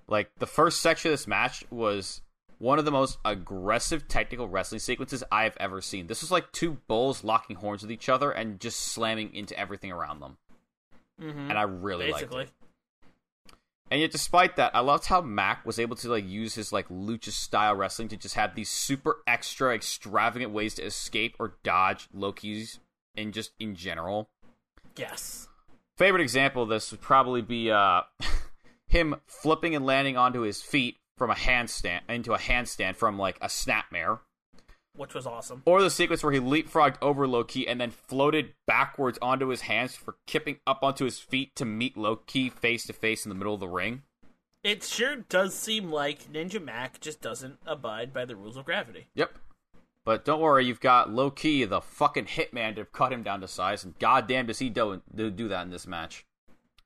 Like, 0.07 0.31
the 0.37 0.45
first 0.45 0.81
section 0.81 1.09
of 1.09 1.13
this 1.13 1.27
match 1.27 1.63
was 1.71 2.21
one 2.59 2.77
of 2.77 2.85
the 2.85 2.91
most 2.91 3.17
aggressive 3.25 4.07
technical 4.07 4.47
wrestling 4.47 4.79
sequences 4.79 5.23
I 5.31 5.43
have 5.43 5.57
ever 5.59 5.81
seen. 5.81 6.07
This 6.07 6.21
was 6.21 6.31
like 6.31 6.51
two 6.51 6.77
bulls 6.87 7.23
locking 7.23 7.55
horns 7.55 7.81
with 7.81 7.91
each 7.91 8.09
other 8.09 8.31
and 8.31 8.59
just 8.59 8.79
slamming 8.79 9.33
into 9.33 9.57
everything 9.57 9.91
around 9.91 10.19
them. 10.19 10.37
Mm-hmm. 11.21 11.49
And 11.49 11.57
I 11.57 11.63
really 11.63 12.11
liked 12.11 12.33
it. 12.33 12.49
And 13.91 14.01
yet, 14.01 14.11
despite 14.11 14.55
that, 14.57 14.75
I 14.75 14.81
loved 14.81 15.05
how 15.05 15.21
Mac 15.21 15.65
was 15.65 15.79
able 15.79 15.95
to 15.97 16.09
like 16.09 16.27
use 16.27 16.55
his 16.55 16.71
like 16.71 16.87
lucha 16.89 17.31
style 17.31 17.75
wrestling 17.75 18.07
to 18.09 18.17
just 18.17 18.35
have 18.35 18.53
these 18.53 18.69
super 18.69 19.17
extra 19.25 19.73
extravagant 19.73 20.51
ways 20.51 20.75
to 20.75 20.83
escape 20.83 21.35
or 21.39 21.55
dodge 21.63 22.07
Loki's 22.13 22.79
and 23.15 23.33
just 23.33 23.51
in 23.59 23.75
general. 23.75 24.29
Yes. 24.95 25.47
Favorite 25.97 26.21
example 26.21 26.63
of 26.63 26.69
this 26.69 26.91
would 26.91 27.01
probably 27.01 27.41
be 27.41 27.71
uh 27.71 28.01
him 28.87 29.15
flipping 29.25 29.75
and 29.75 29.85
landing 29.85 30.17
onto 30.17 30.41
his 30.41 30.61
feet 30.61 30.97
from 31.17 31.31
a 31.31 31.35
handstand 31.35 32.01
into 32.07 32.33
a 32.33 32.37
handstand 32.37 32.95
from 32.95 33.17
like 33.17 33.37
a 33.41 33.47
snapmare. 33.47 34.19
Which 34.99 35.13
was 35.13 35.25
awesome. 35.25 35.63
Or 35.65 35.81
the 35.81 35.89
sequence 35.89 36.23
where 36.23 36.33
he 36.33 36.41
leapfrogged 36.41 36.97
over 37.01 37.25
Loki 37.25 37.65
and 37.65 37.79
then 37.79 37.89
floated 37.89 38.53
backwards 38.67 39.17
onto 39.21 39.47
his 39.47 39.61
hands 39.61 39.95
for 39.95 40.17
kipping 40.27 40.57
up 40.67 40.83
onto 40.83 41.05
his 41.05 41.19
feet 41.19 41.55
to 41.55 41.63
meet 41.63 41.95
Loki 41.95 42.49
face 42.49 42.85
to 42.87 42.91
face 42.91 43.23
in 43.23 43.29
the 43.29 43.35
middle 43.35 43.53
of 43.53 43.61
the 43.61 43.69
ring. 43.69 44.01
It 44.61 44.83
sure 44.83 45.15
does 45.15 45.55
seem 45.55 45.89
like 45.89 46.29
Ninja 46.33 46.61
Mac 46.61 46.99
just 46.99 47.21
doesn't 47.21 47.59
abide 47.65 48.13
by 48.13 48.25
the 48.25 48.35
rules 48.35 48.57
of 48.57 48.65
gravity. 48.65 49.07
Yep. 49.15 49.31
But 50.03 50.25
don't 50.25 50.41
worry, 50.41 50.65
you've 50.65 50.81
got 50.81 51.09
Loki, 51.09 51.63
the 51.63 51.79
fucking 51.79 52.25
hitman, 52.25 52.75
to 52.75 52.83
cut 52.83 53.13
him 53.13 53.23
down 53.23 53.39
to 53.39 53.47
size, 53.47 53.85
and 53.85 53.97
goddamn 53.99 54.47
does 54.47 54.59
he 54.59 54.69
do, 54.69 55.01
do 55.15 55.31
do 55.31 55.47
that 55.47 55.61
in 55.61 55.69
this 55.69 55.87
match. 55.87 56.25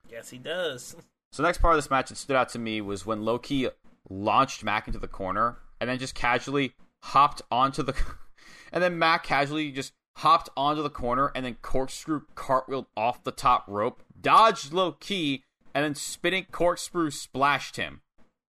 Yes, 0.08 0.30
he 0.30 0.38
does. 0.38 0.94
So 1.32 1.42
the 1.42 1.48
next 1.48 1.58
part 1.58 1.74
of 1.74 1.78
this 1.78 1.90
match 1.90 2.10
that 2.10 2.16
stood 2.16 2.36
out 2.36 2.50
to 2.50 2.60
me 2.60 2.80
was 2.80 3.04
when 3.04 3.24
Loki 3.24 3.68
launched 4.08 4.62
Mac 4.62 4.86
into 4.86 5.00
the 5.00 5.08
corner 5.08 5.56
and 5.80 5.90
then 5.90 5.98
just 5.98 6.14
casually 6.14 6.74
hopped 7.08 7.42
onto 7.50 7.82
the 7.82 7.94
and 8.72 8.82
then 8.82 8.98
Mac 8.98 9.24
casually 9.24 9.70
just 9.70 9.92
hopped 10.18 10.48
onto 10.56 10.82
the 10.82 10.90
corner 10.90 11.32
and 11.34 11.44
then 11.44 11.56
corkscrew 11.60 12.22
cartwheeled 12.34 12.86
off 12.96 13.24
the 13.24 13.32
top 13.32 13.64
rope, 13.66 14.02
dodged 14.20 14.72
Loki, 14.72 15.42
and 15.74 15.84
then 15.84 15.94
spinning 15.94 16.46
corkscrew 16.50 17.10
splashed 17.10 17.76
him. 17.76 18.00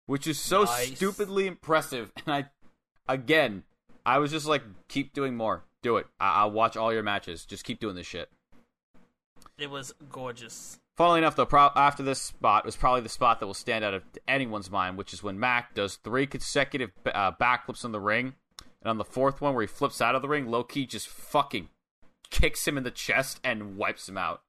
Which 0.06 0.28
is 0.28 0.38
so 0.40 0.64
Nice. 0.64 0.96
stupidly 0.98 1.48
impressive. 1.48 2.12
And 2.26 2.34
I 2.36 2.50
again, 3.14 3.64
I 4.06 4.18
was 4.20 4.32
just 4.32 4.46
like, 4.46 4.64
keep 4.90 5.14
doing 5.14 5.36
more. 5.38 5.64
Do 5.82 5.96
it. 5.98 6.08
I- 6.20 6.42
I'll 6.42 6.52
watch 6.52 6.76
all 6.78 6.92
your 6.94 7.04
matches. 7.04 7.46
Just 7.46 7.64
keep 7.64 7.80
doing 7.80 7.96
this 7.96 8.06
shit. 8.08 8.30
It 9.58 9.70
was 9.70 9.94
gorgeous. 10.10 10.80
Funnily 10.98 11.20
enough, 11.20 11.36
though, 11.36 11.46
pro- 11.46 11.72
after 11.76 12.04
this 12.04 12.22
spot 12.22 12.66
was 12.66 12.76
probably 12.76 13.02
the 13.02 13.10
spot 13.10 13.40
that 13.40 13.48
will 13.48 13.54
stand 13.54 13.84
out 13.86 13.94
of 13.94 14.04
anyone's 14.28 14.70
mind, 14.70 14.98
which 14.98 15.14
is 15.14 15.24
when 15.24 15.40
Mac 15.40 15.74
does 15.74 15.96
three 15.96 16.28
consecutive 16.28 16.92
uh, 17.06 17.32
backflips 17.32 17.84
in 17.86 17.92
the 17.92 18.00
ring, 18.00 18.34
and 18.84 18.90
on 18.90 18.98
the 18.98 19.06
fourth 19.06 19.42
one 19.42 19.54
where 19.54 19.62
he 19.62 19.68
flips 19.68 20.02
out 20.02 20.14
of 20.14 20.22
the 20.22 20.28
ring, 20.28 20.52
Loki 20.52 20.86
just 20.86 21.08
fucking 21.08 21.70
kicks 22.30 22.68
him 22.68 22.78
in 22.78 22.84
the 22.84 22.92
chest 22.92 23.40
and 23.44 23.78
wipes 23.78 24.10
him 24.10 24.18
out. 24.18 24.42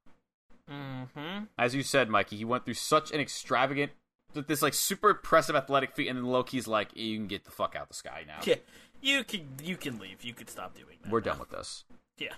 Mm-hmm. 0.71 1.45
As 1.59 1.75
you 1.75 1.83
said, 1.83 2.09
Mikey, 2.09 2.37
he 2.37 2.45
went 2.45 2.65
through 2.65 2.75
such 2.75 3.13
an 3.13 3.21
extravagant, 3.21 3.93
this 4.33 4.63
like 4.63 4.75
super 4.75 5.11
impressive 5.11 5.55
athletic 5.55 5.95
feat, 5.95 6.09
and 6.09 6.19
then 6.19 6.27
Loki's 6.27 6.67
like, 6.67 6.97
"You 6.97 7.17
can 7.17 7.29
get 7.29 7.45
the 7.45 7.51
fuck 7.51 7.77
out 7.77 7.89
the 7.89 7.95
sky 7.95 8.25
now. 8.27 8.41
Yeah. 8.45 8.57
You 9.01 9.23
can 9.23 9.47
you 9.63 9.77
can 9.77 9.99
leave. 9.99 10.25
You 10.25 10.33
could 10.33 10.51
stop 10.51 10.75
doing 10.75 10.97
that. 11.03 11.13
We're 11.13 11.21
done 11.21 11.39
with 11.39 11.51
this." 11.51 11.85
Yeah. 12.19 12.33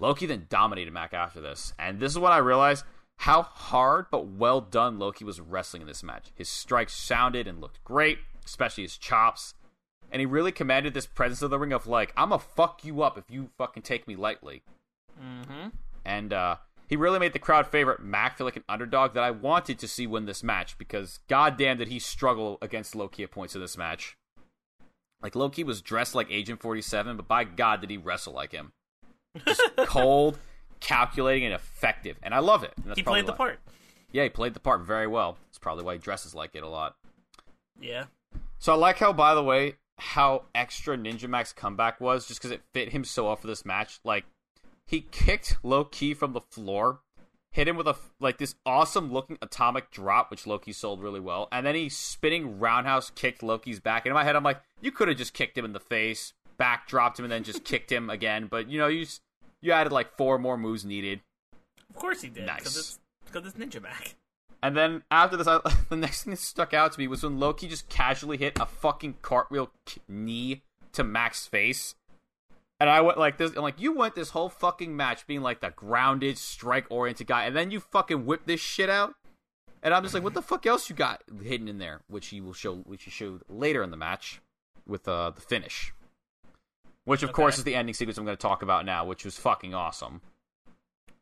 Loki 0.00 0.26
then 0.26 0.46
dominated 0.48 0.92
Mac 0.92 1.14
after 1.14 1.40
this, 1.40 1.72
and 1.78 2.00
this 2.00 2.12
is 2.12 2.18
when 2.18 2.32
I 2.32 2.38
realized 2.38 2.84
how 3.16 3.42
hard 3.42 4.06
but 4.10 4.26
well 4.26 4.60
done 4.60 4.98
Loki 4.98 5.24
was 5.24 5.40
wrestling 5.40 5.82
in 5.82 5.88
this 5.88 6.02
match. 6.02 6.30
His 6.34 6.48
strikes 6.48 6.94
sounded 6.94 7.46
and 7.46 7.60
looked 7.60 7.82
great, 7.84 8.18
especially 8.44 8.84
his 8.84 8.96
chops, 8.96 9.54
and 10.10 10.20
he 10.20 10.26
really 10.26 10.52
commanded 10.52 10.94
this 10.94 11.06
presence 11.06 11.42
of 11.42 11.50
the 11.50 11.58
ring 11.58 11.72
of 11.72 11.86
like, 11.86 12.12
"I'm 12.16 12.30
gonna 12.30 12.38
fuck 12.40 12.84
you 12.84 13.02
up 13.02 13.18
if 13.18 13.24
you 13.30 13.50
fucking 13.58 13.82
take 13.82 14.06
me 14.08 14.16
lightly." 14.16 14.62
Mm-hmm. 15.22 15.68
And 16.04 16.32
uh, 16.32 16.56
he 16.88 16.96
really 16.96 17.18
made 17.18 17.32
the 17.32 17.38
crowd 17.38 17.66
favorite 17.66 18.00
Mac 18.00 18.38
feel 18.38 18.46
like 18.46 18.56
an 18.56 18.64
underdog 18.68 19.14
that 19.14 19.22
I 19.24 19.30
wanted 19.30 19.78
to 19.80 19.88
see 19.88 20.06
win 20.06 20.26
this 20.26 20.42
match 20.42 20.78
because 20.78 21.18
goddamn 21.28 21.78
did 21.78 21.88
he 21.88 21.98
struggle 21.98 22.58
against 22.62 22.94
Loki 22.94 23.22
at 23.24 23.30
points 23.30 23.54
in 23.54 23.60
this 23.60 23.76
match. 23.76 24.16
Like 25.20 25.34
Loki 25.34 25.64
was 25.64 25.82
dressed 25.82 26.14
like 26.14 26.30
Agent 26.30 26.60
47, 26.62 27.16
but 27.16 27.26
by 27.26 27.44
God 27.44 27.80
did 27.80 27.90
he 27.90 27.96
wrestle 27.96 28.32
like 28.32 28.52
him. 28.52 28.72
Just 29.44 29.60
cold, 29.78 30.38
calculating, 30.80 31.44
and 31.44 31.54
effective. 31.54 32.16
And 32.22 32.32
I 32.32 32.38
love 32.38 32.62
it. 32.62 32.72
And 32.76 32.86
that's 32.86 32.98
He 32.98 33.02
played 33.02 33.26
the 33.26 33.32
why- 33.32 33.36
part. 33.36 33.60
Yeah, 34.12 34.22
he 34.22 34.28
played 34.30 34.54
the 34.54 34.60
part 34.60 34.80
very 34.82 35.06
well. 35.06 35.36
It's 35.50 35.58
probably 35.58 35.84
why 35.84 35.94
he 35.94 35.98
dresses 35.98 36.34
like 36.34 36.54
it 36.54 36.62
a 36.62 36.68
lot. 36.68 36.96
Yeah. 37.80 38.04
So 38.58 38.72
I 38.72 38.76
like 38.76 38.98
how, 38.98 39.12
by 39.12 39.34
the 39.34 39.42
way, 39.44 39.74
how 39.98 40.44
extra 40.54 40.96
Ninja 40.96 41.28
Mac's 41.28 41.52
comeback 41.52 42.00
was, 42.00 42.26
just 42.26 42.40
because 42.40 42.50
it 42.50 42.62
fit 42.72 42.90
him 42.90 43.04
so 43.04 43.24
well 43.24 43.36
for 43.36 43.46
this 43.46 43.64
match. 43.64 44.00
Like 44.04 44.24
he 44.86 45.02
kicked 45.02 45.56
Loki 45.62 46.14
from 46.14 46.32
the 46.32 46.40
floor, 46.40 47.00
hit 47.50 47.68
him 47.68 47.76
with 47.76 47.88
a 47.88 47.96
like 48.20 48.38
this 48.38 48.54
awesome 48.64 49.12
looking 49.12 49.38
atomic 49.42 49.90
drop, 49.90 50.30
which 50.30 50.46
Loki 50.46 50.72
sold 50.72 51.02
really 51.02 51.20
well, 51.20 51.48
and 51.52 51.66
then 51.66 51.74
he 51.74 51.88
spinning 51.88 52.58
roundhouse 52.58 53.10
kicked 53.10 53.42
Loki's 53.42 53.80
back. 53.80 54.06
And 54.06 54.10
in 54.10 54.14
my 54.14 54.24
head, 54.24 54.36
I'm 54.36 54.44
like, 54.44 54.60
you 54.80 54.92
could 54.92 55.08
have 55.08 55.16
just 55.16 55.34
kicked 55.34 55.58
him 55.58 55.64
in 55.64 55.72
the 55.72 55.80
face, 55.80 56.32
back 56.56 56.86
dropped 56.86 57.18
him, 57.18 57.24
and 57.24 57.32
then 57.32 57.44
just 57.44 57.64
kicked 57.64 57.90
him 57.90 58.08
again. 58.08 58.46
But 58.50 58.68
you 58.70 58.78
know, 58.78 58.88
you 58.88 59.06
you 59.60 59.72
added 59.72 59.92
like 59.92 60.16
four 60.16 60.38
more 60.38 60.56
moves 60.56 60.84
needed. 60.84 61.20
Of 61.90 61.96
course 61.96 62.22
he 62.22 62.28
did. 62.28 62.46
Nice. 62.46 62.58
Because 62.58 62.76
it's 62.76 63.58
it's 63.58 63.76
Ninja 63.76 63.82
Mac. 63.82 64.14
And 64.62 64.76
then 64.76 65.02
after 65.10 65.36
this, 65.36 65.46
I, 65.46 65.60
the 65.88 65.96
next 65.96 66.24
thing 66.24 66.32
that 66.32 66.38
stuck 66.38 66.74
out 66.74 66.92
to 66.92 66.98
me 66.98 67.08
was 67.08 67.22
when 67.22 67.38
Loki 67.38 67.68
just 67.68 67.88
casually 67.88 68.36
hit 68.36 68.58
a 68.60 68.66
fucking 68.66 69.16
cartwheel 69.22 69.70
knee 70.08 70.62
to 70.92 71.04
Mac's 71.04 71.46
face. 71.46 71.94
And 72.80 72.88
I 72.88 73.00
went 73.00 73.18
like 73.18 73.38
this. 73.38 73.56
I'm 73.56 73.62
like, 73.62 73.80
you 73.80 73.92
went 73.92 74.14
this 74.14 74.30
whole 74.30 74.48
fucking 74.48 74.96
match 74.96 75.26
being 75.26 75.42
like 75.42 75.60
the 75.60 75.70
grounded, 75.70 76.38
strike 76.38 76.86
oriented 76.90 77.26
guy, 77.26 77.44
and 77.44 77.56
then 77.56 77.70
you 77.72 77.80
fucking 77.80 78.24
whip 78.24 78.42
this 78.46 78.60
shit 78.60 78.88
out. 78.88 79.14
And 79.82 79.92
I'm 79.94 80.02
just 80.02 80.14
like, 80.14 80.22
what 80.24 80.34
the 80.34 80.42
fuck 80.42 80.66
else 80.66 80.88
you 80.90 80.96
got 80.96 81.22
hidden 81.42 81.68
in 81.68 81.78
there? 81.78 82.00
Which 82.08 82.28
he 82.28 82.40
will 82.40 82.52
show, 82.52 82.76
which 82.76 83.04
he 83.04 83.10
showed 83.10 83.42
later 83.48 83.82
in 83.82 83.90
the 83.90 83.96
match 83.96 84.40
with 84.86 85.06
uh, 85.08 85.30
the 85.30 85.40
finish. 85.40 85.92
Which 87.04 87.22
of 87.22 87.30
Okay. 87.30 87.36
course 87.36 87.58
is 87.58 87.64
the 87.64 87.74
ending 87.74 87.94
sequence 87.94 88.18
I'm 88.18 88.24
going 88.24 88.36
to 88.36 88.40
talk 88.40 88.62
about 88.62 88.84
now, 88.84 89.04
which 89.04 89.24
was 89.24 89.36
fucking 89.38 89.74
awesome. 89.74 90.20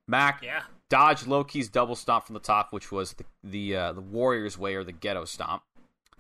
Mac 0.09 0.43
Yeah. 0.43 0.63
Dodged 0.89 1.27
Loki's 1.27 1.69
double 1.69 1.97
stomp 1.97 2.25
from 2.25 2.35
the 2.35 2.41
top, 2.41 2.73
which 2.73 2.93
was 2.93 3.15
the 3.15 3.25
the 3.43 3.77
uh, 3.77 3.93
the 3.93 4.01
Warriors 4.01 4.59
way 4.59 4.75
or 4.75 4.85
the 4.85 4.93
Ghetto 4.93 5.25
stomp. 5.25 5.63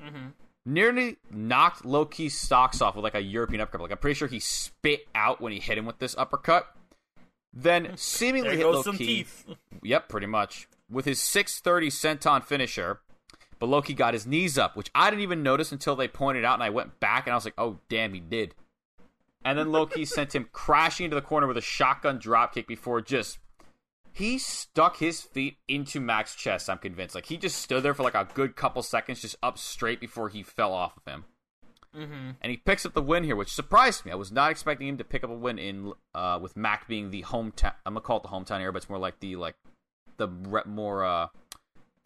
Mm-hmm. 0.02 0.28
Nearly 0.64 1.16
knocked 1.30 1.84
Loki's 1.84 2.36
socks 2.38 2.80
off 2.80 2.96
with 2.96 3.04
like 3.04 3.14
a 3.14 3.20
European 3.20 3.60
uppercut. 3.60 3.82
Like 3.82 3.92
I'm 3.92 3.98
pretty 3.98 4.14
sure 4.14 4.28
he 4.28 4.40
spit 4.40 5.06
out 5.14 5.40
when 5.40 5.52
he 5.52 5.60
hit 5.60 5.78
him 5.78 5.86
with 5.86 5.98
this 5.98 6.16
uppercut. 6.16 6.66
Then 7.52 7.92
seemingly 7.96 8.56
hit 8.56 8.66
Loki. 8.66 9.26
Yep, 9.82 10.08
pretty 10.08 10.26
much 10.26 10.68
with 10.90 11.04
his 11.04 11.20
630 11.20 11.90
senton 11.90 12.42
finisher. 12.42 13.00
But 13.58 13.68
Loki 13.68 13.94
got 13.94 14.14
his 14.14 14.26
knees 14.26 14.58
up, 14.58 14.76
which 14.76 14.90
I 14.94 15.08
didn't 15.08 15.22
even 15.22 15.42
notice 15.42 15.72
until 15.72 15.96
they 15.96 16.08
pointed 16.08 16.44
out, 16.44 16.54
and 16.54 16.62
I 16.62 16.70
went 16.70 17.00
back 17.00 17.26
and 17.26 17.32
I 17.32 17.36
was 17.36 17.44
like, 17.44 17.54
"Oh, 17.56 17.78
damn, 17.88 18.12
he 18.12 18.20
did." 18.20 18.54
And 19.44 19.58
then 19.58 19.70
Loki 19.72 20.04
sent 20.04 20.34
him 20.34 20.48
crashing 20.52 21.04
into 21.04 21.14
the 21.14 21.22
corner 21.22 21.46
with 21.46 21.56
a 21.56 21.62
shotgun 21.62 22.18
dropkick 22.18 22.66
before 22.66 23.00
just 23.00 23.38
he 24.16 24.38
stuck 24.38 24.96
his 24.96 25.20
feet 25.20 25.58
into 25.68 26.00
Mac's 26.00 26.34
chest. 26.34 26.70
I'm 26.70 26.78
convinced. 26.78 27.14
Like 27.14 27.26
he 27.26 27.36
just 27.36 27.58
stood 27.58 27.82
there 27.82 27.92
for 27.92 28.02
like 28.02 28.14
a 28.14 28.26
good 28.32 28.56
couple 28.56 28.82
seconds, 28.82 29.20
just 29.20 29.36
up 29.42 29.58
straight 29.58 30.00
before 30.00 30.30
he 30.30 30.42
fell 30.42 30.72
off 30.72 30.96
of 30.96 31.04
him. 31.04 31.24
Mm-hmm. 31.94 32.30
And 32.40 32.50
he 32.50 32.56
picks 32.56 32.86
up 32.86 32.94
the 32.94 33.02
win 33.02 33.24
here, 33.24 33.36
which 33.36 33.52
surprised 33.52 34.06
me. 34.06 34.12
I 34.12 34.14
was 34.14 34.32
not 34.32 34.50
expecting 34.50 34.88
him 34.88 34.96
to 34.96 35.04
pick 35.04 35.22
up 35.22 35.28
a 35.28 35.34
win 35.34 35.58
in 35.58 35.92
uh, 36.14 36.38
with 36.40 36.56
Mac 36.56 36.88
being 36.88 37.10
the 37.10 37.24
hometown. 37.24 37.74
I'm 37.84 37.92
gonna 37.92 38.00
call 38.00 38.16
it 38.16 38.22
the 38.22 38.30
hometown 38.30 38.60
area, 38.60 38.72
but 38.72 38.78
it's 38.78 38.88
more 38.88 38.98
like 38.98 39.20
the 39.20 39.36
like 39.36 39.56
the 40.16 40.28
re- 40.28 40.62
more 40.64 41.04
uh 41.04 41.26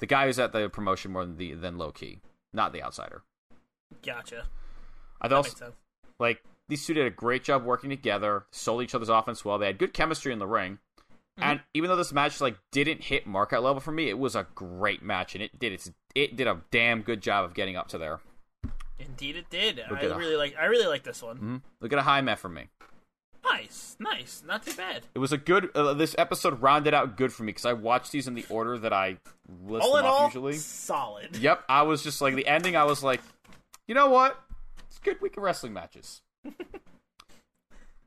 the 0.00 0.06
guy 0.06 0.26
who's 0.26 0.40
at 0.40 0.52
the 0.52 0.68
promotion 0.68 1.12
more 1.12 1.24
than 1.24 1.36
the 1.36 1.54
than 1.54 1.78
Loki, 1.78 2.22
not 2.52 2.72
the 2.72 2.82
outsider. 2.82 3.22
Gotcha. 4.04 4.48
I 5.20 5.28
thought 5.28 5.46
sense. 5.46 5.76
like 6.18 6.42
these 6.66 6.84
two 6.84 6.94
did 6.94 7.06
a 7.06 7.10
great 7.10 7.44
job 7.44 7.64
working 7.64 7.90
together, 7.90 8.46
sold 8.50 8.82
each 8.82 8.96
other's 8.96 9.08
offense 9.08 9.44
well. 9.44 9.58
They 9.58 9.66
had 9.66 9.78
good 9.78 9.94
chemistry 9.94 10.32
in 10.32 10.40
the 10.40 10.48
ring. 10.48 10.78
And 11.42 11.60
even 11.74 11.88
though 11.88 11.96
this 11.96 12.12
match 12.12 12.40
like 12.40 12.56
didn't 12.72 13.02
hit 13.04 13.26
markout 13.26 13.62
level 13.62 13.80
for 13.80 13.92
me, 13.92 14.08
it 14.08 14.18
was 14.18 14.34
a 14.34 14.46
great 14.54 15.02
match, 15.02 15.34
and 15.34 15.42
it 15.42 15.58
did 15.58 15.72
its 15.72 15.90
it 16.14 16.36
did 16.36 16.46
a 16.46 16.60
damn 16.70 17.02
good 17.02 17.20
job 17.22 17.44
of 17.44 17.54
getting 17.54 17.76
up 17.76 17.88
to 17.88 17.98
there. 17.98 18.20
Indeed, 18.98 19.36
it 19.36 19.48
did. 19.50 19.80
I 19.80 20.02
really 20.16 20.36
like. 20.36 20.54
I 20.60 20.66
really 20.66 20.86
like 20.86 21.02
this 21.04 21.22
one. 21.22 21.36
hmm 21.36 21.56
Look 21.80 21.92
at 21.92 21.98
a 21.98 22.02
high 22.02 22.20
met 22.20 22.38
for 22.38 22.48
me. 22.48 22.68
Nice, 23.42 23.96
nice. 23.98 24.42
Not 24.46 24.64
too 24.66 24.74
bad. 24.74 25.02
It 25.14 25.18
was 25.18 25.32
a 25.32 25.38
good. 25.38 25.70
Uh, 25.74 25.94
this 25.94 26.14
episode 26.18 26.60
rounded 26.60 26.92
out 26.92 27.16
good 27.16 27.32
for 27.32 27.42
me 27.42 27.48
because 27.48 27.64
I 27.64 27.72
watched 27.72 28.12
these 28.12 28.28
in 28.28 28.34
the 28.34 28.44
order 28.50 28.76
that 28.78 28.92
I 28.92 29.16
list 29.66 29.86
All 29.86 29.96
them 29.96 30.04
all, 30.04 30.26
usually. 30.26 30.56
solid. 30.56 31.36
Yep, 31.36 31.64
I 31.68 31.82
was 31.82 32.02
just 32.02 32.20
like 32.20 32.34
the 32.34 32.46
ending. 32.46 32.76
I 32.76 32.84
was 32.84 33.02
like, 33.02 33.20
you 33.88 33.94
know 33.94 34.10
what? 34.10 34.38
It's 34.88 34.98
a 34.98 35.02
good 35.02 35.20
week 35.22 35.36
of 35.38 35.42
wrestling 35.42 35.72
matches. 35.72 36.20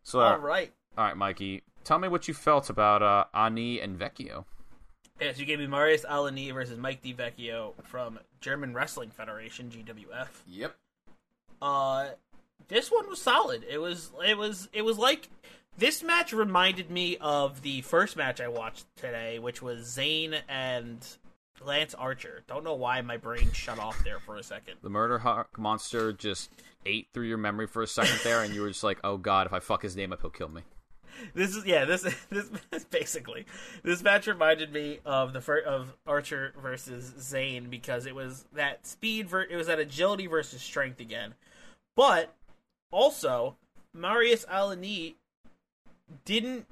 so, 0.03 0.19
All 0.19 0.37
right. 0.37 0.71
all 0.97 1.05
right, 1.05 1.17
Mikey, 1.17 1.63
tell 1.83 1.99
me 1.99 2.07
what 2.07 2.27
you 2.27 2.33
felt 2.33 2.69
about 2.69 3.01
uh, 3.01 3.25
Ani 3.33 3.79
and 3.79 3.97
Vecchio. 3.97 4.45
Yes, 5.19 5.39
you 5.39 5.45
gave 5.45 5.59
me 5.59 5.67
Marius 5.67 6.05
Alani 6.07 6.51
versus 6.51 6.77
Mike 6.77 7.03
DiVecchio 7.03 7.73
from 7.83 8.19
German 8.41 8.73
Wrestling 8.73 9.09
Federation 9.11 9.69
(GWF). 9.69 10.27
Yep. 10.47 10.75
Uh, 11.61 12.09
this 12.67 12.91
one 12.91 13.07
was 13.09 13.21
solid. 13.21 13.63
It 13.69 13.77
was 13.77 14.11
it 14.25 14.37
was 14.37 14.69
it 14.73 14.83
was 14.83 14.97
like 14.97 15.29
this 15.77 16.03
match 16.03 16.33
reminded 16.33 16.89
me 16.89 17.17
of 17.21 17.61
the 17.61 17.81
first 17.81 18.17
match 18.17 18.41
I 18.41 18.47
watched 18.47 18.85
today, 18.95 19.39
which 19.39 19.61
was 19.61 19.85
Zayne 19.85 20.35
and 20.49 21.05
Lance 21.63 21.93
Archer. 21.93 22.43
Don't 22.47 22.63
know 22.63 22.75
why 22.75 23.01
my 23.01 23.17
brain 23.17 23.51
shut 23.53 23.79
off 23.79 24.03
there 24.03 24.19
for 24.19 24.35
a 24.35 24.43
second. 24.43 24.75
The 24.81 24.89
murder 24.89 25.19
hawk 25.19 25.57
monster 25.57 26.11
just 26.11 26.51
ate 26.85 27.07
through 27.13 27.27
your 27.27 27.37
memory 27.37 27.67
for 27.67 27.81
a 27.81 27.87
second 27.87 28.19
there, 28.23 28.43
and 28.43 28.53
you 28.53 28.61
were 28.61 28.69
just 28.69 28.83
like, 28.83 28.99
"Oh 29.03 29.17
God, 29.17 29.47
if 29.47 29.53
I 29.53 29.59
fuck 29.59 29.83
his 29.83 29.95
name 29.95 30.11
up, 30.11 30.21
he'll 30.21 30.29
kill 30.29 30.49
me." 30.49 30.63
This 31.33 31.55
is 31.55 31.65
yeah. 31.65 31.85
This 31.85 32.01
this 32.29 32.49
is 32.71 32.85
basically 32.85 33.45
this 33.83 34.01
match 34.03 34.27
reminded 34.27 34.71
me 34.73 34.99
of 35.05 35.33
the 35.33 35.41
fir- 35.41 35.61
of 35.61 35.95
Archer 36.05 36.53
versus 36.61 37.13
Zayne 37.19 37.69
because 37.69 38.05
it 38.05 38.15
was 38.15 38.45
that 38.53 38.85
speed. 38.87 39.29
Ver- 39.29 39.43
it 39.49 39.55
was 39.55 39.67
that 39.67 39.79
agility 39.79 40.27
versus 40.27 40.61
strength 40.61 40.99
again, 40.99 41.33
but 41.95 42.33
also 42.91 43.55
Marius 43.93 44.45
Alani 44.49 45.15
didn't 46.25 46.65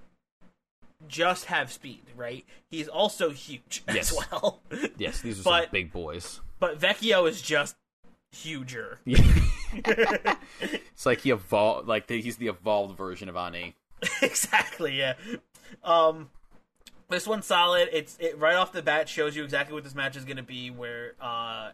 just 1.08 1.46
have 1.46 1.72
speed, 1.72 2.02
right? 2.16 2.46
He's 2.70 2.88
also 2.88 3.32
huge 3.32 3.84
Yes. 3.88 4.12
as 4.12 4.18
well. 4.32 4.62
Yes, 4.98 5.22
these 5.22 5.40
are 5.40 5.44
But- 5.44 5.64
some 5.66 5.72
big 5.72 5.92
boys. 5.92 6.42
but 6.60 6.80
Vecchio 6.80 7.28
is 7.28 7.42
just 7.42 7.76
huger. 8.32 9.00
It's 9.74 11.06
like 11.06 11.22
he 11.22 11.32
evolved, 11.32 11.88
like 11.88 12.08
the, 12.08 12.22
he's 12.22 12.36
the 12.38 12.48
evolved 12.48 12.98
version 12.98 13.30
of 13.30 13.36
Ani. 13.38 13.76
exactly, 14.22 14.98
yeah. 14.98 15.14
Um 15.84 16.30
this 17.10 17.28
one's 17.28 17.46
solid. 17.46 17.90
It's 17.92 18.18
it 18.20 18.38
right 18.38 18.56
off 18.56 18.72
the 18.72 18.82
bat 18.82 19.10
shows 19.10 19.36
you 19.36 19.44
exactly 19.44 19.74
what 19.74 19.84
this 19.84 19.96
match 19.96 20.16
is 20.16 20.26
going 20.26 20.38
to 20.38 20.44
be 20.44 20.70
where 20.70 21.14
uh 21.20 21.72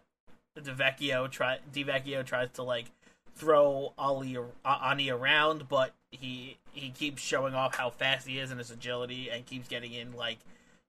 DeVecchio 0.58 1.30
try 1.30 1.60
DeVecchio 1.74 2.26
tries 2.26 2.50
to 2.52 2.64
like 2.64 2.92
throw 3.36 3.94
Ali 3.98 4.38
Ani 4.66 5.10
around, 5.10 5.70
but 5.70 5.94
he 6.12 6.58
he 6.72 6.90
keeps 6.90 7.22
showing 7.22 7.54
off 7.54 7.76
how 7.76 7.90
fast 7.90 8.28
he 8.28 8.40
is 8.40 8.52
and 8.52 8.60
his 8.60 8.72
agility 8.72 9.30
and 9.30 9.46
keeps 9.46 9.68
getting 9.68 9.94
in 9.94 10.14
like 10.14 10.40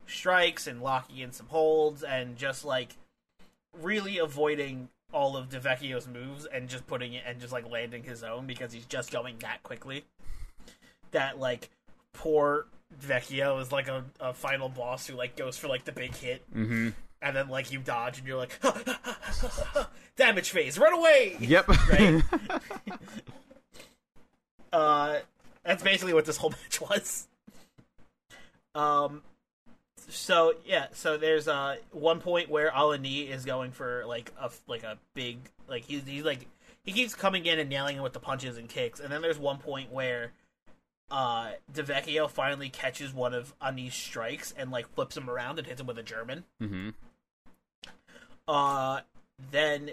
strikes 0.06 0.66
and 0.66 0.82
locking 0.82 1.18
in 1.18 1.32
some 1.32 1.46
holds 1.46 2.02
and 2.02 2.36
just 2.36 2.64
like 2.64 2.96
really 3.82 4.18
avoiding 4.18 4.88
all 5.12 5.36
of 5.36 5.48
DeVecchio's 5.48 6.06
moves 6.06 6.46
and 6.46 6.68
just 6.68 6.86
putting 6.86 7.14
it 7.14 7.22
and 7.26 7.40
just 7.40 7.52
like 7.52 7.70
landing 7.70 8.02
his 8.02 8.22
own 8.22 8.46
because 8.46 8.72
he's 8.72 8.86
just 8.86 9.10
going 9.10 9.36
that 9.40 9.62
quickly. 9.62 10.04
That 11.12 11.38
like 11.38 11.70
poor 12.12 12.66
Vecchio 13.02 13.60
is 13.60 13.70
like 13.72 13.88
a, 13.88 14.04
a 14.20 14.32
final 14.32 14.68
boss 14.68 15.06
who 15.06 15.14
like 15.14 15.36
goes 15.36 15.56
for 15.56 15.68
like 15.68 15.84
the 15.84 15.92
big 15.92 16.14
hit 16.14 16.42
Mm-hmm. 16.54 16.88
and 17.22 17.36
then 17.36 17.48
like 17.48 17.70
you 17.72 17.80
dodge 17.80 18.18
and 18.18 18.26
you're 18.26 18.36
like 18.38 18.58
damage 20.16 20.50
phase, 20.50 20.78
run 20.78 20.94
away. 20.94 21.36
Yep. 21.40 21.68
Right. 21.88 22.22
uh, 24.72 25.18
that's 25.64 25.82
basically 25.82 26.14
what 26.14 26.24
this 26.24 26.36
whole 26.36 26.50
match 26.62 26.80
was. 26.80 27.26
Um, 28.74 29.22
so 30.08 30.54
yeah, 30.64 30.86
so 30.92 31.16
there's 31.18 31.48
uh 31.48 31.76
one 31.90 32.20
point 32.20 32.48
where 32.48 32.70
Alani 32.74 33.22
is 33.22 33.44
going 33.44 33.72
for 33.72 34.04
like 34.06 34.32
a 34.40 34.50
like 34.66 34.82
a 34.82 34.98
big 35.14 35.38
like 35.68 35.84
he's 35.84 36.02
he's 36.06 36.24
like 36.24 36.46
he 36.82 36.92
keeps 36.92 37.14
coming 37.14 37.44
in 37.44 37.58
and 37.58 37.68
nailing 37.68 37.96
him 37.96 38.02
with 38.02 38.12
the 38.14 38.20
punches 38.20 38.56
and 38.56 38.68
kicks, 38.68 39.00
and 39.00 39.12
then 39.12 39.20
there's 39.20 39.38
one 39.38 39.58
point 39.58 39.92
where 39.92 40.32
uh 41.10 41.52
DeVecchio 41.72 42.28
finally 42.30 42.68
catches 42.68 43.12
one 43.14 43.32
of 43.34 43.54
Ani's 43.62 43.94
strikes 43.94 44.52
and 44.56 44.70
like 44.70 44.88
flips 44.94 45.16
him 45.16 45.28
around 45.30 45.58
and 45.58 45.66
hits 45.66 45.80
him 45.80 45.86
with 45.86 45.98
a 45.98 46.02
German. 46.02 46.44
mm-hmm. 46.62 46.90
Uh, 48.46 49.00
then 49.50 49.90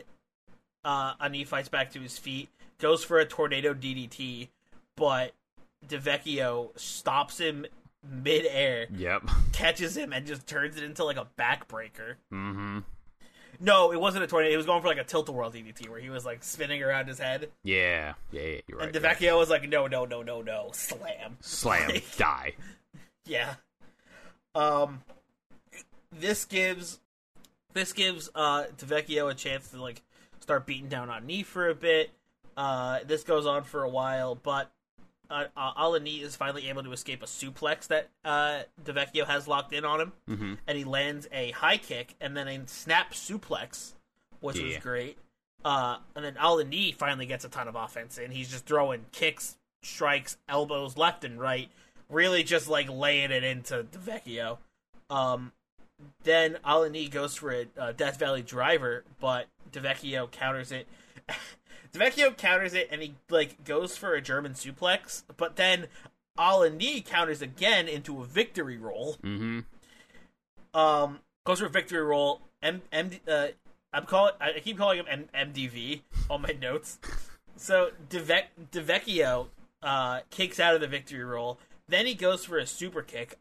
uh, 0.86 1.13
Ani 1.20 1.43
fights 1.43 1.68
back 1.70 1.91
to 1.91 1.99
his 1.99 2.18
feet, 2.18 2.49
goes 2.80 3.03
for 3.03 3.20
a 3.20 3.26
tornado 3.26 3.74
DDT, 3.74 4.47
but 4.95 5.34
DeVecchio 5.88 6.78
stops 6.80 7.38
him 7.39 7.66
midair, 8.07 8.88
Yep. 8.95 9.24
catches 9.51 9.97
him, 9.97 10.13
and 10.13 10.26
just 10.26 10.47
turns 10.47 10.78
it 10.78 10.84
into 10.84 11.03
like 11.03 11.18
a 11.18 11.28
backbreaker. 11.38 12.16
Mm-hmm. 12.34 12.80
No, 13.60 13.91
it 13.91 13.99
wasn't 13.99 14.24
a 14.24 14.28
tornado. 14.28 14.53
It 14.53 14.58
was 14.58 14.66
going 14.66 14.82
for 14.82 14.88
like 14.88 14.97
a 14.97 15.03
tilt 15.03 15.30
a 15.30 15.32
whirl 15.32 15.51
DDT 15.51 15.89
where 15.89 15.99
he 15.99 16.10
was 16.10 16.26
like 16.26 16.43
spinning 16.43 16.82
around 16.84 17.08
his 17.08 17.20
head, 17.20 17.49
Yeah. 17.64 18.14
Yeah. 18.32 18.41
yeah 18.41 18.62
you're 18.68 18.80
right. 18.80 18.95
and 18.95 19.03
DeVecchio 19.03 19.38
was 19.38 19.49
like, 19.49 19.68
"No, 19.70 19.88
no, 19.88 20.06
no, 20.06 20.22
no, 20.22 20.41
no, 20.41 20.70
slam." 20.74 21.38
Slam. 21.41 21.89
Like, 21.93 22.18
Die. 22.18 22.53
Yeah. 23.26 23.56
Um 24.53 25.01
this 26.12 26.45
gives 26.45 26.99
this 27.74 27.91
gives 27.93 28.30
uh 28.36 28.66
DeVecchio 28.78 29.30
a 29.32 29.34
chance 29.34 29.70
to 29.70 29.82
like 29.82 30.01
start 30.39 30.66
beating 30.66 30.88
down 30.88 31.10
on 31.10 31.26
knee 31.26 31.43
for 31.43 31.68
a 31.70 31.76
bit. 31.76 32.12
Uh 32.56 32.99
this 33.06 33.24
goes 33.24 33.45
on 33.45 33.64
for 33.64 33.84
a 33.84 33.89
while, 33.89 34.36
but 34.36 34.72
uh, 35.30 35.45
uh 35.55 35.71
Alani 35.78 36.17
is 36.21 36.36
finally 36.36 36.69
able 36.69 36.84
to 36.84 36.91
escape 36.91 37.23
a 37.23 37.26
suplex 37.26 37.88
that 37.88 38.09
uh 38.23 38.59
DeVecchio 38.84 39.26
has 39.26 39.47
locked 39.47 39.73
in 39.73 39.86
on 39.86 40.01
him 40.01 40.13
Mm-hmm. 40.30 40.53
and 40.67 40.78
he 40.78 40.84
lands 40.84 41.28
a 41.32 41.51
high 41.51 41.78
kick 41.78 42.15
and 42.21 42.36
then 42.36 42.47
a 42.47 42.67
snap 42.67 43.13
suplex, 43.13 43.93
which 44.39 44.59
was 44.61 44.78
great. 44.78 45.17
Uh, 45.63 45.97
and 46.15 46.23
then 46.23 46.36
Alani 46.39 46.91
finally 46.91 47.26
gets 47.26 47.43
a 47.43 47.49
ton 47.49 47.67
of 47.67 47.76
offense 47.76 48.17
and 48.17 48.32
He's 48.32 48.49
just 48.51 48.65
throwing 48.65 49.05
kicks, 49.11 49.57
strikes, 49.84 50.38
elbows 50.47 50.95
left 50.97 51.23
and 51.23 51.39
right, 51.39 51.69
really 52.09 52.43
just 52.43 52.67
like 52.69 52.88
laying 52.89 53.32
it 53.32 53.43
into 53.43 53.84
DeVecchio. 53.84 54.57
Um, 55.09 55.51
then 56.23 56.57
Alani 56.63 57.07
goes 57.07 57.36
for 57.36 57.51
a, 57.51 57.65
uh 57.80 57.91
Death 57.93 58.19
Valley 58.19 58.41
driver, 58.41 59.03
but 59.19 59.47
DeVecchio 59.71 60.30
counters 60.30 60.71
it. 60.71 60.88
DeVecchio 61.95 62.35
counters 62.37 62.73
it 62.73 62.89
and 62.91 63.01
he 63.01 63.15
like 63.29 63.63
goes 63.63 63.97
for 63.97 64.13
a 64.13 64.21
German 64.21 64.53
suplex, 64.53 65.23
but 65.37 65.55
then 65.55 65.87
Alani 66.37 67.01
counters 67.01 67.41
again 67.41 67.87
into 67.87 68.21
a 68.21 68.25
victory 68.25 68.77
roll 68.77 69.17
Mm-hmm. 69.23 69.59
um, 70.79 71.19
goes 71.45 71.59
for 71.59 71.67
a 71.67 71.69
victory 71.69 72.03
roll. 72.03 72.41
M 72.61 72.81
M 72.91 73.11
uh, 73.27 73.47
I'm 73.93 74.05
calling. 74.05 74.33
I 74.41 74.59
keep 74.59 74.77
calling 74.77 74.97
him 74.99 75.05
M- 75.33 75.51
MDV 75.53 76.01
on 76.29 76.41
my 76.41 76.55
notes. 76.59 76.99
So 77.55 77.91
DeVecchio 78.09 79.47
uh, 79.81 80.19
kicks 80.29 80.59
out 80.59 80.75
of 80.75 80.81
the 80.81 80.87
victory 80.87 81.23
roll. 81.23 81.59
Then 81.87 82.05
he 82.05 82.13
goes 82.15 82.43
for 82.43 82.57
a 82.57 82.65
super 82.65 83.01
kick. 83.01 83.37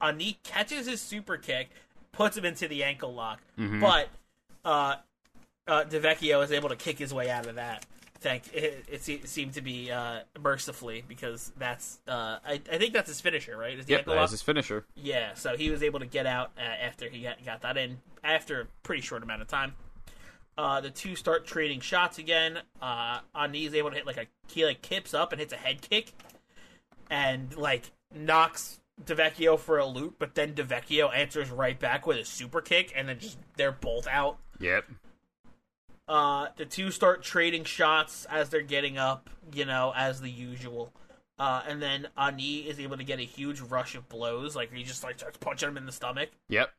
Ani 0.00 0.38
catches 0.42 0.86
his 0.86 1.00
super 1.00 1.36
kick, 1.36 1.70
puts 2.12 2.36
him 2.36 2.44
into 2.44 2.68
the 2.68 2.82
ankle 2.84 3.14
lock. 3.14 3.40
But 3.56 4.08
uh, 4.64 4.96
uh, 5.68 5.84
DeVecchio 5.84 6.42
is 6.44 6.52
able 6.52 6.68
to 6.68 6.76
kick 6.76 6.98
his 6.98 7.12
way 7.14 7.30
out 7.30 7.46
of 7.46 7.56
that. 7.56 7.84
Thank 8.20 8.52
it, 8.54 8.84
it, 8.88 9.08
it 9.08 9.28
seemed 9.28 9.54
to 9.54 9.60
be 9.60 9.90
uh, 9.90 10.20
mercifully 10.42 11.04
because 11.06 11.52
that's 11.58 11.98
uh, 12.08 12.38
I, 12.44 12.60
I 12.72 12.78
think 12.78 12.94
that's 12.94 13.08
his 13.08 13.20
finisher, 13.20 13.56
right? 13.56 13.78
Is 13.78 13.88
Yep. 13.88 13.98
ankle 14.00 14.14
That 14.14 14.20
lock? 14.20 14.24
is 14.26 14.30
his 14.32 14.42
finisher. 14.42 14.86
Yeah, 14.94 15.34
so 15.34 15.56
he 15.56 15.70
was 15.70 15.82
able 15.82 16.00
to 16.00 16.06
get 16.06 16.24
out 16.26 16.50
uh, 16.56 16.62
after 16.62 17.08
he 17.10 17.22
got, 17.22 17.44
got 17.44 17.60
that 17.60 17.76
in 17.76 17.98
after 18.24 18.62
a 18.62 18.66
pretty 18.82 19.02
short 19.02 19.22
amount 19.22 19.42
of 19.42 19.48
time. 19.48 19.74
Uh, 20.58 20.80
the 20.80 20.88
two 20.88 21.14
start 21.14 21.46
trading 21.46 21.80
shots 21.80 22.18
again. 22.18 22.58
Uh, 22.80 23.18
Ani 23.34 23.66
is 23.66 23.74
able 23.74 23.90
to 23.90 23.96
hit 23.96 24.06
like 24.06 24.16
a 24.16 24.26
he 24.50 24.64
like 24.64 24.80
kips 24.80 25.12
up 25.12 25.32
and 25.32 25.40
hits 25.40 25.52
a 25.52 25.56
head 25.56 25.82
kick, 25.82 26.12
and 27.10 27.54
like 27.56 27.90
knocks 28.14 28.80
DeVecchio 29.04 29.58
for 29.58 29.76
a 29.78 29.86
loop. 29.86 30.16
But 30.18 30.34
then 30.34 30.54
DeVecchio 30.54 31.14
answers 31.14 31.50
right 31.50 31.78
back 31.78 32.06
with 32.06 32.16
a 32.16 32.24
super 32.24 32.62
kick, 32.62 32.92
and 32.96 33.08
then 33.08 33.18
just 33.18 33.36
they're 33.56 33.72
both 33.72 34.06
out. 34.08 34.38
Yep. 34.58 34.86
Uh, 36.08 36.48
the 36.56 36.64
two 36.64 36.90
start 36.90 37.22
trading 37.22 37.64
shots 37.64 38.26
as 38.30 38.48
they're 38.48 38.62
getting 38.62 38.96
up, 38.96 39.28
you 39.52 39.64
know, 39.64 39.92
as 39.96 40.20
the 40.20 40.30
usual. 40.30 40.92
Uh, 41.38 41.62
and 41.68 41.82
then 41.82 42.06
Ani 42.16 42.58
is 42.60 42.78
able 42.80 42.96
to 42.96 43.04
get 43.04 43.18
a 43.18 43.22
huge 43.24 43.60
rush 43.60 43.94
of 43.94 44.08
blows, 44.08 44.54
like 44.56 44.72
he 44.72 44.84
just 44.84 45.02
like 45.02 45.18
starts 45.18 45.36
punching 45.38 45.68
him 45.68 45.76
in 45.76 45.84
the 45.86 45.92
stomach. 45.92 46.30
Yep. 46.48 46.70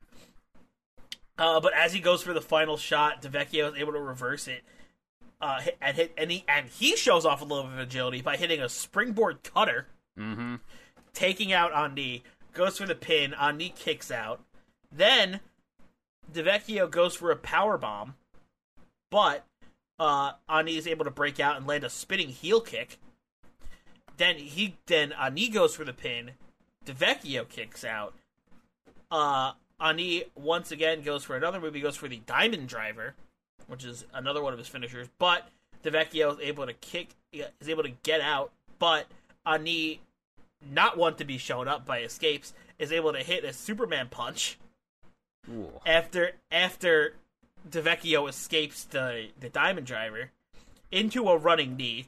Uh, 1.38 1.60
but 1.60 1.74
as 1.74 1.94
he 1.94 2.00
goes 2.00 2.24
for 2.24 2.34
the 2.34 2.42
final 2.42 2.78
shot, 2.78 3.22
DeVecchio 3.22 3.70
is 3.74 3.80
able 3.80 3.94
to 3.94 4.00
reverse 4.00 4.48
it. 4.48 4.64
Uh, 5.40 5.60
hit, 5.62 5.78
and 5.82 5.96
hit 5.96 6.14
and 6.18 6.32
he 6.32 6.44
and 6.48 6.68
he 6.68 6.96
shows 6.96 7.24
off 7.24 7.42
a 7.42 7.46
little 7.46 7.66
bit 7.66 7.74
of 7.74 7.80
agility 7.80 8.22
by 8.22 8.36
hitting 8.38 8.60
a 8.62 8.70
springboard 8.70 9.44
cutter, 9.44 9.88
Mm-hmm. 10.18 10.56
taking 11.14 11.54
out 11.54 11.72
Ani. 11.74 12.24
Goes 12.54 12.80
for 12.80 12.88
the 12.88 12.96
pin. 12.96 13.36
Ani 13.36 13.70
kicks 13.78 14.10
out. 14.10 14.42
Then 14.92 15.42
DeVecchio 16.34 16.90
goes 16.90 17.14
for 17.16 17.30
a 17.30 17.36
power 17.36 17.78
bomb, 17.78 18.16
but 19.10 19.46
uh, 20.00 20.34
Ani 20.50 20.78
is 20.78 20.88
able 20.88 21.06
to 21.06 21.12
break 21.12 21.40
out 21.40 21.58
and 21.58 21.68
land 21.68 21.84
a 21.84 21.90
spinning 21.90 22.30
heel 22.30 22.62
kick. 22.62 23.00
Then 24.18 24.36
he 24.38 24.78
then 24.88 25.14
Ani 25.14 25.50
goes 25.50 25.76
for 25.76 25.84
the 25.84 25.94
pin. 25.94 26.32
DeVecchio 26.86 27.48
kicks 27.48 27.84
out. 27.84 28.14
Uh, 29.12 29.54
Ani 29.80 30.24
once 30.36 30.72
again 30.72 31.02
goes 31.02 31.24
for 31.24 31.36
another 31.36 31.60
move. 31.60 31.74
He 31.74 31.82
goes 31.82 31.96
for 31.96 32.08
the 32.08 32.22
diamond 32.26 32.68
driver, 32.68 33.16
which 33.68 33.84
is 33.84 34.06
another 34.14 34.42
one 34.42 34.54
of 34.54 34.60
his 34.60 34.68
finishers. 34.68 35.08
But 35.20 35.48
DeVecchio 35.84 36.34
is 36.34 36.40
able 36.40 36.66
to 36.66 36.74
kick, 36.74 37.10
is 37.32 37.70
able 37.70 37.84
to 37.84 37.94
get 38.04 38.22
out. 38.22 38.52
But 38.80 39.08
Ani, 39.46 40.02
not 40.72 40.98
one 40.98 41.16
to 41.16 41.26
be 41.26 41.38
shown 41.38 41.68
up 41.68 41.86
by 41.86 42.00
escapes, 42.00 42.54
is 42.80 42.92
able 42.92 43.14
to 43.14 43.20
hit 43.20 43.44
a 43.44 43.54
Superman 43.54 44.08
punch 44.10 44.58
Ooh. 45.50 45.70
after 45.86 46.32
after 46.52 47.14
DeVecchio 47.70 48.28
escapes 48.30 48.84
the 48.86 49.28
the 49.40 49.50
diamond 49.50 49.88
driver. 49.88 50.32
into 50.92 51.28
a 51.30 51.38
running 51.38 51.76
knee, 51.76 52.06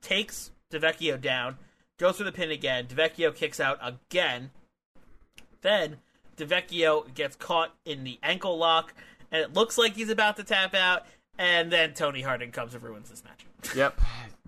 takes 0.00 0.50
DeVecchio 0.70 1.20
down, 1.20 1.58
goes 1.98 2.16
for 2.16 2.24
the 2.24 2.32
pin 2.32 2.50
again. 2.50 2.86
DeVecchio 2.86 3.34
kicks 3.34 3.60
out 3.60 3.78
again. 3.82 4.50
Then 5.60 5.98
DeVecchio 6.36 7.12
gets 7.14 7.36
caught 7.36 7.74
in 7.84 8.04
the 8.04 8.18
ankle 8.22 8.56
lock, 8.56 8.94
and 9.30 9.42
it 9.42 9.52
looks 9.52 9.76
like 9.78 9.94
he's 9.94 10.08
about 10.10 10.36
to 10.36 10.44
tap 10.44 10.74
out. 10.74 11.06
And 11.38 11.70
then 11.72 11.94
Tony 11.94 12.22
Harding 12.22 12.50
comes 12.52 12.74
and 12.74 12.82
ruins 12.82 13.10
this 13.10 13.24
match. 13.24 13.44
Yep. 13.74 13.98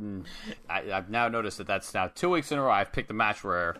Mm. 0.00 0.24
I, 0.68 0.92
I've 0.92 1.08
now 1.08 1.26
noticed 1.28 1.56
that 1.56 1.66
that's 1.66 1.94
now 1.94 2.08
two 2.08 2.28
weeks 2.28 2.52
in 2.52 2.58
a 2.58 2.62
row. 2.62 2.70
I've 2.70 2.92
picked 2.92 3.10
a 3.10 3.14
match 3.14 3.42
where 3.42 3.74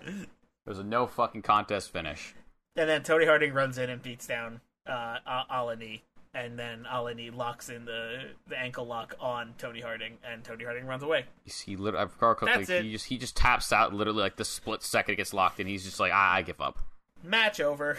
there's 0.65 0.79
a 0.79 0.83
no 0.83 1.07
fucking 1.07 1.43
contest 1.43 1.93
finish. 1.93 2.35
And 2.75 2.89
then 2.89 3.03
Tony 3.03 3.27
Harding 3.27 3.53
runs 3.53 3.77
in 3.77 3.91
and 3.91 4.03
beats 4.03 4.27
down 4.27 4.61
uh, 4.87 5.19
Al- 5.27 5.47
Alani. 5.51 6.03
And 6.37 6.59
then 6.59 6.85
Alani 6.91 7.31
locks 7.31 7.71
in 7.71 7.87
the, 7.87 8.25
the 8.47 8.59
ankle 8.59 8.85
lock 8.87 9.15
on 9.19 9.55
Tony 9.57 9.81
Harding, 9.81 10.19
and 10.23 10.45
Tony 10.45 10.65
Harding 10.65 10.85
runs 10.87 11.03
away. 11.03 11.25
He 11.47 11.77
literally, 11.77 12.05
I 12.05 12.09
forgot 12.09 12.37
quickly, 12.37 12.59
That's 12.59 12.69
it. 12.71 12.85
he 12.85 12.93
just 12.93 13.07
he 13.07 13.17
just 13.17 13.35
taps 13.37 13.73
out 13.73 13.95
literally 13.95 14.21
like 14.21 14.37
the 14.37 14.45
split 14.45 14.83
second 14.83 15.15
it 15.15 15.17
gets 15.17 15.33
locked, 15.33 15.61
and 15.61 15.69
he's 15.69 15.83
just 15.85 15.99
like, 15.99 16.13
I, 16.13 16.37
I 16.39 16.43
give 16.43 16.61
up. 16.61 16.79
Match 17.25 17.59
over. 17.59 17.97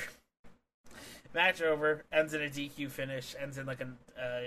Match 1.33 1.61
over. 1.63 2.03
Ends 2.11 2.35
in 2.35 2.41
a 2.43 2.45
DQ 2.49 2.89
finish. 2.91 3.35
Ends 3.41 3.57
in 3.57 3.65
like 3.65 3.81
an. 3.81 3.97
Uh, 4.15 4.39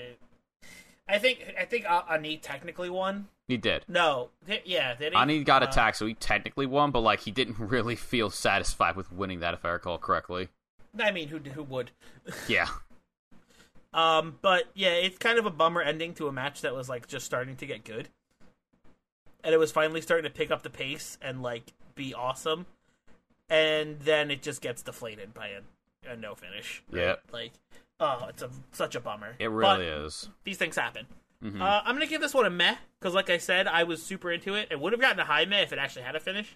I 1.09 1.19
think 1.19 1.45
I 1.61 1.65
think 1.65 1.85
Ani 1.89 2.37
technically 2.37 2.91
won. 2.91 3.27
He 3.49 3.57
did. 3.57 3.85
No, 3.89 4.29
th- 4.47 4.63
yeah, 4.65 4.95
he? 4.97 5.07
Ani 5.07 5.43
got 5.43 5.65
Uh, 5.65 5.67
attacked, 5.67 5.97
so 5.97 6.07
he 6.07 6.15
technically 6.15 6.67
won, 6.67 6.93
but 6.93 7.01
like 7.01 7.19
he 7.21 7.33
didn't 7.33 7.59
really 7.59 7.97
feel 7.97 8.31
satisfied 8.31 8.95
with 8.95 9.11
winning 9.11 9.41
that, 9.41 9.55
if 9.55 9.65
I 9.65 9.71
recall 9.71 9.99
correctly. 9.99 10.49
I 10.97 11.11
mean, 11.11 11.27
who 11.29 11.39
who 11.39 11.65
would? 11.65 11.91
Yeah. 12.49 12.69
Um, 13.93 14.39
but 14.41 14.65
yeah, 14.75 14.91
it's 14.91 15.19
kind 15.19 15.39
of 15.39 15.47
a 15.47 15.51
bummer 15.51 15.83
ending 15.83 16.15
to 16.15 16.29
a 16.29 16.33
match 16.33 16.61
that 16.61 16.75
was 16.75 16.89
like 16.89 17.09
just 17.09 17.27
starting 17.27 17.57
to 17.57 17.67
get 17.67 17.85
good, 17.85 18.09
and 19.43 19.53
it 19.55 19.59
was 19.59 19.73
finally 19.73 20.01
starting 20.01 20.31
to 20.31 20.37
pick 20.37 20.51
up 20.51 20.63
the 20.63 20.71
pace 20.71 21.19
and 21.21 21.43
like 21.43 21.73
be 21.95 22.15
awesome, 22.15 22.67
and 23.49 23.99
then 24.01 24.31
it 24.31 24.43
just 24.43 24.61
gets 24.63 24.83
deflated 24.83 25.35
by 25.35 25.49
a, 25.49 26.13
a 26.13 26.17
no 26.17 26.35
finish. 26.37 26.85
Yep. 26.93 27.23
Like, 27.33 27.53
oh, 27.99 28.27
it's 28.29 28.43
a 28.43 28.51
such 28.73 28.95
a 28.95 29.01
bummer. 29.01 29.35
It 29.41 29.49
But 29.49 29.81
really 29.81 29.87
is. 29.87 30.29
These 30.45 30.59
things 30.59 30.77
happen. 30.77 31.07
Mhm. 31.43 31.61
Uh, 31.61 31.83
I'm 31.85 31.95
gonna 31.95 32.07
give 32.07 32.21
this 32.21 32.35
one 32.35 32.47
a 32.47 32.51
meh 32.51 32.77
because, 33.01 33.15
like 33.15 33.31
I 33.31 33.39
said, 33.39 33.67
I 33.67 33.83
was 33.83 34.03
super 34.03 34.31
into 34.31 34.55
it. 34.55 34.69
It 34.71 34.79
would 34.79 34.93
have 34.93 35.01
gotten 35.01 35.19
a 35.19 35.25
high 35.25 35.47
meh 35.47 35.63
if 35.63 35.73
it 35.73 35.79
actually 35.81 36.03
had 36.03 36.15
a 36.15 36.21
finish, 36.21 36.55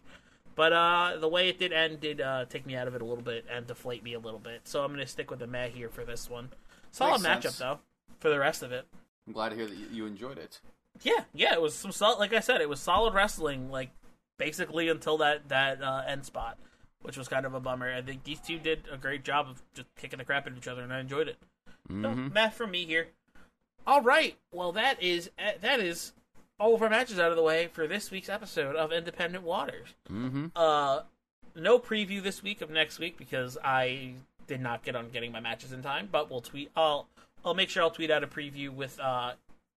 but 0.54 0.72
uh, 0.72 1.16
the 1.18 1.28
way 1.28 1.48
it 1.48 1.58
did 1.58 1.72
end 1.72 2.00
did 2.00 2.20
uh, 2.20 2.44
take 2.44 2.64
me 2.64 2.76
out 2.76 2.86
of 2.86 2.94
it 2.94 3.02
a 3.02 3.04
little 3.04 3.24
bit 3.24 3.44
and 3.50 3.66
deflate 3.66 4.04
me 4.04 4.12
a 4.12 4.20
little 4.20 4.38
bit. 4.38 4.68
So 4.68 4.84
I'm 4.84 4.92
gonna 4.92 5.06
stick 5.06 5.32
with 5.32 5.42
a 5.42 5.48
meh 5.48 5.68
here 5.68 5.88
for 5.88 6.04
this 6.04 6.30
one. 6.30 6.50
Solid 6.94 7.22
Makes 7.22 7.26
matchup 7.26 7.42
sense. 7.42 7.58
though 7.58 7.78
for 8.20 8.30
the 8.30 8.38
rest 8.38 8.62
of 8.62 8.72
it. 8.72 8.86
I'm 9.26 9.32
glad 9.32 9.50
to 9.50 9.56
hear 9.56 9.66
that 9.66 9.76
you 9.92 10.06
enjoyed 10.06 10.38
it. 10.38 10.60
Yeah, 11.02 11.24
yeah, 11.32 11.52
it 11.54 11.60
was 11.62 11.74
some 11.74 11.92
solid. 11.92 12.18
Like 12.18 12.32
I 12.32 12.40
said, 12.40 12.60
it 12.60 12.68
was 12.68 12.80
solid 12.80 13.14
wrestling. 13.14 13.70
Like 13.70 13.90
basically 14.38 14.88
until 14.88 15.18
that 15.18 15.48
that 15.48 15.82
uh, 15.82 16.02
end 16.06 16.24
spot, 16.24 16.58
which 17.02 17.16
was 17.16 17.26
kind 17.28 17.46
of 17.46 17.54
a 17.54 17.60
bummer. 17.60 17.92
I 17.92 18.02
think 18.02 18.24
these 18.24 18.40
two 18.40 18.58
did 18.58 18.84
a 18.92 18.96
great 18.96 19.24
job 19.24 19.48
of 19.48 19.62
just 19.74 19.88
kicking 19.96 20.18
the 20.18 20.24
crap 20.24 20.46
at 20.46 20.56
each 20.56 20.68
other, 20.68 20.82
and 20.82 20.92
I 20.92 21.00
enjoyed 21.00 21.28
it. 21.28 21.36
So, 21.88 21.94
Mhm. 21.94 22.32
meh 22.32 22.50
from 22.50 22.70
me 22.70 22.86
here. 22.86 23.08
All 23.86 24.00
right, 24.02 24.36
well 24.52 24.72
that 24.72 25.02
is 25.02 25.30
uh, 25.38 25.52
that 25.60 25.80
is 25.80 26.12
all 26.60 26.74
of 26.74 26.82
our 26.82 26.88
matches 26.88 27.18
out 27.18 27.30
of 27.30 27.36
the 27.36 27.42
way 27.42 27.66
for 27.66 27.86
this 27.88 28.10
week's 28.10 28.28
episode 28.28 28.76
of 28.76 28.92
Independent 28.92 29.42
Waters. 29.44 29.88
Mm-hmm. 30.08 30.46
Uh, 30.56 31.00
no 31.56 31.78
preview 31.78 32.22
this 32.22 32.42
week 32.42 32.60
of 32.62 32.70
next 32.70 32.98
week 32.98 33.16
because 33.18 33.58
I 33.62 34.14
did 34.46 34.60
not 34.60 34.82
get 34.82 34.96
on 34.96 35.08
getting 35.10 35.32
my 35.32 35.40
matches 35.40 35.72
in 35.72 35.82
time. 35.82 36.08
But 36.10 36.30
we'll 36.30 36.40
tweet. 36.40 36.70
I'll 36.76 37.08
I'll 37.44 37.54
make 37.54 37.68
sure 37.68 37.82
I'll 37.82 37.90
tweet 37.90 38.10
out 38.10 38.22
a 38.22 38.26
preview 38.26 38.70
with 38.70 38.98
uh 39.00 39.32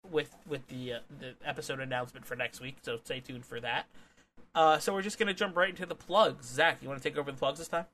with 0.09 0.35
with 0.47 0.67
the 0.67 0.93
uh, 0.93 0.99
the 1.19 1.33
episode 1.45 1.79
announcement 1.79 2.25
for 2.25 2.35
next 2.35 2.61
week. 2.61 2.77
So 2.81 2.97
stay 3.03 3.19
tuned 3.19 3.45
for 3.45 3.59
that. 3.59 3.85
Uh, 4.55 4.79
so 4.79 4.93
we're 4.93 5.01
just 5.01 5.19
gonna 5.19 5.33
jump 5.33 5.55
right 5.55 5.69
into 5.69 5.85
the 5.85 5.95
plugs. 5.95 6.47
Zach, 6.47 6.79
you 6.81 6.87
want 6.87 7.01
to 7.01 7.09
take 7.09 7.17
over 7.17 7.31
the 7.31 7.37
plugs 7.37 7.59
this 7.59 7.67
time? 7.67 7.85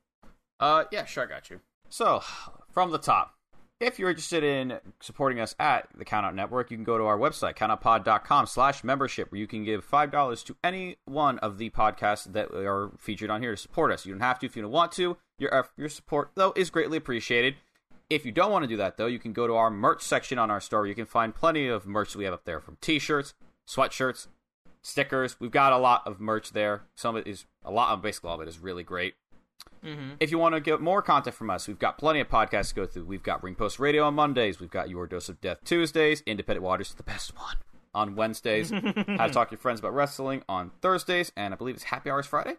Uh, 0.59 0.85
yeah, 0.91 1.05
sure, 1.05 1.23
I 1.23 1.27
got 1.27 1.49
you. 1.49 1.59
So, 1.89 2.23
from 2.71 2.91
the 2.91 2.97
top, 2.97 3.35
if 3.79 3.99
you're 3.99 4.09
interested 4.09 4.43
in 4.43 4.79
supporting 5.01 5.39
us 5.39 5.55
at 5.59 5.89
the 5.93 6.05
Countout 6.05 6.35
Network, 6.35 6.71
you 6.71 6.77
can 6.77 6.85
go 6.85 6.97
to 6.97 7.03
our 7.03 7.17
website, 7.17 7.55
countoutpod.com 7.55 8.45
slash 8.45 8.83
membership, 8.83 9.31
where 9.31 9.39
you 9.39 9.47
can 9.47 9.63
give 9.63 9.85
$5 9.85 10.45
to 10.45 10.55
any 10.63 10.95
one 11.05 11.37
of 11.39 11.57
the 11.57 11.69
podcasts 11.71 12.31
that 12.31 12.51
are 12.51 12.91
featured 12.97 13.29
on 13.29 13.41
here 13.41 13.51
to 13.51 13.57
support 13.57 13.91
us. 13.91 14.05
You 14.05 14.13
don't 14.13 14.21
have 14.21 14.39
to 14.39 14.45
if 14.45 14.55
you 14.55 14.61
don't 14.61 14.71
want 14.71 14.93
to. 14.93 15.17
Your, 15.38 15.68
your 15.77 15.89
support, 15.89 16.31
though, 16.35 16.53
is 16.55 16.69
greatly 16.69 16.97
appreciated. 16.97 17.55
If 18.10 18.26
you 18.26 18.31
don't 18.31 18.51
want 18.51 18.64
to 18.64 18.68
do 18.68 18.77
that, 18.77 18.97
though, 18.97 19.07
you 19.07 19.19
can 19.19 19.34
go 19.34 19.47
to 19.47 19.55
our 19.55 19.72
merch 19.72 20.01
section 20.01 20.38
on 20.38 20.51
our 20.51 20.61
store. 20.61 20.85
You 20.85 20.95
can 20.95 21.05
find 21.05 21.34
plenty 21.34 21.68
of 21.68 21.85
merch 21.85 22.11
that 22.11 22.19
we 22.19 22.26
have 22.26 22.34
up 22.34 22.45
there 22.45 22.60
from 22.60 22.77
t-shirts, 22.81 23.34
sweatshirts, 23.68 24.27
stickers. 24.81 25.39
We've 25.39 25.51
got 25.51 25.73
a 25.73 25.77
lot 25.77 26.05
of 26.05 26.19
merch 26.19 26.51
there. 26.51 26.84
Some 26.95 27.15
of 27.15 27.26
it 27.26 27.30
is, 27.30 27.45
a 27.65 27.72
lot 27.72 27.99
basically 28.01 28.30
all 28.30 28.35
of 28.35 28.41
it 28.41 28.47
is 28.47 28.60
really 28.60 28.84
great. 28.84 29.15
Mm-hmm. 29.84 30.11
If 30.19 30.31
you 30.31 30.38
want 30.38 30.55
to 30.55 30.61
get 30.61 30.81
more 30.81 31.01
content 31.01 31.35
from 31.35 31.49
us, 31.49 31.68
we've 31.68 31.80
got 31.80 31.97
plenty 31.97 32.19
of 32.19 32.30
podcasts 32.30 32.69
to 32.69 32.76
go 32.76 32.85
through. 32.85 33.05
We've 33.05 33.23
got 33.23 33.43
Ring 33.43 33.55
Post 33.55 33.80
Radio 33.80 34.03
on 34.03 34.14
Mondays. 34.14 34.60
We've 34.60 34.69
got 34.69 34.89
Your 34.89 35.07
Dose 35.07 35.30
of 35.30 35.41
Death 35.41 35.57
Tuesdays. 35.65 36.23
Independent 36.26 36.64
Waters, 36.64 36.93
the 36.93 37.03
best 37.03 37.35
one, 37.38 37.55
on 37.93 38.15
Wednesdays. 38.15 38.72
How 38.72 38.81
to 38.81 39.34
Talk 39.34 39.49
to 39.49 39.53
Your 39.53 39.60
Friends 39.60 39.80
About 39.80 39.93
Wrestling 39.93 40.43
on 40.47 40.72
Thursdays. 40.81 41.31
And 41.35 41.53
I 41.53 41.57
believe 41.57 41.76
it's 41.76 41.85
Happy 41.85 42.10
Hours 42.10 42.26
Friday? 42.26 42.55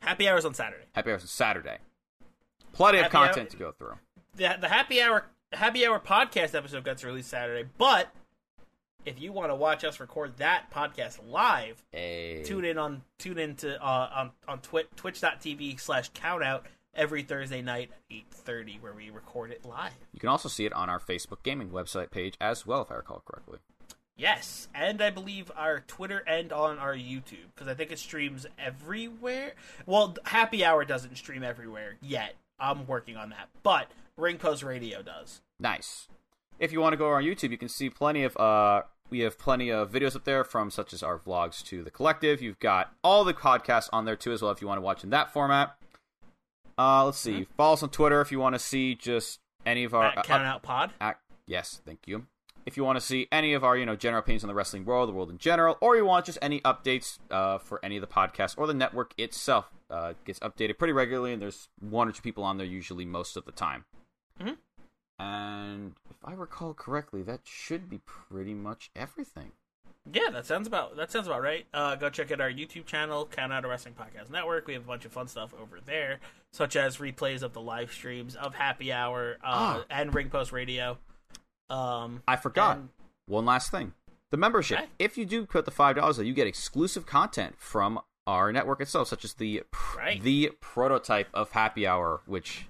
Happy 0.00 0.28
hours 0.28 0.44
on 0.44 0.54
Saturday. 0.54 0.84
Happy 0.92 1.10
Hours 1.10 1.22
on 1.22 1.28
Saturday. 1.28 1.78
Plenty 2.72 2.98
of 2.98 3.04
Happy 3.04 3.16
hour- 3.16 3.26
content 3.26 3.50
to 3.50 3.56
go 3.56 3.72
through. 3.72 3.94
the 4.36 4.56
the 4.60 4.68
happy 4.68 5.02
hour 5.02 5.26
happy 5.52 5.84
hour 5.86 5.98
podcast 6.00 6.54
episode 6.54 6.84
gets 6.84 7.04
released 7.04 7.28
Saturday. 7.30 7.68
But 7.78 8.08
if 9.04 9.20
you 9.20 9.32
want 9.32 9.50
to 9.50 9.54
watch 9.54 9.84
us 9.84 9.98
record 10.00 10.36
that 10.38 10.70
podcast 10.72 11.18
live, 11.28 11.82
Hey. 11.92 12.42
tune 12.44 12.64
in 12.64 12.78
on 12.78 13.02
tune 13.18 13.38
in 13.38 13.56
to 13.56 13.82
uh, 13.82 14.10
on 14.14 14.30
on 14.48 14.60
Twitch 14.60 14.86
twitch.tv 14.96 15.80
slash 15.80 16.10
countout 16.12 16.62
every 16.94 17.22
Thursday 17.22 17.60
night 17.62 17.90
at 17.92 17.98
eight 18.10 18.26
thirty 18.30 18.78
where 18.80 18.92
we 18.92 19.10
record 19.10 19.50
it 19.50 19.64
live. 19.64 19.92
You 20.12 20.20
can 20.20 20.28
also 20.28 20.48
see 20.48 20.64
it 20.66 20.72
on 20.72 20.88
our 20.88 21.00
Facebook 21.00 21.42
gaming 21.42 21.70
website 21.70 22.10
page 22.10 22.34
as 22.40 22.66
well, 22.66 22.82
if 22.82 22.90
I 22.90 22.94
recall 22.96 23.22
correctly. 23.26 23.58
Yes, 24.20 24.68
and 24.74 25.00
I 25.00 25.08
believe 25.08 25.50
our 25.56 25.80
Twitter 25.80 26.22
and 26.26 26.52
on 26.52 26.78
our 26.78 26.94
YouTube 26.94 27.48
because 27.54 27.68
I 27.68 27.72
think 27.74 27.90
it 27.90 27.98
streams 27.98 28.44
everywhere. 28.58 29.54
Well, 29.86 30.14
Happy 30.26 30.62
Hour 30.62 30.84
doesn't 30.84 31.16
stream 31.16 31.42
everywhere 31.42 31.96
yet. 32.02 32.34
I'm 32.58 32.86
working 32.86 33.16
on 33.16 33.30
that, 33.30 33.48
but 33.62 33.90
Ring 34.18 34.36
Post 34.36 34.62
Radio 34.62 35.00
does. 35.00 35.40
Nice. 35.58 36.06
If 36.58 36.70
you 36.70 36.82
want 36.82 36.92
to 36.92 36.98
go 36.98 37.08
on 37.08 37.22
YouTube, 37.22 37.50
you 37.50 37.56
can 37.56 37.70
see 37.70 37.88
plenty 37.88 38.22
of 38.24 38.36
uh 38.36 38.82
we 39.08 39.20
have 39.20 39.38
plenty 39.38 39.70
of 39.70 39.90
videos 39.90 40.14
up 40.14 40.24
there 40.24 40.44
from 40.44 40.70
such 40.70 40.92
as 40.92 41.02
our 41.02 41.18
vlogs 41.18 41.64
to 41.64 41.82
the 41.82 41.90
collective. 41.90 42.42
You've 42.42 42.58
got 42.58 42.92
all 43.02 43.24
the 43.24 43.32
podcasts 43.32 43.88
on 43.90 44.04
there 44.04 44.16
too 44.16 44.32
as 44.32 44.42
well 44.42 44.50
if 44.50 44.60
you 44.60 44.68
want 44.68 44.76
to 44.76 44.82
watch 44.82 45.02
in 45.02 45.08
that 45.10 45.32
format. 45.32 45.76
Uh 46.76 47.06
let's 47.06 47.18
see. 47.18 47.46
Follow 47.56 47.72
us 47.72 47.82
on 47.82 47.88
Twitter 47.88 48.20
if 48.20 48.30
you 48.30 48.38
want 48.38 48.54
to 48.54 48.58
see 48.58 48.94
just 48.94 49.40
any 49.64 49.84
of 49.84 49.94
our 49.94 50.04
At 50.04 50.18
uh, 50.18 50.22
Count 50.24 50.44
Out 50.44 50.62
Pod. 50.62 50.90
ac- 51.00 51.16
yes, 51.46 51.80
thank 51.86 52.00
you. 52.06 52.26
If 52.66 52.76
you 52.76 52.84
want 52.84 52.96
to 52.98 53.04
see 53.04 53.26
any 53.32 53.54
of 53.54 53.64
our, 53.64 53.76
you 53.76 53.86
know, 53.86 53.96
general 53.96 54.20
opinions 54.20 54.44
on 54.44 54.48
the 54.48 54.54
wrestling 54.54 54.84
world, 54.84 55.08
the 55.08 55.12
world 55.12 55.30
in 55.30 55.38
general, 55.38 55.76
or 55.80 55.96
you 55.96 56.04
want 56.04 56.26
just 56.26 56.38
any 56.42 56.60
updates 56.60 57.18
uh, 57.30 57.58
for 57.58 57.80
any 57.84 57.96
of 57.96 58.00
the 58.02 58.06
podcasts 58.06 58.54
or 58.56 58.66
the 58.66 58.74
network 58.74 59.12
itself, 59.18 59.70
uh, 59.90 60.12
gets 60.24 60.38
updated 60.40 60.78
pretty 60.78 60.92
regularly, 60.92 61.32
and 61.32 61.40
there's 61.42 61.68
one 61.80 62.06
or 62.08 62.12
two 62.12 62.22
people 62.22 62.44
on 62.44 62.58
there 62.58 62.66
usually 62.66 63.04
most 63.04 63.36
of 63.36 63.44
the 63.44 63.52
time. 63.52 63.84
Mhm. 64.40 64.56
And 65.18 65.94
if 66.10 66.16
I 66.24 66.32
recall 66.32 66.74
correctly, 66.74 67.22
that 67.22 67.40
should 67.44 67.88
be 67.90 67.98
pretty 68.06 68.54
much 68.54 68.90
everything. 68.96 69.52
Yeah, 70.10 70.30
that 70.30 70.46
sounds 70.46 70.66
about 70.66 70.96
that 70.96 71.10
sounds 71.10 71.26
about 71.26 71.42
right. 71.42 71.66
Uh, 71.74 71.94
go 71.94 72.08
check 72.08 72.32
out 72.32 72.40
our 72.40 72.50
YouTube 72.50 72.86
channel, 72.86 73.26
Count 73.26 73.52
Out 73.52 73.64
a 73.66 73.68
Wrestling 73.68 73.94
Podcast 73.94 74.30
Network. 74.30 74.66
We 74.66 74.72
have 74.74 74.84
a 74.84 74.86
bunch 74.86 75.04
of 75.04 75.12
fun 75.12 75.28
stuff 75.28 75.52
over 75.60 75.78
there, 75.84 76.20
such 76.52 76.74
as 76.74 76.96
replays 76.96 77.42
of 77.42 77.52
the 77.52 77.60
live 77.60 77.92
streams 77.92 78.34
of 78.34 78.54
Happy 78.54 78.92
Hour 78.92 79.36
uh, 79.44 79.44
Ah. 79.44 79.84
and 79.90 80.14
Ring 80.14 80.30
Post 80.30 80.52
Radio. 80.52 80.96
Um, 81.70 82.22
I 82.28 82.36
forgot 82.36 82.76
and- 82.76 82.88
one 83.26 83.44
last 83.46 83.70
thing: 83.70 83.94
the 84.30 84.36
membership. 84.36 84.78
Okay. 84.78 84.88
If 84.98 85.16
you 85.16 85.24
do 85.24 85.46
put 85.46 85.64
the 85.64 85.70
five 85.70 85.96
dollars, 85.96 86.18
you 86.18 86.34
get 86.34 86.46
exclusive 86.46 87.06
content 87.06 87.54
from 87.58 88.00
our 88.26 88.52
network 88.52 88.80
itself, 88.80 89.08
such 89.08 89.24
as 89.24 89.34
the 89.34 89.62
Right. 89.96 90.22
the 90.22 90.52
prototype 90.60 91.28
of 91.32 91.52
Happy 91.52 91.86
Hour, 91.86 92.20
which 92.26 92.66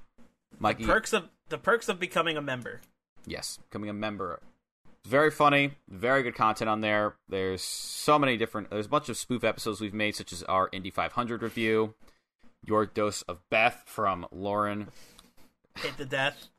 Mikey 0.58 0.84
perks 0.86 1.12
of 1.12 1.28
the 1.48 1.58
perks 1.58 1.88
of 1.88 1.98
becoming 1.98 2.36
a 2.36 2.42
member. 2.42 2.80
Yes, 3.26 3.58
becoming 3.70 3.90
a 3.90 3.94
member. 3.94 4.40
Very 5.06 5.30
funny, 5.30 5.72
very 5.88 6.22
good 6.22 6.34
content 6.34 6.68
on 6.68 6.82
there. 6.82 7.16
There's 7.28 7.62
so 7.62 8.18
many 8.18 8.36
different. 8.36 8.68
There's 8.70 8.84
a 8.86 8.90
bunch 8.90 9.08
of 9.08 9.16
spoof 9.16 9.42
episodes 9.44 9.80
we've 9.80 9.94
made, 9.94 10.14
such 10.14 10.30
as 10.32 10.42
our 10.42 10.68
Indy 10.72 10.90
500 10.90 11.42
review, 11.42 11.94
your 12.66 12.84
dose 12.84 13.22
of 13.22 13.38
Beth 13.48 13.82
from 13.86 14.26
Lauren. 14.30 14.88
Hit 15.78 15.96
the 15.96 16.04
death. 16.04 16.49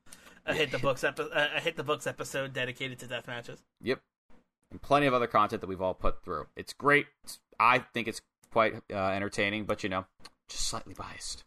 I 0.46 0.54
hit 0.54 0.72
the 0.72 0.80
books 0.80 1.04
epi- 1.04 1.24
uh, 1.34 1.48
I 1.56 1.60
hit 1.60 1.76
the 1.76 1.84
books 1.84 2.08
episode 2.08 2.54
dedicated 2.54 3.00
to 3.00 3.08
death 3.08 3.28
matches. 3.28 3.62
Yep, 3.82 4.02
and 4.72 4.82
plenty 4.82 5.06
of 5.08 5.14
other 5.14 5.28
content 5.28 5.62
that 5.62 5.68
we've 5.68 5.82
all 5.82 5.94
put 5.94 6.24
through. 6.24 6.48
It's 6.56 6.74
great. 6.74 7.08
It's, 7.24 7.40
I 7.60 7.80
think 7.80 8.08
it's 8.08 8.22
quite 8.52 8.76
uh, 8.92 8.96
entertaining, 9.10 9.66
but 9.66 9.84
you 9.84 9.90
know, 9.90 10.06
just 10.50 10.68
slightly 10.68 10.94
biased, 10.94 11.44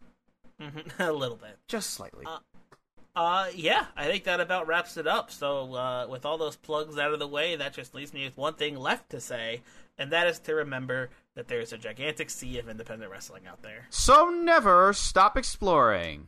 Mhm, 0.61 0.91
a 0.99 1.11
little 1.11 1.37
bit. 1.37 1.57
just 1.67 1.91
slightly. 1.91 2.25
Uh, 2.25 2.39
Uh, 3.17 3.47
yeah, 3.55 3.85
I 3.95 4.05
think 4.07 4.25
that 4.25 4.41
about 4.41 4.67
wraps 4.67 4.97
it 4.97 5.07
up. 5.07 5.31
So, 5.31 5.73
uh, 5.73 6.05
with 6.09 6.25
all 6.25 6.37
those 6.37 6.57
plugs 6.57 6.97
out 6.97 7.13
of 7.13 7.19
the 7.19 7.27
way, 7.27 7.55
that 7.55 7.73
just 7.73 7.95
leaves 7.95 8.13
me 8.13 8.25
with 8.25 8.35
one 8.37 8.55
thing 8.55 8.75
left 8.75 9.09
to 9.11 9.21
say, 9.21 9.61
and 9.97 10.11
that 10.11 10.27
is 10.27 10.37
to 10.39 10.53
remember 10.55 11.09
that 11.35 11.47
there 11.47 11.61
is 11.61 11.71
a 11.71 11.77
gigantic 11.77 12.29
sea 12.29 12.59
of 12.59 12.67
independent 12.67 13.09
wrestling 13.09 13.47
out 13.47 13.61
there. 13.61 13.85
So 13.89 14.29
never 14.29 14.91
stop 14.91 15.37
exploring. 15.37 16.27